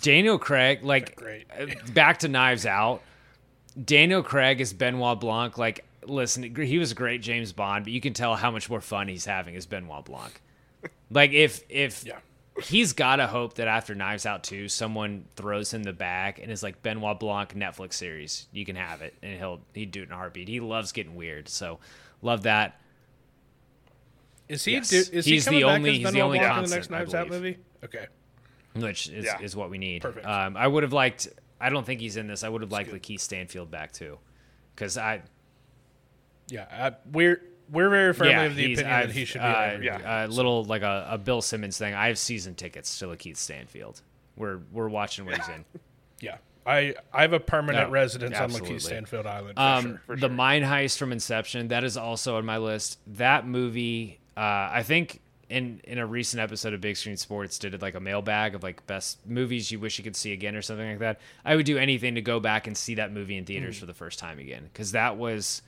Daniel 0.00 0.38
Craig, 0.38 0.84
like 0.84 1.16
great. 1.16 1.46
uh, 1.58 1.66
back 1.92 2.18
to 2.20 2.28
Knives 2.28 2.64
Out. 2.66 3.02
Daniel 3.82 4.22
Craig 4.22 4.60
is 4.60 4.72
Benoit 4.72 5.18
Blanc. 5.20 5.58
Like, 5.58 5.84
listen, 6.04 6.54
he 6.54 6.78
was 6.78 6.92
a 6.92 6.94
great 6.94 7.22
James 7.22 7.52
Bond, 7.52 7.84
but 7.84 7.92
you 7.92 8.00
can 8.00 8.12
tell 8.12 8.36
how 8.36 8.50
much 8.50 8.70
more 8.70 8.80
fun 8.80 9.08
he's 9.08 9.24
having 9.24 9.56
as 9.56 9.66
Benoit 9.66 10.04
Blanc. 10.04 10.40
Like, 11.10 11.32
if 11.32 11.62
if 11.68 12.04
Yeah. 12.04 12.18
he's 12.64 12.92
got 12.92 13.16
to 13.16 13.26
hope 13.26 13.54
that 13.54 13.66
after 13.68 13.94
Knives 13.94 14.26
Out 14.26 14.42
2, 14.44 14.68
someone 14.68 15.24
throws 15.36 15.72
him 15.72 15.82
the 15.82 15.92
bag 15.92 16.38
and 16.40 16.50
is 16.52 16.62
like 16.62 16.82
Benoit 16.82 17.18
Blanc 17.18 17.54
Netflix 17.54 17.94
series. 17.94 18.46
You 18.52 18.64
can 18.64 18.76
have 18.76 19.00
it, 19.02 19.14
and 19.22 19.36
he'll 19.38 19.60
he'd 19.74 19.90
do 19.90 20.02
it 20.02 20.06
in 20.06 20.12
a 20.12 20.16
heartbeat. 20.16 20.48
He 20.48 20.60
loves 20.60 20.92
getting 20.92 21.14
weird, 21.16 21.48
so 21.48 21.78
love 22.22 22.42
that. 22.42 22.80
Is 24.48 24.64
he? 24.64 24.72
Yes. 24.72 24.88
Do, 24.90 24.96
is 25.12 25.24
he 25.24 25.32
He's 25.32 25.44
coming 25.44 25.60
the 25.60 25.66
back 25.66 25.76
only- 25.76 25.90
as 25.90 25.96
he's 25.96 26.04
the 26.06 26.12
Benoit 26.12 26.24
only 26.24 26.38
Blanc 26.38 26.56
in 26.64 26.64
the 26.70 26.76
next 26.76 26.90
I 26.90 26.98
Knives 26.98 27.14
Out 27.14 27.28
movie? 27.28 27.58
Okay. 27.84 28.06
which 28.74 29.08
is, 29.08 29.24
Yeah. 29.24 29.40
is 29.40 29.54
what 29.56 29.70
we 29.70 29.78
need. 29.78 30.02
Perfect. 30.02 30.24
Um, 30.26 30.56
I 30.56 30.66
would 30.66 30.82
have 30.82 30.92
liked. 30.92 31.28
I 31.60 31.70
don't 31.70 31.84
think 31.84 32.00
he's 32.00 32.16
in 32.16 32.26
this. 32.28 32.44
I 32.44 32.48
would 32.48 32.62
have 32.62 32.70
liked 32.72 32.90
LaKeith 32.92 33.20
Stanfield 33.20 33.70
back 33.70 33.92
too, 33.92 34.18
because 34.74 34.96
I 34.96 35.22
Yeah, 36.48 36.66
I, 36.70 36.92
we're 37.12 37.42
we're 37.70 37.90
very 37.90 38.14
firmly 38.14 38.32
yeah 38.32 38.42
of 38.44 38.54
the 38.56 38.72
opinion 38.72 38.86
I've, 38.94 39.08
that 39.08 39.14
he 39.14 39.24
should 39.26 39.40
be. 39.40 39.44
uh. 39.46 39.78
Yeah. 39.80 40.24
a 40.24 40.28
little 40.28 40.64
like 40.64 40.82
a, 40.82 41.06
a 41.10 41.18
Bill 41.18 41.42
Simmons 41.42 41.76
thing. 41.76 41.94
I 41.94 42.06
have 42.08 42.18
season 42.18 42.54
tickets 42.54 42.98
to 43.00 43.06
LaKeith 43.06 43.36
Stanfield. 43.36 44.00
We're 44.36 44.60
we're 44.72 44.88
watching 44.88 45.24
what 45.26 45.36
he's 45.36 45.48
in. 45.48 45.64
Yeah, 46.20 46.38
I 46.66 46.94
I 47.12 47.22
have 47.22 47.32
a 47.32 47.38
permanent 47.40 47.88
No, 47.88 47.92
residence 47.92 48.36
on 48.36 48.44
absolutely. 48.44 48.76
LaKeith 48.76 48.82
Stanfield 48.82 49.26
Island. 49.26 49.54
For 49.56 49.60
Um, 49.62 49.82
sure. 49.84 50.00
for 50.06 50.16
the 50.16 50.20
sure. 50.22 50.28
mine 50.30 50.62
heist 50.62 50.98
from 50.98 51.12
Inception 51.12 51.68
that 51.68 51.84
is 51.84 51.96
also 51.96 52.36
on 52.38 52.44
my 52.44 52.58
list. 52.58 52.98
That 53.06 53.46
movie, 53.46 54.18
uh, 54.38 54.70
I 54.72 54.82
think 54.84 55.20
in 55.50 55.80
in 55.84 55.98
a 55.98 56.06
recent 56.06 56.40
episode 56.40 56.74
of 56.74 56.80
Big 56.80 56.96
Screen 56.96 57.16
Sports, 57.16 57.58
did 57.58 57.74
it 57.74 57.82
like 57.82 57.94
a 57.94 58.00
mailbag 58.00 58.54
of 58.54 58.62
like 58.62 58.86
best 58.86 59.26
movies 59.26 59.70
you 59.70 59.80
wish 59.80 59.98
you 59.98 60.04
could 60.04 60.14
see 60.16 60.32
again 60.32 60.54
or 60.54 60.62
something 60.62 60.88
like 60.88 60.98
that. 61.00 61.20
I 61.44 61.56
would 61.56 61.66
do 61.66 61.78
anything 61.78 62.14
to 62.16 62.20
go 62.22 62.38
back 62.38 62.66
and 62.66 62.76
see 62.76 62.94
that 62.96 63.12
movie 63.12 63.36
in 63.36 63.44
theaters 63.46 63.76
Hmm. 63.76 63.80
for 63.80 63.86
the 63.86 63.94
first 63.94 64.18
time 64.18 64.38
again 64.38 64.64
because 64.72 64.92
that 64.92 65.16
was 65.16 65.62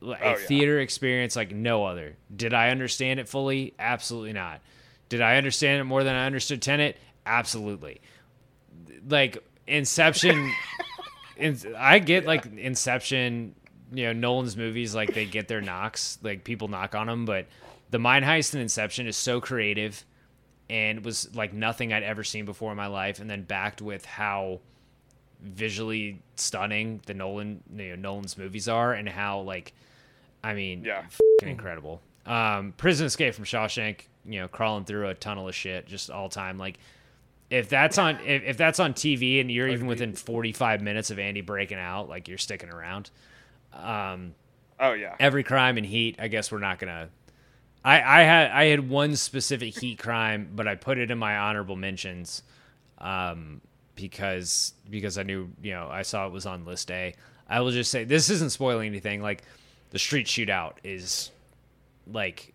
a 0.00 0.06
Oh, 0.06 0.10
yeah. 0.20 0.34
theater 0.34 0.80
experience 0.80 1.36
like 1.36 1.52
no 1.54 1.84
other. 1.84 2.16
Did 2.34 2.54
I 2.54 2.70
understand 2.70 3.20
it 3.20 3.28
fully? 3.28 3.74
Absolutely 3.78 4.32
not. 4.32 4.60
Did 5.08 5.20
I 5.20 5.36
understand 5.36 5.80
it 5.80 5.84
more 5.84 6.02
than 6.04 6.16
I 6.16 6.24
understood 6.26 6.60
Tenet? 6.62 6.96
Absolutely. 7.26 8.00
Like 9.08 9.38
Inception, 9.66 10.50
in, 11.36 11.58
I 11.76 11.98
get 11.98 12.24
like 12.26 12.46
Inception. 12.56 13.54
You 13.94 14.06
know, 14.06 14.12
Nolan's 14.14 14.56
movies 14.56 14.94
like 14.94 15.12
they 15.12 15.26
get 15.26 15.48
their 15.48 15.60
knocks, 15.60 16.18
like 16.22 16.44
people 16.44 16.66
knock 16.68 16.94
on 16.94 17.06
them, 17.08 17.26
but 17.26 17.46
the 17.92 17.98
Mine 18.00 18.24
Heist 18.24 18.52
and 18.54 18.60
Inception 18.62 19.06
is 19.06 19.16
so 19.16 19.40
creative 19.40 20.04
and 20.68 21.04
was 21.04 21.32
like 21.36 21.52
nothing 21.52 21.92
I'd 21.92 22.02
ever 22.02 22.24
seen 22.24 22.44
before 22.44 22.70
in 22.72 22.76
my 22.76 22.88
life, 22.88 23.20
and 23.20 23.30
then 23.30 23.42
backed 23.44 23.80
with 23.80 24.04
how 24.04 24.58
visually 25.40 26.22
stunning 26.36 27.00
the 27.06 27.14
Nolan 27.14 27.62
you 27.74 27.90
know, 27.90 27.96
Nolan's 27.96 28.38
movies 28.38 28.68
are, 28.68 28.92
and 28.92 29.08
how 29.08 29.40
like, 29.40 29.72
I 30.42 30.54
mean, 30.54 30.84
Yeah. 30.84 31.04
incredible. 31.42 32.00
Um, 32.26 32.72
Prison 32.76 33.06
Escape 33.06 33.34
from 33.34 33.44
Shawshank, 33.44 34.02
you 34.24 34.40
know, 34.40 34.48
crawling 34.48 34.84
through 34.84 35.08
a 35.08 35.14
tunnel 35.14 35.48
of 35.48 35.54
shit, 35.54 35.86
just 35.86 36.10
all 36.10 36.28
time. 36.28 36.58
Like, 36.58 36.78
if 37.50 37.68
that's 37.68 37.98
on 37.98 38.18
if, 38.24 38.42
if 38.44 38.56
that's 38.56 38.80
on 38.80 38.94
TV 38.94 39.40
and 39.40 39.50
you're 39.50 39.68
even 39.68 39.86
within 39.86 40.14
45 40.14 40.80
minutes 40.80 41.10
of 41.10 41.18
Andy 41.18 41.40
breaking 41.42 41.78
out, 41.78 42.08
like 42.08 42.28
you're 42.28 42.38
sticking 42.38 42.70
around. 42.70 43.10
Um, 43.74 44.34
Oh 44.80 44.92
yeah. 44.94 45.14
every 45.20 45.42
crime 45.44 45.76
in 45.78 45.84
Heat, 45.84 46.16
I 46.18 46.28
guess 46.28 46.50
we're 46.50 46.58
not 46.60 46.78
gonna. 46.78 47.10
I 47.84 48.20
I 48.20 48.22
had 48.22 48.50
I 48.50 48.64
had 48.66 48.88
one 48.88 49.16
specific 49.16 49.78
Heat 49.78 49.98
crime, 49.98 50.50
but 50.54 50.68
I 50.68 50.74
put 50.74 50.98
it 50.98 51.10
in 51.10 51.18
my 51.18 51.36
honorable 51.36 51.76
mentions, 51.76 52.42
um, 52.98 53.60
because 53.94 54.74
because 54.88 55.18
I 55.18 55.22
knew 55.22 55.50
you 55.62 55.72
know 55.72 55.88
I 55.90 56.02
saw 56.02 56.26
it 56.26 56.32
was 56.32 56.46
on 56.46 56.64
list 56.64 56.90
A. 56.90 57.14
I 57.48 57.60
will 57.60 57.70
just 57.70 57.90
say 57.90 58.04
this 58.04 58.30
isn't 58.30 58.50
spoiling 58.50 58.86
anything. 58.86 59.22
Like 59.22 59.42
the 59.90 59.98
street 59.98 60.26
shootout 60.26 60.74
is 60.84 61.30
like 62.06 62.54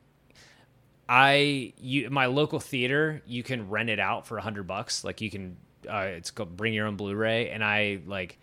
I 1.10 1.74
you 1.78 2.10
my 2.10 2.26
local 2.26 2.60
theater 2.60 3.22
you 3.26 3.44
can 3.44 3.70
rent 3.70 3.90
it 3.90 4.00
out 4.00 4.28
for 4.28 4.38
a 4.38 4.42
hundred 4.42 4.68
bucks. 4.68 5.04
Like 5.04 5.22
you 5.22 5.30
can 5.30 5.58
uh, 5.90 6.08
it's 6.10 6.32
called 6.32 6.56
bring 6.58 6.74
your 6.74 6.88
own 6.88 6.96
Blu-ray, 6.96 7.50
and 7.50 7.64
I 7.64 8.00
like 8.06 8.40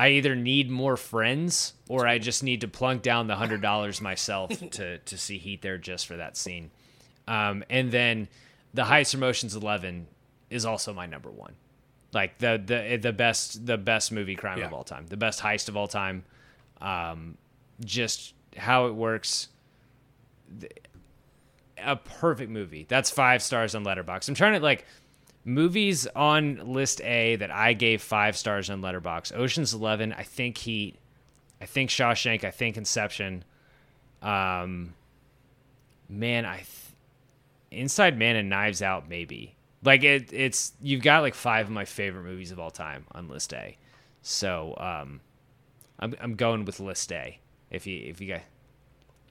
I 0.00 0.12
either 0.12 0.34
need 0.34 0.70
more 0.70 0.96
friends 0.96 1.74
or 1.86 2.06
I 2.06 2.16
just 2.16 2.42
need 2.42 2.62
to 2.62 2.68
plunk 2.68 3.02
down 3.02 3.26
the 3.26 3.36
hundred 3.36 3.60
dollars 3.60 4.00
myself 4.00 4.48
to 4.70 4.96
to 4.96 5.18
see 5.18 5.36
Heat 5.36 5.60
there 5.60 5.76
just 5.76 6.06
for 6.06 6.16
that 6.16 6.38
scene. 6.38 6.70
Um, 7.28 7.62
and 7.68 7.92
then 7.92 8.28
the 8.72 8.84
Heist 8.84 9.12
from 9.12 9.22
Ocean's 9.22 9.54
Eleven 9.54 10.06
is 10.48 10.64
also 10.64 10.94
my 10.94 11.04
number 11.04 11.30
one. 11.30 11.52
Like 12.14 12.38
the 12.38 12.62
the 12.64 12.96
the 12.96 13.12
best 13.12 13.66
the 13.66 13.76
best 13.76 14.10
movie 14.10 14.36
crime 14.36 14.62
of 14.62 14.72
all 14.72 14.84
time, 14.84 15.06
the 15.06 15.18
best 15.18 15.38
heist 15.40 15.68
of 15.68 15.76
all 15.76 15.86
time. 15.86 16.24
Um, 16.80 17.36
just 17.84 18.32
how 18.56 18.86
it 18.86 18.94
works. 18.94 19.48
A 21.76 21.96
perfect 21.96 22.50
movie. 22.50 22.86
That's 22.88 23.10
five 23.10 23.42
stars 23.42 23.74
on 23.74 23.84
Letterboxd. 23.84 24.30
I'm 24.30 24.34
trying 24.34 24.54
to 24.54 24.60
like 24.60 24.86
movies 25.44 26.06
on 26.14 26.72
list 26.72 27.00
A 27.02 27.36
that 27.36 27.50
I 27.50 27.72
gave 27.72 28.02
five 28.02 28.36
stars 28.36 28.70
on 28.70 28.80
Letterboxd. 28.82 29.36
Ocean's 29.36 29.74
Eleven. 29.74 30.12
I 30.12 30.22
think 30.22 30.58
Heat. 30.58 30.96
I 31.60 31.66
think 31.66 31.90
Shawshank. 31.90 32.44
I 32.44 32.50
think 32.50 32.76
Inception. 32.76 33.44
Um, 34.22 34.94
man, 36.08 36.44
I 36.44 36.56
th- 36.56 36.68
Inside 37.70 38.18
Man 38.18 38.36
and 38.36 38.48
Knives 38.48 38.82
Out 38.82 39.08
maybe. 39.08 39.56
Like 39.82 40.02
it, 40.04 40.32
it's 40.32 40.72
you've 40.82 41.02
got 41.02 41.22
like 41.22 41.34
five 41.34 41.66
of 41.66 41.72
my 41.72 41.84
favorite 41.84 42.24
movies 42.24 42.52
of 42.52 42.58
all 42.58 42.70
time 42.70 43.06
on 43.12 43.28
list 43.28 43.54
A. 43.54 43.78
So 44.22 44.74
um, 44.76 45.20
I'm 45.98 46.14
I'm 46.20 46.34
going 46.34 46.64
with 46.64 46.80
list 46.80 47.12
A. 47.12 47.38
If 47.70 47.86
you 47.86 48.02
if 48.06 48.20
you 48.20 48.28
guys. 48.28 48.42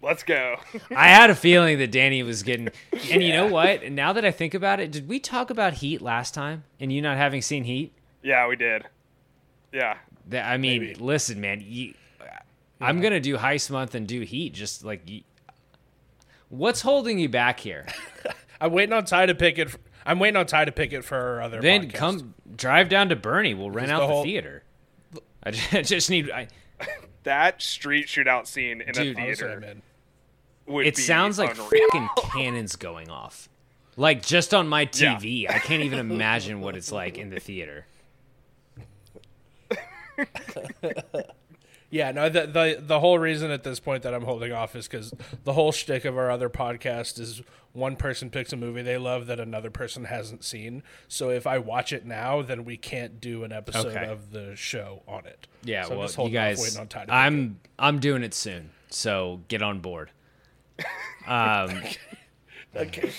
Let's 0.02 0.24
go. 0.24 0.56
I 0.96 1.08
had 1.10 1.30
a 1.30 1.36
feeling 1.36 1.78
that 1.80 1.92
Danny 1.92 2.24
was 2.24 2.42
getting. 2.44 2.70
And 3.12 3.22
you 3.24 3.34
know 3.34 3.48
what? 3.48 3.84
And 3.84 3.96
now 3.96 4.14
that 4.14 4.24
I 4.24 4.32
think 4.32 4.54
about 4.54 4.80
it, 4.80 4.92
did 4.92 5.08
we 5.10 5.20
talk 5.20 5.50
about 5.50 5.74
Heat 5.76 6.02
last 6.02 6.34
time? 6.34 6.64
And 6.80 6.92
you 6.94 7.02
not 7.02 7.18
having 7.18 7.42
seen 7.42 7.64
Heat? 7.66 7.92
yeah, 8.24 8.48
we 8.48 8.56
did. 8.56 8.86
Yeah. 9.74 9.98
That 10.28 10.46
I 10.50 10.58
mean, 10.58 10.82
Maybe. 10.82 10.96
listen, 10.96 11.42
man. 11.42 11.62
You, 11.66 11.94
I'm 12.82 13.02
gonna 13.02 13.20
do 13.20 13.36
Heist 13.38 13.70
Month 13.72 13.94
and 13.96 14.08
do 14.08 14.22
Heat. 14.22 14.54
Just 14.54 14.84
like, 14.86 15.10
you, 15.10 15.22
what's 16.50 16.82
holding 16.82 17.20
you 17.20 17.30
back 17.30 17.60
here? 17.60 17.86
I'm 18.62 18.72
waiting 18.72 18.94
on 18.94 19.06
Ty 19.06 19.28
to 19.28 19.36
pick 19.36 19.58
it. 19.58 19.70
For, 19.70 19.80
I'm 20.06 20.20
waiting 20.20 20.38
on 20.38 20.46
Ty 20.46 20.66
to 20.66 20.72
pick 20.72 20.94
it 20.94 21.04
for 21.04 21.16
our 21.18 21.42
other. 21.42 21.62
then 21.62 21.90
podcast. 21.90 21.94
come 21.94 22.34
drive 22.56 22.90
down 22.90 23.10
to 23.10 23.16
Bernie. 23.16 23.54
We'll 23.54 23.72
rent 23.72 23.92
out 23.92 24.00
the 24.02 24.08
the, 24.08 24.14
whole- 24.14 24.24
theater. 24.24 24.64
I 25.44 25.52
just, 25.52 25.74
I 25.74 25.82
just 25.82 26.10
need. 26.10 26.32
I, 26.32 26.48
That 27.24 27.62
street 27.62 28.08
shootout 28.08 28.48
scene 28.48 28.82
in 28.82 28.94
Dude, 28.94 29.18
a 29.18 29.22
Honestly, 29.22 29.24
theater 29.46 29.60
man. 29.60 29.70
would 29.76 29.82
it 30.70 30.96
be 30.96 31.02
sounds 31.02 31.38
like 31.40 31.58
unreal. 31.58 31.88
fucking 31.92 32.10
cannons 32.32 32.76
going 32.76 33.10
off. 33.10 33.50
Like 33.98 34.26
just 34.26 34.54
on 34.54 34.68
my 34.68 34.86
TV, 34.86 35.50
I 35.50 35.60
can't 35.60 35.84
even 35.84 36.00
imagine 36.00 36.62
what 36.62 36.76
it's 36.78 36.92
like 36.92 37.18
in 37.18 37.30
the 37.30 37.40
theater. 37.40 37.86
Yeah, 41.92 42.12
no, 42.12 42.30
the, 42.30 42.46
the 42.46 42.78
the 42.80 43.00
whole 43.00 43.18
reason 43.18 43.50
at 43.50 43.64
this 43.64 43.80
point 43.80 44.04
that 44.04 44.14
I'm 44.14 44.24
holding 44.24 44.52
off 44.52 44.76
is 44.76 44.88
because 44.88 45.12
the 45.44 45.54
whole 45.54 45.72
shtick 45.72 46.06
of 46.06 46.18
our 46.20 46.30
other 46.30 46.48
podcast 46.48 47.18
is 47.20 47.42
one 47.74 47.96
person 47.96 48.30
picks 48.30 48.54
a 48.54 48.58
movie 48.58 48.84
they 48.84 48.98
love 49.00 49.26
that 49.26 49.40
another 49.40 49.72
person 49.72 50.06
hasn't 50.06 50.44
seen. 50.44 50.84
So 51.08 51.32
if 51.32 51.48
I 51.48 51.58
watch 51.58 51.92
it 51.92 52.06
now, 52.06 52.44
then 52.44 52.64
we 52.64 52.78
can't 52.78 53.20
do 53.20 53.44
an 53.44 53.52
episode 53.52 53.88
Okay. 53.88 54.06
of 54.06 54.30
the 54.32 54.56
show 54.56 55.02
on 55.08 55.26
it. 55.26 55.48
Yeah, 55.64 55.84
so 55.86 55.94
I'm 55.94 55.98
well, 55.98 56.08
just 56.08 56.20
you 56.20 56.30
guys, 56.30 56.62
waiting 56.62 56.80
on 56.80 56.88
Ty 56.90 57.06
to 57.06 57.14
I'm 57.14 57.60
I'm 57.80 58.00
doing 58.00 58.22
it 58.22 58.36
soon, 58.36 58.70
so 58.92 59.42
get 59.48 59.64
on 59.64 59.80
board. 59.80 60.12
Um, 61.28 61.70
it. 61.84 61.98
okay. 62.76 63.12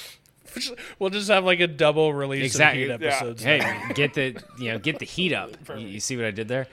We'll 0.98 1.10
just 1.10 1.28
have 1.28 1.44
like 1.44 1.60
a 1.60 1.66
double 1.68 2.12
release 2.12 2.44
Exactly. 2.44 2.88
of 2.90 3.00
Heat 3.00 3.06
Yeah. 3.06 3.58
hey, 3.60 3.92
get 3.94 4.14
the 4.14 4.42
you 4.58 4.72
know 4.72 4.78
get 4.78 4.98
the 4.98 5.04
heat 5.16 5.32
up. 5.32 5.50
You, 5.76 5.86
you 5.86 6.00
see 6.00 6.16
what 6.16 6.26
I 6.26 6.32
did 6.32 6.48
there? 6.48 6.66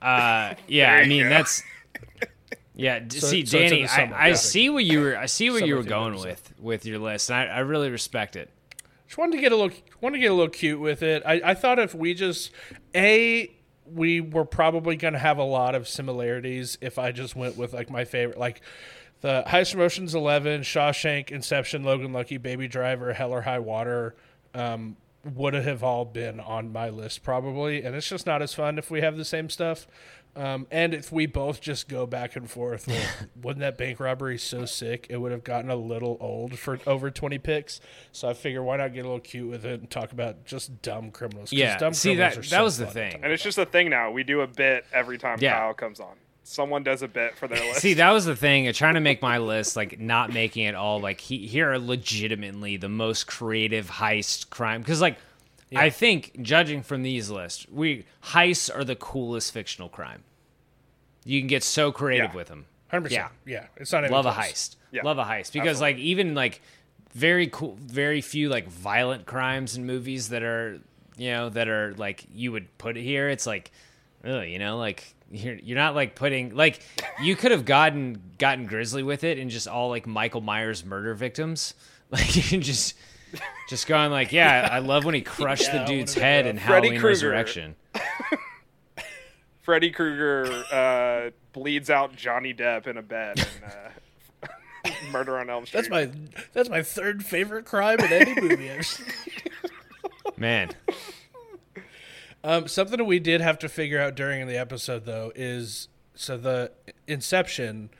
Uh, 0.00 0.54
yeah, 0.68 0.92
I 0.94 1.06
mean 1.06 1.24
go. 1.24 1.28
that's 1.28 1.62
yeah. 2.74 3.00
So- 3.08 3.26
see, 3.26 3.44
so 3.44 3.58
Danny, 3.58 3.86
summer, 3.86 4.14
I, 4.14 4.18
I 4.24 4.28
yeah. 4.28 4.34
see 4.34 4.70
what 4.70 4.84
you 4.84 5.00
were 5.00 5.16
I 5.18 5.26
see 5.26 5.50
what 5.50 5.66
you 5.66 5.74
were 5.76 5.82
going 5.82 6.14
with 6.18 6.52
with 6.58 6.86
your 6.86 6.98
list, 6.98 7.30
and 7.30 7.38
I, 7.38 7.56
I 7.56 7.58
really 7.60 7.90
respect 7.90 8.36
it. 8.36 8.50
Just 9.06 9.18
wanted 9.18 9.36
to 9.36 9.42
get 9.42 9.52
a 9.52 9.56
little 9.56 9.76
wanted 10.00 10.16
to 10.16 10.20
get 10.22 10.30
a 10.30 10.34
little 10.34 10.48
cute 10.50 10.80
with 10.80 11.02
it. 11.02 11.22
I, 11.26 11.40
I 11.44 11.54
thought 11.54 11.78
if 11.78 11.94
we 11.94 12.14
just 12.14 12.52
a 12.94 13.50
we 13.86 14.20
were 14.22 14.46
probably 14.46 14.96
gonna 14.96 15.18
have 15.18 15.36
a 15.36 15.44
lot 15.44 15.74
of 15.74 15.86
similarities 15.88 16.78
if 16.80 16.98
I 16.98 17.12
just 17.12 17.36
went 17.36 17.56
with 17.58 17.74
like 17.74 17.90
my 17.90 18.04
favorite 18.06 18.38
like 18.38 18.62
the 19.24 19.42
Heist 19.46 19.72
from 19.72 19.80
Ocean's 19.80 20.14
Eleven, 20.14 20.60
Shawshank, 20.60 21.30
Inception, 21.30 21.82
Logan 21.82 22.12
Lucky, 22.12 22.36
Baby 22.36 22.68
Driver, 22.68 23.14
Hell 23.14 23.32
or 23.32 23.40
High 23.40 23.58
Water, 23.58 24.14
um, 24.52 24.98
would 25.24 25.54
have 25.54 25.82
all 25.82 26.04
been 26.04 26.40
on 26.40 26.70
my 26.70 26.90
list 26.90 27.22
probably, 27.22 27.82
and 27.82 27.96
it's 27.96 28.06
just 28.06 28.26
not 28.26 28.42
as 28.42 28.52
fun 28.52 28.76
if 28.76 28.90
we 28.90 29.00
have 29.00 29.16
the 29.16 29.24
same 29.24 29.48
stuff. 29.48 29.86
Um, 30.36 30.66
and 30.70 30.92
if 30.92 31.10
we 31.10 31.24
both 31.24 31.62
just 31.62 31.88
go 31.88 32.04
back 32.06 32.36
and 32.36 32.50
forth, 32.50 32.86
well, 32.86 33.06
wouldn't 33.42 33.60
that 33.60 33.78
bank 33.78 33.98
robbery 33.98 34.36
so 34.36 34.66
sick? 34.66 35.06
It 35.08 35.16
would 35.16 35.32
have 35.32 35.44
gotten 35.44 35.70
a 35.70 35.76
little 35.76 36.18
old 36.20 36.58
for 36.58 36.78
over 36.86 37.10
20 37.10 37.38
picks. 37.38 37.80
So 38.12 38.28
I 38.28 38.34
figure 38.34 38.62
why 38.62 38.76
not 38.76 38.92
get 38.92 39.00
a 39.00 39.08
little 39.08 39.20
cute 39.20 39.48
with 39.48 39.64
it 39.64 39.80
and 39.80 39.88
talk 39.88 40.12
about 40.12 40.44
just 40.44 40.82
dumb 40.82 41.12
criminals? 41.12 41.48
'cause 41.50 41.58
Yeah, 41.58 41.78
dumb 41.78 41.94
see, 41.94 42.10
criminals 42.10 42.34
that- 42.34 42.38
are 42.40 42.42
that 42.42 42.56
so 42.58 42.64
was 42.64 42.76
the 42.78 42.86
thing. 42.88 43.12
talk 43.12 43.20
And 43.22 43.32
it's 43.32 43.42
just 43.44 43.56
a 43.56 43.64
thing 43.64 43.88
now. 43.88 44.10
We 44.10 44.22
do 44.24 44.42
a 44.42 44.46
bit 44.46 44.84
every 44.92 45.16
time 45.16 45.38
Yeah. 45.40 45.54
Kyle 45.56 45.72
comes 45.72 45.98
on. 46.00 46.16
Someone 46.46 46.82
does 46.84 47.02
a 47.02 47.08
bit 47.08 47.36
for 47.36 47.48
their 47.48 47.58
list. 47.68 47.80
See, 47.80 47.94
that 47.94 48.10
was 48.10 48.24
the 48.26 48.36
thing. 48.36 48.68
Uh, 48.68 48.72
trying 48.72 48.94
to 48.94 49.00
make 49.00 49.22
my 49.22 49.38
list, 49.38 49.76
like 49.76 49.98
not 49.98 50.32
making 50.32 50.64
it 50.66 50.74
all 50.74 51.00
like 51.00 51.20
he, 51.20 51.46
here 51.46 51.72
are 51.72 51.78
legitimately 51.78 52.76
the 52.76 52.88
most 52.88 53.26
creative 53.26 53.90
heist 53.90 54.50
crime. 54.50 54.82
Because 54.82 55.00
like, 55.00 55.16
I 55.74 55.90
think 55.90 56.40
judging 56.42 56.82
from 56.82 57.02
these 57.02 57.30
lists, 57.30 57.66
we 57.72 58.04
heists 58.24 58.74
are 58.74 58.84
the 58.84 58.94
coolest 58.94 59.52
fictional 59.52 59.88
crime. 59.88 60.22
You 61.24 61.40
can 61.40 61.48
get 61.48 61.62
so 61.64 61.90
creative 61.90 62.30
Yeah. 62.30 62.36
with 62.36 62.48
them. 62.48 62.66
100%. 62.92 63.10
Yeah. 63.10 63.28
Yeah. 63.46 63.66
It's 63.76 63.90
not 63.90 64.04
even 64.04 64.12
Love 64.12 64.26
a 64.26 64.32
heist. 64.32 64.76
Yeah, 64.92 65.02
Love 65.02 65.18
a 65.18 65.24
heist 65.24 65.52
because 65.52 65.80
like 65.80 65.96
even 65.96 66.34
like 66.34 66.60
very 67.14 67.48
cool, 67.48 67.76
very 67.80 68.20
few 68.20 68.48
like 68.48 68.68
violent 68.68 69.26
crimes 69.26 69.76
in 69.76 69.86
movies 69.86 70.28
that 70.28 70.42
are 70.44 70.78
you 71.16 71.30
know 71.30 71.48
that 71.48 71.66
are 71.68 71.94
like 71.94 72.24
you 72.32 72.52
would 72.52 72.76
put 72.78 72.96
it 72.96 73.02
here. 73.02 73.28
It's 73.28 73.46
like, 73.46 73.72
ugh, 74.24 74.44
you 74.46 74.58
know, 74.60 74.78
like 74.78 75.14
you're 75.34 75.56
you're 75.56 75.76
not 75.78 75.94
like 75.94 76.14
putting 76.14 76.54
like 76.54 76.80
you 77.22 77.36
could 77.36 77.50
have 77.50 77.64
gotten 77.64 78.20
gotten 78.38 78.66
grisly 78.66 79.02
with 79.02 79.24
it 79.24 79.38
and 79.38 79.50
just 79.50 79.66
all 79.68 79.88
like 79.88 80.06
Michael 80.06 80.40
Myers 80.40 80.84
murder 80.84 81.14
victims. 81.14 81.74
Like 82.10 82.36
you 82.36 82.42
can 82.42 82.60
just 82.60 82.94
just 83.68 83.86
going 83.88 84.12
like, 84.12 84.30
yeah, 84.30 84.68
I 84.70 84.78
love 84.78 85.04
when 85.04 85.14
he 85.14 85.20
crushed 85.22 85.64
Yeah, 85.72 85.78
the 85.78 85.84
dude's 85.86 86.14
wanna 86.14 86.26
head 86.26 86.44
know. 86.44 86.50
in 86.50 86.58
Freddy 86.58 86.70
Halloween 86.88 87.00
Krueger. 87.00 87.08
Resurrection. 87.08 87.74
Freddy 89.62 89.90
Krueger 89.90 90.64
uh, 90.70 91.30
bleeds 91.52 91.88
out 91.90 92.14
Johnny 92.14 92.52
Depp 92.52 92.86
in 92.86 92.98
a 92.98 93.02
bed 93.02 93.38
and 93.40 94.52
uh, 94.52 94.90
Murder 95.10 95.38
on 95.38 95.48
Elm 95.48 95.64
Street. 95.66 95.78
That's 95.80 95.90
my 95.90 96.10
that's 96.52 96.68
my 96.68 96.82
third 96.82 97.24
favorite 97.24 97.64
crime 97.64 97.98
in 98.00 98.12
any 98.12 98.40
movie 98.40 98.68
I've. 98.68 99.02
Man, 100.36 100.70
Um, 102.44 102.68
something 102.68 102.98
that 102.98 103.04
we 103.04 103.18
did 103.18 103.40
have 103.40 103.58
to 103.60 103.68
figure 103.68 104.00
out 104.00 104.14
during 104.14 104.46
the 104.46 104.56
episode, 104.58 105.04
though, 105.06 105.32
is 105.34 105.88
so 106.14 106.36
the 106.36 106.70
Inception. 107.08 107.90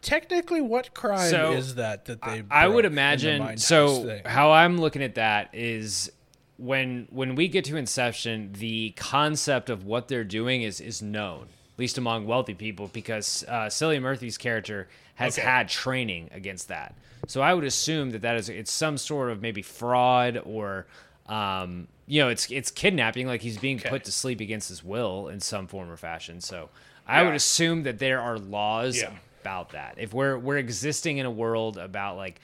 Technically, 0.00 0.60
what 0.60 0.94
crime 0.94 1.30
So, 1.30 1.52
is 1.52 1.74
that 1.76 2.04
that 2.04 2.22
they? 2.22 2.42
I 2.50 2.68
would 2.68 2.82
broke 2.82 2.84
in 2.84 2.92
the 2.94 3.00
imagine. 3.02 3.56
So 3.58 4.04
thing? 4.04 4.22
how 4.26 4.52
I'm 4.52 4.78
looking 4.78 5.02
at 5.02 5.14
that 5.16 5.50
is 5.52 6.12
when 6.56 7.08
when 7.10 7.34
we 7.34 7.48
get 7.48 7.64
to 7.66 7.76
Inception, 7.76 8.52
the 8.58 8.90
concept 8.96 9.70
of 9.70 9.84
what 9.84 10.08
they're 10.08 10.22
doing 10.24 10.62
is 10.62 10.80
is 10.80 11.00
known, 11.02 11.42
at 11.72 11.78
least 11.78 11.96
among 11.98 12.26
wealthy 12.26 12.54
people, 12.54 12.88
because 12.92 13.44
uh, 13.48 13.66
Cillian 13.66 14.02
Murphy's 14.02 14.36
character 14.38 14.88
has 15.16 15.38
Okay. 15.38 15.46
had 15.48 15.68
training 15.68 16.28
against 16.32 16.68
that. 16.68 16.94
So 17.26 17.40
I 17.40 17.54
would 17.54 17.64
assume 17.64 18.10
that 18.10 18.20
that 18.22 18.36
is 18.36 18.48
it's 18.50 18.72
some 18.72 18.98
sort 18.98 19.30
of 19.30 19.42
maybe 19.42 19.62
fraud 19.62 20.40
or. 20.44 20.86
Um, 21.26 21.88
you 22.06 22.20
know, 22.22 22.28
it's 22.28 22.50
it's 22.50 22.70
kidnapping. 22.70 23.26
Like 23.26 23.40
he's 23.40 23.56
being 23.58 23.78
put 23.78 24.04
to 24.04 24.12
sleep 24.12 24.40
against 24.40 24.68
his 24.68 24.84
will 24.84 25.28
in 25.28 25.40
some 25.40 25.66
form 25.66 25.90
or 25.90 25.96
fashion. 25.96 26.40
So 26.40 26.68
I 27.06 27.22
would 27.22 27.34
assume 27.34 27.84
that 27.84 27.98
there 27.98 28.20
are 28.20 28.38
laws 28.38 28.98
Yeah. 29.00 29.10
about 29.42 29.70
that. 29.70 29.94
If 29.98 30.12
we're 30.12 30.36
we're 30.38 30.58
existing 30.58 31.18
in 31.18 31.26
a 31.26 31.30
world 31.30 31.78
about 31.78 32.16
like 32.16 32.40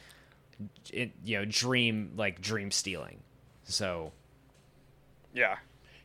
it, 0.92 1.12
you 1.24 1.38
know, 1.38 1.44
dream 1.44 2.12
like 2.16 2.40
dream 2.40 2.70
stealing. 2.70 3.18
So 3.64 4.12
yeah. 5.34 5.56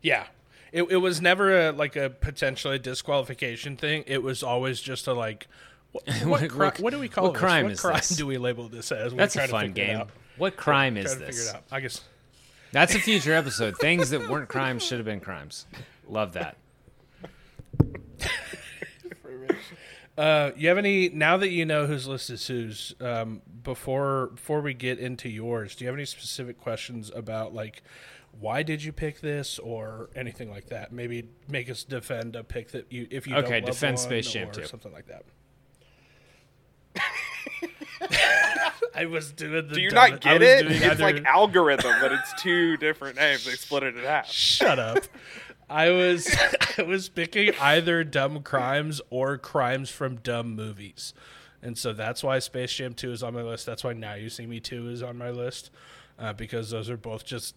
Yeah. 0.01 0.25
It, 0.71 0.83
it 0.91 0.97
was 0.97 1.21
never 1.21 1.69
a 1.69 1.71
like 1.71 1.95
a 1.95 2.09
potentially 2.09 2.77
disqualification 2.79 3.77
thing. 3.77 4.03
It 4.07 4.21
was 4.21 4.43
always 4.43 4.81
just 4.81 5.07
a 5.07 5.13
like, 5.13 5.47
what, 5.93 6.03
what, 6.25 6.49
cri- 6.49 6.71
what- 6.83 6.91
do 6.91 6.99
we 6.99 7.07
call 7.07 7.25
what 7.25 7.33
this? 7.33 7.39
crime 7.39 7.63
what 7.63 7.71
is 7.73 7.79
crime 7.79 7.95
this? 7.95 8.09
do 8.09 8.27
we 8.27 8.37
label 8.37 8.67
this 8.67 8.91
as? 8.91 9.13
That's 9.13 9.37
a 9.37 9.47
fun 9.47 9.71
game. 9.71 10.03
What 10.37 10.57
crime 10.57 10.97
is 10.97 11.17
this? 11.17 11.53
I 11.71 11.79
guess. 11.79 12.01
That's 12.75 12.93
a 12.93 12.99
future 12.99 13.31
episode. 13.33 13.77
Things 13.77 14.09
that 14.09 14.27
weren't 14.29 14.49
crimes 14.49 14.83
should 14.83 14.97
have 14.97 15.05
been 15.05 15.21
crimes. 15.21 15.65
Love 16.09 16.33
that. 16.33 16.57
Uh, 20.17 20.51
you 20.57 20.67
have 20.67 20.77
any 20.77 21.07
now 21.07 21.37
that 21.37 21.51
you 21.51 21.65
know 21.65 21.85
whose 21.87 22.05
list 22.05 22.29
is 22.29 22.45
whose? 22.47 22.93
Um, 22.99 23.41
before 23.63 24.27
before 24.35 24.59
we 24.59 24.73
get 24.73 24.99
into 24.99 25.29
yours, 25.29 25.73
do 25.73 25.85
you 25.85 25.87
have 25.87 25.95
any 25.95 26.03
specific 26.03 26.59
questions 26.59 27.09
about 27.15 27.53
like 27.53 27.81
why 28.37 28.61
did 28.61 28.83
you 28.83 28.91
pick 28.91 29.21
this 29.21 29.57
or 29.57 30.09
anything 30.13 30.49
like 30.49 30.65
that? 30.67 30.91
Maybe 30.91 31.29
make 31.49 31.69
us 31.69 31.85
defend 31.85 32.35
a 32.35 32.43
pick 32.43 32.71
that 32.71 32.91
you 32.91 33.07
if 33.09 33.25
you 33.25 33.35
Okay, 33.37 33.59
don't 33.61 33.67
love 33.67 33.73
defend 33.73 33.95
one 33.95 34.03
Space 34.03 34.31
Jam 34.31 34.49
or 34.49 34.51
2. 34.51 34.65
something 34.65 34.91
like 34.91 35.07
that. 35.07 35.23
I 38.95 39.05
was 39.05 39.31
doing 39.31 39.51
the. 39.67 39.75
Do 39.75 39.81
you 39.81 39.89
dumb- 39.89 40.11
not 40.11 40.21
get 40.21 40.41
it? 40.41 40.65
It's 40.71 40.83
either- 40.85 41.03
like 41.03 41.25
algorithm, 41.25 41.93
but 42.01 42.11
it's 42.11 42.33
two 42.41 42.77
different 42.77 43.17
names. 43.17 43.45
They 43.45 43.51
split 43.53 43.83
it 43.83 43.95
in 43.97 44.03
half. 44.03 44.31
Shut 44.31 44.79
up. 44.79 44.99
I 45.69 45.89
was 45.89 46.33
I 46.77 46.83
was 46.83 47.09
picking 47.09 47.53
either 47.59 48.03
dumb 48.03 48.43
crimes 48.43 49.01
or 49.09 49.37
crimes 49.37 49.89
from 49.89 50.17
dumb 50.17 50.55
movies. 50.55 51.13
And 51.61 51.75
so 51.77 51.93
that's 51.93 52.23
why 52.23 52.37
Space 52.39 52.71
Jam 52.73 52.93
2 52.93 53.11
is 53.11 53.23
on 53.23 53.33
my 53.33 53.41
list. 53.41 53.65
That's 53.65 53.83
why 53.83 53.93
Now 53.93 54.13
You 54.13 54.29
See 54.29 54.45
Me 54.45 54.59
2 54.59 54.89
is 54.89 55.01
on 55.01 55.17
my 55.17 55.31
list. 55.31 55.71
Uh, 56.19 56.31
because 56.31 56.69
those 56.69 56.91
are 56.91 56.97
both 56.97 57.25
just 57.25 57.55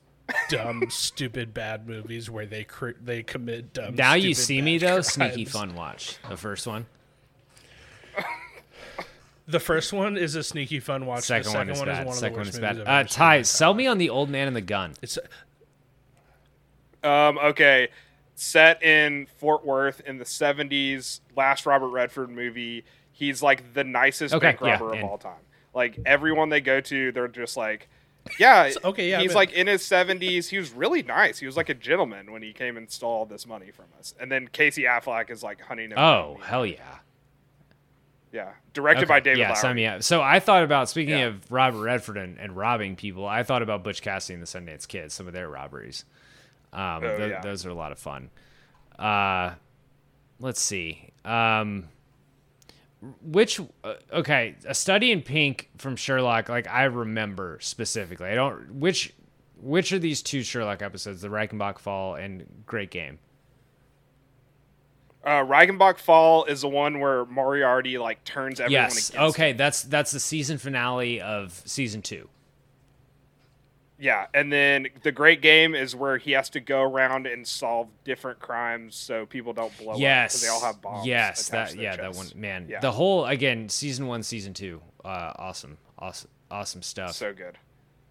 dumb, 0.49 0.85
stupid, 0.89 1.53
bad 1.53 1.87
movies 1.87 2.31
where 2.31 2.47
they 2.47 2.65
cr- 2.65 2.93
they 3.03 3.23
commit 3.23 3.75
dumb. 3.75 3.95
Now 3.95 4.15
you 4.15 4.33
stupid, 4.33 4.47
see 4.47 4.63
me 4.63 4.79
though, 4.79 4.87
crimes. 5.03 5.13
sneaky 5.13 5.45
fun 5.45 5.75
watch. 5.75 6.17
The 6.29 6.37
first 6.39 6.67
one. 6.67 6.87
The 9.49 9.59
first 9.61 9.93
one 9.95 10.17
is 10.19 10.35
a 10.35 10.43
sneaky 10.43 10.79
fun 10.79 11.07
watch. 11.07 11.25
Second, 11.25 11.51
the 11.53 11.59
one 11.59 11.67
second 11.67 11.71
is 11.73 11.79
one 11.79 11.89
bad. 11.89 12.01
is 12.03 12.07
one 12.07 12.15
Second 12.15 12.27
of 12.27 12.33
the 12.33 12.37
one 12.37 12.47
worst 12.47 12.55
is 12.55 12.61
bad. 12.61 12.65
Uh, 12.65 12.69
ever 12.69 12.77
seen 13.09 13.23
in 13.23 13.29
my 13.31 13.37
Ty, 13.37 13.43
sell 13.43 13.75
me 13.75 13.87
on 13.87 13.99
the 13.99 14.11
old 14.11 14.29
man 14.31 14.47
and 14.47 14.55
the 14.55 14.61
gun. 14.61 14.93
It's 15.03 15.19
Um, 17.03 17.39
okay, 17.39 17.89
set 18.35 18.83
in 18.83 19.27
Fort 19.39 19.65
Worth 19.65 20.01
in 20.01 20.19
the 20.19 20.25
'70s, 20.25 21.21
last 21.37 21.65
Robert 21.67 21.89
Redford 21.89 22.31
movie. 22.31 22.85
He's 23.13 23.43
like 23.43 23.73
the 23.75 23.85
nicest 23.85 24.35
Okay, 24.35 24.49
bank 24.53 24.61
robber 24.61 24.93
and- 24.93 25.03
of 25.05 25.11
all 25.11 25.19
time. 25.19 25.41
Like 25.75 25.99
everyone 26.07 26.49
they 26.49 26.61
go 26.61 26.81
to, 26.81 27.13
they're 27.13 27.29
just 27.29 27.57
like, 27.57 27.89
yeah, 28.39 28.71
okay, 28.85 29.11
yeah, 29.11 29.21
He's 29.21 29.31
I'm 29.31 29.37
like 29.37 29.53
in 29.53 29.67
his 29.67 29.83
70s. 29.83 30.49
He 30.49 30.59
was 30.59 30.73
really 30.73 31.03
nice. 31.03 31.39
He 31.39 31.47
was 31.47 31.57
like 31.57 31.69
a 31.69 31.75
gentleman 31.75 32.33
when 32.33 32.43
he 32.43 32.53
came 32.53 32.77
and 32.77 32.91
stole 32.91 33.11
all 33.13 33.27
this 33.27 33.47
money 33.47 33.71
from 33.71 33.85
us. 33.99 34.15
And 34.21 34.31
then 34.33 34.49
Casey 34.49 34.83
Affleck 34.85 35.31
is 35.31 35.43
like 35.43 35.61
hunting 35.61 35.91
him. 35.93 35.99
Oh 35.99 36.39
hell 36.43 36.67
yeah! 36.67 36.99
Yeah, 38.33 38.51
directed 38.75 39.09
by 39.09 39.21
David 39.21 39.39
yeah, 39.39 39.49
Lowery. 39.49 39.57
sign 39.61 39.77
me 39.77 39.87
up. 39.87 40.03
So 40.03 40.21
I 40.23 40.41
thought 40.41 40.63
about 40.65 40.89
speaking 40.89 41.19
Yeah. 41.19 41.27
of 41.27 41.51
Robert 41.53 41.81
Redford 41.83 42.17
and, 42.17 42.39
and 42.39 42.57
robbing 42.57 42.97
people. 42.97 43.27
I 43.27 43.43
thought 43.43 43.63
about 43.63 43.83
Butch 43.85 44.03
Cassidy 44.03 44.35
and 44.35 44.43
the 44.43 44.47
Sundance 44.47 44.87
Kid. 44.87 45.11
Some 45.13 45.27
of 45.27 45.33
their 45.33 45.49
robberies. 45.49 46.05
Um, 46.73 47.03
Oh, 47.05 47.17
tho- 47.19 47.27
yeah. 47.27 47.41
Those 47.41 47.65
are 47.67 47.71
a 47.71 47.75
lot 47.75 47.93
of 47.93 47.99
fun. 47.99 48.31
Uh, 48.99 49.53
let's 50.41 50.61
see. 50.61 51.11
Um, 51.25 51.89
which 53.23 53.61
uh, 53.85 53.95
okay, 54.13 54.57
a 54.67 54.75
study 54.75 55.13
in 55.13 55.23
pink 55.23 55.71
from 55.79 55.95
Sherlock. 55.97 56.49
Like 56.49 56.67
I 56.69 56.85
remember 56.85 57.59
specifically. 57.61 58.29
I 58.29 58.35
don't 58.35 58.75
which 58.75 59.13
which 59.61 59.93
are 59.93 59.99
these 60.01 60.21
two 60.21 60.43
Sherlock 60.43 60.83
episodes? 60.83 61.21
The 61.21 61.29
Reichenbach 61.29 61.79
Fall 61.79 62.17
and 62.17 62.45
Great 62.67 62.91
Game. 62.91 63.19
Uh, 65.25 65.45
Reichenbach 65.45 65.99
Fall 65.99 66.45
is 66.45 66.61
the 66.63 66.69
one 66.69 67.01
where 67.01 67.25
Moriarty 67.27 67.99
like 67.99 68.23
turns 68.25 68.61
everyone 68.61 68.85
yes. 68.85 69.15
Okay, 69.15 69.51
him. 69.51 69.57
that's 69.57 69.83
that's 69.83 70.13
the 70.13 70.21
season 70.21 70.59
finale 70.59 71.21
of 71.21 71.61
season 71.67 72.03
two. 72.03 72.29
Yeah, 74.01 74.27
and 74.33 74.53
then 74.53 74.87
the 75.03 75.11
great 75.11 75.43
game 75.43 75.75
is 75.75 75.97
where 75.97 76.19
he 76.19 76.31
has 76.33 76.49
to 76.51 76.61
go 76.61 76.83
around 76.83 77.27
and 77.27 77.45
solve 77.45 77.89
different 78.05 78.39
crimes 78.39 78.95
so 78.95 79.27
people 79.27 79.53
don't 79.53 79.77
blow 79.77 79.95
up. 79.95 79.99
yes 79.99 80.41
they 80.41 80.47
all 80.47 80.61
have 80.63 80.81
bombs. 80.81 81.05
yes 81.05 81.49
that 81.49 81.75
yeah 81.75 81.97
that 81.97 82.15
one 82.15 82.29
man 82.37 82.67
Yeah. 82.69 82.79
the 82.79 82.93
whole 82.93 83.27
again 83.27 83.69
season 83.69 84.07
one 84.07 84.23
season 84.23 84.55
two 84.55 84.81
uh 85.05 85.33
awesome 85.37 85.79
awesome 85.99 86.31
awesome 86.49 86.83
stuff 86.83 87.15
So 87.15 87.33
good. 87.35 87.59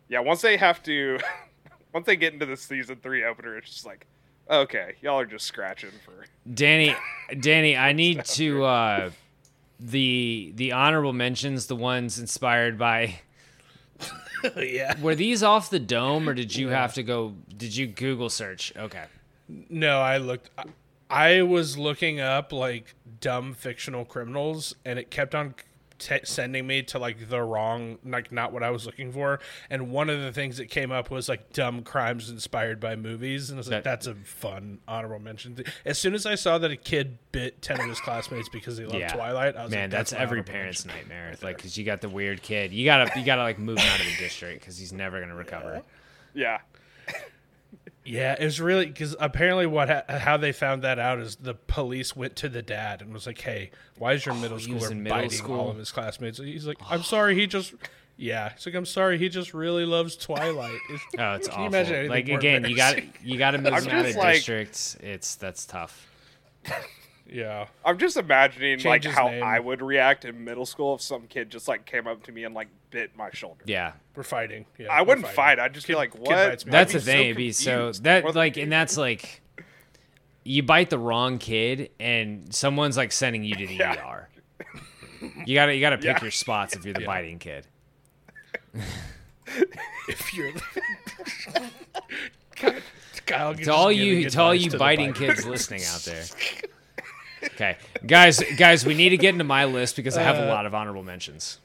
Yeah, 0.10 0.20
once 0.20 0.42
they 0.42 0.56
have 0.58 0.84
to, 0.84 1.20
once 1.94 2.06
they 2.06 2.16
get 2.18 2.32
into 2.34 2.46
the 2.46 2.56
season 2.58 2.98
three 3.02 3.24
opener, 3.26 3.58
it's 3.58 3.70
just 3.70 3.86
like, 3.86 4.06
okay, 4.50 4.96
y'all 5.02 5.20
are 5.20 5.26
just 5.26 5.46
scratching 5.46 5.92
for. 6.06 6.26
danny 6.54 6.96
danny 7.40 7.76
i 7.78 7.92
need 7.94 8.24
to 8.26 8.64
uh 8.64 9.10
the 9.80 10.52
the 10.56 10.72
honorable 10.72 11.14
mentions 11.14 11.68
the 11.68 11.76
ones 11.76 12.18
inspired 12.20 12.78
by 12.78 13.20
yeah. 14.58 15.00
were 15.02 15.16
these 15.16 15.44
off 15.44 15.70
the 15.70 15.80
dome 15.80 16.28
or 16.30 16.34
did 16.34 16.56
you 16.56 16.70
have 16.70 16.94
to 16.94 17.04
go 17.04 17.34
did 17.56 17.76
you 17.76 17.88
google 17.88 18.30
search 18.30 18.72
okay 18.78 19.06
No, 19.70 20.00
I 20.02 20.18
looked. 20.18 20.50
I- 20.58 20.66
I 21.10 21.42
was 21.44 21.78
looking 21.78 22.20
up 22.20 22.52
like 22.52 22.94
dumb 23.22 23.54
fictional 23.54 24.04
criminals, 24.04 24.76
and 24.84 25.00
it 25.00 25.10
kept 25.10 25.34
on 25.34 25.56
t- 26.00 26.20
sending 26.24 26.66
me 26.68 26.84
to 26.84 27.00
like 27.00 27.30
the 27.30 27.42
wrong, 27.42 27.98
like 28.06 28.32
not 28.32 28.52
what 28.54 28.64
I 28.64 28.70
was 28.70 28.86
looking 28.86 29.12
for. 29.12 29.40
And 29.70 29.92
one 29.92 30.10
of 30.10 30.22
the 30.22 30.32
things 30.32 30.58
that 30.58 30.70
came 30.70 30.92
up 30.92 31.10
was 31.12 31.28
like 31.30 31.54
dumb 31.54 31.84
crimes 31.84 32.30
inspired 32.30 32.80
by 32.80 32.96
movies, 32.96 33.50
and 33.50 33.58
I 33.58 33.60
was 33.60 33.68
like, 33.70 33.84
That- 33.84 33.90
that's 33.90 34.08
a 34.08 34.16
fun 34.16 34.80
honorable 34.88 35.20
mention. 35.20 35.64
As 35.86 35.98
soon 35.98 36.14
as 36.14 36.26
I 36.26 36.36
saw 36.36 36.58
that 36.58 36.72
a 36.72 36.76
kid 36.78 37.18
bit 37.32 37.62
ten 37.62 37.80
of 37.80 37.88
his 37.88 38.00
classmates 38.00 38.50
because 38.50 38.78
he 38.78 38.86
loved 38.86 38.98
Yeah. 39.00 39.14
Twilight, 39.14 39.56
I 39.56 39.64
was 39.64 39.72
Man, 39.72 39.84
like, 39.84 39.92
that's, 39.92 40.14
my 40.14 40.20
every 40.20 40.44
parent's 40.44 40.86
mention. 40.86 41.02
nightmare. 41.10 41.36
Like, 41.42 41.62
cause 41.62 41.78
you 41.78 41.84
got 41.86 42.02
the 42.02 42.10
weird 42.10 42.42
kid. 42.42 42.72
You 42.72 42.86
gotta, 42.86 43.20
you 43.20 43.26
gotta 43.26 43.44
like 43.44 43.60
move 43.60 43.78
him 43.78 43.88
out 43.90 44.00
of 44.00 44.06
the 44.06 44.16
district 44.18 44.62
because 44.62 44.78
he's 44.78 44.94
never 44.94 45.20
gonna 45.20 45.36
recover. 45.36 45.76
Yeah. 45.76 45.82
Yeah, 46.34 46.58
it 48.10 48.44
was 48.44 48.62
really 48.62 48.86
because 48.86 49.16
apparently 49.20 49.66
what 49.66 49.90
ha- 49.90 50.04
how 50.20 50.38
they 50.38 50.52
found 50.52 50.84
that 50.84 50.98
out 50.98 51.20
is 51.20 51.36
the 51.36 51.54
police 51.54 52.16
went 52.16 52.36
to 52.38 52.50
the 52.50 52.62
dad 52.62 53.02
and 53.02 53.14
was 53.14 53.28
like, 53.28 53.40
"Hey, 53.42 53.72
why 53.98 54.14
is 54.14 54.26
your 54.26 54.34
oh, 54.36 54.38
middle 54.40 54.56
Oh, 54.56 54.60
he 54.60 54.74
was 54.74 54.84
schooler 54.84 54.98
middle 54.98 55.18
biting 55.18 55.30
school? 55.32 55.60
all 55.60 55.70
of 55.70 55.78
his 55.78 55.92
classmates?" 55.92 56.38
He's 56.38 56.66
like, 56.66 56.78
"I'm 56.90 57.04
sorry, 57.16 57.36
he 57.36 57.48
just." 57.48 57.74
Yeah, 58.20 58.52
he's 58.54 58.66
like, 58.66 58.74
"I'm 58.76 58.86
sorry, 58.86 59.18
he 59.20 59.30
just 59.30 59.54
really 59.54 59.86
loves 59.86 60.16
Twilight." 60.16 60.80
It's- 60.90 61.02
Oh, 61.20 61.34
it's 61.34 61.48
Can 61.50 61.60
you 61.62 61.68
imagine 61.68 61.94
anything 61.96 62.10
like 62.10 62.30
again, 62.30 62.66
you 62.66 62.76
got 62.76 62.98
embarrassing? 62.98 63.14
you 63.24 63.38
got 63.38 63.52
to 63.52 63.58
move 63.60 63.68
him 63.68 63.74
out 63.74 63.84
of 64.00 64.06
just 64.06 64.18
like- 64.18 64.36
districts. 64.36 64.98
It's 65.02 65.36
that's 65.36 65.66
tough. 65.66 66.08
yeah, 67.30 67.68
I'm 67.86 67.98
just 67.98 68.18
imagining 68.18 68.78
like 68.78 69.02
Change 69.02 69.06
his 69.06 69.14
how 69.16 69.28
name. 69.30 69.44
I 69.44 69.60
would 69.60 69.82
react 69.82 70.26
in 70.26 70.44
middle 70.44 70.66
school 70.66 70.96
if 70.96 71.02
some 71.02 71.28
kid 71.28 71.50
just 71.50 71.68
like 71.68 71.86
came 71.86 72.08
up 72.08 72.24
to 72.24 72.32
me 72.32 72.44
and 72.44 72.54
like 72.56 72.68
bit 72.90 73.16
my 73.18 73.30
shoulder. 73.32 73.62
Yeah, 73.66 73.94
we're 74.16 74.24
fighting. 74.24 74.66
Yeah, 74.78 74.88
I 74.92 75.02
wouldn't 75.02 75.26
fighting. 75.28 75.36
fight. 75.36 75.60
I'd 75.60 75.74
just 75.74 75.88
be 75.88 75.96
like, 75.96 76.16
"What?" 76.18 76.64
that's 76.66 76.94
the 76.94 77.00
thing. 77.02 77.26
It'd 77.26 77.38
be 77.38 77.52
so 77.52 77.92
that 78.02 78.36
like, 78.36 78.58
and 78.58 78.72
that's 78.72 78.98
like, 78.98 79.42
you 80.44 80.64
bite 80.64 80.90
the 80.90 81.00
wrong 81.00 81.38
kid, 81.38 81.92
and 82.00 82.54
someone's 82.54 82.98
like 82.98 83.12
sending 83.12 83.44
you 83.44 83.56
to 83.56 83.68
the 83.68 83.76
Yeah. 83.76 83.94
ER. 84.06 84.30
You 85.46 85.56
gotta 85.56 85.74
you 85.76 85.82
gotta 85.82 85.98
pick 85.98 86.06
Yeah. 86.06 86.22
your 86.22 86.32
spots 86.32 86.76
if 86.76 86.86
you're 86.86 86.94
the 86.94 87.02
Yeah. 87.02 87.08
biting 87.08 87.40
kid. 87.40 87.68
If 90.10 90.34
you're 90.34 90.52
God, 92.56 92.82
Kyle, 93.26 93.56
To 93.56 93.74
all 93.74 93.92
you 93.92 94.30
to 94.30 94.42
all 94.42 94.54
you 94.56 94.70
biting 94.78 95.14
kids 95.14 95.46
listening 95.46 95.84
out 95.86 96.02
there. 96.02 96.24
Okay, 97.44 97.78
guys, 98.06 98.42
guys, 98.58 98.86
we 98.86 98.94
need 98.94 99.10
to 99.10 99.18
get 99.18 99.30
into 99.34 99.44
my 99.44 99.66
list 99.66 99.96
because 99.96 100.18
I 100.18 100.24
have 100.24 100.38
a 100.38 100.44
Uh, 100.44 100.48
lot 100.48 100.66
of 100.66 100.74
honorable 100.74 101.04
mentions. 101.04 101.60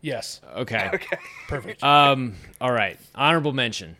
Yes, 0.00 0.40
Okay. 0.54 0.90
Okay. 0.94 1.16
perfect. 1.48 1.82
Um. 1.82 2.34
All 2.60 2.70
right. 2.72 2.98
Honorable 3.14 3.52
mention: 3.52 3.96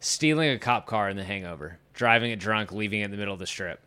stealing 0.00 0.50
a 0.50 0.58
cop 0.58 0.86
car 0.86 1.08
in 1.10 1.16
The 1.16 1.24
Hangover, 1.24 1.78
driving 1.94 2.30
it 2.30 2.38
drunk, 2.38 2.72
leaving 2.72 3.00
it 3.00 3.06
in 3.06 3.10
the 3.10 3.16
middle 3.16 3.34
of 3.34 3.40
the 3.40 3.46
strip. 3.46 3.80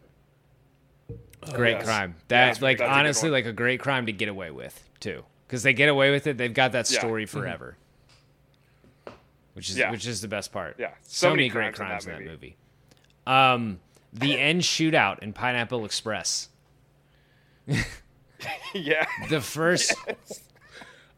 Great 1.53 1.77
yes. 1.77 1.85
crime. 1.85 2.15
That 2.27 2.47
Yes, 2.47 2.61
like 2.61 2.77
that's 2.79 2.87
a 2.87 2.91
good 2.91 2.99
honestly 2.99 3.29
one. 3.29 3.33
like 3.39 3.45
a 3.45 3.53
great 3.53 3.79
crime 3.79 4.07
to 4.07 4.11
get 4.11 4.27
away 4.29 4.51
with 4.51 4.83
too, 4.99 5.23
because 5.47 5.63
they 5.63 5.73
get 5.73 5.89
away 5.89 6.11
with 6.11 6.25
it. 6.27 6.37
They've 6.37 6.53
got 6.53 6.71
that 6.73 6.89
Yeah. 6.91 6.99
story 6.99 7.25
forever. 7.25 7.77
Which 9.53 9.69
is 9.69 9.77
Yeah. 9.77 9.91
which 9.91 10.05
is 10.05 10.21
the 10.21 10.27
best 10.27 10.51
part. 10.51 10.75
Yeah. 10.77 10.89
So, 11.03 11.27
So 11.27 11.29
many 11.29 11.43
many 11.43 11.49
great 11.49 11.75
crimes 11.75 12.03
crimes 12.03 12.05
in 12.07 12.11
in 12.11 12.17
that 12.17 12.23
that 12.25 12.31
movie. 12.31 12.57
Um, 13.27 13.79
the 14.19 14.39
end 14.39 14.61
shootout 14.61 15.19
in 15.19 15.33
Pineapple 15.33 15.85
Express. 15.85 16.49
yeah. 18.73 19.05
The 19.29 19.41
first 19.41 19.93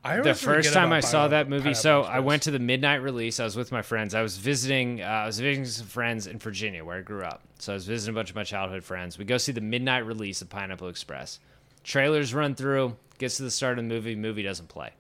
I 0.03 0.21
the 0.21 0.33
first 0.33 0.73
time 0.73 0.93
I 0.93 1.01
saw 1.01 1.27
that 1.27 1.49
movie, 1.49 1.63
Pineapple 1.63 1.81
so 1.81 2.01
I 2.03 2.19
went 2.19 2.43
to 2.43 2.51
the 2.51 2.59
midnight 2.59 3.01
release. 3.01 3.39
I 3.39 3.43
was 3.43 3.55
with 3.55 3.71
my 3.71 3.81
friends. 3.81 4.15
I 4.15 4.21
was 4.21 4.37
visiting. 4.37 5.01
Uh, 5.01 5.05
I 5.05 5.25
was 5.25 5.39
visiting 5.39 5.65
some 5.65 5.87
friends 5.87 6.27
in 6.27 6.39
Virginia, 6.39 6.83
where 6.85 6.97
I 6.97 7.01
grew 7.01 7.23
up. 7.23 7.41
So 7.59 7.73
I 7.73 7.75
was 7.75 7.85
visiting 7.85 8.15
a 8.15 8.17
bunch 8.17 8.29
of 8.29 8.35
my 8.35 8.43
childhood 8.43 8.83
friends. 8.83 9.17
We 9.17 9.25
go 9.25 9.37
see 9.37 9.51
the 9.51 9.61
midnight 9.61 10.05
release 10.05 10.41
of 10.41 10.49
Pineapple 10.49 10.87
Express. 10.87 11.39
Trailers 11.83 12.33
run 12.33 12.55
through. 12.55 12.95
Gets 13.17 13.37
to 13.37 13.43
the 13.43 13.51
start 13.51 13.79
of 13.79 13.83
the 13.83 13.93
movie. 13.93 14.15
Movie 14.15 14.43
doesn't 14.43 14.69
play. 14.69 14.91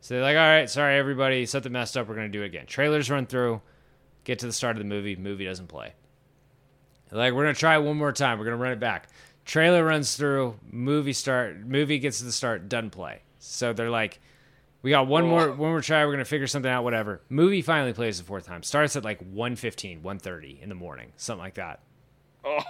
So 0.00 0.14
they're 0.14 0.22
like, 0.22 0.36
"All 0.36 0.42
right, 0.42 0.68
sorry 0.68 0.96
everybody, 0.98 1.46
something 1.46 1.70
messed 1.70 1.96
up. 1.96 2.08
We're 2.08 2.14
gonna 2.14 2.28
do 2.28 2.42
it 2.42 2.46
again." 2.46 2.66
Trailers 2.66 3.10
run 3.10 3.26
through. 3.26 3.60
Get 4.24 4.38
to 4.40 4.46
the 4.46 4.52
start 4.52 4.76
of 4.76 4.82
the 4.82 4.88
movie. 4.88 5.14
Movie 5.16 5.44
doesn't 5.44 5.68
play. 5.68 5.92
Like, 7.12 7.32
we're 7.32 7.42
gonna 7.42 7.54
try 7.54 7.76
it 7.76 7.82
one 7.82 7.96
more 7.96 8.12
time. 8.12 8.38
We're 8.38 8.44
gonna 8.44 8.56
run 8.56 8.72
it 8.72 8.80
back. 8.80 9.08
Trailer 9.44 9.84
runs 9.84 10.16
through. 10.16 10.58
Movie 10.70 11.12
start. 11.12 11.58
Movie 11.58 11.98
gets 11.98 12.18
to 12.18 12.24
the 12.24 12.32
start. 12.32 12.68
Doesn't 12.68 12.90
play. 12.90 13.22
So 13.38 13.72
they're 13.72 13.90
like, 13.90 14.20
we 14.82 14.90
got 14.90 15.06
one 15.06 15.26
more 15.26 15.48
one 15.48 15.70
more 15.70 15.80
try. 15.80 16.04
We're 16.04 16.12
gonna 16.12 16.24
figure 16.24 16.46
something 16.46 16.70
out. 16.70 16.84
Whatever. 16.84 17.20
Movie 17.28 17.62
finally 17.62 17.92
plays 17.92 18.18
the 18.18 18.24
fourth 18.24 18.46
time. 18.46 18.62
Starts 18.62 18.96
at 18.96 19.04
like 19.04 19.20
1.15, 19.34 20.02
1.30 20.02 20.62
in 20.62 20.68
the 20.68 20.74
morning, 20.74 21.12
something 21.16 21.42
like 21.42 21.54
that. 21.54 21.80
Oh. 22.44 22.60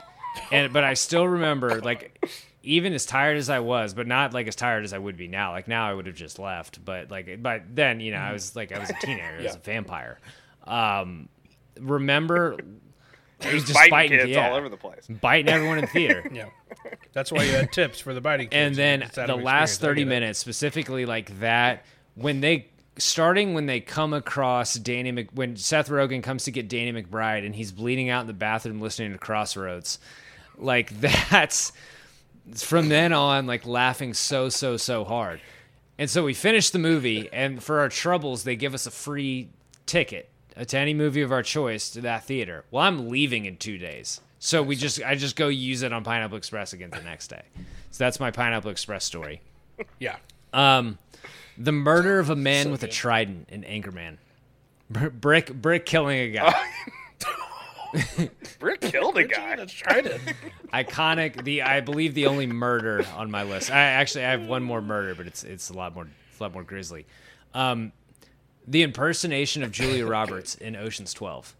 And 0.50 0.72
but 0.72 0.84
I 0.84 0.94
still 0.94 1.26
remember 1.26 1.80
like 1.82 2.24
even 2.62 2.92
as 2.92 3.06
tired 3.06 3.36
as 3.36 3.48
I 3.48 3.60
was, 3.60 3.94
but 3.94 4.06
not 4.06 4.32
like 4.34 4.48
as 4.48 4.56
tired 4.56 4.84
as 4.84 4.92
I 4.92 4.98
would 4.98 5.16
be 5.16 5.28
now. 5.28 5.52
Like 5.52 5.68
now 5.68 5.88
I 5.88 5.94
would 5.94 6.06
have 6.06 6.16
just 6.16 6.38
left. 6.38 6.84
But 6.84 7.10
like 7.10 7.42
but 7.42 7.62
then 7.74 8.00
you 8.00 8.12
know 8.12 8.18
I 8.18 8.32
was 8.32 8.56
like 8.56 8.72
I 8.72 8.78
was 8.78 8.90
a 8.90 8.94
teenager. 9.00 9.38
I 9.38 9.42
was 9.42 9.54
a 9.56 9.58
vampire. 9.58 10.18
Um, 10.64 11.28
remember. 11.78 12.56
He 13.42 13.54
was 13.54 13.64
Just 13.64 13.90
biting 13.90 14.18
kids 14.18 14.36
all 14.36 14.54
over 14.54 14.68
the 14.68 14.76
place. 14.76 15.06
biting 15.08 15.48
everyone 15.48 15.78
in 15.78 15.84
the 15.84 15.90
theater. 15.90 16.24
Yeah, 16.32 16.46
that's 17.12 17.30
why 17.32 17.42
you 17.44 17.52
had 17.52 17.72
tips 17.72 17.98
for 18.00 18.14
the 18.14 18.20
biting. 18.20 18.48
and 18.52 18.74
then 18.74 19.08
the 19.14 19.36
last 19.36 19.80
30 19.80 20.04
minutes 20.04 20.38
specifically 20.38 21.04
like 21.06 21.38
that 21.40 21.84
when 22.14 22.40
they 22.40 22.68
starting 22.98 23.54
when 23.54 23.66
they 23.66 23.80
come 23.80 24.12
across 24.12 24.74
Danny 24.74 25.10
Mc, 25.10 25.28
when 25.32 25.56
Seth 25.56 25.88
Rogen 25.88 26.22
comes 26.22 26.44
to 26.44 26.50
get 26.50 26.68
Danny 26.68 26.92
McBride 26.92 27.44
and 27.46 27.54
he's 27.54 27.72
bleeding 27.72 28.10
out 28.10 28.22
in 28.22 28.26
the 28.26 28.32
bathroom 28.32 28.80
listening 28.80 29.12
to 29.12 29.18
Crossroads 29.18 29.98
like 30.58 30.98
that's 31.30 31.72
from 32.56 32.88
then 32.88 33.12
on 33.12 33.46
like 33.46 33.66
laughing 33.66 34.12
so 34.14 34.48
so 34.48 34.76
so 34.76 35.04
hard 35.04 35.40
and 35.98 36.08
so 36.10 36.24
we 36.24 36.34
finish 36.34 36.70
the 36.70 36.78
movie 36.78 37.28
and 37.32 37.62
for 37.62 37.80
our 37.80 37.88
troubles 37.88 38.44
they 38.44 38.56
give 38.56 38.74
us 38.74 38.86
a 38.86 38.90
free 38.90 39.48
ticket 39.86 40.29
to 40.66 40.78
any 40.78 40.94
movie 40.94 41.22
of 41.22 41.32
our 41.32 41.42
choice 41.42 41.90
to 41.90 42.00
that 42.00 42.24
theater 42.24 42.64
well 42.70 42.84
i'm 42.84 43.08
leaving 43.08 43.44
in 43.46 43.56
two 43.56 43.78
days 43.78 44.20
so 44.38 44.62
we 44.62 44.74
just 44.76 45.02
i 45.04 45.14
just 45.14 45.36
go 45.36 45.48
use 45.48 45.82
it 45.82 45.92
on 45.92 46.02
pineapple 46.04 46.36
express 46.36 46.72
again 46.72 46.90
the 46.90 47.02
next 47.02 47.28
day 47.28 47.42
so 47.90 48.04
that's 48.04 48.18
my 48.20 48.30
pineapple 48.30 48.70
express 48.70 49.04
story 49.04 49.40
Yeah, 49.98 50.16
um, 50.52 50.98
the 51.56 51.72
murder 51.72 52.18
of 52.18 52.28
a 52.30 52.36
man 52.36 52.66
So 52.66 52.70
with 52.72 52.82
a 52.82 52.88
trident 52.88 53.48
in 53.50 53.62
Anchorman. 53.62 54.18
Br- 54.90 55.08
Brick, 55.08 55.52
brick 55.54 55.86
killing 55.86 56.18
a 56.18 56.28
guy. 56.30 56.54
brick 58.58 58.80
killed 58.80 59.16
a 59.16 59.24
guy. 59.24 59.56
That's 59.56 59.72
tried 59.72 60.06
it. 60.06 60.20
Iconic. 60.72 61.44
The 61.44 61.62
I 61.62 61.80
believe 61.80 62.14
the 62.14 62.26
only 62.26 62.46
murder 62.46 63.04
on 63.16 63.30
my 63.30 63.42
list. 63.42 63.70
I 63.70 63.78
actually 63.78 64.24
I 64.24 64.30
have 64.30 64.46
one 64.46 64.62
more 64.62 64.80
murder, 64.82 65.14
but 65.14 65.26
it's 65.26 65.44
it's 65.44 65.70
a 65.70 65.72
lot 65.74 65.94
more 65.94 66.06
it's 66.30 66.40
a 66.40 66.42
lot 66.42 66.52
more 66.52 66.62
grisly. 66.62 67.06
Um, 67.54 67.92
the 68.66 68.82
impersonation 68.82 69.62
of 69.62 69.72
Julia 69.72 70.06
Roberts 70.08 70.54
in 70.54 70.76
Ocean's 70.76 71.12
Twelve. 71.14 71.54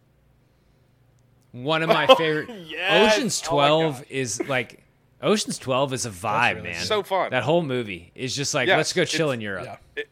One 1.52 1.82
of 1.82 1.88
my 1.88 2.06
oh, 2.08 2.14
favorite. 2.14 2.48
yes. 2.68 3.16
Ocean's 3.16 3.42
Oh 3.44 3.50
Twelve 3.50 3.94
God. 3.98 4.06
is 4.10 4.42
like. 4.48 4.84
Ocean's 5.22 5.58
Twelve 5.58 5.92
is 5.92 6.06
a 6.06 6.10
vibe, 6.10 6.56
really 6.56 6.70
man. 6.70 6.82
So 6.84 7.02
fun. 7.02 7.30
That 7.30 7.42
whole 7.42 7.62
movie 7.62 8.10
is 8.14 8.34
just 8.34 8.54
like, 8.54 8.68
Yes, 8.68 8.76
let's 8.78 8.92
go 8.94 9.04
chill 9.04 9.32
in 9.32 9.40
Europe. 9.42 9.78
Yeah, 9.96 10.04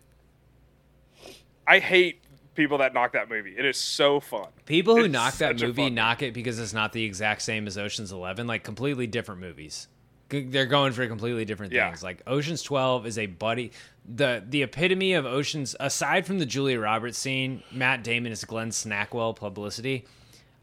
I 1.67 1.79
hate 1.79 2.21
people 2.55 2.79
that 2.79 2.93
knock 2.93 3.13
that 3.13 3.29
movie. 3.31 3.55
It 3.57 3.65
is 3.65 3.77
so 3.77 4.21
fun. 4.21 4.49
People 4.67 4.97
who 4.97 5.05
It's 5.05 5.13
knock 5.13 5.35
that 5.37 5.61
movie 5.61 5.89
knock 5.91 6.23
it 6.23 6.35
because 6.35 6.59
it's 6.59 6.73
not 6.75 6.93
the 6.93 7.05
exact 7.05 7.41
same 7.43 7.67
as 7.67 7.79
Ocean's 7.79 8.13
Eleven, 8.13 8.47
like 8.47 8.65
completely 8.65 9.07
different 9.07 9.41
movies. 9.41 9.89
They're 10.29 10.67
going 10.67 10.93
for 10.93 11.07
completely 11.07 11.47
different 11.47 11.73
Yeah. 11.73 11.89
things. 11.89 12.03
Like 12.03 12.21
Ocean's 12.27 12.63
Twelve 12.63 13.07
is 13.07 13.17
a 13.17 13.27
buddy, 13.27 13.73
the 14.09 14.43
the 14.47 14.63
epitome 14.63 15.13
of 15.13 15.27
Ocean's. 15.27 15.77
Aside 15.79 16.27
from 16.27 16.39
the 16.39 16.47
Julia 16.47 16.81
Roberts 16.81 17.19
scene, 17.19 17.63
Matt 17.71 18.03
Damon 18.03 18.33
is 18.33 18.45
Glenn 18.45 18.71
Snackwell 18.71 19.37
publicity. 19.37 20.07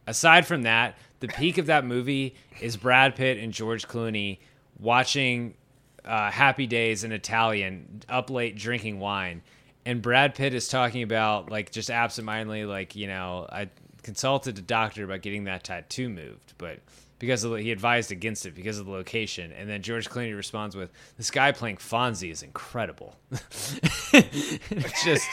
Aside 0.08 0.46
from 0.46 0.64
that, 0.64 0.98
the 1.20 1.28
peak 1.28 1.58
of 1.58 1.66
that 1.68 1.86
movie 1.86 2.36
is 2.62 2.78
Brad 2.78 3.16
Pitt 3.16 3.38
and 3.38 3.52
George 3.52 3.88
Clooney 3.88 4.40
watching 4.80 5.56
uh, 6.04 6.30
Happy 6.30 6.68
Days 6.68 7.04
in 7.04 7.12
Italian, 7.12 8.04
up 8.08 8.30
late 8.30 8.56
drinking 8.56 9.00
wine, 9.00 9.42
and 9.86 10.02
Brad 10.02 10.36
Pitt 10.36 10.54
is 10.54 10.68
talking 10.68 11.04
about 11.04 11.50
like 11.50 11.72
just 11.72 11.90
absentmindedly, 11.90 12.66
like 12.66 12.96
you 12.96 13.08
know, 13.08 13.48
I 13.52 13.70
consulted 14.04 14.58
a 14.60 14.62
doctor 14.62 15.04
about 15.04 15.22
getting 15.22 15.46
that 15.46 15.64
tattoo 15.64 16.10
moved, 16.10 16.54
but 16.58 16.80
because 17.20 17.44
of 17.44 17.52
the, 17.52 17.62
he 17.62 17.72
advised 17.72 18.12
against 18.12 18.46
it 18.46 18.54
because 18.56 18.78
of 18.80 18.86
the 18.86 18.92
location, 18.92 19.52
and 19.54 19.70
then 19.70 19.82
George 19.82 20.10
Clooney 20.10 20.36
responds 20.36 20.76
with, 20.76 20.92
"This 21.18 21.32
guy 21.32 21.52
playing 21.52 21.78
Fonzie 21.78 22.32
is 22.32 22.44
incredible." 22.44 23.16
it's 24.14 25.04
just, 25.04 25.28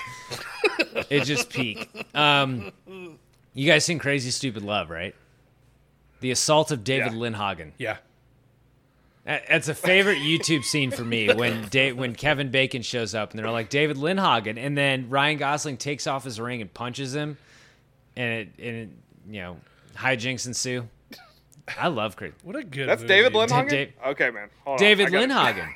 it 1.11 1.25
just 1.25 1.51
peak. 1.51 1.89
Um, 2.15 2.73
you 3.55 3.67
guys 3.67 3.85
seen 3.85 3.99
Crazy 3.99 4.31
Stupid 4.31 4.63
Love, 4.63 4.91
right? 4.91 5.15
The 6.21 6.31
assault 6.31 6.71
of 6.71 6.85
David 6.85 7.13
Yeah. 7.13 7.19
Lindhagen. 7.19 7.73
yeah. 7.79 7.97
That's 9.25 9.69
a 9.69 9.75
favorite 9.75 10.19
YouTube 10.19 10.65
scene 10.65 10.91
for 10.91 11.05
me 11.05 11.33
when 11.33 11.69
da- 11.69 11.93
when 11.93 12.13
Kevin 12.13 12.51
Bacon 12.51 12.83
shows 12.83 13.15
up 13.15 13.31
and 13.31 13.39
they're 13.39 13.51
like 13.53 13.69
David 13.69 13.97
Lindhagen, 13.97 14.57
and 14.59 14.77
then 14.77 15.11
Ryan 15.11 15.39
Gosling 15.39 15.77
takes 15.77 16.09
off 16.09 16.25
his 16.25 16.41
ring 16.41 16.61
and 16.61 16.73
punches 16.75 17.15
him, 17.15 17.37
and 18.17 18.33
it, 18.33 18.49
and 18.59 18.77
it, 18.77 18.89
you 19.31 19.41
know 19.41 19.57
hijinks 19.95 20.47
ensue. 20.49 20.89
I 21.79 21.89
love 21.89 22.17
Chris. 22.17 22.33
What 22.43 22.57
a 22.57 22.65
good. 22.65 22.89
That's 22.89 23.03
movie. 23.03 23.15
David 23.15 23.33
Lindhagen. 23.35 23.69
Dave- 23.69 23.93
okay, 24.07 24.31
man. 24.31 24.49
Hold. 24.65 24.79
David 24.79 25.07
I 25.15 25.27
gotta- 25.27 25.27
Lindhagen. 25.55 25.69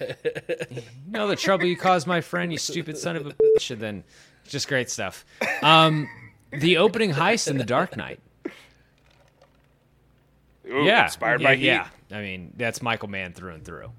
you 1.06 1.12
know 1.12 1.28
the 1.28 1.36
trouble 1.36 1.66
you 1.66 1.76
caused 1.76 2.06
my 2.06 2.20
friend, 2.20 2.50
you 2.50 2.58
stupid 2.58 2.96
son 2.96 3.14
of 3.16 3.26
a 3.26 3.30
bitch. 3.32 3.70
And 3.70 3.80
then 3.80 4.04
just 4.46 4.68
great 4.68 4.90
stuff. 4.90 5.24
Um, 5.62 6.08
the 6.50 6.78
opening 6.78 7.12
heist 7.12 7.48
in 7.48 7.58
The 7.58 7.64
Dark 7.64 7.96
Knight. 7.96 8.20
Ooh, 10.70 10.84
yeah, 10.84 11.04
inspired 11.04 11.40
yeah, 11.40 11.46
by 11.48 11.56
Heat. 11.56 11.66
yeah. 11.66 11.88
I 12.10 12.20
mean, 12.20 12.52
that's 12.56 12.82
Michael 12.82 13.08
Mann 13.08 13.32
through 13.32 13.54
and 13.54 13.64
through. 13.64 13.90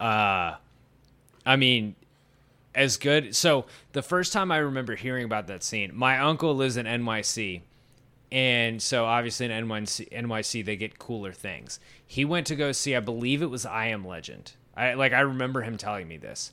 Uh, 0.00 0.56
I 1.46 1.56
mean, 1.56 1.94
as 2.74 2.96
good. 2.96 3.34
So 3.36 3.66
the 3.92 4.02
first 4.02 4.32
time 4.32 4.50
I 4.52 4.58
remember 4.58 4.94
hearing 4.94 5.24
about 5.24 5.46
that 5.46 5.62
scene, 5.62 5.90
my 5.94 6.18
uncle 6.18 6.54
lives 6.54 6.76
in 6.76 6.86
NYC, 6.86 7.62
and 8.32 8.82
so 8.82 9.04
obviously 9.04 9.46
in 9.46 9.52
NYC, 9.52 10.10
NYC 10.10 10.64
they 10.64 10.74
get 10.74 10.98
cooler 10.98 11.32
things. 11.32 11.78
He 12.04 12.24
went 12.24 12.48
to 12.48 12.56
go 12.56 12.72
see, 12.72 12.96
I 12.96 13.00
believe 13.00 13.42
it 13.42 13.50
was 13.50 13.64
I 13.64 13.86
Am 13.88 14.04
Legend. 14.04 14.52
I 14.76 14.94
like 14.94 15.12
I 15.12 15.20
remember 15.20 15.62
him 15.62 15.76
telling 15.76 16.08
me 16.08 16.16
this, 16.16 16.52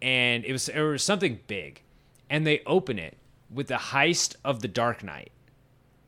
and 0.00 0.44
it 0.44 0.52
was 0.52 0.68
it 0.68 0.80
was 0.80 1.04
something 1.04 1.38
big, 1.46 1.82
and 2.28 2.44
they 2.46 2.62
open 2.66 2.98
it 2.98 3.16
with 3.52 3.68
the 3.68 3.74
heist 3.74 4.34
of 4.44 4.60
the 4.62 4.68
Dark 4.68 5.04
Knight 5.04 5.30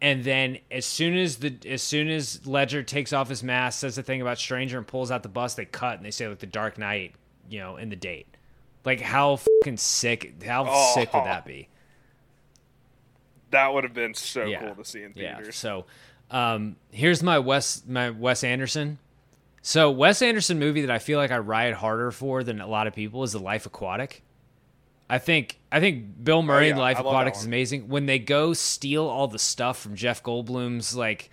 and 0.01 0.25
then 0.25 0.59
as 0.71 0.85
soon 0.85 1.17
as 1.17 1.37
the 1.37 1.55
as 1.67 1.83
soon 1.83 2.09
as 2.11 2.47
Ledger 2.47 2.83
takes 2.83 3.13
off 3.13 3.29
his 3.29 3.43
mask, 3.43 3.81
says 3.81 3.97
the 3.97 4.03
thing 4.03 4.21
about 4.21 4.39
Stranger, 4.39 4.77
and 4.77 4.87
pulls 4.87 5.11
out 5.11 5.23
the 5.23 5.29
bus, 5.29 5.55
they 5.55 5.65
cut 5.65 5.97
and 5.97 6.05
they 6.05 6.11
say 6.11 6.27
like 6.29 6.41
the 6.41 6.47
Dark 6.47 6.77
Knight, 6.79 7.15
you 7.49 7.59
know, 7.61 7.77
in 7.77 7.89
the 7.91 7.97
date. 7.97 8.27
Like 8.85 9.01
how 9.01 9.37
fucking 9.37 9.77
sick? 9.79 10.43
How 10.45 10.67
Oh. 10.69 10.93
sick 10.95 11.13
would 11.15 11.25
that 11.25 11.47
be? 11.47 11.69
That 13.55 13.73
would 13.73 13.85
have 13.85 13.95
been 13.95 14.15
so 14.15 14.45
Yeah. 14.45 14.61
cool 14.61 14.75
to 14.75 14.85
see 14.85 15.03
in 15.03 15.13
Yeah. 15.17 15.37
theaters. 15.37 15.57
So, 15.57 15.87
um, 16.31 16.77
here's 16.91 17.23
my 17.23 17.39
Wes 17.39 17.83
my 17.89 18.11
Wes 18.11 18.45
Anderson. 18.45 18.99
So 19.63 19.91
Wes 19.91 20.21
Anderson 20.21 20.59
movie 20.59 20.83
that 20.83 20.91
I 20.91 20.99
feel 20.99 21.19
like 21.19 21.31
I 21.31 21.39
ride 21.39 21.73
harder 21.75 22.11
for 22.11 22.45
than 22.45 22.61
a 22.61 22.67
lot 22.67 22.87
of 22.87 22.95
people 22.95 23.23
is 23.23 23.33
The 23.33 23.39
Life 23.39 23.65
Aquatic. 23.65 24.23
I 25.09 25.19
think 25.19 25.59
I 25.73 25.81
think 25.81 26.23
Bill 26.25 26.43
Murray 26.43 26.69
in 26.69 26.75
Oh, 26.75 26.79
yeah. 26.79 26.83
Life 26.83 26.97
I 26.99 27.01
Aquatic 27.01 27.35
is 27.37 27.45
amazing. 27.47 27.89
When 27.89 28.07
they 28.07 28.19
go 28.19 28.53
steal 28.53 29.05
all 29.07 29.29
the 29.29 29.39
stuff 29.39 29.81
from 29.81 29.95
Jeff 29.97 30.23
Goldblum's 30.23 30.95
like 30.97 31.31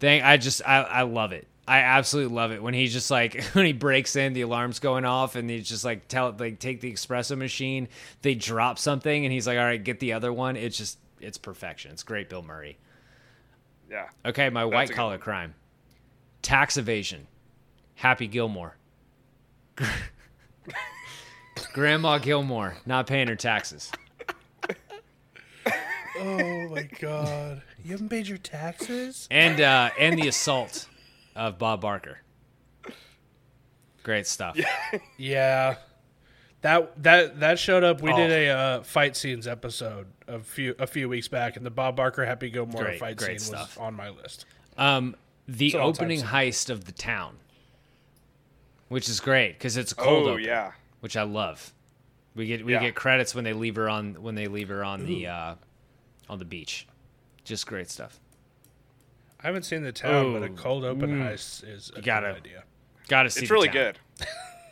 thing, 0.00 0.22
I 0.22 0.36
just 0.36 0.62
I, 0.66 0.82
I 0.82 1.02
love 1.02 1.32
it. 1.32 1.46
I 1.66 1.78
absolutely 1.78 2.34
love 2.34 2.52
it 2.52 2.62
when 2.62 2.74
he 2.74 2.86
just 2.88 3.10
like 3.10 3.42
when 3.54 3.64
he 3.66 3.72
breaks 3.72 4.16
in, 4.16 4.34
the 4.34 4.42
alarm's 4.42 4.78
going 4.80 5.04
off, 5.04 5.34
and 5.34 5.48
he's 5.48 5.68
just 5.68 5.84
like 5.84 6.08
tell 6.08 6.34
like 6.38 6.58
take 6.58 6.80
the 6.80 6.92
espresso 6.92 7.36
machine, 7.38 7.88
they 8.22 8.34
drop 8.34 8.78
something, 8.78 9.24
and 9.24 9.32
he's 9.32 9.46
like, 9.46 9.58
all 9.58 9.64
right, 9.64 9.82
get 9.82 9.98
the 10.00 10.12
other 10.12 10.32
one. 10.32 10.56
It's 10.56 10.76
just 10.76 10.98
it's 11.24 11.38
perfection. 11.38 11.90
It's 11.92 12.02
great, 12.02 12.28
Bill 12.28 12.42
Murray. 12.42 12.78
Yeah. 13.90 14.08
Okay, 14.24 14.48
my 14.50 14.64
white 14.64 14.92
collar 14.92 15.18
crime. 15.18 15.54
Tax 16.42 16.76
evasion. 16.76 17.26
Happy 17.96 18.26
Gilmore. 18.26 18.76
Grandma 21.72 22.18
Gilmore 22.18 22.76
not 22.86 23.06
paying 23.06 23.28
her 23.28 23.36
taxes. 23.36 23.90
Oh 26.16 26.68
my 26.68 26.88
god. 27.00 27.62
You 27.82 27.90
haven't 27.90 28.08
paid 28.08 28.28
your 28.28 28.38
taxes? 28.38 29.26
And 29.30 29.60
uh 29.60 29.90
and 29.98 30.16
the 30.18 30.28
assault 30.28 30.88
of 31.34 31.58
Bob 31.58 31.80
Barker. 31.80 32.20
Great 34.04 34.26
stuff. 34.26 34.56
Yeah. 35.16 35.76
That 36.64 37.02
that 37.02 37.40
that 37.40 37.58
showed 37.58 37.84
up. 37.84 38.00
We 38.00 38.10
Oh. 38.10 38.16
did 38.16 38.30
a 38.30 38.48
uh, 38.48 38.82
fight 38.84 39.16
scenes 39.18 39.46
episode 39.46 40.06
a 40.26 40.38
few 40.38 40.74
a 40.78 40.86
few 40.86 41.10
weeks 41.10 41.28
back, 41.28 41.58
and 41.58 41.66
the 41.66 41.70
Bob 41.70 41.94
Barker 41.94 42.24
Happy 42.24 42.48
Gilmore 42.48 42.84
Great, 42.84 42.98
fight 42.98 43.16
great 43.18 43.38
scene 43.42 43.54
stuff. 43.54 43.76
was 43.76 43.82
on 43.86 43.92
my 43.92 44.08
list. 44.08 44.46
Um 44.78 45.14
the 45.46 45.74
an 45.74 45.80
all-time 45.80 46.06
opening 46.06 46.22
heist 46.22 46.70
of 46.70 46.86
the 46.86 46.92
town. 46.92 47.36
Which 48.88 49.10
is 49.10 49.20
great 49.20 49.60
cuz 49.60 49.76
it's 49.76 49.92
a 49.92 49.94
cold 49.94 50.26
Oh 50.26 50.30
open, 50.32 50.44
yeah. 50.44 50.72
which 51.00 51.18
I 51.18 51.22
love. 51.24 51.74
We 52.34 52.46
get 52.46 52.64
we 52.64 52.72
Yeah. 52.72 52.80
get 52.80 52.94
credits 52.94 53.34
when 53.34 53.44
they 53.44 53.52
leave 53.52 53.76
her 53.76 53.90
on 53.90 54.22
when 54.22 54.34
they 54.34 54.46
leave 54.46 54.68
her 54.70 54.82
on 54.82 55.04
the 55.04 55.26
uh 55.26 55.54
on 56.30 56.38
the 56.38 56.46
beach. 56.46 56.86
Just 57.44 57.66
great 57.66 57.90
stuff. 57.90 58.18
I 59.38 59.48
haven't 59.48 59.64
seen 59.64 59.82
the 59.82 59.92
town, 59.92 60.32
but 60.32 60.42
a 60.42 60.48
cold 60.48 60.86
open 60.86 61.20
heist 61.20 61.68
is 61.68 61.92
a 61.94 62.00
gotta- 62.00 62.28
good 62.28 62.36
idea. 62.36 62.64
Got 63.08 63.24
to 63.24 63.30
see 63.30 63.40
It's 63.40 63.48
the 63.50 63.54
really 63.54 63.68
town. 63.68 63.74
good. 63.74 63.98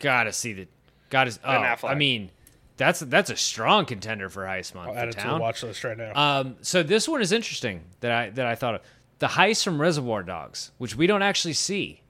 Gotta 0.01 0.32
see 0.32 0.55
the. 0.55 0.69
Gotta. 1.12 1.39
Oh, 1.44 1.86
I 1.89 1.94
mean, 1.94 2.30
that's 2.78 3.01
that's 3.01 3.28
a 3.28 3.36
strong 3.36 3.84
contender 3.84 4.30
for 4.30 4.44
heist 4.44 4.74
month. 4.74 4.89
I'll 4.89 4.97
add 4.97 5.05
the 5.05 5.09
it 5.09 5.12
to 5.12 5.16
the 5.18 5.22
town. 5.24 5.40
watch 5.40 5.62
list 5.62 5.84
right 5.84 5.98
now. 5.98 6.12
Um, 6.40 6.56
so 6.62 6.82
this 6.82 7.06
one 7.06 7.20
is 7.20 7.32
interesting 7.32 7.82
that 8.01 8.10
I 8.10 8.30
that 8.30 8.47
I 8.47 8.55
thought 8.55 8.76
of. 8.76 8.80
The 9.18 9.26
heist 9.28 9.62
from 9.62 9.78
Reservoir 9.80 10.22
Dogs, 10.22 10.72
which 10.78 10.97
we 10.97 11.06
don't 11.06 11.20
actually 11.22 11.52
see. 11.52 12.01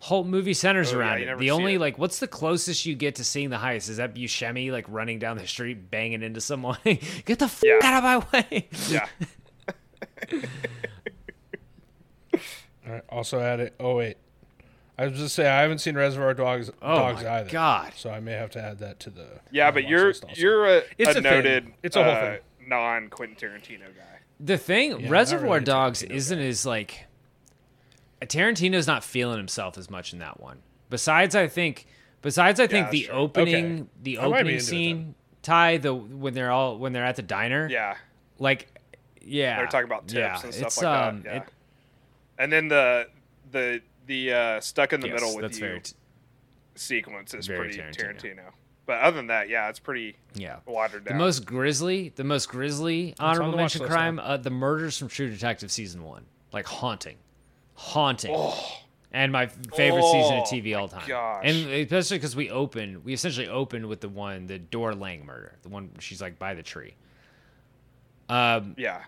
Whole 0.00 0.22
movie 0.24 0.52
centers 0.52 0.92
Oh, 0.92 0.98
around 0.98 1.20
you 1.22 1.28
it. 1.30 1.38
The 1.38 1.50
only 1.50 1.74
it. 1.76 1.80
like, 1.80 1.96
what's 1.98 2.18
the 2.20 2.28
closest 2.28 2.84
you 2.84 2.94
get 2.94 3.14
to 3.14 3.24
seeing 3.24 3.48
the 3.48 3.56
heist? 3.56 3.88
Is 3.88 3.96
that 3.96 4.14
Buscemi 4.14 4.70
like 4.70 4.84
running 4.88 5.18
down 5.18 5.38
the 5.38 5.46
street, 5.46 5.90
banging 5.90 6.22
into 6.22 6.42
someone? 6.42 6.76
get 6.84 7.38
the 7.38 7.46
f- 7.46 7.62
Yeah. 7.64 7.78
out 7.82 8.04
of 8.04 8.30
my 8.32 8.38
way! 8.50 8.68
Yeah. 8.90 9.06
All 12.86 12.92
right, 12.92 13.02
also 13.08 13.40
add 13.40 13.60
it. 13.60 13.74
Oh 13.80 13.96
wait, 13.96 14.18
I 14.98 15.06
was 15.06 15.18
just 15.18 15.34
say 15.34 15.46
I 15.46 15.60
haven't 15.62 15.78
seen 15.78 15.94
Reservoir 15.94 16.32
Dogs 16.34 16.70
Oh 16.80 16.96
Dogs 16.96 17.22
my 17.22 17.40
either. 17.40 17.50
God. 17.50 17.92
So 17.96 18.10
I 18.10 18.20
may 18.20 18.32
have 18.32 18.50
to 18.50 18.62
add 18.62 18.78
that 18.78 18.98
to 19.00 19.10
the 19.10 19.26
Yeah, 19.50 19.70
but 19.70 19.86
you're 19.86 20.14
you're 20.34 20.66
a, 20.78 20.82
It's 20.98 21.08
a 21.08 21.10
a 21.10 21.14
thing. 21.14 21.22
noted 21.22 21.72
It's 21.82 21.96
a 21.96 22.02
whole 22.04 22.12
uh, 22.12 22.20
thing. 22.32 22.38
non 22.66 23.08
Quentin 23.10 23.36
Tarantino 23.36 23.80
guy. 23.94 24.20
The 24.40 24.56
thing, 24.58 24.90
not 25.02 25.10
Reservoir 25.10 25.52
really 25.54 25.64
Dogs 25.64 26.02
Tarantino 26.02 26.10
isn't 26.12 26.38
guy. 26.38 26.44
as 26.46 26.66
like 26.66 27.06
Tarantino's 28.22 28.86
not 28.86 29.04
feeling 29.04 29.36
himself 29.36 29.76
as 29.78 29.90
much 29.90 30.12
in 30.12 30.18
that 30.20 30.40
one. 30.40 30.58
Besides, 30.90 31.34
I 31.34 31.48
think. 31.48 31.86
Besides, 32.22 32.58
I 32.58 32.66
think 32.66 32.86
that's 32.86 32.92
the 32.92 33.02
true. 33.04 33.14
opening, 33.14 33.74
Okay. 33.74 33.88
the 34.02 34.18
I 34.18 34.22
opening 34.24 34.60
scene, 34.60 35.14
tie 35.42 35.76
the 35.76 35.94
when 35.94 36.34
they're 36.34 36.50
all 36.50 36.78
when 36.78 36.92
they're 36.92 37.04
at 37.04 37.16
the 37.16 37.22
diner, 37.22 37.68
Yeah. 37.70 37.96
like, 38.38 38.68
yeah, 39.20 39.56
They're 39.58 39.66
talking 39.66 39.84
about 39.86 40.08
tips 40.08 40.14
yeah, 40.14 40.40
and 40.42 40.54
stuff 40.54 40.66
it's, 40.68 40.82
like 40.82 40.86
um, 41.08 41.22
that. 41.22 41.30
Yeah. 41.34 41.36
it- 41.42 41.48
and 42.38 42.52
then 42.52 42.68
the 42.68 43.08
the 43.52 43.80
the 44.06 44.32
uh, 44.32 44.60
stuck 44.60 44.92
in 44.92 45.00
the 45.00 45.08
yes, 45.08 45.20
middle 45.20 45.34
with 45.34 45.42
that's 45.42 45.58
you 45.58 45.66
very, 45.66 45.80
t- 45.80 45.92
sequence 46.74 47.34
is 47.34 47.46
very 47.46 47.68
pretty 47.70 47.78
Tarantino. 47.78 48.20
Tarantino. 48.20 48.52
But 48.86 49.00
other 49.00 49.16
than 49.16 49.26
that, 49.26 49.48
yeah, 49.48 49.68
it's 49.68 49.80
pretty 49.80 50.16
yeah. 50.34 50.58
watered 50.64 51.04
down. 51.04 51.18
The 51.18 51.24
most 51.24 51.44
grisly, 51.44 52.12
the 52.14 52.22
most 52.22 52.48
grisly 52.48 53.14
honorable 53.18 53.50
the 53.50 53.56
mention 53.56 53.84
crime, 53.84 54.20
uh, 54.20 54.36
the 54.36 54.50
murders 54.50 54.96
from 54.96 55.08
True 55.08 55.28
Detective 55.28 55.72
season 55.72 56.04
one, 56.04 56.24
like 56.52 56.66
haunting, 56.66 57.16
haunting, 57.74 58.36
and 59.10 59.32
my 59.32 59.46
favorite 59.46 60.04
season 60.04 60.36
of 60.36 60.44
Oh, 60.46 60.52
TV 60.52 60.78
all 60.78 60.86
time. 60.86 61.02
gosh. 61.08 61.42
And 61.44 61.68
especially 61.68 62.18
because 62.18 62.36
we 62.36 62.48
open, 62.48 63.02
we 63.02 63.12
essentially 63.12 63.48
opened 63.48 63.86
with 63.86 64.00
the 64.00 64.08
one, 64.08 64.46
the 64.46 64.60
Dora 64.60 64.94
Lange 64.94 65.24
murder, 65.26 65.56
the 65.62 65.68
one 65.68 65.90
she's 65.98 66.20
like 66.20 66.38
by 66.38 66.54
the 66.54 66.62
tree. 66.62 66.94
Um, 68.28 68.76
yeah. 68.78 69.02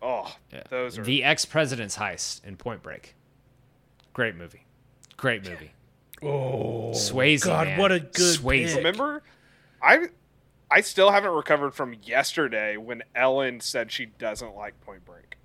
Oh, 0.00 0.32
those 0.70 0.98
are 0.98 1.02
the 1.02 1.24
ex 1.24 1.44
president's 1.44 1.96
heist 1.96 2.44
in 2.44 2.56
Point 2.56 2.80
Break. 2.80 3.15
Great 4.16 4.34
movie, 4.34 4.64
great 5.18 5.46
movie. 5.46 5.72
Oh 6.22 6.92
Swayze, 6.94 7.44
God, 7.44 7.66
man. 7.66 7.78
what 7.78 7.92
a 7.92 8.00
good 8.00 8.38
Swayze. 8.40 8.68
pick. 8.68 8.76
Remember, 8.78 9.22
I 9.82 10.06
I 10.70 10.80
still 10.80 11.10
haven't 11.10 11.32
recovered 11.32 11.74
from 11.74 11.94
yesterday 12.02 12.78
when 12.78 13.02
Ellen 13.14 13.60
said 13.60 13.92
she 13.92 14.06
doesn't 14.06 14.56
like 14.56 14.80
Point 14.80 15.04
Break. 15.04 15.36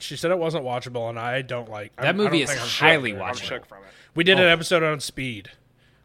She 0.00 0.16
said 0.16 0.32
it 0.32 0.38
wasn't 0.38 0.64
watchable, 0.64 1.08
and 1.08 1.16
I 1.16 1.42
don't 1.42 1.70
like 1.70 1.94
That 1.94 2.06
I'm- 2.06 2.20
I 2.20 2.24
movie 2.24 2.42
is 2.42 2.50
highly 2.52 3.12
shook. 3.12 3.20
I'm 3.20 3.34
watchable. 3.34 3.42
shook 3.42 3.66
from 3.66 3.78
it. 3.84 3.90
We 4.16 4.24
did 4.24 4.40
oh. 4.40 4.42
an 4.42 4.48
Oh. 4.48 4.52
episode 4.52 4.82
on 4.82 4.98
Speed. 4.98 5.50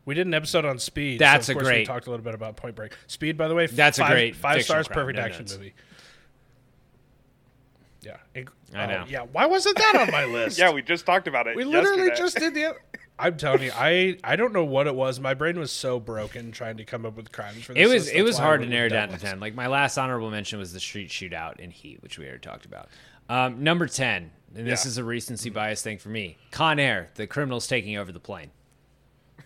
We 0.06 0.14
did 0.14 0.28
an 0.28 0.36
episode 0.36 0.66
on 0.66 0.78
Speed. 0.78 1.18
That's 1.20 1.48
so 1.48 1.54
of 1.54 1.56
a 1.56 1.60
course 1.62 1.68
great- 1.68 1.80
We 1.80 1.86
talked 1.86 2.06
a 2.06 2.12
little 2.12 2.24
bit 2.24 2.36
about 2.36 2.58
Point 2.58 2.76
Break. 2.76 2.94
Speed, 3.08 3.38
by 3.38 3.48
the 3.48 3.56
way, 3.56 3.66
That's 3.66 3.98
a 3.98 4.06
great 4.06 4.36
five 4.36 4.62
stars, 4.64 4.86
crime, 4.88 4.94
perfect 5.00 5.18
no 5.18 5.24
action 5.26 5.46
notes. 5.46 5.58
movie. 5.58 5.74
Yeah, 8.06 8.18
I 8.74 8.86
know. 8.86 9.06
Yeah, 9.08 9.22
why 9.32 9.46
wasn't 9.48 9.78
that 9.78 9.96
on 9.96 10.12
my 10.12 10.26
list? 10.32 10.60
Yeah, 10.60 10.72
we 10.72 10.82
just 10.84 11.06
talked 11.06 11.28
about 11.28 11.48
it. 11.48 11.56
we 11.56 11.64
literally 11.64 12.04
yesterday. 12.08 12.18
just 12.22 12.38
did 12.38 12.54
the. 12.54 12.76
I'm 13.18 13.38
telling 13.38 13.64
you, 13.64 13.72
I 13.74 14.18
I 14.24 14.36
don't 14.36 14.54
know 14.54 14.64
what 14.66 14.88
it 14.88 14.94
was. 14.96 15.20
My 15.20 15.34
brain 15.34 15.58
was 15.58 15.72
so 15.72 16.00
broken 16.00 16.52
trying 16.52 16.78
to 16.78 16.84
come 16.86 17.06
up 17.06 17.16
with 17.16 17.32
crimes 17.32 17.64
for 17.64 17.74
this. 17.74 17.82
It 17.84 17.94
was 17.94 18.08
it 18.10 18.22
was 18.22 18.38
hard 18.38 18.62
to 18.62 18.68
narrow 18.68 18.90
down 18.90 19.10
to 19.10 19.18
ten. 19.18 19.40
Like 19.40 19.56
my 19.56 19.68
last 19.68 19.98
honorable 19.98 20.30
mention 20.30 20.60
was 20.60 20.72
the 20.74 20.80
street 20.80 21.10
shootout 21.10 21.60
in 21.60 21.72
Heat, 21.72 22.04
which 22.04 22.20
we 22.20 22.26
already 22.26 22.40
talked 22.42 22.66
about. 22.66 22.90
Um, 23.30 23.64
number 23.64 23.88
ten, 23.88 24.32
and 24.56 24.68
this 24.68 24.86
Yeah. 24.86 24.90
is 24.90 24.98
a 24.98 25.04
recency 25.04 25.50
bias 25.50 25.82
thing 25.82 25.98
for 25.98 26.10
me. 26.10 26.38
Con 26.52 26.78
Air, 26.78 27.10
the 27.16 27.26
criminals 27.26 27.66
taking 27.68 27.98
over 27.98 28.12
the 28.12 28.20
plane. 28.20 28.52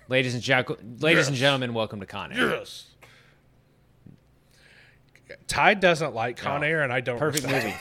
Ladies 0.07 0.33
and 0.33 0.41
gen- 0.41 0.65
ladies 0.99 1.27
and 1.27 1.37
gentlemen, 1.37 1.73
welcome 1.75 1.99
to 1.99 2.05
Con 2.07 2.33
Air. 2.33 2.49
Yes. 2.57 2.87
Ty 5.47 5.75
doesn't 5.75 6.15
like 6.15 6.37
Con 6.37 6.63
Oh, 6.63 6.67
Air, 6.67 6.81
and 6.81 6.91
I 6.91 7.01
don't. 7.01 7.19
perfect 7.19 7.47
movie. 7.47 7.73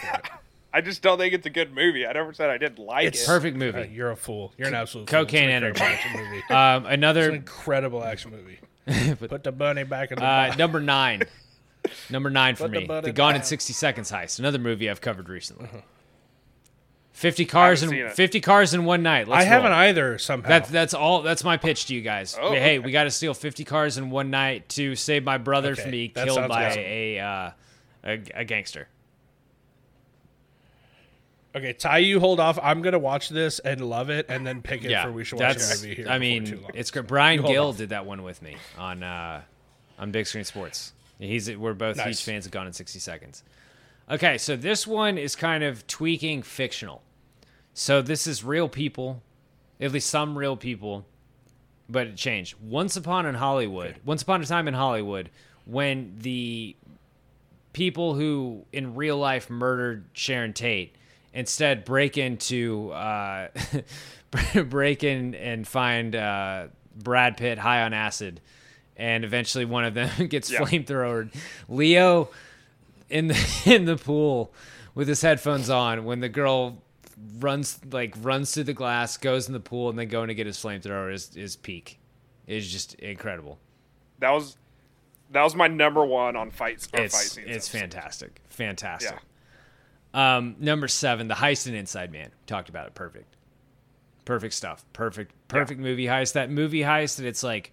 Him 0.79 0.83
for 0.83 0.85
it. 0.85 0.85
I 0.85 0.91
just 0.91 1.03
don't 1.03 1.19
think 1.19 1.35
it's 1.35 1.47
a 1.47 1.51
good 1.51 1.75
movie. 1.75 2.07
I 2.07 2.13
never 2.13 2.33
said 2.33 2.51
I 2.51 2.59
didn't 2.59 2.79
like 2.79 3.05
it. 3.05 3.09
It's 3.09 3.23
it. 3.23 3.27
Perfect 3.27 3.57
Uh, 3.57 3.59
movie. 3.59 3.91
you're 3.93 4.11
a 4.11 4.17
fool. 4.17 4.53
You're 4.57 4.69
an 4.69 4.75
absolute 4.75 5.07
Cocaine 5.07 5.49
fool. 5.61 5.69
It's 5.71 5.81
an 5.81 5.87
incredible 5.87 6.03
energy. 6.03 6.21
action 6.21 6.21
movie. 6.21 6.43
Um, 6.55 6.83
It's 6.85 6.87
an 6.89 6.93
another 6.95 7.31
incredible 7.33 8.05
action 8.05 8.31
movie. 8.31 9.17
Put 9.29 9.43
the 9.45 9.53
bunny 9.53 9.85
back 9.85 10.11
in 10.13 10.19
the 10.19 10.25
uh, 10.25 10.47
box. 10.49 10.59
number 10.59 10.81
nine. 10.81 11.23
Number 12.11 12.29
nine 12.29 12.55
for 12.57 12.65
Put 12.65 12.73
the 12.73 12.81
me, 12.81 12.87
the 12.87 13.09
in 13.09 13.15
Gone 13.15 13.35
in 13.37 13.41
the- 13.41 13.47
sixty 13.47 13.73
seconds 13.73 14.11
heist. 14.11 14.39
Another 14.41 14.59
movie 14.59 14.91
I've 14.91 15.01
covered 15.01 15.29
recently. 15.29 15.69
50 17.13 17.47
cars 17.47 17.81
haven't 17.81 17.97
in 17.99 18.07
it. 18.07 18.13
50 18.13 18.41
cars 18.41 18.75
in 18.75 18.85
one 18.85 19.03
night. 19.03 19.27
Let's 19.27 19.45
I 19.45 19.49
haven't 19.49 19.71
roll. 19.73 19.81
either 19.81 20.19
somehow. 20.19 20.49
That, 20.51 20.69
that's 20.69 20.95
all. 20.95 21.23
That's 21.23 21.43
my 21.45 21.57
pitch 21.57 21.87
to 21.87 21.95
you 21.95 22.01
guys. 22.01 22.37
Oh, 22.41 22.51
hey, 22.53 22.57
okay. 22.57 22.79
we 22.79 22.93
got 22.93 23.05
to 23.05 23.11
steal 23.11 23.35
50 23.35 23.65
cars 23.65 23.97
in 23.99 24.11
one 24.11 24.31
night 24.31 24.69
to 24.71 24.95
save 24.95 25.25
my 25.25 25.39
brother 25.39 25.73
Okay, 25.73 25.83
from 25.83 25.91
being 25.91 26.13
that 26.15 26.27
killed 26.27 26.37
sounds 26.37 26.49
by 26.49 26.67
awesome. 26.69 26.81
a, 26.83 27.19
uh, 27.21 27.51
a 28.05 28.23
a 28.35 28.45
gangster. 28.45 28.87
Okay, 31.55 31.73
Ty, 31.73 31.99
you 31.99 32.21
hold 32.21 32.41
off. 32.41 32.59
I'm 32.63 32.83
gonna 32.83 32.99
watch 32.99 33.29
this 33.29 33.59
and 33.59 33.81
love 33.81 34.11
it, 34.11 34.27
and 34.29 34.47
then 34.47 34.63
pick 34.63 34.85
it 34.85 34.91
Yeah, 34.91 35.05
for 35.05 35.13
we 35.13 35.25
should 35.25 35.39
watch 35.41 35.57
that's. 35.57 35.83
here. 35.83 36.07
I 36.09 36.19
mean, 36.19 36.45
too 36.45 36.61
long. 36.61 36.71
it's 36.75 36.91
great. 36.91 37.07
Brian 37.07 37.43
Gill 37.43 37.69
off. 37.69 37.77
did 37.77 37.91
that 37.91 38.07
one 38.07 38.23
with 38.23 38.41
me 38.43 38.57
on 38.77 39.03
uh, 39.03 39.43
on 39.99 40.11
Big 40.11 40.27
Screen 40.27 40.45
Sports. 40.45 40.93
He's 41.19 41.51
we're 41.57 41.75
both 41.75 42.01
huge 42.01 42.23
fans 42.23 42.47
of 42.47 42.53
Gone 42.53 42.67
in 42.67 42.73
60 42.73 42.99
Seconds. 43.01 43.43
Okay, 44.11 44.39
so 44.39 44.57
this 44.57 44.87
one 44.87 45.19
is 45.19 45.37
kind 45.37 45.63
of 45.65 45.87
tweaking 45.87 46.43
fictional. 46.43 47.03
So 47.75 48.01
this 48.03 48.27
is 48.27 48.43
real 48.43 48.69
people, 48.69 49.23
at 49.81 49.93
least 49.93 50.09
some 50.11 50.37
real 50.39 50.57
people, 50.57 51.05
but 51.89 52.07
it 52.07 52.17
changed. 52.17 52.55
Once 52.61 52.97
upon 52.97 53.27
in 53.27 53.35
Hollywood, 53.35 53.97
once 54.05 54.23
upon 54.23 54.41
a 54.43 54.47
time 54.47 54.67
in 54.67 54.75
Hollywood, 54.75 55.29
when 55.67 56.15
the 56.19 56.75
people 57.73 58.15
who 58.15 58.65
in 58.73 58.95
real 58.95 59.19
life 59.19 59.51
murdered 59.51 60.07
Sharon 60.13 60.53
Tate 60.53 60.95
instead 61.33 61.85
break 61.85 62.17
into 62.19 62.91
uh, 62.93 63.49
break 64.69 65.05
in 65.05 65.35
and 65.35 65.67
find 65.67 66.15
uh, 66.17 66.67
Brad 66.97 67.37
Pitt 67.37 67.59
high 67.59 67.83
on 67.83 67.93
acid, 67.93 68.41
and 68.97 69.25
eventually 69.25 69.65
one 69.65 69.85
of 69.85 69.95
them 69.95 70.27
gets 70.29 70.51
Yeah. 70.51 70.61
flamethrowered. 70.61 71.35
Leo 71.69 72.29
in 73.09 73.29
the 73.29 73.63
in 73.67 73.85
the 73.85 73.97
pool 73.97 74.53
with 74.95 75.09
his 75.09 75.23
headphones 75.23 75.71
on 75.71 76.05
when 76.05 76.21
the 76.21 76.29
girl 76.29 76.83
runs 77.39 77.81
like 77.91 78.15
runs 78.21 78.53
through 78.53 78.65
the 78.65 78.73
glass, 78.75 79.17
goes 79.17 79.47
in 79.47 79.53
the 79.53 79.61
pool, 79.61 79.89
and 79.91 79.99
then 79.99 80.09
going 80.09 80.29
to 80.29 80.35
get 80.35 80.47
his 80.47 80.57
flamethrower 80.59 81.13
is 81.13 81.35
is 81.37 81.57
peak. 81.57 81.99
It's 82.47 82.67
just 82.67 82.95
incredible. 82.95 83.59
That 84.21 84.31
was 84.31 84.57
that 85.31 85.43
was 85.43 85.55
my 85.55 85.69
number 85.69 86.05
one 86.05 86.37
on 86.37 86.51
fights. 86.51 86.89
Or 86.93 86.99
fight 86.99 87.05
It's 87.05 87.33
scenes 87.33 87.47
it's 87.49 87.69
episode. 87.69 87.79
fantastic, 87.81 88.41
fantastic. 88.49 89.13
Yeah. 89.13 89.19
Um, 90.15 90.57
number 90.59 90.89
seven, 90.89 91.29
the 91.29 91.35
heist 91.35 91.67
and 91.67 91.77
Inside 91.77 92.13
Man. 92.13 92.31
Talked 92.47 92.69
about 92.69 92.87
it. 92.87 92.95
Perfect, 92.95 93.37
perfect 94.25 94.55
stuff. 94.55 94.85
Perfect, 94.93 95.35
perfect 95.49 95.81
movie 95.81 96.07
heist. 96.07 96.33
That 96.33 96.51
movie 96.51 96.81
heist, 96.81 97.17
that 97.17 97.27
it's 97.27 97.43
like, 97.43 97.73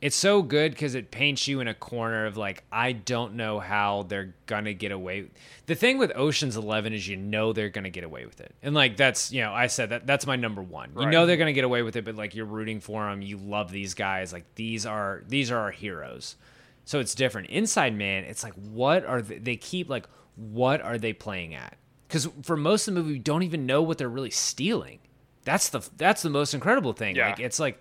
it's 0.00 0.14
so 0.14 0.42
good 0.42 0.70
because 0.70 0.94
it 0.94 1.10
paints 1.10 1.48
you 1.48 1.58
in 1.58 1.66
a 1.66 1.74
corner 1.74 2.26
of 2.26 2.36
like, 2.36 2.62
I 2.70 2.92
don't 2.92 3.34
know 3.34 3.58
how 3.58 4.04
they're 4.04 4.34
gonna 4.46 4.72
get 4.72 4.92
away. 4.92 5.28
The 5.66 5.74
thing 5.74 5.98
with 5.98 6.12
Ocean's 6.14 6.56
Eleven 6.56 6.92
is 6.92 7.08
you 7.08 7.16
know 7.16 7.52
they're 7.52 7.68
gonna 7.68 7.90
get 7.90 8.04
away 8.04 8.24
with 8.24 8.40
it, 8.40 8.54
and 8.62 8.76
like 8.76 8.96
that's 8.96 9.32
you 9.32 9.42
know 9.42 9.52
I 9.52 9.66
said 9.66 9.90
that 9.90 10.06
that's 10.06 10.24
my 10.24 10.36
number 10.36 10.62
one. 10.62 10.92
You 10.98 11.06
know 11.06 11.26
they're 11.26 11.36
gonna 11.36 11.52
get 11.52 11.64
away 11.64 11.82
with 11.82 11.96
it, 11.96 12.04
but 12.04 12.14
like 12.14 12.36
you're 12.36 12.46
rooting 12.46 12.78
for 12.78 13.10
them. 13.10 13.22
You 13.22 13.38
love 13.38 13.72
these 13.72 13.94
guys. 13.94 14.32
Like 14.32 14.44
these 14.54 14.86
are 14.86 15.24
these 15.26 15.50
are 15.50 15.58
our 15.58 15.72
heroes. 15.72 16.36
So 16.84 17.00
it's 17.00 17.14
different. 17.16 17.50
Inside 17.50 17.96
Man, 17.96 18.22
it's 18.22 18.44
like 18.44 18.54
what 18.54 19.04
are 19.04 19.20
they, 19.20 19.38
they 19.38 19.56
keep 19.56 19.90
like 19.90 20.06
what 20.38 20.80
are 20.80 20.98
they 20.98 21.12
playing 21.12 21.54
at? 21.54 21.76
Because 22.06 22.28
for 22.42 22.56
most 22.56 22.88
of 22.88 22.94
the 22.94 23.00
movie, 23.00 23.14
we 23.14 23.18
don't 23.18 23.42
even 23.42 23.66
know 23.66 23.82
what 23.82 23.98
they're 23.98 24.08
really 24.08 24.30
stealing. 24.30 25.00
That's 25.44 25.68
the 25.68 25.86
that's 25.96 26.22
the 26.22 26.30
most 26.30 26.54
incredible 26.54 26.92
thing. 26.92 27.16
Yeah. 27.16 27.30
Like 27.30 27.40
it's 27.40 27.58
like 27.58 27.80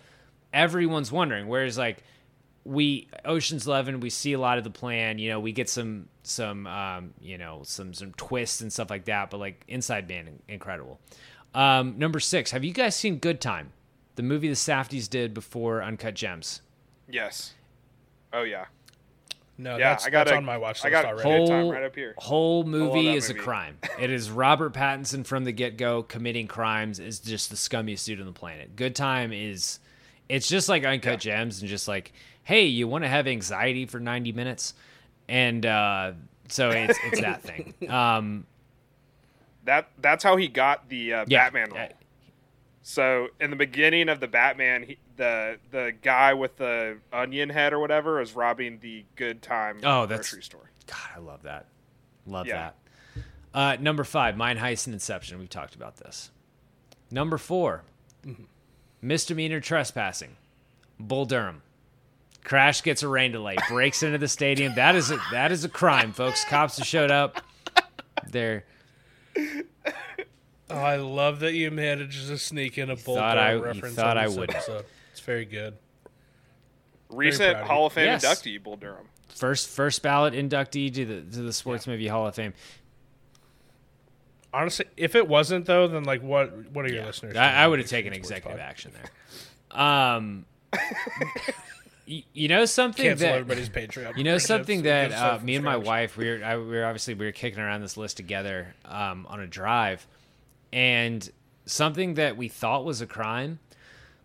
everyone's 0.53 1.11
wondering. 1.11 1.47
Whereas 1.47 1.77
like 1.77 2.03
we 2.63 3.07
Ocean's 3.23 3.67
Eleven, 3.67 3.99
we 3.99 4.09
see 4.09 4.33
a 4.33 4.39
lot 4.39 4.57
of 4.57 4.63
the 4.63 4.69
plan. 4.69 5.19
You 5.19 5.29
know, 5.29 5.39
we 5.39 5.51
get 5.51 5.69
some 5.69 6.09
some 6.23 6.67
um, 6.67 7.13
you 7.21 7.37
know 7.37 7.61
some 7.63 7.93
some 7.93 8.13
twists 8.13 8.61
and 8.61 8.71
stuff 8.73 8.89
like 8.89 9.05
that. 9.05 9.29
But 9.29 9.39
like 9.39 9.63
Inside 9.67 10.09
Man, 10.09 10.39
incredible. 10.47 10.99
Um, 11.53 11.97
number 11.97 12.19
six, 12.19 12.51
have 12.51 12.63
you 12.63 12.73
guys 12.73 12.95
seen 12.95 13.17
Good 13.17 13.39
Time, 13.39 13.71
the 14.15 14.23
movie 14.23 14.49
the 14.49 14.55
Safdies 14.55 15.09
did 15.09 15.33
before 15.33 15.81
Uncut 15.81 16.13
Gems? 16.15 16.61
Yes. 17.09 17.53
Oh 18.33 18.43
yeah. 18.43 18.65
No, 19.57 19.77
Yeah, 19.77 19.89
that's, 19.89 20.05
I 20.05 20.09
got 20.09 20.25
that's 20.25 20.33
a- 20.33 20.37
on 20.37 20.45
my 20.45 20.57
watch 20.57 20.83
I 20.85 20.89
list 20.89 21.01
got 21.03 21.05
already. 21.13 21.29
Good 21.45 21.47
time 21.49 21.69
right 21.69 21.83
up 21.83 21.95
here. 21.95 22.13
Whole 22.17 22.63
movie 22.63 23.05
that 23.07 23.15
is 23.15 23.29
a 23.29 23.33
crime. 23.33 23.77
It 23.99 24.09
is 24.11 24.29
Robert 24.29 24.73
Pattinson 24.73 25.25
from 25.25 25.43
the 25.45 25.51
get 25.51 25.77
go 25.77 26.03
committing 26.03 26.47
crimes. 26.47 26.99
Is 26.99 27.19
just 27.19 27.49
the 27.49 27.55
scummiest 27.55 28.05
dude 28.05 28.19
on 28.19 28.25
the 28.27 28.31
planet. 28.33 28.75
Good 28.75 28.95
time 28.95 29.31
is, 29.33 29.79
it's 30.29 30.47
just 30.47 30.69
like 30.69 30.85
Uncut 30.85 31.19
Gems 31.19 31.61
and 31.61 31.69
just 31.69 31.87
like, 31.87 32.13
hey, 32.43 32.65
you 32.65 32.87
want 32.87 33.03
to 33.03 33.07
have 33.09 33.27
anxiety 33.27 33.85
for 33.85 33.99
ninety 33.99 34.31
minutes, 34.31 34.73
and 35.27 35.65
uh, 35.65 36.11
so 36.49 36.69
it's 36.69 36.97
it's 37.05 37.21
that 37.21 37.41
thing. 37.41 37.73
Um, 37.89 38.45
That 39.65 39.89
that's 39.99 40.23
how 40.23 40.37
he 40.37 40.47
got 40.47 40.87
the 40.89 41.13
uh, 41.13 41.25
yeah, 41.27 41.45
Batman 41.49 41.71
role. 41.71 41.89
So 42.89 43.27
in 43.41 43.49
the 43.49 43.57
beginning 43.57 44.07
of 44.07 44.21
the 44.21 44.29
Batman, 44.29 44.83
he, 44.83 44.97
the 45.17 45.57
the 45.71 45.91
guy 46.01 46.33
with 46.33 46.55
the 46.55 46.99
onion 47.11 47.49
head 47.49 47.73
or 47.73 47.79
whatever 47.79 48.21
is 48.21 48.33
robbing 48.33 48.79
the 48.79 49.03
Good 49.17 49.41
Time 49.41 49.81
Oh, 49.83 50.05
that's- 50.05 50.29
grocery 50.29 50.43
store. 50.43 50.71
God, 50.85 50.97
I 51.17 51.19
love 51.19 51.43
that. 51.43 51.65
Love 52.25 52.47
Yeah. 52.47 52.71
that. 53.15 53.23
Uh, 53.53 53.75
number 53.81 54.05
five, 54.05 54.37
Mind 54.37 54.59
Heist 54.59 54.87
and 54.87 54.93
Inception. 54.93 55.37
We've 55.37 55.49
talked 55.49 55.75
about 55.75 55.97
this. 55.97 56.31
Number 57.11 57.37
4 57.37 57.83
misdemeanor 59.01 59.59
trespassing. 59.59 60.37
Bull 60.97 61.25
Durham. 61.25 61.63
Crash 62.45 62.83
gets 62.83 63.03
a 63.03 63.09
rain 63.09 63.33
delay, 63.33 63.57
breaks 63.67 64.01
into 64.01 64.17
the 64.17 64.29
stadium. 64.29 64.75
That 64.75 64.95
is 64.95 65.11
a, 65.11 65.19
that 65.33 65.51
is 65.51 65.65
a 65.65 65.69
crime, 65.69 66.13
folks. 66.13 66.45
Cops 66.45 66.77
have 66.77 66.87
showed 66.87 67.11
up. 67.11 67.41
They're 68.25 68.63
Oh, 70.69 70.75
I 70.75 70.97
love 70.97 71.39
that 71.39 71.53
you 71.53 71.71
managed 71.71 72.27
to 72.27 72.37
sneak 72.37 72.77
in 72.77 72.89
a 72.89 72.95
Bull 72.95 73.15
thought 73.15 73.35
Durham 73.35 73.47
I- 73.47 73.51
you 73.53 73.63
reference. 73.63 73.95
thought 73.95 74.17
on 74.17 74.23
I 74.23 74.27
wouldn't. 74.27 74.57
It's 75.11 75.21
very 75.21 75.45
good. 75.45 75.77
Recent 77.09 77.53
proud 77.55 77.67
Hall 77.67 77.85
of 77.87 77.93
Fame 77.93 78.05
Yes. 78.07 78.25
inductee, 78.25 78.61
Bull 78.61 78.75
Durham. 78.75 79.07
first 79.29 79.69
first 79.69 80.01
ballot 80.01 80.33
inductee 80.33 80.93
to 80.93 81.05
the 81.05 81.21
to 81.21 81.41
the 81.41 81.53
Sports 81.53 81.87
Movie 81.87 82.07
Hall 82.07 82.27
of 82.27 82.35
Fame. 82.35 82.53
Honestly, 84.53 84.85
if 84.97 85.15
it 85.15 85.27
wasn't 85.27 85.65
though, 85.65 85.87
then 85.87 86.03
like 86.03 86.21
what? 86.21 86.71
What 86.71 86.85
are 86.85 86.89
your 86.89 86.99
Yeah. 86.99 87.05
listeners? 87.05 87.35
I, 87.37 87.53
I 87.53 87.67
would 87.67 87.79
have 87.79 87.87
taken 87.87 88.13
executive 88.13 88.59
action 88.59 88.91
there. 88.93 89.79
Um, 89.79 90.45
y- 92.07 92.23
you 92.33 92.47
know 92.47 92.65
something 92.65 93.05
Cancel 93.05 93.27
that 93.27 93.35
everybody's 93.35 93.69
Patreon. 93.69 94.17
You 94.17 94.23
know 94.23 94.37
something 94.37 94.83
that 94.83 95.11
uh, 95.13 95.39
me 95.43 95.55
and 95.55 95.63
my 95.65 95.77
wife 95.77 96.17
we 96.17 96.29
were 96.29 96.43
I, 96.43 96.57
we 96.57 96.65
were 96.65 96.85
obviously 96.85 97.13
we 97.13 97.25
were 97.25 97.31
kicking 97.31 97.59
around 97.59 97.81
this 97.81 97.97
list 97.97 98.17
together 98.17 98.73
um, 98.85 99.25
on 99.29 99.39
a 99.41 99.47
drive, 99.47 100.07
and 100.73 101.29
something 101.65 102.15
that 102.15 102.37
we 102.37 102.47
thought 102.47 102.85
was 102.85 103.01
a 103.01 103.07
crime, 103.07 103.59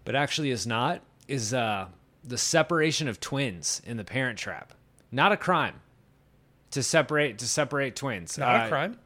but 0.05 0.15
actually 0.15 0.51
is 0.51 0.67
not, 0.67 1.01
is 1.29 1.53
uh, 1.55 1.87
the 2.25 2.39
separation 2.39 3.09
of 3.09 3.21
twins 3.21 3.81
in 3.85 3.97
the 3.97 4.05
Parent 4.05 4.39
Trap. 4.39 4.75
Not 5.11 5.33
a 5.33 5.37
crime. 5.37 5.81
To 6.73 6.83
separate 6.83 7.39
to 7.39 7.47
separate 7.47 7.97
twins. 7.97 8.39
Not 8.39 8.63
Uh, 8.63 8.67
a 8.67 8.69
crime. 8.69 8.99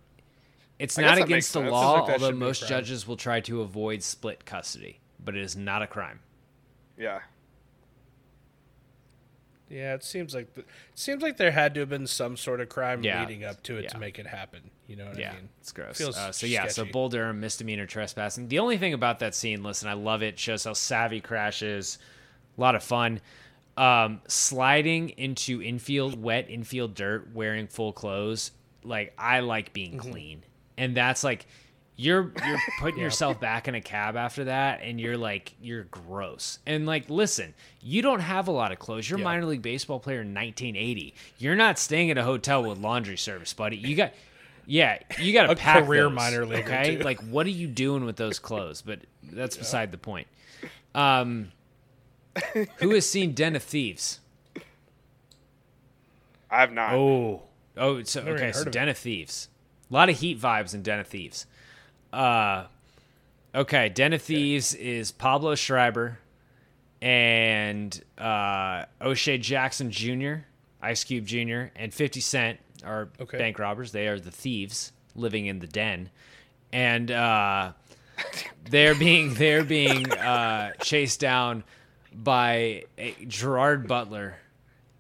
It's 0.79 0.99
I 0.99 1.03
not 1.03 1.19
against 1.19 1.53
the 1.53 1.61
law, 1.61 1.93
like 2.03 2.13
although 2.13 2.27
should 2.27 2.33
be 2.33 2.37
a 2.37 2.47
most 2.47 2.69
judges 2.69 3.09
will 3.09 3.17
try 3.17 3.41
to 3.41 3.61
avoid 3.63 4.03
split 4.03 4.45
custody. 4.45 5.01
But 5.25 5.35
it 5.35 5.43
is 5.43 5.57
not 5.57 5.83
a 5.83 5.87
crime. 5.87 6.21
Yeah. 6.97 7.21
Yeah, 9.69 9.95
it 9.95 10.05
seems 10.05 10.35
like 10.35 10.55
the, 10.55 10.61
it 10.61 10.67
seems 10.95 11.23
like 11.23 11.39
there 11.39 11.51
had 11.51 11.75
to 11.75 11.81
have 11.81 11.89
been 11.89 12.07
some 12.07 12.37
sort 12.37 12.61
of 12.61 12.69
crime 12.69 13.03
Yeah. 13.03 13.21
leading 13.21 13.43
up 13.45 13.63
to 13.65 13.77
it 13.77 13.85
Yeah. 13.85 13.89
to 13.91 13.99
make 13.99 14.19
it 14.19 14.29
happen. 14.29 14.71
You 14.87 14.97
know 14.97 15.07
what 15.07 15.19
Yeah, 15.19 15.33
I 15.33 15.35
mean? 15.35 15.49
it's 15.61 15.73
gross. 15.73 16.01
Uh, 16.01 16.31
so 16.33 16.47
yeah, 16.47 16.69
so. 16.69 16.85
Bull 16.85 17.09
Durham 17.09 17.41
misdemeanor 17.41 17.87
trespassing. 17.87 18.49
The 18.49 18.61
only 18.61 18.79
thing 18.79 18.95
about 18.95 19.19
that 19.19 19.35
scene, 19.35 19.63
listen, 19.63 19.89
I 19.89 19.95
love 19.95 20.23
it. 20.23 20.39
Shows 20.39 20.65
how 20.65 20.75
savvy 20.75 21.21
Crash 21.21 21.63
is. 21.63 21.99
A 22.57 22.61
lot 22.61 22.75
of 22.77 22.83
fun. 22.85 23.21
Um, 23.77 24.21
sliding 24.29 25.11
into 25.11 25.61
infield, 25.61 26.23
wet 26.23 26.49
infield 26.49 26.95
dirt, 26.95 27.29
wearing 27.35 27.67
full 27.67 27.93
clothes. 27.93 28.53
Like 28.85 29.13
I 29.19 29.41
like 29.41 29.73
being 29.73 29.99
Mm-hmm. 29.99 30.11
clean, 30.13 30.43
and 30.79 30.97
that's 30.97 31.25
like 31.25 31.47
you're 31.97 32.33
you're 32.47 32.59
putting 32.81 33.01
yourself 33.01 33.41
back 33.41 33.67
in 33.69 33.75
a 33.75 33.81
cab 33.81 34.17
after 34.17 34.45
that, 34.45 34.81
and 34.83 35.01
you're 35.01 35.17
like 35.19 35.53
you're 35.61 35.85
gross. 35.85 36.61
And 36.65 36.87
like, 36.87 37.11
listen, 37.11 37.53
you 37.83 38.01
don't 38.03 38.21
have 38.21 38.47
a 38.49 38.53
lot 38.53 38.71
of 38.73 38.79
clothes. 38.79 39.11
You're 39.11 39.19
a 39.19 39.21
Yeah. 39.21 39.25
minor 39.25 39.47
league 39.47 39.63
baseball 39.63 39.99
player 39.99 40.21
in 40.23 40.33
1980. 40.33 41.15
You're 41.39 41.57
not 41.57 41.79
staying 41.79 42.11
at 42.13 42.17
a 42.17 42.23
hotel 42.23 42.63
with 42.63 42.79
laundry 42.79 43.17
service, 43.19 43.53
buddy. 43.53 43.77
You 43.77 43.97
got. 43.97 44.13
Yeah, 44.67 44.99
you 45.21 45.33
got 45.33 45.47
to 45.47 45.53
A 45.53 45.57
pack 45.57 45.85
career 45.85 46.05
those, 46.05 46.13
minor 46.13 46.45
leaguer, 46.45 46.65
Okay, 46.65 46.97
too. 46.97 47.03
like 47.03 47.21
what 47.21 47.47
are 47.47 47.51
you 47.51 47.69
doing 47.69 48.05
with 48.05 48.17
those 48.17 48.39
clothes? 48.39 48.83
But 48.83 49.01
that's 49.23 49.57
beside 49.57 49.93
the 49.93 49.99
point. 49.99 50.27
Um, 50.95 51.53
who 52.79 52.91
has 52.91 53.09
seen 53.09 53.33
Den 53.33 53.55
of 53.55 53.63
Thieves? 53.63 54.21
I 56.51 56.61
have 56.61 56.73
not. 56.73 56.95
Oh, 56.95 57.43
oh, 57.77 58.03
so 58.03 58.23
Never 58.23 58.37
okay, 58.37 58.53
so 58.53 58.63
of 58.63 58.71
Den 58.73 58.89
of 58.89 58.99
Thieves. 58.99 59.49
A 59.91 59.95
lot 59.95 60.09
of 60.09 60.19
heat 60.19 60.41
vibes 60.41 60.75
in 60.75 60.83
Den 60.83 60.99
of 60.99 61.07
Thieves. 61.07 61.47
Uh, 62.13 62.65
okay, 63.55 63.89
Den 63.89 64.13
of 64.13 64.23
Thieves 64.23 64.75
is 64.75 65.13
Pablo 65.13 65.55
Schreiber 65.55 66.19
and 67.03 68.03
uh, 68.19 68.85
O'Shea 69.01 69.39
Jackson 69.39 69.91
Jr., 69.91 70.35
Ice 70.83 71.05
Cube 71.05 71.27
Jr., 71.27 71.67
and 71.77 71.93
50 71.93 72.21
Cent 72.21 72.59
are 72.87 73.09
Okay. 73.21 73.39
bank 73.39 73.59
robbers. 73.59 73.93
They 73.93 74.07
are 74.09 74.19
the 74.19 74.31
thieves 74.31 74.93
living 75.15 75.47
in 75.47 75.59
the 75.59 75.67
den. 75.67 76.11
and 76.73 77.11
uh, 77.11 77.73
they're 78.71 78.95
being 78.95 79.35
they're 79.35 79.65
being 79.65 80.11
uh, 80.13 80.73
chased 80.83 81.21
down 81.21 81.65
by 82.13 82.85
a, 82.99 83.15
Gerard 83.27 83.87
Butler 83.87 84.37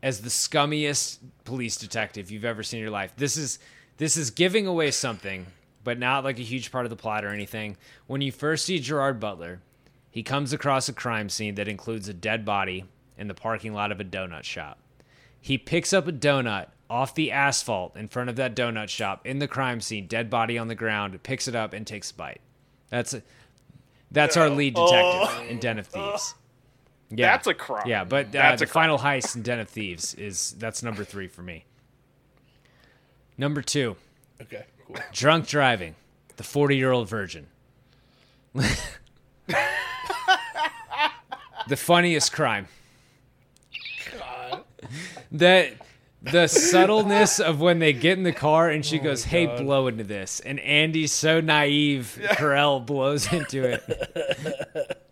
as 0.02 0.20
the 0.20 0.28
scummiest 0.28 1.18
police 1.44 1.76
detective 1.76 2.30
you've 2.30 2.44
ever 2.44 2.62
seen 2.62 2.78
in 2.78 2.82
your 2.82 2.90
life. 2.90 3.12
This 3.16 3.36
is 3.36 3.58
this 3.96 4.16
is 4.16 4.30
giving 4.30 4.66
away 4.66 4.90
something, 4.90 5.46
but 5.82 5.98
not 5.98 6.24
like 6.24 6.38
a 6.38 6.42
huge 6.42 6.70
part 6.70 6.84
of 6.86 6.90
the 6.90 6.96
plot 6.96 7.24
or 7.24 7.28
anything. 7.30 7.76
When 8.06 8.20
you 8.20 8.30
first 8.30 8.66
see 8.66 8.78
Gerard 8.78 9.18
Butler, 9.18 9.60
he 10.10 10.22
comes 10.22 10.52
across 10.52 10.88
a 10.88 10.92
crime 10.92 11.28
scene 11.28 11.54
that 11.56 11.68
includes 11.68 12.08
a 12.08 12.14
dead 12.14 12.44
body 12.44 12.84
in 13.18 13.28
the 13.28 13.34
parking 13.34 13.72
lot 13.72 13.90
of 13.90 13.98
a 14.00 14.04
donut 14.04 14.42
shop. 14.44 14.78
He 15.40 15.56
picks 15.58 15.92
up 15.92 16.06
a 16.06 16.12
donut 16.12 16.66
off 16.88 17.14
the 17.14 17.32
asphalt 17.32 17.96
in 17.96 18.08
front 18.08 18.30
of 18.30 18.36
that 18.36 18.54
donut 18.54 18.88
shop 18.88 19.26
in 19.26 19.38
the 19.38 19.48
crime 19.48 19.80
scene, 19.80 20.06
dead 20.06 20.30
body 20.30 20.58
on 20.58 20.68
the 20.68 20.74
ground, 20.74 21.20
picks 21.22 21.48
it 21.48 21.54
up 21.54 21.72
and 21.72 21.86
takes 21.86 22.10
a 22.10 22.14
bite. 22.14 22.40
That's 22.90 23.14
a, 23.14 23.22
that's 24.10 24.36
our 24.36 24.48
lead 24.48 24.74
detective 24.74 25.50
in 25.50 25.58
Den 25.58 25.78
of 25.78 25.86
Thieves. 25.88 26.34
Yeah, 27.10 27.32
That's 27.32 27.46
a 27.46 27.54
crime. 27.54 27.86
Yeah, 27.86 28.04
but 28.04 28.26
uh, 28.28 28.30
That's 28.32 28.60
the 28.60 28.66
final 28.66 28.98
heist 28.98 29.36
in 29.36 29.42
Den 29.42 29.60
of 29.60 29.68
Thieves 29.68 30.14
is 30.14 30.54
that's 30.58 30.82
number 30.82 31.04
three 31.04 31.28
for 31.28 31.42
me. 31.42 31.64
Number 33.38 33.62
two, 33.62 33.96
Okay, 34.40 34.64
cool. 34.86 34.96
drunk 35.12 35.46
driving, 35.46 35.94
the 36.36 36.42
forty-year-old 36.42 37.08
virgin. 37.08 37.46
the 38.54 38.66
funniest 41.76 42.32
crime. 42.32 42.66
That 45.32 45.72
the 46.32 46.46
subtleness 46.48 47.40
of 47.40 47.60
when 47.60 47.78
they 47.78 47.92
get 47.92 48.18
in 48.18 48.24
the 48.24 48.32
car 48.32 48.68
and 48.70 48.84
she 48.84 48.98
goes, 48.98 49.24
"Hey, 49.24 49.46
blow 49.46 49.86
into 49.86 50.04
this," 50.04 50.40
and 50.40 50.58
Andy's 50.60 51.12
so 51.12 51.40
naive, 51.40 52.18
Carell 52.32 52.84
blows 52.84 53.32
into 53.32 53.64
it. 53.64 55.02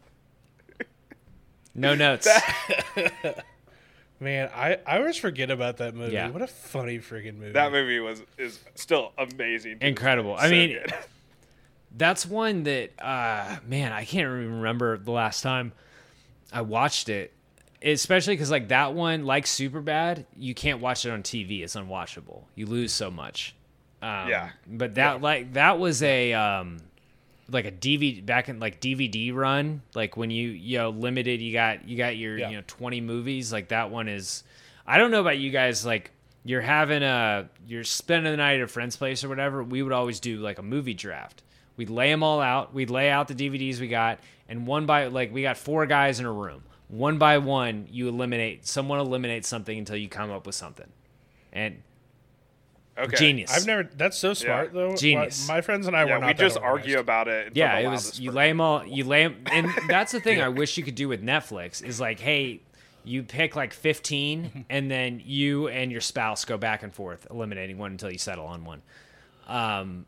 No 1.75 1.95
notes. 1.95 2.29
Man, 4.21 4.49
I, 4.55 4.79
I 4.87 4.99
always 4.99 5.17
forget 5.17 5.51
about 5.51 5.79
that 5.79 5.95
movie. 5.95 6.13
Yeah. 6.15 6.31
What 6.31 6.41
a 6.41 6.47
funny 6.47 6.99
freaking 6.99 7.37
movie. 7.37 7.53
That 7.53 7.73
movie 7.73 7.99
was 7.99 8.23
is 8.39 8.61
still 8.77 9.13
amazing. 9.19 9.79
Incredible. 9.81 10.35
this 10.37 10.45
I 10.45 10.49
day. 10.51 10.67
mean, 10.69 10.79
good. 10.79 10.95
That's 11.97 12.25
one 12.27 12.63
that, 12.65 12.93
uh, 13.01 13.57
man, 13.67 13.93
I 13.93 14.05
can't 14.05 14.23
even 14.27 14.55
remember 14.57 14.99
the 14.99 15.11
last 15.11 15.43
time 15.43 15.73
I 16.53 16.63
watched 16.63 17.09
it. 17.09 17.33
Especially 17.85 18.35
because, 18.35 18.51
like, 18.51 18.69
that 18.69 18.95
one, 18.95 19.27
like 19.27 19.45
Superbad, 19.45 20.25
you 20.37 20.55
can't 20.55 20.81
watch 20.81 21.05
it 21.05 21.11
on 21.11 21.23
TV. 21.23 21.63
It's 21.63 21.77
unwatchable. 21.77 22.45
You 22.55 22.65
lose 22.67 22.93
so 22.93 23.11
much. 23.11 23.55
Um, 24.01 24.29
Yeah. 24.29 24.51
But 24.67 24.95
that, 24.95 25.21
like, 25.21 25.53
that 25.53 25.79
was 25.79 26.03
a, 26.03 26.33
um, 26.33 26.79
like 27.51 27.67
a 27.67 27.71
DVD 27.71 28.25
back 28.25 28.49
in 28.49 28.59
like 28.59 28.81
DVD 28.81 29.35
run. 29.35 29.83
Like 29.95 30.17
when 30.17 30.31
you, 30.31 30.49
you 30.49 30.79
know, 30.79 30.89
limited, 30.91 31.43
you 31.43 31.53
got, 31.53 31.87
you 31.87 31.99
got 31.99 32.17
your, 32.17 32.39
Yeah. 32.39 32.49
you 32.51 32.57
know, 32.57 32.63
20 32.67 33.03
movies. 33.03 33.53
Like 33.53 33.69
that 33.69 33.91
one 33.91 34.09
is, 34.09 34.45
I 34.87 34.97
don't 34.97 35.11
know 35.11 35.21
about 35.21 35.37
you 35.39 35.51
guys. 35.51 35.85
Like, 35.85 36.11
you're 36.47 36.63
having 36.63 37.03
a, 37.03 37.49
you're 37.67 37.85
spending 37.85 38.31
the 38.33 38.37
night 38.39 38.57
at 38.57 38.63
a 38.63 38.67
friend's 38.67 38.97
place 38.97 39.25
or 39.25 39.29
whatever. 39.29 39.63
We 39.63 39.83
would 39.83 39.93
always 39.93 40.21
do 40.21 40.39
like 40.39 40.59
a 40.59 40.63
movie 40.63 40.95
draft. 40.95 41.43
We'd 41.77 41.91
lay 41.91 42.11
them 42.11 42.23
all 42.23 42.41
out. 42.41 42.73
We'd 42.73 42.89
lay 42.91 43.11
out 43.11 43.29
the 43.29 43.35
DVDs 43.35 43.79
we 43.81 43.89
got, 43.89 44.21
and 44.49 44.67
one 44.67 44.87
by 44.87 45.07
like 45.07 45.33
we 45.33 45.43
got 45.43 45.57
four 45.57 45.87
guys 45.87 46.21
in 46.21 46.27
a 46.27 46.33
room. 46.33 46.63
One 46.89 47.19
by 47.19 47.39
one, 47.39 47.89
you 47.91 48.09
eliminate 48.09 48.67
someone 48.67 48.99
eliminates 49.01 49.49
something 49.49 49.77
until 49.79 49.97
you 49.97 50.09
come 50.09 50.31
up 50.31 50.47
with 50.47 50.55
something. 50.55 50.89
And 51.53 51.83
okay. 52.99 53.17
genius. 53.17 53.53
I've 53.57 53.67
never. 53.67 53.85
That's 53.85 54.19
so 54.19 54.35
smart 54.35 54.73
though. 54.73 54.95
Genius. 54.95 55.49
My, 55.49 55.55
my 55.55 55.61
friends 55.61 55.87
and 55.87 55.97
I 55.97 56.05
were 56.05 56.11
Yeah, 56.11 56.19
not. 56.19 56.27
we 56.27 56.33
that 56.35 56.39
just 56.39 56.57
organized. 56.57 56.81
argue 56.87 56.99
about 56.99 57.29
it. 57.29 57.53
yeah, 57.57 57.79
it 57.79 57.89
was 57.89 58.21
you 58.21 58.31
lay 58.31 58.49
them 58.49 58.61
all. 58.61 58.85
You 58.87 59.05
lay 59.05 59.25
'em- 59.25 59.45
and 59.51 59.69
that's 59.89 60.13
the 60.13 60.21
thing 60.21 60.41
I 60.41 60.49
wish 60.49 60.77
you 60.77 60.85
could 60.85 60.95
do 60.95 61.09
with 61.09 61.23
Netflix 61.23 61.83
is 61.83 62.01
like, 62.01 62.21
hey, 62.21 62.61
you 63.05 63.23
pick 63.23 63.55
like 63.57 63.73
15, 63.73 64.67
and 64.71 64.91
then 64.91 65.21
you 65.25 65.69
and 65.69 65.91
your 65.93 66.01
spouse 66.01 66.45
go 66.45 66.57
back 66.59 66.83
and 66.83 66.93
forth, 66.95 67.27
eliminating 67.31 67.79
one 67.79 67.93
until 67.93 68.11
you 68.11 68.19
settle 68.19 68.47
on 68.47 68.65
one. 68.65 68.83
Um, 69.47 70.07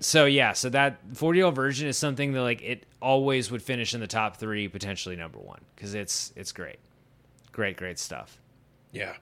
so 0.00 0.24
yeah, 0.26 0.52
so 0.52 0.68
that 0.70 0.98
40 1.14 1.38
year 1.38 1.46
old 1.46 1.54
virgin 1.54 1.88
is 1.88 1.96
something 1.96 2.32
that 2.32 2.42
like 2.42 2.62
it 2.62 2.86
always 3.00 3.50
would 3.50 3.62
finish 3.62 3.94
in 3.94 4.00
the 4.00 4.06
top 4.06 4.36
three, 4.36 4.68
potentially 4.68 5.16
number 5.16 5.38
one, 5.38 5.60
because 5.74 5.94
it's 5.94 6.32
it's 6.36 6.52
great, 6.52 6.78
great, 7.52 7.76
great 7.76 7.98
stuff. 7.98 8.38
Yeah. 8.92 9.14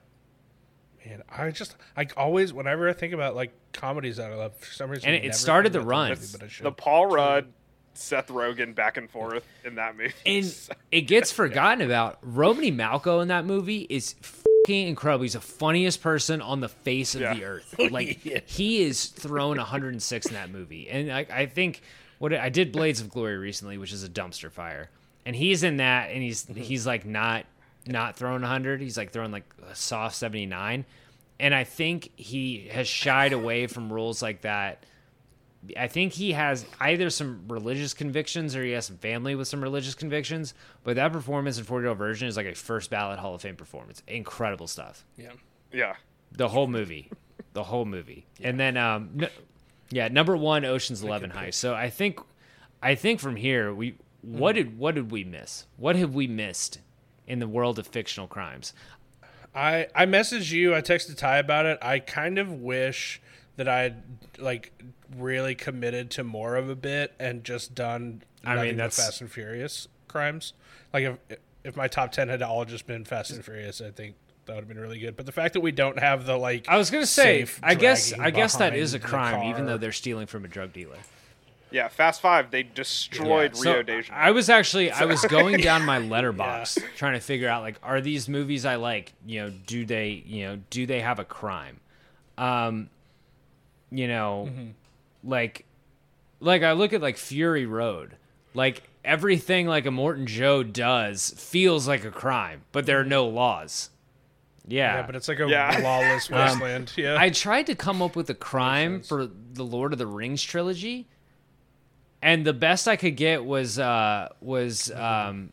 Man, 1.05 1.21
I 1.29 1.51
just 1.51 1.75
I 1.95 2.07
always 2.17 2.51
whenever 2.53 2.89
I 2.89 2.93
think 2.93 3.13
about 3.13 3.35
like 3.35 3.51
comedies 3.73 4.17
that 4.17 4.31
I 4.31 4.35
love 4.35 4.55
for 4.55 4.73
some 4.73 4.89
reason. 4.89 5.09
And 5.09 5.23
I 5.23 5.27
it 5.27 5.35
started 5.35 5.73
think 5.73 5.83
the 5.83 5.87
run. 5.87 6.09
movie, 6.09 6.27
but 6.31 6.43
I 6.43 6.47
should. 6.47 6.65
the 6.65 6.71
Paul 6.71 7.05
Rudd, 7.07 7.47
Seth 7.93 8.29
Rogen 8.29 8.73
back 8.73 8.97
and 8.97 9.09
forth 9.09 9.45
in 9.63 9.75
that 9.75 9.95
movie. 9.95 10.13
And 10.25 10.53
it 10.91 11.01
gets 11.01 11.31
forgotten 11.31 11.81
about. 11.81 12.17
Romany 12.21 12.71
Malco 12.71 13.21
in 13.21 13.27
that 13.27 13.45
movie 13.45 13.85
is 13.89 14.13
fucking 14.21 14.54
incredible. 14.69 15.23
He's 15.23 15.33
the 15.33 15.41
funniest 15.41 16.01
person 16.01 16.41
on 16.41 16.59
the 16.59 16.69
face 16.69 17.15
of 17.15 17.21
Yeah. 17.21 17.33
the 17.33 17.43
earth. 17.45 17.75
Like 17.91 18.23
Yeah. 18.25 18.39
he 18.45 18.81
is 18.83 19.05
thrown 19.07 19.57
106 19.57 20.25
in 20.27 20.33
that 20.33 20.49
movie, 20.49 20.89
and 20.89 21.11
I, 21.11 21.25
I 21.31 21.45
think 21.45 21.81
what 22.19 22.33
I 22.33 22.49
did 22.49 22.71
Blades 22.71 23.01
of 23.01 23.09
Glory 23.09 23.37
recently, 23.37 23.77
which 23.77 23.91
is 23.93 24.03
a 24.03 24.09
dumpster 24.09 24.51
fire, 24.51 24.89
and 25.25 25.35
he's 25.35 25.63
in 25.63 25.77
that, 25.77 26.11
and 26.11 26.21
he's 26.23 26.45
mm-hmm. 26.45 26.59
he's 26.61 26.85
like 26.87 27.05
not 27.05 27.45
not 27.87 28.15
throwing 28.15 28.41
100. 28.41 28.81
He's 28.81 28.97
like 28.97 29.11
throwing 29.11 29.31
like 29.31 29.45
a 29.69 29.75
soft 29.75 30.15
79, 30.15 30.85
and 31.39 31.55
I 31.55 31.63
think 31.63 32.11
he 32.15 32.69
has 32.71 32.87
shied 32.87 33.33
away 33.33 33.67
from 33.67 33.91
roles 33.91 34.21
like 34.21 34.41
that. 34.41 34.85
I 35.77 35.87
think 35.87 36.13
he 36.13 36.33
has 36.33 36.65
either 36.79 37.09
some 37.09 37.43
religious 37.47 37.93
convictions 37.93 38.55
or 38.55 38.63
he 38.63 38.71
has 38.71 38.85
some 38.85 38.97
family 38.97 39.35
with 39.35 39.47
some 39.47 39.61
religious 39.61 39.95
convictions. 39.95 40.53
But 40.83 40.95
that 40.95 41.11
performance 41.11 41.57
in 41.57 41.63
40 41.63 41.83
year 41.83 41.89
old 41.89 41.97
virgin 41.97 42.27
is 42.27 42.37
like 42.37 42.45
a 42.45 42.55
first 42.55 42.89
ballot 42.89 43.19
Hall 43.19 43.35
of 43.35 43.41
Fame 43.41 43.55
performance. 43.55 44.03
Incredible 44.07 44.67
stuff. 44.67 45.05
yeah. 45.17 45.31
yeah. 45.71 45.95
The 46.31 46.47
whole 46.49 46.67
movie. 46.67 47.09
the 47.53 47.63
whole 47.63 47.85
movie. 47.85 48.25
And 48.41 48.59
then, 48.59 48.75
um, 48.75 49.11
no, 49.13 49.27
yeah, 49.89 50.09
number 50.09 50.35
one, 50.35 50.65
Ocean's 50.65 51.01
Eleven 51.01 51.31
Heist. 51.31 51.53
So 51.53 51.73
I 51.73 51.89
think, 51.89 52.19
I 52.83 52.95
think 52.95 53.19
from 53.21 53.37
here, 53.37 53.73
we, 53.73 53.95
what 54.21 54.53
did, 54.53 54.77
what 54.77 54.95
did 54.95 55.11
we 55.11 55.23
miss? 55.23 55.65
What 55.77 55.95
have 55.95 56.13
we 56.13 56.27
missed 56.27 56.79
in 57.27 57.39
the 57.39 57.47
world 57.47 57.79
of 57.79 57.87
fictional 57.87 58.27
crimes? 58.27 58.73
I 59.55 59.87
I 59.95 60.05
messaged 60.05 60.51
you. 60.51 60.75
I 60.75 60.81
texted 60.81 61.15
Ty 61.15 61.37
about 61.37 61.65
it. 61.65 61.79
I 61.81 61.99
kind 61.99 62.37
of 62.37 62.51
wish 62.51 63.21
that 63.57 63.67
I'd 63.67 63.95
like 64.37 64.71
really 65.15 65.55
committed 65.55 66.09
to 66.11 66.23
more 66.23 66.55
of 66.55 66.69
a 66.69 66.75
bit 66.75 67.13
and 67.19 67.43
just 67.43 67.75
done. 67.75 68.23
I 68.43 68.49
mean, 68.49 68.57
nothing 68.57 68.77
that's- 68.77 68.97
Fast 68.97 69.21
and 69.21 69.31
Furious 69.31 69.87
crimes. 70.07 70.53
Like 70.93 71.03
if 71.29 71.39
if 71.63 71.75
my 71.75 71.87
top 71.87 72.11
ten 72.11 72.29
had 72.29 72.41
all 72.41 72.63
just 72.65 72.85
been 72.87 73.05
Fast 73.05 73.31
and 73.31 73.43
Furious, 73.43 73.81
I 73.81 73.91
think 73.91 74.15
that 74.45 74.53
would 74.53 74.61
have 74.61 74.67
been 74.67 74.79
really 74.79 74.99
good. 74.99 75.15
But 75.17 75.25
the 75.25 75.31
fact 75.31 75.53
that 75.53 75.61
we 75.61 75.71
don't 75.71 75.97
have 75.99 76.25
the 76.25 76.37
like, 76.37 76.67
I 76.69 76.77
was 76.77 76.91
gonna 76.91 77.05
say, 77.05 77.47
I 77.63 77.73
guess, 77.75 78.09
dragging 78.09 78.25
I 78.25 78.29
guess 78.29 78.53
that 78.57 78.69
behind 78.69 78.81
is 78.81 78.93
a 78.93 78.99
crime, 78.99 79.49
even 79.49 79.65
though 79.65 79.77
they're 79.77 79.91
stealing 79.91 80.27
from 80.27 80.45
a 80.45 80.47
drug 80.47 80.73
dealer. 80.73 80.97
Yeah, 81.71 81.87
Fast 81.89 82.21
Five, 82.21 82.51
they 82.51 82.63
destroyed 82.63 83.53
Yeah, 83.55 83.61
so 83.61 83.71
Rio 83.73 83.83
de 83.83 84.01
Janeiro. 84.03 84.25
I 84.27 84.31
was 84.31 84.49
actually 84.49 84.91
I 84.91 85.05
was 85.05 85.25
going 85.29 85.57
down 85.57 85.83
my 85.85 85.99
Letterboxd 85.99 86.83
trying 86.95 87.13
to 87.13 87.19
figure 87.19 87.49
out 87.49 87.63
like 87.63 87.77
are 87.83 87.99
these 87.99 88.29
movies 88.29 88.65
I 88.65 88.75
like, 88.75 89.13
you 89.25 89.41
know, 89.41 89.49
do 89.49 89.85
they, 89.85 90.23
you 90.25 90.45
know, 90.45 90.59
do 90.69 90.85
they 90.85 91.01
have 91.01 91.17
a 91.19 91.25
crime? 91.25 91.79
Um 92.37 92.89
you 93.97 94.07
know, 94.07 94.49
like 95.23 95.65
like 96.39 96.63
I 96.63 96.73
look 96.73 96.93
at 96.93 97.01
like 97.01 97.17
Fury 97.17 97.65
Road. 97.65 98.15
Like 98.53 98.83
everything 99.03 99.67
like 99.67 99.83
Immortan 99.85 100.25
Joe 100.25 100.63
does 100.63 101.33
feels 101.37 101.87
like 101.87 102.05
a 102.05 102.11
crime, 102.11 102.61
but 102.71 102.85
there 102.85 102.99
are 102.99 103.03
no 103.05 103.27
laws. 103.27 103.89
Yeah. 104.67 104.95
yeah, 104.95 105.05
but 105.05 105.15
it's 105.15 105.27
like 105.27 105.39
a 105.39 105.47
Yeah. 105.47 105.79
lawless 105.83 106.29
wasteland. 106.29 106.91
yeah, 106.95 107.17
I 107.19 107.29
tried 107.29 107.67
to 107.67 107.75
come 107.75 108.01
up 108.01 108.15
with 108.15 108.29
a 108.29 108.33
crime 108.33 109.01
for 109.03 109.27
the 109.53 109.63
Lord 109.63 109.93
of 109.93 109.99
the 109.99 110.07
Rings 110.07 110.41
trilogy, 110.41 111.07
and 112.21 112.45
the 112.45 112.53
best 112.53 112.87
I 112.87 112.95
could 112.95 113.15
get 113.15 113.45
was 113.45 113.77
uh, 113.77 114.29
was 114.41 114.89
um, 114.91 115.51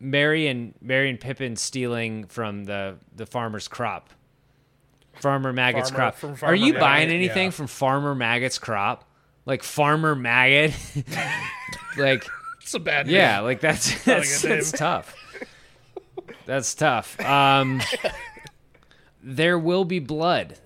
Merry 0.00 0.48
and 0.48 0.74
Merry 0.80 1.10
and 1.10 1.20
Pippin 1.20 1.54
stealing 1.56 2.24
from 2.24 2.64
the 2.64 2.96
the 3.14 3.26
farmer's 3.26 3.68
crop. 3.68 4.10
Farmer 5.20 5.52
Maggot's 5.52 5.90
Farmer- 5.90 6.02
crop. 6.04 6.14
from 6.16 6.30
Are 6.32 6.36
Farmer 6.36 6.54
you 6.54 6.74
buying 6.74 7.10
anything 7.10 7.44
yeah. 7.46 7.50
from 7.50 7.66
Farmer 7.66 8.14
Maggot's 8.14 8.58
crop? 8.58 9.04
Like 9.46 9.62
Farmer 9.62 10.14
Maggot? 10.14 10.74
like 11.98 12.26
it's 12.60 12.74
a 12.74 12.78
bad. 12.80 13.06
name. 13.06 13.16
yeah, 13.16 13.40
like 13.40 13.60
that's 13.60 14.06
not 14.06 14.16
that's, 14.16 14.42
that's 14.42 14.72
tough. 14.72 15.14
That's 16.44 16.74
tough. 16.74 17.18
Um, 17.20 17.80
there 19.22 19.58
will 19.58 19.84
be 19.84 19.98
blood. 19.98 20.58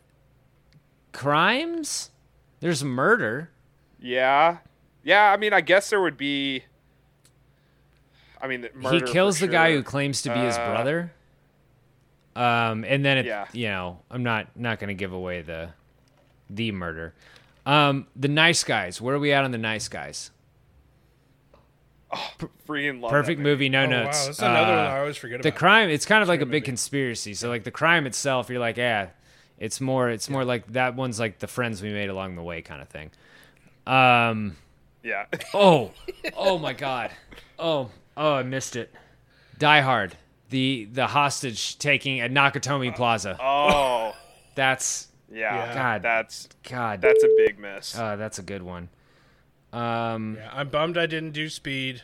Crimes? 1.13 2.11
There's 2.61 2.83
murder. 2.85 3.51
yeah, 4.01 4.59
yeah. 5.03 5.33
I 5.33 5.37
mean, 5.37 5.53
I 5.53 5.61
guess 5.61 5.91
there 5.91 6.01
would 6.01 6.17
be. 6.17 6.63
I 8.41 8.47
mean, 8.49 8.69
he 8.91 9.01
kills 9.03 9.39
for 9.39 9.47
the 9.47 9.53
guy 9.53 9.73
who 9.73 9.83
claims 9.83 10.23
to 10.23 10.33
be 10.35 10.41
his 10.41 10.57
Uh, 10.57 10.67
brother. 10.67 11.13
Um, 12.35 12.85
and 12.85 13.05
then 13.05 13.19
it, 13.19 13.27
Yeah. 13.27 13.47
you 13.53 13.69
know, 13.69 14.01
I'm 14.11 14.23
not 14.23 14.49
not 14.57 14.79
gonna 14.81 14.95
give 14.95 15.13
away 15.13 15.43
the 15.43 15.71
the 16.51 16.73
murder. 16.73 17.15
Um, 17.67 18.07
the 18.17 18.29
Nice 18.29 18.65
Guys. 18.65 19.01
Where 19.01 19.15
are 19.15 19.19
we 19.19 19.33
at 19.33 19.45
on 19.45 19.51
the 19.53 19.59
Nice 19.59 19.89
Guys? 19.89 20.31
Oh, 22.15 22.31
Freaking 22.69 23.01
love 23.01 23.11
Perfect 23.11 23.39
that 23.39 23.43
movie, 23.43 23.69
no 23.71 23.85
Oh, 23.85 23.87
notes. 23.87 24.19
wow, 24.21 24.27
that's 24.27 24.39
another 24.41 24.73
Uh, 24.73 24.77
one 24.77 24.87
I 24.93 24.99
always 25.01 25.17
forget 25.17 25.43
the 25.43 25.49
about. 25.49 25.59
crime 25.59 25.89
it's 25.89 26.05
kind 26.05 26.23
of 26.23 26.29
like 26.29 26.41
a 26.43 26.47
big 26.47 26.63
movie. 26.63 26.67
conspiracy 26.67 27.33
so 27.35 27.49
like 27.49 27.65
the 27.65 27.71
crime 27.71 28.05
itself 28.07 28.51
you're 28.51 28.59
like 28.61 28.77
yeah 28.77 29.09
it's 29.59 29.81
more 29.81 30.11
it's 30.11 30.29
more 30.29 30.45
like 30.45 30.71
that 30.73 30.95
one's 30.95 31.19
like 31.19 31.39
the 31.39 31.47
friends 31.47 31.81
we 31.81 31.91
made 31.91 32.11
along 32.11 32.37
the 32.37 32.43
way 32.43 32.61
kind 32.61 32.83
of 32.83 32.89
thing 32.89 33.11
um 33.87 34.57
Yeah. 35.03 35.25
oh 35.55 35.93
oh 36.37 36.59
my 36.59 36.75
god 36.75 37.13
oh 37.59 37.91
oh 38.15 38.35
i 38.35 38.43
missed 38.43 38.77
it 38.77 38.93
die 39.59 39.81
hard 39.81 40.15
the 40.53 40.89
the 40.93 41.09
hostage 41.09 41.79
taking 41.79 42.21
at 42.21 42.31
nakatomi 42.31 42.95
plaza 42.95 43.37
Oh, 43.43 44.15
that's 44.55 45.09
yeah. 45.33 45.55
Yeah. 45.57 45.75
God. 45.75 46.03
That's 46.03 46.49
god 46.63 47.01
that's 47.01 47.25
a 47.25 47.29
big 47.37 47.59
miss. 47.59 47.99
uh, 47.99 48.17
that's 48.17 48.39
a 48.39 48.43
good 48.43 48.63
one 48.63 48.89
um 49.73 50.37
Yeah, 50.39 50.51
I'm 50.53 50.69
bummed 50.69 50.97
I 50.99 51.07
didn't 51.07 51.33
do 51.33 51.49
speed. 51.49 52.03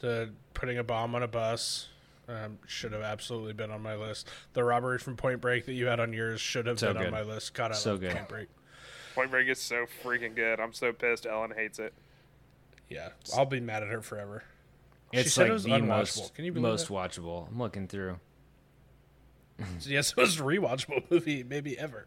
The 0.00 0.30
putting 0.54 0.78
a 0.78 0.84
bomb 0.84 1.14
on 1.14 1.22
a 1.22 1.28
bus 1.28 1.88
um, 2.28 2.58
should 2.66 2.92
have 2.92 3.02
absolutely 3.02 3.52
been 3.52 3.70
on 3.70 3.82
my 3.82 3.94
list. 3.94 4.28
The 4.54 4.64
robbery 4.64 4.98
from 4.98 5.16
Point 5.16 5.40
Break 5.40 5.66
that 5.66 5.74
you 5.74 5.86
had 5.86 6.00
on 6.00 6.12
yours 6.12 6.40
should 6.40 6.66
have 6.66 6.78
So 6.80 6.88
been 6.92 7.02
good. 7.02 7.06
on 7.06 7.12
my 7.12 7.22
list. 7.22 7.54
God, 7.54 7.70
I 7.70 7.74
So 7.74 7.92
love 7.92 8.00
good. 8.00 8.12
Point 8.12 8.28
Break. 8.28 8.48
Point 9.14 9.30
Break 9.30 9.48
is 9.48 9.60
so 9.60 9.86
freaking 10.02 10.34
good. 10.34 10.58
I'm 10.60 10.72
so 10.72 10.92
pissed. 10.92 11.24
Ellen 11.26 11.52
hates 11.56 11.78
it. 11.78 11.92
Yeah, 12.88 13.10
I'll 13.36 13.46
be 13.46 13.60
mad 13.60 13.82
at 13.82 13.88
her 13.90 14.00
forever. 14.02 14.42
She 15.14 15.20
it's 15.20 15.32
said 15.32 15.42
like 15.42 15.50
it 15.50 15.52
was 15.54 15.64
the 15.64 15.78
most 15.78 16.34
Can 16.34 16.44
you 16.44 16.52
most 16.52 16.88
that? 16.88 16.94
watchable 16.94 17.48
i'm 17.48 17.58
looking 17.58 17.86
through 17.88 18.18
Yes, 19.86 20.10
it 20.10 20.16
was 20.18 20.38
a 20.38 20.42
rewatchable 20.42 21.10
movie, 21.10 21.42
maybe 21.42 21.78
ever. 21.78 22.06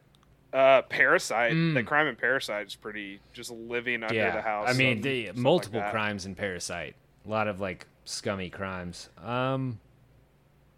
Uh, 0.53 0.81
Parasite. 0.83 1.51
The 1.73 1.83
crime 1.83 2.05
in 2.07 2.15
Parasite 2.15 2.67
is 2.67 2.75
pretty 2.75 3.19
just 3.33 3.49
living 3.51 4.03
under 4.03 4.13
Mm. 4.13 4.17
yeah 4.17 4.35
the 4.35 4.41
house. 4.41 4.67
i 4.69 4.73
mean 4.73 5.01
the 5.01 5.25
stuff 5.25 5.35
like 5.35 5.43
multiple 5.43 5.81
crimes 5.91 6.25
in 6.25 6.33
parasite 6.35 6.95
a 7.25 7.29
lot 7.29 7.47
of 7.47 7.59
like 7.59 7.85
scummy 8.05 8.49
crimes 8.49 9.09
um 9.23 9.79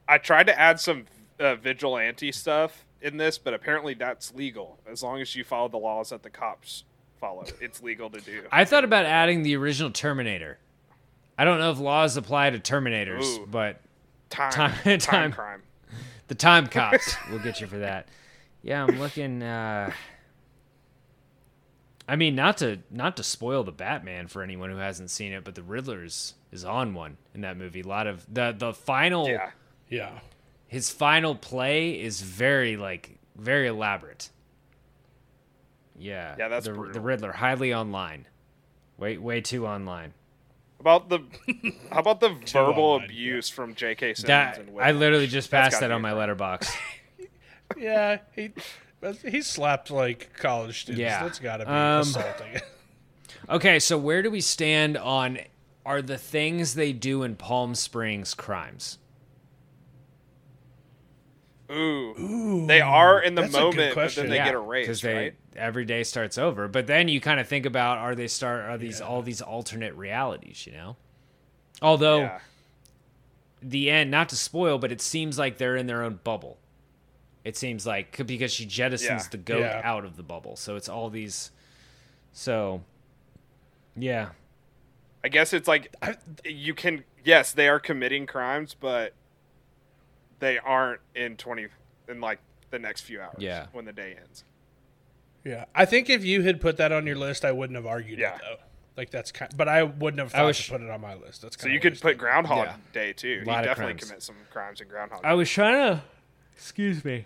I 0.08 0.18
tried 0.18 0.48
to 0.48 0.60
add 0.60 0.80
some 0.80 1.06
uh, 1.40 1.56
vigilante 1.56 2.34
stuff 2.34 2.86
in 3.02 3.16
this, 3.16 3.38
but 3.38 3.54
apparently 3.54 3.94
that's 3.94 4.34
legal 4.36 4.78
as 4.90 5.02
long 5.02 5.22
as 5.22 5.34
you 5.36 5.46
follow 5.46 5.70
the 5.70 5.78
laws 5.78 6.10
that 6.10 6.22
the 6.22 6.30
cops 6.30 6.84
follow. 7.20 7.46
It's 7.62 7.82
legal 7.82 8.10
to 8.10 8.20
do. 8.20 8.44
I 8.52 8.66
thought 8.66 8.84
about 8.84 9.06
adding 9.06 9.44
the 9.44 9.56
original 9.56 9.90
Terminator. 9.90 10.58
I 11.42 11.44
don't 11.44 11.58
know 11.58 11.72
if 11.72 11.80
laws 11.80 12.18
apply 12.18 12.52
to 12.52 12.60
Terminators, 12.60 13.24
Ooh. 13.24 13.48
but 13.50 13.82
time, 14.30 14.52
time- 14.52 14.74
time, 14.84 15.00
time. 15.00 15.32
crime. 15.32 15.62
the 16.28 16.36
time 16.36 16.68
cops 16.68 17.16
will 17.32 17.40
get 17.40 17.60
you 17.60 17.66
for 17.66 17.80
that. 17.80 18.08
Yeah, 18.62 18.84
I'm 18.84 19.00
looking. 19.00 19.42
Uh, 19.42 19.92
I 22.08 22.16
mean, 22.16 22.36
not 22.36 22.58
to 22.58 22.78
not 22.92 23.18
to 23.18 23.24
spoil 23.24 23.64
the 23.64 23.72
Batman 23.72 24.28
for 24.28 24.44
anyone 24.44 24.70
who 24.70 24.78
hasn't 24.78 25.10
seen 25.10 25.32
it, 25.34 25.44
but 25.44 25.56
the 25.56 25.64
Riddler's 25.64 26.36
is 26.52 26.64
on 26.64 26.94
one 26.94 27.18
in 27.34 27.42
that 27.42 27.58
movie. 27.58 27.82
A 27.82 27.88
lot 27.88 28.06
of 28.06 28.24
the 28.32 28.54
the 28.56 28.72
final 28.72 29.28
Yeah, 29.28 29.50
Yeah, 29.90 30.20
his 30.68 30.92
final 30.92 31.34
play 31.34 32.00
is 32.00 32.22
very 32.22 32.78
like 32.78 33.18
very 33.36 33.66
elaborate. 33.66 34.30
Yeah, 35.98 36.36
Yeah, 36.38 36.50
that's 36.50 36.68
the, 36.68 36.74
brutal. 36.74 36.94
the 36.94 37.02
Riddler 37.02 37.32
highly 37.32 37.74
online. 37.74 38.28
Way 39.00 39.18
way 39.18 39.42
too 39.42 39.66
online. 39.66 40.14
About 40.82 41.10
the 41.10 41.20
how 41.92 42.00
about 42.00 42.20
the 42.22 42.30
verbal 42.52 42.84
online, 42.84 43.06
abuse 43.06 43.50
from 43.50 43.76
J.K. 43.76 44.16
Simmons 44.16 44.28
That 44.28 44.58
and 44.58 44.82
I 44.82 44.94
literally 44.94 45.28
just 45.28 45.52
passed 45.52 45.80
that 45.80 45.92
on 45.92 46.02
my 46.02 46.10
a 46.10 46.16
Letterboxd. 46.16 46.76
yeah. 47.78 48.18
He 48.36 48.52
he 49.24 49.44
slapped 49.44 49.92
like 49.92 50.34
college 50.34 50.82
students. 50.82 51.00
Yeah. 51.00 51.22
That's 51.22 51.38
got 51.38 51.58
to 51.58 51.66
be 51.66 51.72
Um, 51.72 52.02
assaulting. 52.02 52.62
Okay, 53.50 53.78
so 53.80 53.98
where 53.98 54.22
do 54.24 54.32
we 54.32 54.42
stand 54.42 54.98
on 54.98 55.38
are 55.86 56.02
the 56.02 56.18
things 56.18 56.74
they 56.74 56.94
do 56.94 57.22
in 57.22 57.36
Palm 57.36 57.76
Springs 57.76 58.34
crimes? 58.34 58.98
Ooh. 61.72 62.66
they 62.68 62.82
are 62.82 63.22
in 63.22 63.36
the 63.36 63.42
that's 63.42 63.54
a 63.54 63.58
good 63.58 63.76
moment, 63.76 63.96
but 63.96 64.16
then 64.16 64.30
they 64.30 64.36
yeah, 64.36 64.46
get 64.46 64.56
erased, 64.56 65.04
they 65.04 65.14
right? 65.14 65.34
Every 65.56 65.86
day 65.86 66.04
starts 66.04 66.38
over. 66.38 66.68
But 66.68 66.88
then 66.88 67.08
you 67.08 67.20
kind 67.22 67.40
of 67.40 67.48
think 67.48 67.66
about 67.66 67.98
are 67.98 68.16
they 68.16 68.28
start 68.28 68.62
are 68.70 68.78
these 68.78 69.02
all 69.02 69.22
these 69.22 69.42
alternate 69.42 69.94
realities? 69.96 70.66
You 70.66 70.74
know, 70.74 70.96
although 71.82 72.20
Yeah. 72.22 72.40
the 73.62 73.90
end 73.92 74.10
not 74.12 74.30
to 74.30 74.36
spoil, 74.36 74.78
but 74.78 74.92
it 74.92 75.02
seems 75.02 75.38
like 75.38 75.58
they're 75.58 75.76
in 75.76 75.88
their 75.88 76.04
own 76.04 76.20
bubble. 76.24 76.58
It 77.44 77.58
seems 77.58 77.86
like 77.88 78.26
because 78.28 78.54
she 78.54 78.66
jettisons 78.66 79.02
Yeah. 79.02 79.28
the 79.32 79.38
goat 79.38 79.60
Yeah. 79.62 79.82
out 79.84 80.06
of 80.06 80.16
the 80.18 80.24
bubble, 80.24 80.56
so 80.56 80.76
it's 80.76 80.88
all 80.90 81.10
these. 81.10 81.52
So, 82.34 82.84
yeah, 83.96 84.30
I 85.24 85.28
guess 85.30 85.52
it's 85.54 85.68
like 85.68 85.94
you 86.46 86.74
can 86.74 87.04
yes, 87.24 87.52
they 87.52 87.68
are 87.68 87.80
committing 87.80 88.26
crimes, 88.26 88.74
but 88.80 89.14
they 90.40 90.58
aren't 90.60 91.02
in 91.16 91.36
twenty 91.38 91.68
in 92.08 92.22
like 92.22 92.40
the 92.70 92.80
next 92.80 93.02
few 93.02 93.20
hours. 93.22 93.36
Yeah. 93.40 93.68
when 93.74 93.86
the 93.86 93.92
day 93.94 94.16
ends. 94.20 94.44
Yeah, 95.44 95.66
I 95.76 95.86
think 95.86 96.10
if 96.10 96.24
you 96.24 96.42
had 96.44 96.62
put 96.62 96.78
that 96.78 96.92
on 96.92 97.06
your 97.08 97.16
list, 97.16 97.44
I 97.46 97.52
wouldn't 97.52 97.76
have 97.76 97.86
argued 97.86 98.20
Yeah. 98.20 98.36
it 98.36 98.42
though. 98.42 98.58
Like 98.98 99.10
that's 99.10 99.32
kind, 99.32 99.52
but 99.56 99.68
I 99.70 99.84
wouldn't 99.84 100.20
have 100.20 100.34
I 100.36 100.40
thought 100.40 100.46
was- 100.48 100.66
to 100.66 100.72
put 100.72 100.82
it 100.82 100.90
on 100.90 101.02
my 101.02 101.16
list. 101.16 101.42
That's 101.42 101.56
So 101.58 101.64
kind 101.64 101.74
you 101.74 101.80
could 101.80 102.00
put 102.00 102.18
Groundhog 102.18 102.66
Yeah. 102.68 102.76
Day 102.94 103.14
too. 103.14 103.40
He 103.40 103.46
Lot 103.46 103.60
of 103.60 103.66
definitely 103.66 103.94
crimes. 103.94 104.04
commits 104.10 104.26
some 104.26 104.36
crimes 104.52 104.82
in 104.82 104.88
Groundhog. 104.88 105.22
I 105.24 105.34
was 105.34 105.50
trying 105.50 105.74
to, 105.76 106.04
excuse 106.56 107.04
me, 107.06 107.26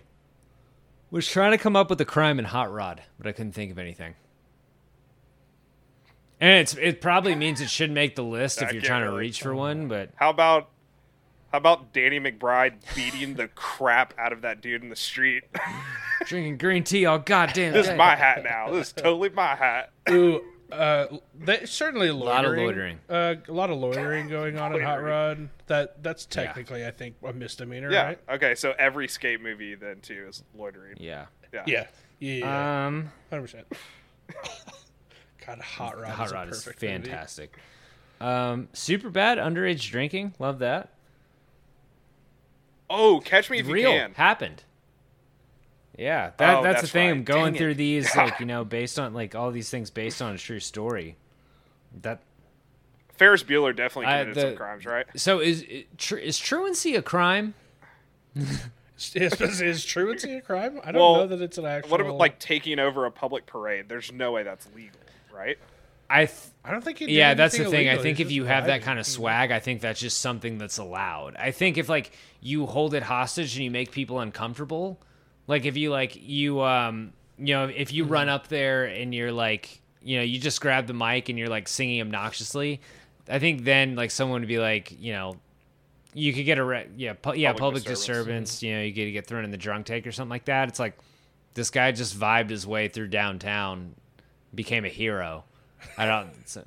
was 1.10 1.26
trying 1.28 1.50
to 1.52 1.58
come 1.58 1.74
up 1.76 1.90
with 1.90 2.00
a 2.00 2.04
crime 2.04 2.38
in 2.38 2.44
Hot 2.46 2.72
Rod, 2.72 3.02
but 3.18 3.26
I 3.26 3.32
couldn't 3.32 3.52
think 3.52 3.70
of 3.72 3.78
anything. 3.78 4.14
And 6.40 6.50
it's 6.60 6.74
it 6.74 7.00
probably 7.00 7.34
means 7.34 7.60
it 7.60 7.70
should 7.70 7.90
make 7.90 8.14
the 8.14 8.22
list 8.24 8.62
I 8.62 8.66
if 8.66 8.72
you're 8.72 8.82
trying 8.82 9.04
to 9.04 9.12
reach 9.12 9.40
for 9.40 9.54
one, 9.54 9.88
but 9.88 10.10
How 10.16 10.30
about 10.30 10.68
how 11.52 11.58
about 11.58 11.92
Danny 11.92 12.18
McBride 12.20 12.74
beating 12.94 13.34
the 13.34 13.48
crap 13.48 14.14
out 14.18 14.32
of 14.32 14.42
that 14.42 14.60
dude 14.60 14.82
in 14.82 14.88
the 14.88 14.96
street? 14.96 15.44
drinking 16.26 16.58
green 16.58 16.84
tea 16.84 17.06
all 17.06 17.18
goddamn 17.18 17.72
this 17.72 17.86
day. 17.86 17.92
is 17.92 17.98
my 17.98 18.16
hat 18.16 18.42
now. 18.44 18.70
This 18.70 18.88
is 18.88 18.92
totally 18.92 19.28
my 19.30 19.54
hat. 19.54 19.90
Ooh, 20.10 20.42
uh, 20.72 21.06
they, 21.38 21.64
certainly 21.66 22.10
loitering. 22.10 22.26
lot 22.26 22.44
of 22.44 22.56
loitering. 22.58 22.98
Uh, 23.08 23.34
a 23.48 23.52
lot 23.52 23.70
of 23.70 23.78
loitering 23.78 24.28
going 24.28 24.58
on 24.58 24.74
in 24.74 24.82
Hot 24.82 25.02
Rod. 25.02 25.48
That 25.68 26.02
that's 26.02 26.26
technically, 26.26 26.84
I 26.84 26.90
think, 26.90 27.14
a 27.24 27.32
misdemeanor, 27.32 27.90
Yeah. 27.92 28.02
right? 28.04 28.18
Okay. 28.28 28.54
So 28.56 28.74
every 28.78 29.06
skate 29.08 29.40
movie 29.40 29.74
then 29.76 30.00
too 30.00 30.26
is 30.28 30.42
loitering. 30.56 30.96
Yeah. 30.98 31.26
Yeah. 31.54 31.62
Yeah, 31.66 31.86
yeah, 32.18 32.86
Um, 32.86 33.12
hundred 33.30 33.42
percent. 33.42 33.66
God, 35.46 35.60
Hot 35.60 35.98
Rod. 36.00 36.10
Hot 36.10 36.26
is 36.26 36.32
a 36.32 36.34
Rod 36.34 36.48
is 36.48 36.64
perfect 36.64 36.82
movie. 36.82 36.92
fantastic. 37.08 37.56
Um, 38.20 38.68
super 38.72 39.10
bad 39.10 39.38
underage 39.38 39.88
drinking. 39.90 40.34
Love 40.38 40.58
that. 40.60 40.88
Oh, 42.88 43.20
catch 43.24 43.50
me 43.50 43.58
if 43.58 43.66
Real 43.66 43.92
you 43.92 43.98
can. 43.98 44.14
happened. 44.14 44.62
Yeah, 45.98 46.32
that, 46.36 46.58
Oh, 46.58 46.62
that's, 46.62 46.76
the 46.80 46.82
that's 46.82 46.92
thing. 46.92 47.10
I'm 47.10 47.24
going 47.24 47.52
Dang 47.54 47.58
through 47.58 47.70
it. 47.70 47.74
these, 47.78 48.14
like 48.16 48.38
you 48.40 48.46
know, 48.46 48.64
based 48.64 48.98
on 48.98 49.14
like 49.14 49.34
all 49.34 49.50
these 49.50 49.70
things 49.70 49.90
based 49.90 50.20
on 50.20 50.34
a 50.34 50.38
true 50.38 50.60
story. 50.60 51.16
That 52.02 52.20
Ferris 53.14 53.42
Bueller 53.42 53.74
definitely 53.74 54.06
I- 54.12 54.18
committed 54.24 54.34
the- 54.34 54.40
some 54.50 54.56
crimes, 54.56 54.84
right? 54.84 55.06
so 55.16 55.40
is 55.40 55.64
is 56.10 56.38
truancy 56.38 56.94
a 56.96 57.02
crime? 57.02 57.54
Is, 58.98 59.14
is, 59.14 59.60
is 59.60 59.84
truancy 59.84 60.36
a 60.36 60.40
crime? 60.40 60.80
I 60.82 60.90
don't 60.90 61.02
Well, 61.02 61.14
know 61.16 61.26
that 61.26 61.42
it's 61.42 61.58
an 61.58 61.66
actual. 61.66 61.90
What 61.90 62.00
about 62.00 62.16
like 62.16 62.38
taking 62.38 62.78
over 62.78 63.04
a 63.04 63.10
public 63.10 63.44
parade? 63.44 63.90
There's 63.90 64.10
no 64.10 64.32
way 64.32 64.42
that's 64.42 64.66
legal, 64.74 64.98
right? 65.30 65.58
I 66.08 66.24
th- 66.24 66.38
I 66.66 66.72
don't 66.72 66.82
think. 66.82 66.98
He 66.98 67.16
yeah, 67.16 67.34
that's 67.34 67.54
the 67.54 67.62
anything 67.62 67.86
thing. 67.86 67.88
I 67.88 68.02
think 68.02 68.18
He's 68.18 68.26
if 68.26 68.32
you 68.32 68.44
have 68.44 68.66
that 68.66 68.82
kind 68.82 68.98
of 68.98 69.06
swag, 69.06 69.52
I 69.52 69.60
think 69.60 69.80
that's 69.80 70.00
just 70.00 70.20
something 70.20 70.58
that's 70.58 70.78
allowed. 70.78 71.36
I 71.36 71.52
think 71.52 71.78
if 71.78 71.88
like 71.88 72.10
you 72.40 72.66
hold 72.66 72.94
it 72.94 73.04
hostage 73.04 73.54
and 73.54 73.64
you 73.64 73.70
make 73.70 73.92
people 73.92 74.18
uncomfortable, 74.18 75.00
like 75.46 75.64
if 75.64 75.76
you 75.76 75.90
like 75.90 76.16
you 76.16 76.62
um 76.62 77.12
you 77.38 77.54
know 77.54 77.66
if 77.66 77.92
you 77.92 78.04
run 78.04 78.28
up 78.28 78.48
there 78.48 78.86
and 78.86 79.14
you're 79.14 79.30
like 79.30 79.80
you 80.02 80.16
know 80.16 80.24
you 80.24 80.40
just 80.40 80.60
grab 80.60 80.88
the 80.88 80.94
mic 80.94 81.28
and 81.28 81.38
you're 81.38 81.48
like 81.48 81.68
singing 81.68 82.00
obnoxiously, 82.00 82.80
I 83.28 83.38
think 83.38 83.62
then 83.64 83.94
like 83.94 84.10
someone 84.10 84.40
would 84.40 84.48
be 84.48 84.58
like 84.58 84.92
you 85.00 85.12
know 85.12 85.36
you 86.14 86.32
could 86.32 86.46
get 86.46 86.58
a 86.58 86.64
re- 86.64 86.88
yeah 86.96 87.12
pu- 87.12 87.34
yeah 87.36 87.52
Public 87.52 87.60
public, 87.60 87.84
disturbance. 87.84 88.50
disturbance. 88.50 88.62
You 88.64 88.74
know 88.74 88.82
you 88.82 88.90
get 88.92 89.12
get 89.12 89.26
thrown 89.28 89.44
in 89.44 89.52
the 89.52 89.56
drunk 89.56 89.86
tank 89.86 90.04
or 90.04 90.10
something 90.12 90.30
like 90.30 90.46
that. 90.46 90.68
It's 90.68 90.80
like 90.80 90.98
this 91.54 91.70
guy 91.70 91.92
just 91.92 92.18
vibed 92.18 92.50
his 92.50 92.66
way 92.66 92.88
through 92.88 93.08
downtown, 93.08 93.94
became 94.54 94.84
a 94.84 94.88
hero. 94.88 95.44
I 95.98 96.06
don't. 96.06 96.30
It's, 96.40 96.58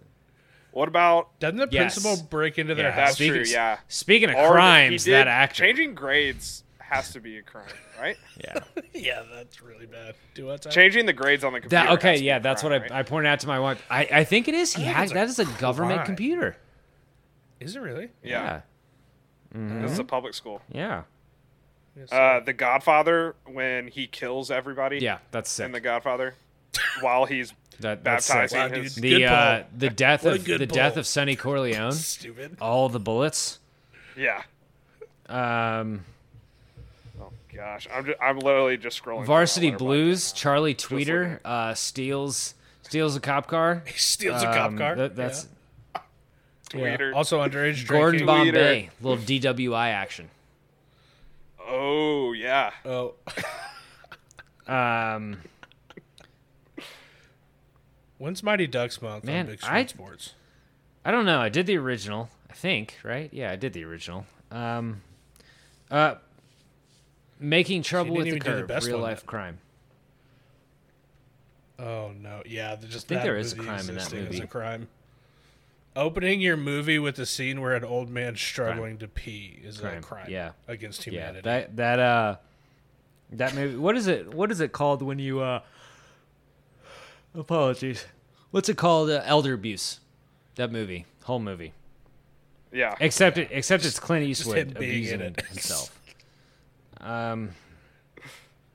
What 0.72 0.88
about 0.88 1.40
Doesn't 1.40 1.58
the 1.58 1.68
Yes. 1.72 2.00
principal 2.00 2.28
break 2.30 2.58
into 2.60 2.76
their 2.76 2.86
Yeah, 2.88 2.92
house? 2.92 3.08
that's 3.10 3.16
Speaking- 3.16 3.34
true? 3.44 3.52
Yeah. 3.52 3.78
Speaking 3.88 4.30
of 4.30 4.36
Or 4.36 4.52
crimes, 4.52 5.04
did- 5.04 5.14
that 5.14 5.28
actor. 5.28 5.56
changing 5.66 5.96
grades 5.96 6.64
has 6.80 7.12
to 7.14 7.20
be 7.20 7.38
a 7.38 7.42
crime, 7.44 7.66
right? 8.00 8.18
Yeah. 8.44 8.60
yeah, 8.94 9.24
that's 9.34 9.62
really 9.62 9.86
bad. 9.86 10.16
Do 10.34 10.46
what? 10.48 10.70
Changing 10.72 11.06
the 11.06 11.14
grades 11.14 11.44
on 11.44 11.54
the 11.54 11.60
computer. 11.62 11.84
That, 11.86 11.94
okay, 11.94 12.10
has 12.10 12.18
to 12.20 12.22
be 12.22 12.26
yeah, 12.28 12.38
a 12.38 12.40
that's 12.40 12.62
crime, 12.62 12.72
what 12.74 12.82
right? 12.84 12.92
I, 12.92 13.00
I 13.00 13.04
pointed 13.04 13.30
out 13.30 13.40
to 13.42 13.48
my 13.48 13.60
wife. 13.60 13.84
I, 13.90 14.08
I 14.12 14.24
think 14.24 14.48
it 14.48 14.54
is. 14.56 14.74
He 14.74 14.84
think 14.84 14.96
hacked. 14.96 15.04
it's 15.06 15.12
a 15.12 15.16
That 15.16 15.28
is 15.28 15.40
a 15.40 15.46
government 15.60 15.98
crime. 15.98 16.06
computer. 16.06 16.58
Is 17.60 17.76
it 17.76 17.80
really? 17.82 18.10
Yeah, 18.24 18.62
Yeah. 19.54 19.80
this 19.82 19.92
is 19.92 20.00
a 20.00 20.04
public 20.04 20.34
school. 20.34 20.62
Yeah. 20.72 21.04
Yes. 21.96 22.12
Uh, 22.12 22.40
the 22.46 22.54
Godfather 22.54 23.36
when 23.46 23.88
he 23.90 24.08
kills 24.08 24.50
everybody. 24.52 25.00
Yeah. 25.00 25.18
That's 25.32 25.50
sick. 25.52 25.66
in 25.66 25.72
the 25.74 25.82
Godfather. 25.82 26.36
While 27.02 27.26
he's 27.26 27.54
That, 27.80 28.04
that's 28.04 28.28
baptizing 28.28 28.60
Wow, 28.60 28.70
his. 28.70 28.96
the 28.96 29.26
uh, 29.26 29.64
the 29.78 29.90
death 29.90 30.26
of 30.26 30.44
good 30.44 30.60
the 30.62 30.66
death 30.68 30.98
of 30.98 31.06
Sonny 31.08 31.36
Corleone. 31.36 31.92
Stupid. 31.94 32.58
all 32.62 32.90
the 32.90 33.00
bullets. 33.00 33.60
Yeah. 34.18 34.44
Um, 35.28 36.04
Oh 37.22 37.32
gosh, 37.54 37.88
I'm 37.94 38.06
just, 38.06 38.18
I'm 38.22 38.40
literally 38.40 38.78
just 38.78 39.02
scrolling. 39.04 39.26
Varsity 39.26 39.72
Blues. 39.72 40.30
right. 40.32 40.38
Charlie 40.38 40.76
Tweeder 40.76 41.40
uh, 41.46 41.74
steals 41.74 42.54
steals 42.84 43.16
a 43.16 43.20
cop 43.20 43.48
car. 43.48 43.84
He 43.88 43.98
steals 43.98 44.42
a 44.42 44.46
cop 44.46 44.72
Um, 44.72 44.78
car. 44.78 44.96
that- 44.96 45.16
that's 45.16 45.48
yeah. 45.96 46.02
Tweeder. 46.70 47.10
Yeah. 47.12 47.18
Also 47.18 47.40
underage 47.40 47.88
Gordon 47.88 48.26
drinking. 48.26 48.54
Bombay. 48.54 48.90
Little 49.02 49.18
DWI 49.24 49.90
action. 49.92 50.30
Oh 51.68 52.32
yeah. 52.34 52.72
Oh, 52.86 53.14
Um, 54.68 55.38
when's 58.20 58.44
Mighty 58.44 58.68
Ducks 58.68 59.02
month 59.02 59.24
Man, 59.24 59.46
on 59.46 59.52
Big 59.52 59.62
Screen 59.62 59.76
I- 59.76 59.86
Sports? 59.88 60.34
I 61.04 61.10
don't 61.12 61.26
know. 61.26 61.40
I 61.40 61.50
did 61.50 61.66
the 61.66 61.78
original. 61.78 62.30
I 62.50 62.54
think 62.54 62.98
right. 63.04 63.30
Yeah, 63.34 63.52
I 63.52 63.56
did 63.56 63.74
the 63.74 63.84
original. 63.86 64.26
Um, 64.52 65.02
uh, 65.90 66.16
making 67.40 67.82
trouble 67.84 68.16
with 68.16 68.26
the 68.30 68.40
do 68.40 68.56
the 68.58 68.64
best 68.64 68.86
Real 68.88 69.00
life 69.00 69.26
crime. 69.26 69.58
Oh 71.80 72.12
no, 72.20 72.44
yeah, 72.46 72.76
just 72.76 73.08
think 73.08 73.22
that 73.22 73.24
there 73.24 73.38
is 73.38 73.54
a 73.54 73.56
crime 73.56 73.80
in 73.82 73.86
that 73.88 73.94
existing 73.94 74.20
is 74.20 74.26
movie. 74.26 74.40
a 74.42 74.48
crime. 74.48 74.88
Opening 75.96 76.42
your 76.42 76.58
movie 76.58 77.00
with 77.00 77.18
a 77.20 77.26
scene 77.26 77.62
where 77.62 77.74
an 77.76 77.84
old 77.86 78.10
man 78.10 78.36
struggling 78.36 78.98
to 79.00 79.08
pee 79.08 79.60
is 79.64 79.80
Crime. 79.80 79.98
a 79.98 80.02
crime. 80.02 80.28
Yeah. 80.30 80.52
against 80.68 81.06
Yeah, 81.08 81.12
humanity. 81.14 81.42
that 81.44 81.76
that 81.78 82.00
uh, 82.00 82.36
that 83.32 83.56
movie. 83.56 83.78
What 83.78 83.96
is 83.96 84.08
it? 84.08 84.34
What 84.34 84.52
is 84.52 84.60
it 84.60 84.72
called 84.74 85.02
when 85.02 85.20
you 85.20 85.40
uh? 85.40 85.62
Apologies. 87.36 88.06
What's 88.52 88.70
it 88.70 88.78
called? 88.78 89.10
Uh, 89.10 89.22
elder 89.26 89.54
abuse. 89.54 90.00
That 90.56 90.72
movie, 90.72 91.06
whole 91.24 91.40
movie. 91.40 91.74
Yeah. 92.72 92.96
Except 93.00 93.38
it, 93.38 93.50
except 93.52 93.86
it's 93.86 94.00
Clint 94.00 94.26
Eastwood 94.26 94.76
abusing 94.76 95.22
it. 95.22 95.42
himself. 95.46 95.96
Um, 97.02 97.52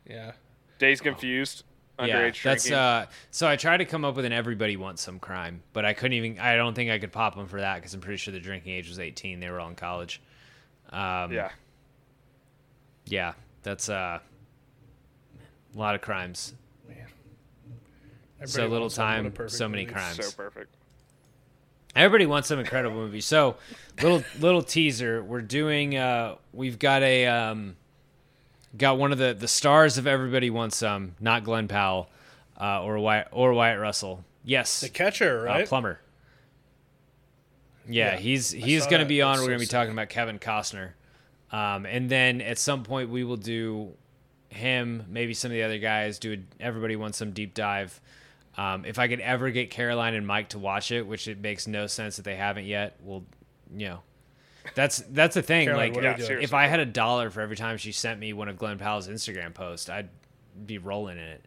yeah, 0.09 0.33
Days 0.79 1.03
confused. 1.03 1.63
Underage 1.99 2.09
yeah, 2.43 2.51
that's 2.51 2.71
uh. 2.71 3.07
So 3.31 3.47
I 3.47 3.57
tried 3.57 3.77
to 3.77 3.85
come 3.85 4.03
up 4.05 4.17
with 4.17 4.25
an 4.25 4.33
everybody 4.33 4.79
wants 4.79 5.03
some 5.03 5.19
crime, 5.21 5.63
but 5.75 5.85
I 5.85 5.93
couldn't 5.93 6.15
even. 6.15 6.39
I 6.39 6.57
don't 6.57 6.75
think 6.75 6.91
I 6.91 6.99
could 6.99 7.13
pop 7.13 7.37
them 7.37 7.47
for 7.47 7.61
that 7.61 7.77
because 7.77 7.93
I'm 7.93 8.01
pretty 8.01 8.17
sure 8.17 8.33
the 8.33 8.41
drinking 8.41 8.73
age 8.73 8.89
was 8.89 8.99
18. 8.99 9.41
They 9.41 9.51
were 9.51 9.61
all 9.61 9.69
in 9.69 9.75
college. 9.75 10.23
Um, 10.91 11.33
yeah. 11.33 11.51
yeah, 13.05 13.35
that's 13.63 13.91
uh. 13.91 14.21
A 15.75 15.79
lot 15.79 15.95
of 15.95 16.01
crimes. 16.01 16.55
So 18.45 18.63
little 18.63 18.83
wants 18.83 18.95
some. 18.95 19.25
What 19.25 19.27
a 19.27 19.31
time, 19.31 19.49
so 19.49 19.69
many 19.69 19.85
movie. 19.85 19.95
crimes. 19.95 20.25
So 20.25 20.31
perfect. 20.33 20.75
Everybody 21.97 22.27
wants 22.27 22.49
some 22.49 22.59
incredible 22.59 22.97
movie. 22.97 23.21
So, 23.21 23.57
little 24.03 24.25
little 24.41 24.63
teaser. 24.63 25.23
We're 25.23 25.43
doing. 25.43 25.97
Uh, 25.97 26.37
we've 26.53 26.79
got 26.79 27.03
a 27.03 27.27
um, 27.27 27.77
got 28.77 28.99
one 28.99 29.13
of 29.13 29.19
the 29.19 29.35
the 29.35 29.49
stars 29.49 29.97
of 29.99 30.07
Everybody 30.07 30.51
Wants 30.51 30.77
Some. 30.77 31.15
Not 31.21 31.45
Glen 31.45 31.69
Powell, 31.69 32.11
uh, 32.61 32.83
or 32.83 32.99
Wyatt 32.99 33.29
or 33.31 33.53
Wyatt 33.53 33.81
Russell. 33.81 34.25
Yes, 34.45 34.81
The 34.81 34.89
catcher, 34.89 35.49
uh, 35.49 35.53
right? 35.53 35.69
Plumber. 35.69 36.01
Yeah, 37.89 38.13
Yeah, 38.13 38.17
he's 38.19 38.51
he's 38.51 38.87
going 38.87 39.01
to 39.01 39.07
be 39.07 39.23
on. 39.23 39.37
That's 39.37 39.41
We're 39.41 39.45
so 39.45 39.49
going 39.49 39.61
to 39.61 39.67
be 39.67 39.71
talking 39.71 39.93
about 39.93 40.09
Kevin 40.09 40.39
Costner, 40.39 40.91
um, 41.53 41.87
and 41.87 42.11
then 42.11 42.41
at 42.41 42.59
some 42.59 42.83
point 42.83 43.11
we 43.11 43.25
will 43.25 43.37
do 43.37 43.93
him, 44.49 45.05
maybe 45.09 45.35
some 45.35 45.51
of 45.51 45.55
the 45.55 45.63
other 45.63 45.79
guys. 45.79 46.19
Do 46.19 46.33
a, 46.33 46.63
everybody 46.63 46.97
wants 46.97 47.19
some 47.19 47.33
deep 47.33 47.55
dive. 47.55 48.01
Um, 48.57 48.85
if 48.85 48.99
I 48.99 49.09
could 49.09 49.21
ever 49.21 49.51
get 49.51 49.71
Caroline 49.71 50.15
and 50.15 50.27
Mike 50.27 50.51
to 50.51 50.59
watch 50.59 50.93
it, 50.93 51.07
which 51.07 51.27
it 51.29 51.41
makes 51.41 51.67
no 51.67 51.87
sense 51.89 52.17
that 52.17 52.23
they 52.25 52.37
haven't 52.37 52.67
yet, 52.67 52.97
well, 53.03 53.25
you 53.75 53.89
know, 53.89 54.01
that's 54.75 54.99
that's 55.11 55.35
the 55.35 55.43
thing. 55.43 55.67
Caroline, 55.67 55.89
like, 55.89 55.97
what 55.97 56.05
are 56.05 56.17
you 56.19 56.25
Yeah, 56.25 56.43
if 56.43 56.55
I 56.55 56.67
had 56.67 56.81
a 56.81 56.87
dollar 56.87 57.31
for 57.31 57.41
every 57.41 57.57
time 57.57 57.77
she 57.79 57.91
sent 57.93 58.21
me 58.21 58.33
one 58.33 58.49
of 58.49 58.57
Glen 58.57 58.79
Powell's 58.79 59.09
Instagram 59.09 59.53
posts, 59.55 59.89
I'd 59.91 60.09
be 60.67 60.79
rolling 60.79 61.19
in 61.19 61.25
it. 61.25 61.45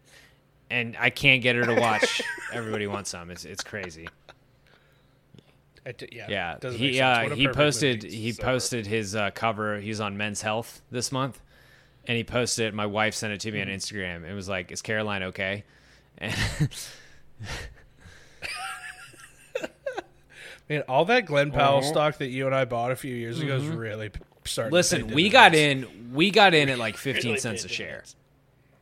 And 0.70 0.98
I 1.00 1.10
can't 1.10 1.42
get 1.42 1.56
her 1.56 1.64
to 1.64 1.80
watch 1.80 2.22
Everybody 2.54 2.88
Wants 2.88 3.10
Some. 3.10 3.32
It's 3.32 3.46
it's 3.46 3.64
crazy. 3.64 4.08
Yeah, 6.12 6.58
Yeah, 6.60 6.70
he 6.72 7.00
uh, 7.00 7.30
he 7.34 7.48
posted 7.48 8.04
movie. 8.04 8.16
he 8.18 8.32
So 8.34 8.44
posted 8.44 8.86
his 8.86 9.16
uh, 9.16 9.32
cover. 9.32 9.80
He's 9.80 10.02
on 10.02 10.18
Men's 10.18 10.42
Health 10.42 10.82
this 10.92 11.14
month, 11.14 11.42
and 12.06 12.18
he 12.18 12.26
posted 12.26 12.66
it. 12.68 12.74
My 12.74 12.86
wife 12.86 13.14
sent 13.16 13.32
it 13.32 13.40
to 13.42 13.52
me 13.54 13.62
on 13.62 13.68
Mm-hmm. 13.68 13.76
Instagram. 13.78 14.30
It 14.30 14.34
was 14.34 14.50
like, 14.50 14.72
"Is 14.74 14.82
Caroline 14.82 15.24
okay?" 15.24 15.64
And 16.20 16.36
Man, 20.70 20.82
all 20.90 21.06
that 21.06 21.26
Glen 21.26 21.52
Powell 21.52 21.78
Uh-huh. 21.80 21.88
stock 21.88 22.18
that 22.18 22.28
you 22.28 22.46
and 22.46 22.54
I 22.54 22.66
bought 22.66 22.92
a 22.92 22.96
few 22.98 23.16
years 23.16 23.40
ago 23.40 23.56
is 23.56 23.66
really 23.68 24.10
p- 24.10 24.20
starting. 24.44 24.72
to 24.72 24.76
listen, 24.76 25.08
pay 25.08 25.14
we 25.14 25.30
got 25.30 25.56
in. 25.56 26.12
We 26.14 26.30
got 26.30 26.54
in 26.54 26.68
at 26.70 26.78
like 26.78 26.98
fifteen 26.98 27.32
Really 27.32 27.40
cents 27.40 27.64
a 27.64 27.70
share. 27.70 28.04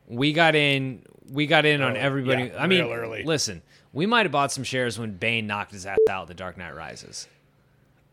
We 0.08 0.32
got 0.32 0.56
in. 0.56 1.02
We 1.30 1.46
got 1.46 1.64
in 1.64 1.82
on 1.82 1.96
Oh, 1.96 2.00
everybody. 2.00 2.44
yeah, 2.44 2.60
I 2.62 2.66
mean, 2.66 2.84
real 2.84 2.92
early. 2.92 3.22
listen, 3.22 3.62
we 3.92 4.04
might 4.06 4.24
have 4.24 4.32
bought 4.32 4.50
some 4.52 4.64
shares 4.64 4.98
when 4.98 5.12
Bane 5.12 5.46
knocked 5.46 5.72
his 5.72 5.86
ass 5.86 5.98
out. 6.10 6.26
The 6.26 6.34
Dark 6.34 6.56
Knight 6.58 6.74
Rises. 6.74 7.28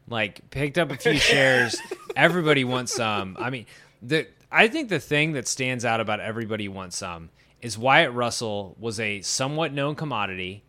Like 0.07 0.49
picked 0.51 0.77
up 0.77 0.91
a 0.91 0.97
few 0.97 1.17
shares. 1.17 1.75
Everybody 2.15 2.63
wants 2.65 2.93
some. 2.93 3.37
I 3.39 3.49
mean, 3.49 3.65
the 4.03 4.27
I 4.51 4.67
think 4.67 4.89
the 4.89 4.99
thing 4.99 5.31
that 5.33 5.47
stands 5.47 5.83
out 5.83 5.99
about 5.99 6.19
everybody 6.19 6.67
wants 6.67 6.97
some 6.97 7.31
is 7.64 7.77
Wyatt 7.77 8.11
Russell 8.11 8.76
was 8.80 8.99
a 8.99 9.22
somewhat 9.22 9.73
known 9.73 9.95
commodity. 9.95 10.64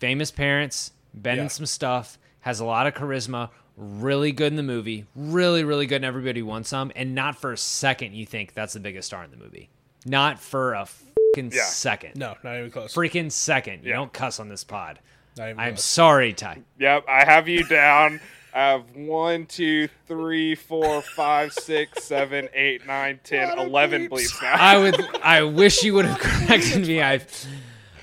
Famous 0.00 0.30
parents, 0.30 0.92
been 1.14 1.36
Yeah. 1.36 1.42
in 1.44 1.48
some 1.48 1.66
stuff, 1.66 2.18
has 2.40 2.58
a 2.60 2.64
lot 2.64 2.86
of 2.86 2.94
charisma, 2.94 3.50
really 3.76 4.32
good 4.32 4.48
in 4.52 4.56
the 4.56 4.62
movie, 4.62 5.06
really, 5.14 5.62
really 5.64 5.86
good 5.86 5.96
and 5.96 6.04
Everybody 6.04 6.42
Wants 6.42 6.68
Some, 6.68 6.90
and 6.96 7.14
not 7.14 7.36
for 7.36 7.52
a 7.52 7.56
second 7.56 8.14
you 8.14 8.26
think 8.26 8.54
that's 8.54 8.72
the 8.72 8.80
biggest 8.80 9.06
star 9.06 9.24
in 9.24 9.30
the 9.30 9.36
movie. 9.36 9.68
Not 10.06 10.38
for 10.38 10.74
a 10.74 10.86
fucking 10.86 11.52
Yeah. 11.52 11.64
second. 11.64 12.16
No, 12.16 12.36
not 12.42 12.56
even 12.58 12.70
close. 12.70 12.94
Freaking 12.94 13.30
second. 13.32 13.84
You 13.84 13.90
Yeah. 13.90 13.96
don't 13.96 14.12
cuss 14.12 14.38
on 14.40 14.48
this 14.48 14.64
pod. 14.64 14.98
Not 15.36 15.48
even 15.50 15.60
I'm 15.60 15.72
close. 15.74 15.84
sorry, 15.84 16.32
Ty. 16.32 16.62
Yep, 16.78 17.04
I 17.08 17.24
have 17.24 17.48
you 17.48 17.64
down. 17.64 18.20
I 18.54 18.58
have 18.70 18.84
one, 18.94 19.46
two, 19.46 19.88
three, 20.06 20.54
four, 20.54 21.02
five, 21.02 21.52
six, 21.52 22.04
seven, 22.04 22.48
eight, 22.54 22.86
nine, 22.86 23.18
ten, 23.24 23.48
Lot 23.48 23.58
of 23.58 23.66
eleven 23.66 24.08
bleeps. 24.08 24.30
bleeps 24.32 24.42
now. 24.42 24.54
I 24.54 24.78
would. 24.78 25.16
I 25.16 25.42
wish 25.42 25.82
you 25.82 25.94
would 25.94 26.04
have 26.04 26.18
corrected 26.20 26.86
me. 26.86 27.02
I. 27.02 27.20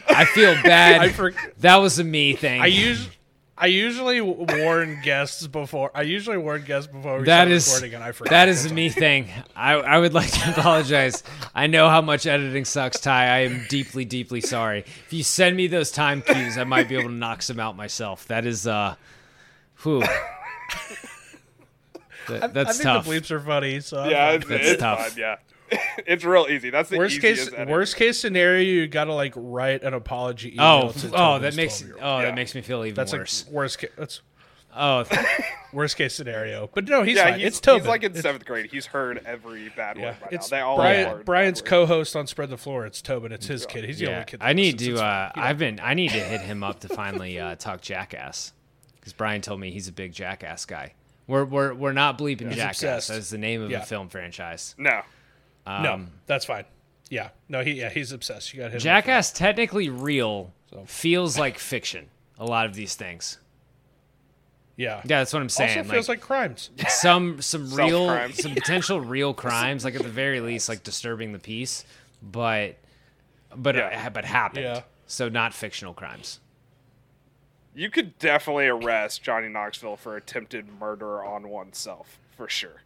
I 0.10 0.26
feel 0.26 0.54
bad. 0.62 1.00
I 1.02 1.10
for- 1.10 1.34
that 1.60 1.78
was 1.78 1.98
a 2.00 2.04
me 2.04 2.34
thing. 2.34 2.60
I 2.62 2.66
use. 2.66 3.08
I 3.58 3.68
usually 3.68 4.20
warn 4.20 5.00
guests 5.04 5.46
before. 5.46 5.92
I 5.94 6.02
usually 6.02 6.38
warn 6.38 6.64
guests 6.66 6.92
before 6.92 7.20
we 7.20 7.26
That 7.26 7.44
start 7.44 7.52
is 7.52 7.68
recording, 7.68 7.94
and 7.94 8.04
I 8.04 8.12
forget. 8.12 8.32
that 8.32 8.50
is 8.50 8.64
That's 8.64 8.72
a 8.72 8.76
me 8.76 8.90
thing. 8.90 9.30
I 9.56 9.74
I 9.74 10.00
would 10.00 10.14
like 10.16 10.32
to 10.32 10.50
apologize. 10.50 11.24
I 11.56 11.68
know 11.68 11.88
how 11.88 12.02
much 12.02 12.26
editing 12.26 12.66
sucks, 12.66 13.00
Ty. 13.00 13.26
I 13.28 13.40
am 13.42 13.66
deeply 13.70 14.04
deeply 14.04 14.42
sorry. 14.42 14.80
If 14.80 15.14
you 15.14 15.24
send 15.24 15.56
me 15.56 15.68
those 15.68 15.92
time 15.92 16.24
cues, 16.24 16.58
I 16.58 16.64
might 16.66 16.90
be 16.90 16.96
able 16.96 17.10
to 17.10 17.16
knock 17.16 17.42
some 17.44 17.60
out 17.60 17.78
myself. 17.78 18.28
That 18.28 18.46
is 18.48 18.66
uh, 18.68 18.96
whew. 19.84 20.04
That- 22.28 22.54
that's 22.54 22.70
I 22.70 22.74
think 22.74 22.84
tough. 22.84 23.06
the 23.06 23.12
bleeps 23.12 23.32
are 23.32 23.40
funny. 23.40 23.80
So 23.82 24.06
yeah, 24.06 24.32
it's, 24.32 24.48
That's 24.48 24.68
it's 24.68 24.80
tough. 24.82 25.10
fine. 25.10 25.18
Yeah, 25.18 25.36
it's 26.06 26.24
real 26.24 26.48
easy. 26.50 26.70
That's 26.70 26.90
the 26.90 26.98
worst 26.98 27.20
case. 27.20 27.52
edit. 27.52 27.68
Worst 27.68 27.96
case 27.96 28.20
scenario, 28.20 28.62
you 28.62 28.88
gotta 28.88 29.14
like 29.14 29.34
write 29.36 29.84
an 29.84 29.94
apology. 29.94 30.54
Email 30.54 30.66
Oh, 30.66 30.92
to 30.92 31.12
oh, 31.16 31.40
that 31.40 31.56
makes 31.56 31.84
oh 31.84 32.20
Yeah. 32.20 32.26
that 32.26 32.36
makes 32.36 32.54
me 32.56 32.62
feel 32.62 32.86
even 32.86 32.96
That's 32.96 33.12
worse. 33.14 33.46
like 33.46 33.54
worst 33.54 33.80
case. 33.80 33.90
That's 33.98 34.22
Oh, 34.74 35.04
worst 35.74 35.98
case 35.98 36.14
scenario. 36.14 36.70
But 36.74 36.88
no, 36.88 37.04
he's 37.04 37.18
yeah, 37.18 37.32
fine. 37.32 37.40
he's, 37.40 37.48
it's 37.48 37.60
Tobin. 37.60 37.82
he's 37.82 37.90
like 37.90 38.04
in 38.04 38.14
seventh 38.16 38.46
grade. 38.46 38.70
He's 38.72 38.86
heard 38.86 39.22
every 39.26 39.68
bad 39.76 39.98
Yeah, 39.98 40.12
word 40.12 40.18
by 40.22 40.28
it's 40.32 40.50
now. 40.50 40.56
They 40.58 40.62
all 40.62 40.78
Brian, 40.78 41.08
have 41.08 41.26
Brian's 41.26 41.62
bad 41.62 41.70
co-host 41.70 42.16
on 42.16 42.26
Spread 42.28 42.50
the 42.52 42.58
Floor. 42.58 42.86
It's 42.86 43.02
Tobin. 43.02 43.34
It's 43.34 43.48
his 43.48 43.66
kid. 43.66 43.84
He's 43.84 44.00
the 44.00 44.08
only 44.14 44.24
kid. 44.26 44.40
I 44.42 44.54
need 44.54 44.80
to. 44.80 44.96
Uh. 45.04 45.32
I've 45.36 45.58
been. 45.58 45.82
I 45.84 45.94
need 45.96 46.12
to 46.12 46.20
hit 46.22 46.40
him 46.42 46.64
up 46.64 46.80
to 46.82 46.88
finally 46.88 47.38
uh, 47.38 47.56
talk 47.56 47.82
jackass 47.82 48.54
because 49.02 49.12
Brian 49.14 49.42
told 49.42 49.60
me 49.60 49.72
he's 49.72 49.88
a 49.90 49.92
big 49.92 50.14
jackass 50.14 50.66
guy. 50.66 50.94
We're 51.28 51.44
we're 51.46 51.74
we're 51.74 51.92
not 51.94 52.18
bleeping 52.18 52.48
He's 52.48 52.58
jackass. 52.58 52.78
obsessed. 52.84 53.08
That's 53.10 53.30
the 53.32 53.38
name 53.38 53.62
of 53.62 53.70
Yeah. 53.72 53.82
a 53.82 53.86
film 53.86 54.08
franchise. 54.10 54.76
No, 54.78 55.02
Um, 55.66 55.84
no, 55.84 56.06
that's 56.28 56.46
fine. 56.46 56.66
Yeah, 57.10 57.30
no, 57.50 57.64
he 57.64 57.74
yeah 57.74 57.90
he's 57.90 58.12
obsessed. 58.12 58.54
You 58.54 58.62
got 58.62 58.72
him. 58.72 58.80
Jackass 58.80 59.32
technically 59.32 59.90
real 59.90 60.54
So- 60.72 60.86
feels 60.86 61.38
like 61.38 61.58
fiction. 61.60 62.10
A 62.40 62.46
lot 62.46 62.66
of 62.66 62.74
these 62.74 62.96
things. 62.96 63.38
Yeah, 64.78 64.98
Yeah, 65.04 65.20
that's 65.20 65.34
what 65.34 65.42
I'm 65.42 65.50
saying. 65.50 65.78
Also 65.80 65.92
feels 65.92 66.10
like, 66.10 66.22
crimes. 66.22 66.70
some 66.88 67.42
some 67.42 67.72
real 67.74 68.32
some 68.34 68.54
potential 68.56 69.00
real 69.00 69.34
crimes, 69.44 69.84
like 69.84 69.96
at 69.96 70.02
the 70.02 70.10
very 70.10 70.40
least, 70.40 70.70
like 70.70 70.84
disturbing 70.84 71.34
the 71.34 71.40
peace, 71.40 71.86
but 72.22 72.78
but 73.56 73.76
Yeah. 73.76 74.06
uh, 74.08 74.10
but 74.10 74.26
happened. 74.26 74.64
Yeah. 74.66 74.82
So 75.08 75.30
not 75.30 75.54
fictional 75.54 75.94
crimes. 75.94 76.40
You 77.74 77.90
could 77.90 78.18
definitely 78.20 78.68
arrest 78.68 79.24
Johnny 79.24 79.48
Knoxville 79.48 79.98
for 79.98 80.16
attempted 80.16 80.68
murder 80.80 81.24
on 81.24 81.50
oneself 81.50 82.20
for 82.36 82.48
sure. 82.50 82.82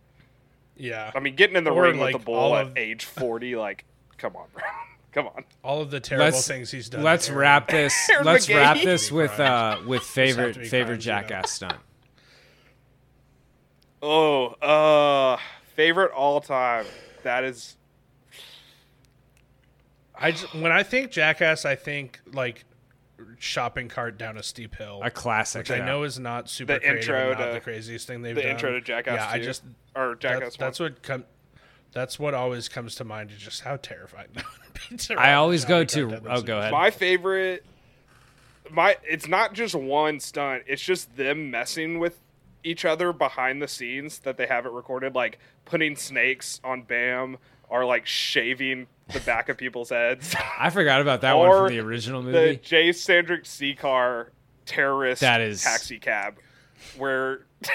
Yeah, 0.77 1.11
I 1.15 1.19
mean, 1.19 1.35
getting 1.35 1.55
in 1.55 1.63
the 1.63 1.71
Or, 1.71 1.83
ring 1.83 1.99
like, 1.99 2.13
with 2.15 2.25
the 2.25 2.31
all 2.31 2.49
bull 2.49 2.57
at 2.57 2.67
of- 2.67 2.77
age 2.77 3.05
forty, 3.05 3.55
like, 3.55 3.85
come 4.17 4.35
on, 4.35 4.47
bro. 4.53 4.63
Come 5.13 5.27
on. 5.27 5.45
All 5.63 5.81
of 5.81 5.91
the 5.91 6.01
terrible 6.01 6.25
Let's 6.25 6.45
things 6.45 6.71
he's 6.71 6.89
done. 6.89 7.01
let's 7.01 7.29
Aaron. 7.29 7.39
wrap 7.39 7.69
this. 7.69 7.95
Let's 8.25 8.47
McGee. 8.47 8.55
wrap 8.57 8.75
this 8.83 9.03
Have 9.03 9.07
to 9.07 9.13
be 9.13 9.17
with 9.21 9.39
uh 9.39 9.77
with 9.87 10.01
have 10.01 10.07
favorite 10.09 10.53
to 10.55 10.59
be 10.59 10.65
favorite 10.67 11.05
you 11.05 11.11
know. 11.13 11.21
jackass 11.21 11.51
stunt. 11.53 11.77
Oh, 14.01 14.47
uh, 14.61 15.37
favorite 15.75 16.11
all 16.11 16.41
time. 16.41 16.85
That 17.23 17.45
is 17.45 17.77
I 20.13 20.31
just, 20.31 20.53
when 20.53 20.73
I 20.73 20.83
think 20.83 21.11
Jackass, 21.11 21.63
I 21.63 21.75
think 21.75 22.19
like 22.33 22.65
shopping 23.39 23.87
cart 23.87 24.17
down 24.17 24.37
a 24.37 24.43
steep 24.43 24.75
hill, 24.75 24.99
A 25.03 25.09
classic. 25.11 25.59
which 25.59 25.71
I 25.71 25.85
know 25.85 26.03
is 26.03 26.19
not 26.19 26.49
super 26.49 26.73
The 26.73 26.79
creative 26.79 27.01
intro 27.01 27.33
not 27.33 27.45
to- 27.47 27.53
the 27.53 27.59
craziest 27.61 28.07
thing 28.07 28.21
they've 28.21 28.35
the 28.35 28.41
done. 28.41 28.51
intro 28.51 28.71
to 28.73 28.81
Jackass 28.81 29.15
Yeah, 29.15 29.29
I 29.29 29.39
just 29.39 29.63
or 29.95 30.09
that, 30.11 30.19
Jackass. 30.19 30.57
that's 30.57 30.79
one. 30.79 30.91
what 30.91 31.01
come. 31.01 31.25
That's 31.93 32.19
what 32.19 32.33
always 32.33 32.67
comes 32.67 32.95
to 32.95 33.05
mind 33.05 33.31
is 33.31 33.37
just 33.37 33.61
how 33.61 33.77
terrifying. 33.77 34.27
that 34.33 34.43
would 34.45 34.89
be 34.89 34.97
to 34.97 35.15
I 35.15 35.35
always 35.35 35.63
go 35.65 35.83
to. 35.85 36.21
Oh, 36.29 36.41
go 36.41 36.59
ahead. 36.59 36.71
My 36.73 36.91
favorite. 36.91 37.65
My 38.69 38.97
it's 39.03 39.27
not 39.27 39.53
just 39.53 39.75
one 39.75 40.19
stunt. 40.19 40.63
It's 40.67 40.81
just 40.81 41.15
them 41.15 41.51
messing 41.51 41.99
with 41.99 42.19
each 42.63 42.83
other 42.83 43.13
behind 43.13 43.61
the 43.61 43.67
scenes 43.67 44.19
that 44.19 44.37
they 44.37 44.47
have 44.47 44.65
it 44.65 44.71
recorded, 44.71 45.13
like 45.15 45.37
putting 45.65 45.95
snakes 45.95 46.59
on 46.63 46.81
Bam 46.81 47.37
or 47.69 47.85
like 47.85 48.05
shaving 48.07 48.87
the 49.13 49.19
back 49.21 49.49
of 49.49 49.57
people's 49.57 49.89
heads. 49.89 50.35
I 50.59 50.69
forgot 50.69 51.01
about 51.01 51.21
that 51.21 51.37
one 51.37 51.51
from 51.51 51.67
the 51.69 51.79
original 51.79 52.21
movie. 52.23 52.53
the. 52.53 52.55
Jay 52.57 52.89
Sandrick 52.89 53.45
C 53.45 53.75
car 53.75 54.31
terrorist 54.65 55.21
That 55.21 55.41
is- 55.41 55.63
taxi 55.63 55.99
cab, 55.99 56.35
where 56.97 57.45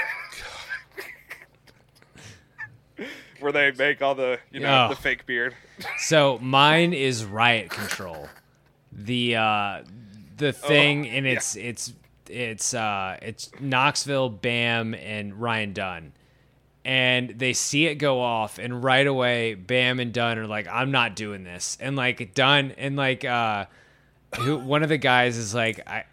where 3.40 3.52
they 3.52 3.73
make 3.73 4.02
all 4.02 4.15
the 4.15 4.39
you 4.51 4.61
know 4.61 4.86
Oh. 4.86 4.89
the 4.90 4.97
fake 5.01 5.27
beard. 5.27 5.55
So 5.98 6.39
mine 6.43 6.93
is 6.93 7.24
riot 7.24 7.70
control. 7.70 8.28
The 8.93 9.36
uh 9.36 9.82
the 10.36 10.52
thing 10.52 11.09
and 11.09 11.27
yeah. 11.27 11.32
it's 11.32 11.57
it's 11.57 11.93
it's 12.28 12.74
uh 12.74 13.16
it's 13.23 13.51
Knoxville, 13.61 14.28
Bam, 14.31 14.94
and 14.94 15.40
Ryan 15.40 15.73
Dunn. 15.73 16.12
And 16.85 17.31
they 17.39 17.52
see 17.52 17.86
it 17.86 17.97
go 17.97 18.20
off 18.20 18.59
and 18.59 18.82
right 18.82 19.07
away 19.07 19.55
Bam 19.55 20.01
and 20.01 20.12
Dunn 20.15 20.39
are 20.39 20.47
like, 20.47 20.66
I'm 20.66 20.90
not 20.90 21.15
doing 21.15 21.44
this. 21.44 21.77
And 21.81 21.94
like 21.94 22.35
Dunn 22.35 22.73
and 22.78 22.97
like 22.97 23.24
uh 23.24 23.66
who 24.39 24.57
one 24.59 24.82
of 24.82 24.89
the 24.89 24.97
guys 24.97 25.36
is 25.36 25.55
like, 25.55 25.81
I 25.86 26.05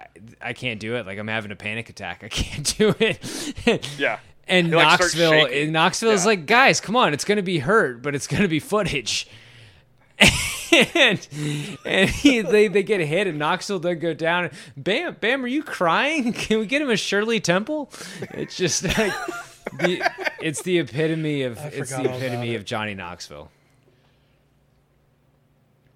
I- 0.42 0.54
can't 0.54 0.80
do 0.80 0.96
it. 0.96 1.06
Like 1.06 1.20
I'm 1.20 1.28
having 1.28 1.52
a 1.52 1.56
panic 1.56 1.90
attack. 1.90 2.24
I 2.24 2.28
can't 2.30 2.78
do 2.78 2.94
it. 3.00 3.90
Yeah. 3.98 4.20
And 4.50 4.68
He, 4.68 4.76
like, 4.76 5.00
Knoxville, 5.02 5.72
Knoxville 5.72 6.12
is 6.12 6.26
like, 6.26 6.46
guys, 6.46 6.80
come 6.80 6.96
on, 6.96 7.14
it's 7.14 7.26
gonna 7.26 7.42
be 7.44 7.60
hurt, 7.60 8.02
but 8.02 8.16
it's 8.16 8.28
gonna 8.28 8.48
be 8.48 8.62
footage. 8.62 9.28
and 10.96 11.28
and 11.86 12.10
he, 12.10 12.40
they 12.42 12.70
they 12.70 12.82
get 12.82 13.02
hit, 13.02 13.28
and 13.28 13.38
Knoxville 13.40 13.80
doesn't 13.80 14.00
go 14.00 14.14
down. 14.14 14.52
Bam, 14.78 15.18
Bam, 15.20 15.44
are 15.44 15.48
you 15.48 15.64
crying? 15.64 16.32
Can 16.32 16.60
we 16.60 16.66
get 16.66 16.82
him 16.82 16.90
a 16.90 16.96
Shirley 16.96 17.42
Temple? 17.42 17.92
It's 18.34 18.56
just 18.56 18.84
like 18.98 19.12
the 19.74 20.02
it's 20.42 20.62
the 20.64 20.80
epitome 20.80 21.42
of 21.44 21.58
it's 21.74 21.90
the 21.96 22.04
epitome 22.04 22.56
of 22.56 22.66
Johnny 22.66 22.94
Knoxville. 22.94 23.50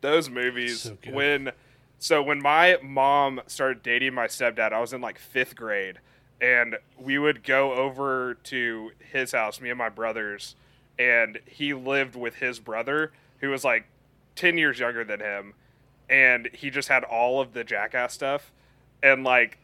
those 0.02 0.30
movies 0.30 0.82
So 0.82 0.98
when 1.12 1.52
so 2.00 2.24
when 2.24 2.42
my 2.42 2.78
mom 2.82 3.42
started 3.48 3.84
dating 3.84 4.14
my 4.16 4.28
stepdad 4.28 4.74
i 4.74 4.80
was 4.80 4.94
in 4.94 5.02
like 5.02 5.20
fifth 5.20 5.56
grade 5.56 6.00
and 6.40 6.78
we 7.00 7.20
would 7.20 7.44
go 7.44 7.74
over 7.74 8.34
to 8.46 8.92
his 9.00 9.32
house 9.32 9.62
me 9.62 9.70
and 9.70 9.78
my 9.78 9.90
brothers 9.90 10.56
and 10.98 11.40
he 11.46 11.74
lived 11.74 12.16
with 12.16 12.36
his 12.36 12.60
brother 12.60 13.12
who 13.40 13.50
was 13.50 13.64
like 13.64 13.86
10 14.36 14.58
years 14.58 14.80
younger 14.80 15.04
than 15.04 15.20
him 15.20 15.54
and 16.10 16.50
he 16.54 16.70
just 16.70 16.88
had 16.90 17.04
all 17.04 17.40
of 17.40 17.54
the 17.54 17.64
jackass 17.64 18.14
stuff 18.14 18.52
and 19.04 19.24
like 19.24 19.58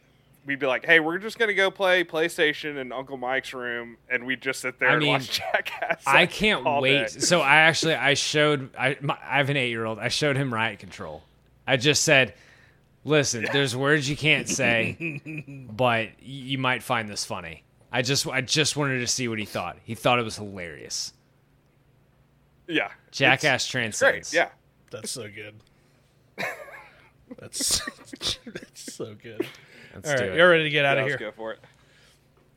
we'd 0.48 0.58
be 0.58 0.66
like 0.66 0.84
hey 0.86 0.98
we're 0.98 1.18
just 1.18 1.38
gonna 1.38 1.52
go 1.54 1.70
play 1.70 2.02
playstation 2.02 2.78
in 2.78 2.90
uncle 2.90 3.16
mike's 3.18 3.52
room 3.52 3.98
and 4.08 4.24
we'd 4.26 4.40
just 4.40 4.60
sit 4.60 4.78
there 4.80 4.88
I 4.88 4.92
and 4.94 5.02
mean, 5.02 5.12
watch 5.12 5.38
jackass 5.52 6.02
I 6.06 6.14
like, 6.20 6.30
can't 6.32 6.66
all 6.66 6.80
wait. 6.80 7.12
day. 7.12 7.20
So 7.20 7.40
I 7.42 7.56
actually 7.56 7.94
I 7.94 8.14
showed 8.14 8.74
I 8.76 8.96
my, 9.00 9.16
I 9.22 9.36
have 9.36 9.50
an 9.50 9.56
eight 9.58 9.68
year 9.68 9.84
old. 9.84 9.98
I 9.98 10.08
showed 10.08 10.36
him 10.36 10.52
riot 10.52 10.78
control. 10.78 11.22
I 11.66 11.76
just 11.76 12.02
said, 12.02 12.32
listen, 13.04 13.46
there's 13.52 13.76
words 13.76 14.08
you 14.08 14.16
can't 14.16 14.48
say, 14.48 15.20
but 15.70 16.08
you 16.22 16.56
might 16.56 16.82
find 16.82 17.10
this 17.10 17.24
funny. 17.26 17.62
I 17.92 18.00
just 18.00 18.26
I 18.26 18.40
just 18.40 18.74
wanted 18.76 19.00
to 19.00 19.06
see 19.06 19.28
what 19.28 19.38
he 19.38 19.44
thought. 19.44 19.76
He 19.84 19.94
thought 19.94 20.18
it 20.18 20.24
was 20.24 20.36
hilarious. 20.36 21.12
yeah 22.66 22.88
Jackass 23.10 23.64
it's 23.64 23.70
great 23.70 23.80
transcends. 23.82 24.32
yeah 24.34 24.48
That's 24.90 25.10
so 25.10 25.28
good. 25.28 25.56
That's 27.38 27.82
that's 28.46 28.94
so 28.94 29.14
good. 29.22 29.46
Let's 30.04 30.10
All 30.10 30.26
do 30.26 30.32
it. 30.32 30.36
you're 30.36 30.50
ready 30.50 30.64
to 30.64 30.70
get 30.70 30.84
out 30.84 30.96
Yeah, 30.96 31.02
of 31.04 31.08
let's 31.10 31.20
here. 31.20 31.30
go 31.30 31.36
for 31.36 31.52
it 31.52 31.60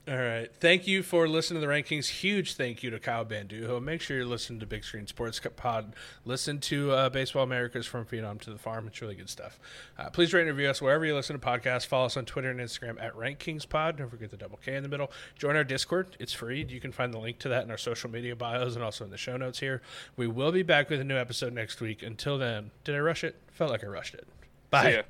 All 0.07 0.17
right. 0.17 0.49
Thank 0.59 0.87
you 0.87 1.03
for 1.03 1.27
listening 1.27 1.57
to 1.57 1.61
the 1.61 1.67
Rank 1.67 1.85
Kings. 1.85 2.09
Huge 2.09 2.55
thank 2.55 2.81
you 2.81 2.89
to 2.89 2.99
Kyle 2.99 3.23
Bandujo. 3.23 3.79
Make 3.79 4.01
sure 4.01 4.17
you 4.17 4.25
listen 4.25 4.59
to 4.59 4.65
Big 4.65 4.83
Screen 4.83 5.05
Sports 5.05 5.39
Pod. 5.55 5.93
Listen 6.25 6.59
to 6.61 6.91
uh, 6.91 7.09
Baseball 7.09 7.43
America's 7.43 7.85
from 7.85 8.05
Phenom 8.05 8.41
to 8.41 8.49
the 8.49 8.57
Farm. 8.57 8.87
It's 8.87 8.99
really 8.99 9.13
good 9.13 9.29
stuff. 9.29 9.59
Uh, 9.99 10.09
please 10.09 10.33
rate 10.33 10.47
and 10.47 10.49
review 10.57 10.71
us 10.71 10.81
wherever 10.81 11.05
you 11.05 11.13
listen 11.13 11.39
to 11.39 11.45
podcasts. 11.45 11.85
Follow 11.85 12.07
us 12.07 12.17
on 12.17 12.25
Twitter 12.25 12.49
and 12.49 12.59
Instagram 12.59 13.01
at 13.01 13.13
RankkingsPod. 13.15 13.97
Don't 13.97 14.09
forget 14.09 14.31
the 14.31 14.37
double 14.37 14.57
K 14.57 14.75
in 14.75 14.81
the 14.81 14.89
middle. 14.89 15.11
Join 15.37 15.55
our 15.55 15.63
Discord. 15.63 16.17
It's 16.19 16.33
free. 16.33 16.65
You 16.67 16.81
can 16.81 16.91
find 16.91 17.13
the 17.13 17.19
link 17.19 17.37
to 17.39 17.49
that 17.49 17.63
in 17.65 17.69
our 17.71 17.77
social 17.77 18.09
media 18.09 18.35
bios 18.35 18.73
and 18.73 18.83
also 18.83 19.05
in 19.05 19.11
the 19.11 19.17
show 19.19 19.37
notes 19.37 19.59
here. 19.59 19.83
We 20.17 20.25
will 20.25 20.51
be 20.51 20.63
back 20.63 20.89
with 20.89 20.99
a 20.99 21.03
new 21.05 21.15
episode 21.17 21.53
next 21.53 21.79
week. 21.79 22.01
Until 22.01 22.39
then, 22.39 22.71
did 22.83 22.95
I 22.95 22.99
rush 22.99 23.23
it? 23.23 23.35
Felt 23.51 23.69
like 23.69 23.83
I 23.83 23.87
rushed 23.87 24.15
it. 24.15 24.27
Bye. 24.71 24.83
See 24.83 24.91
ya. 24.97 25.01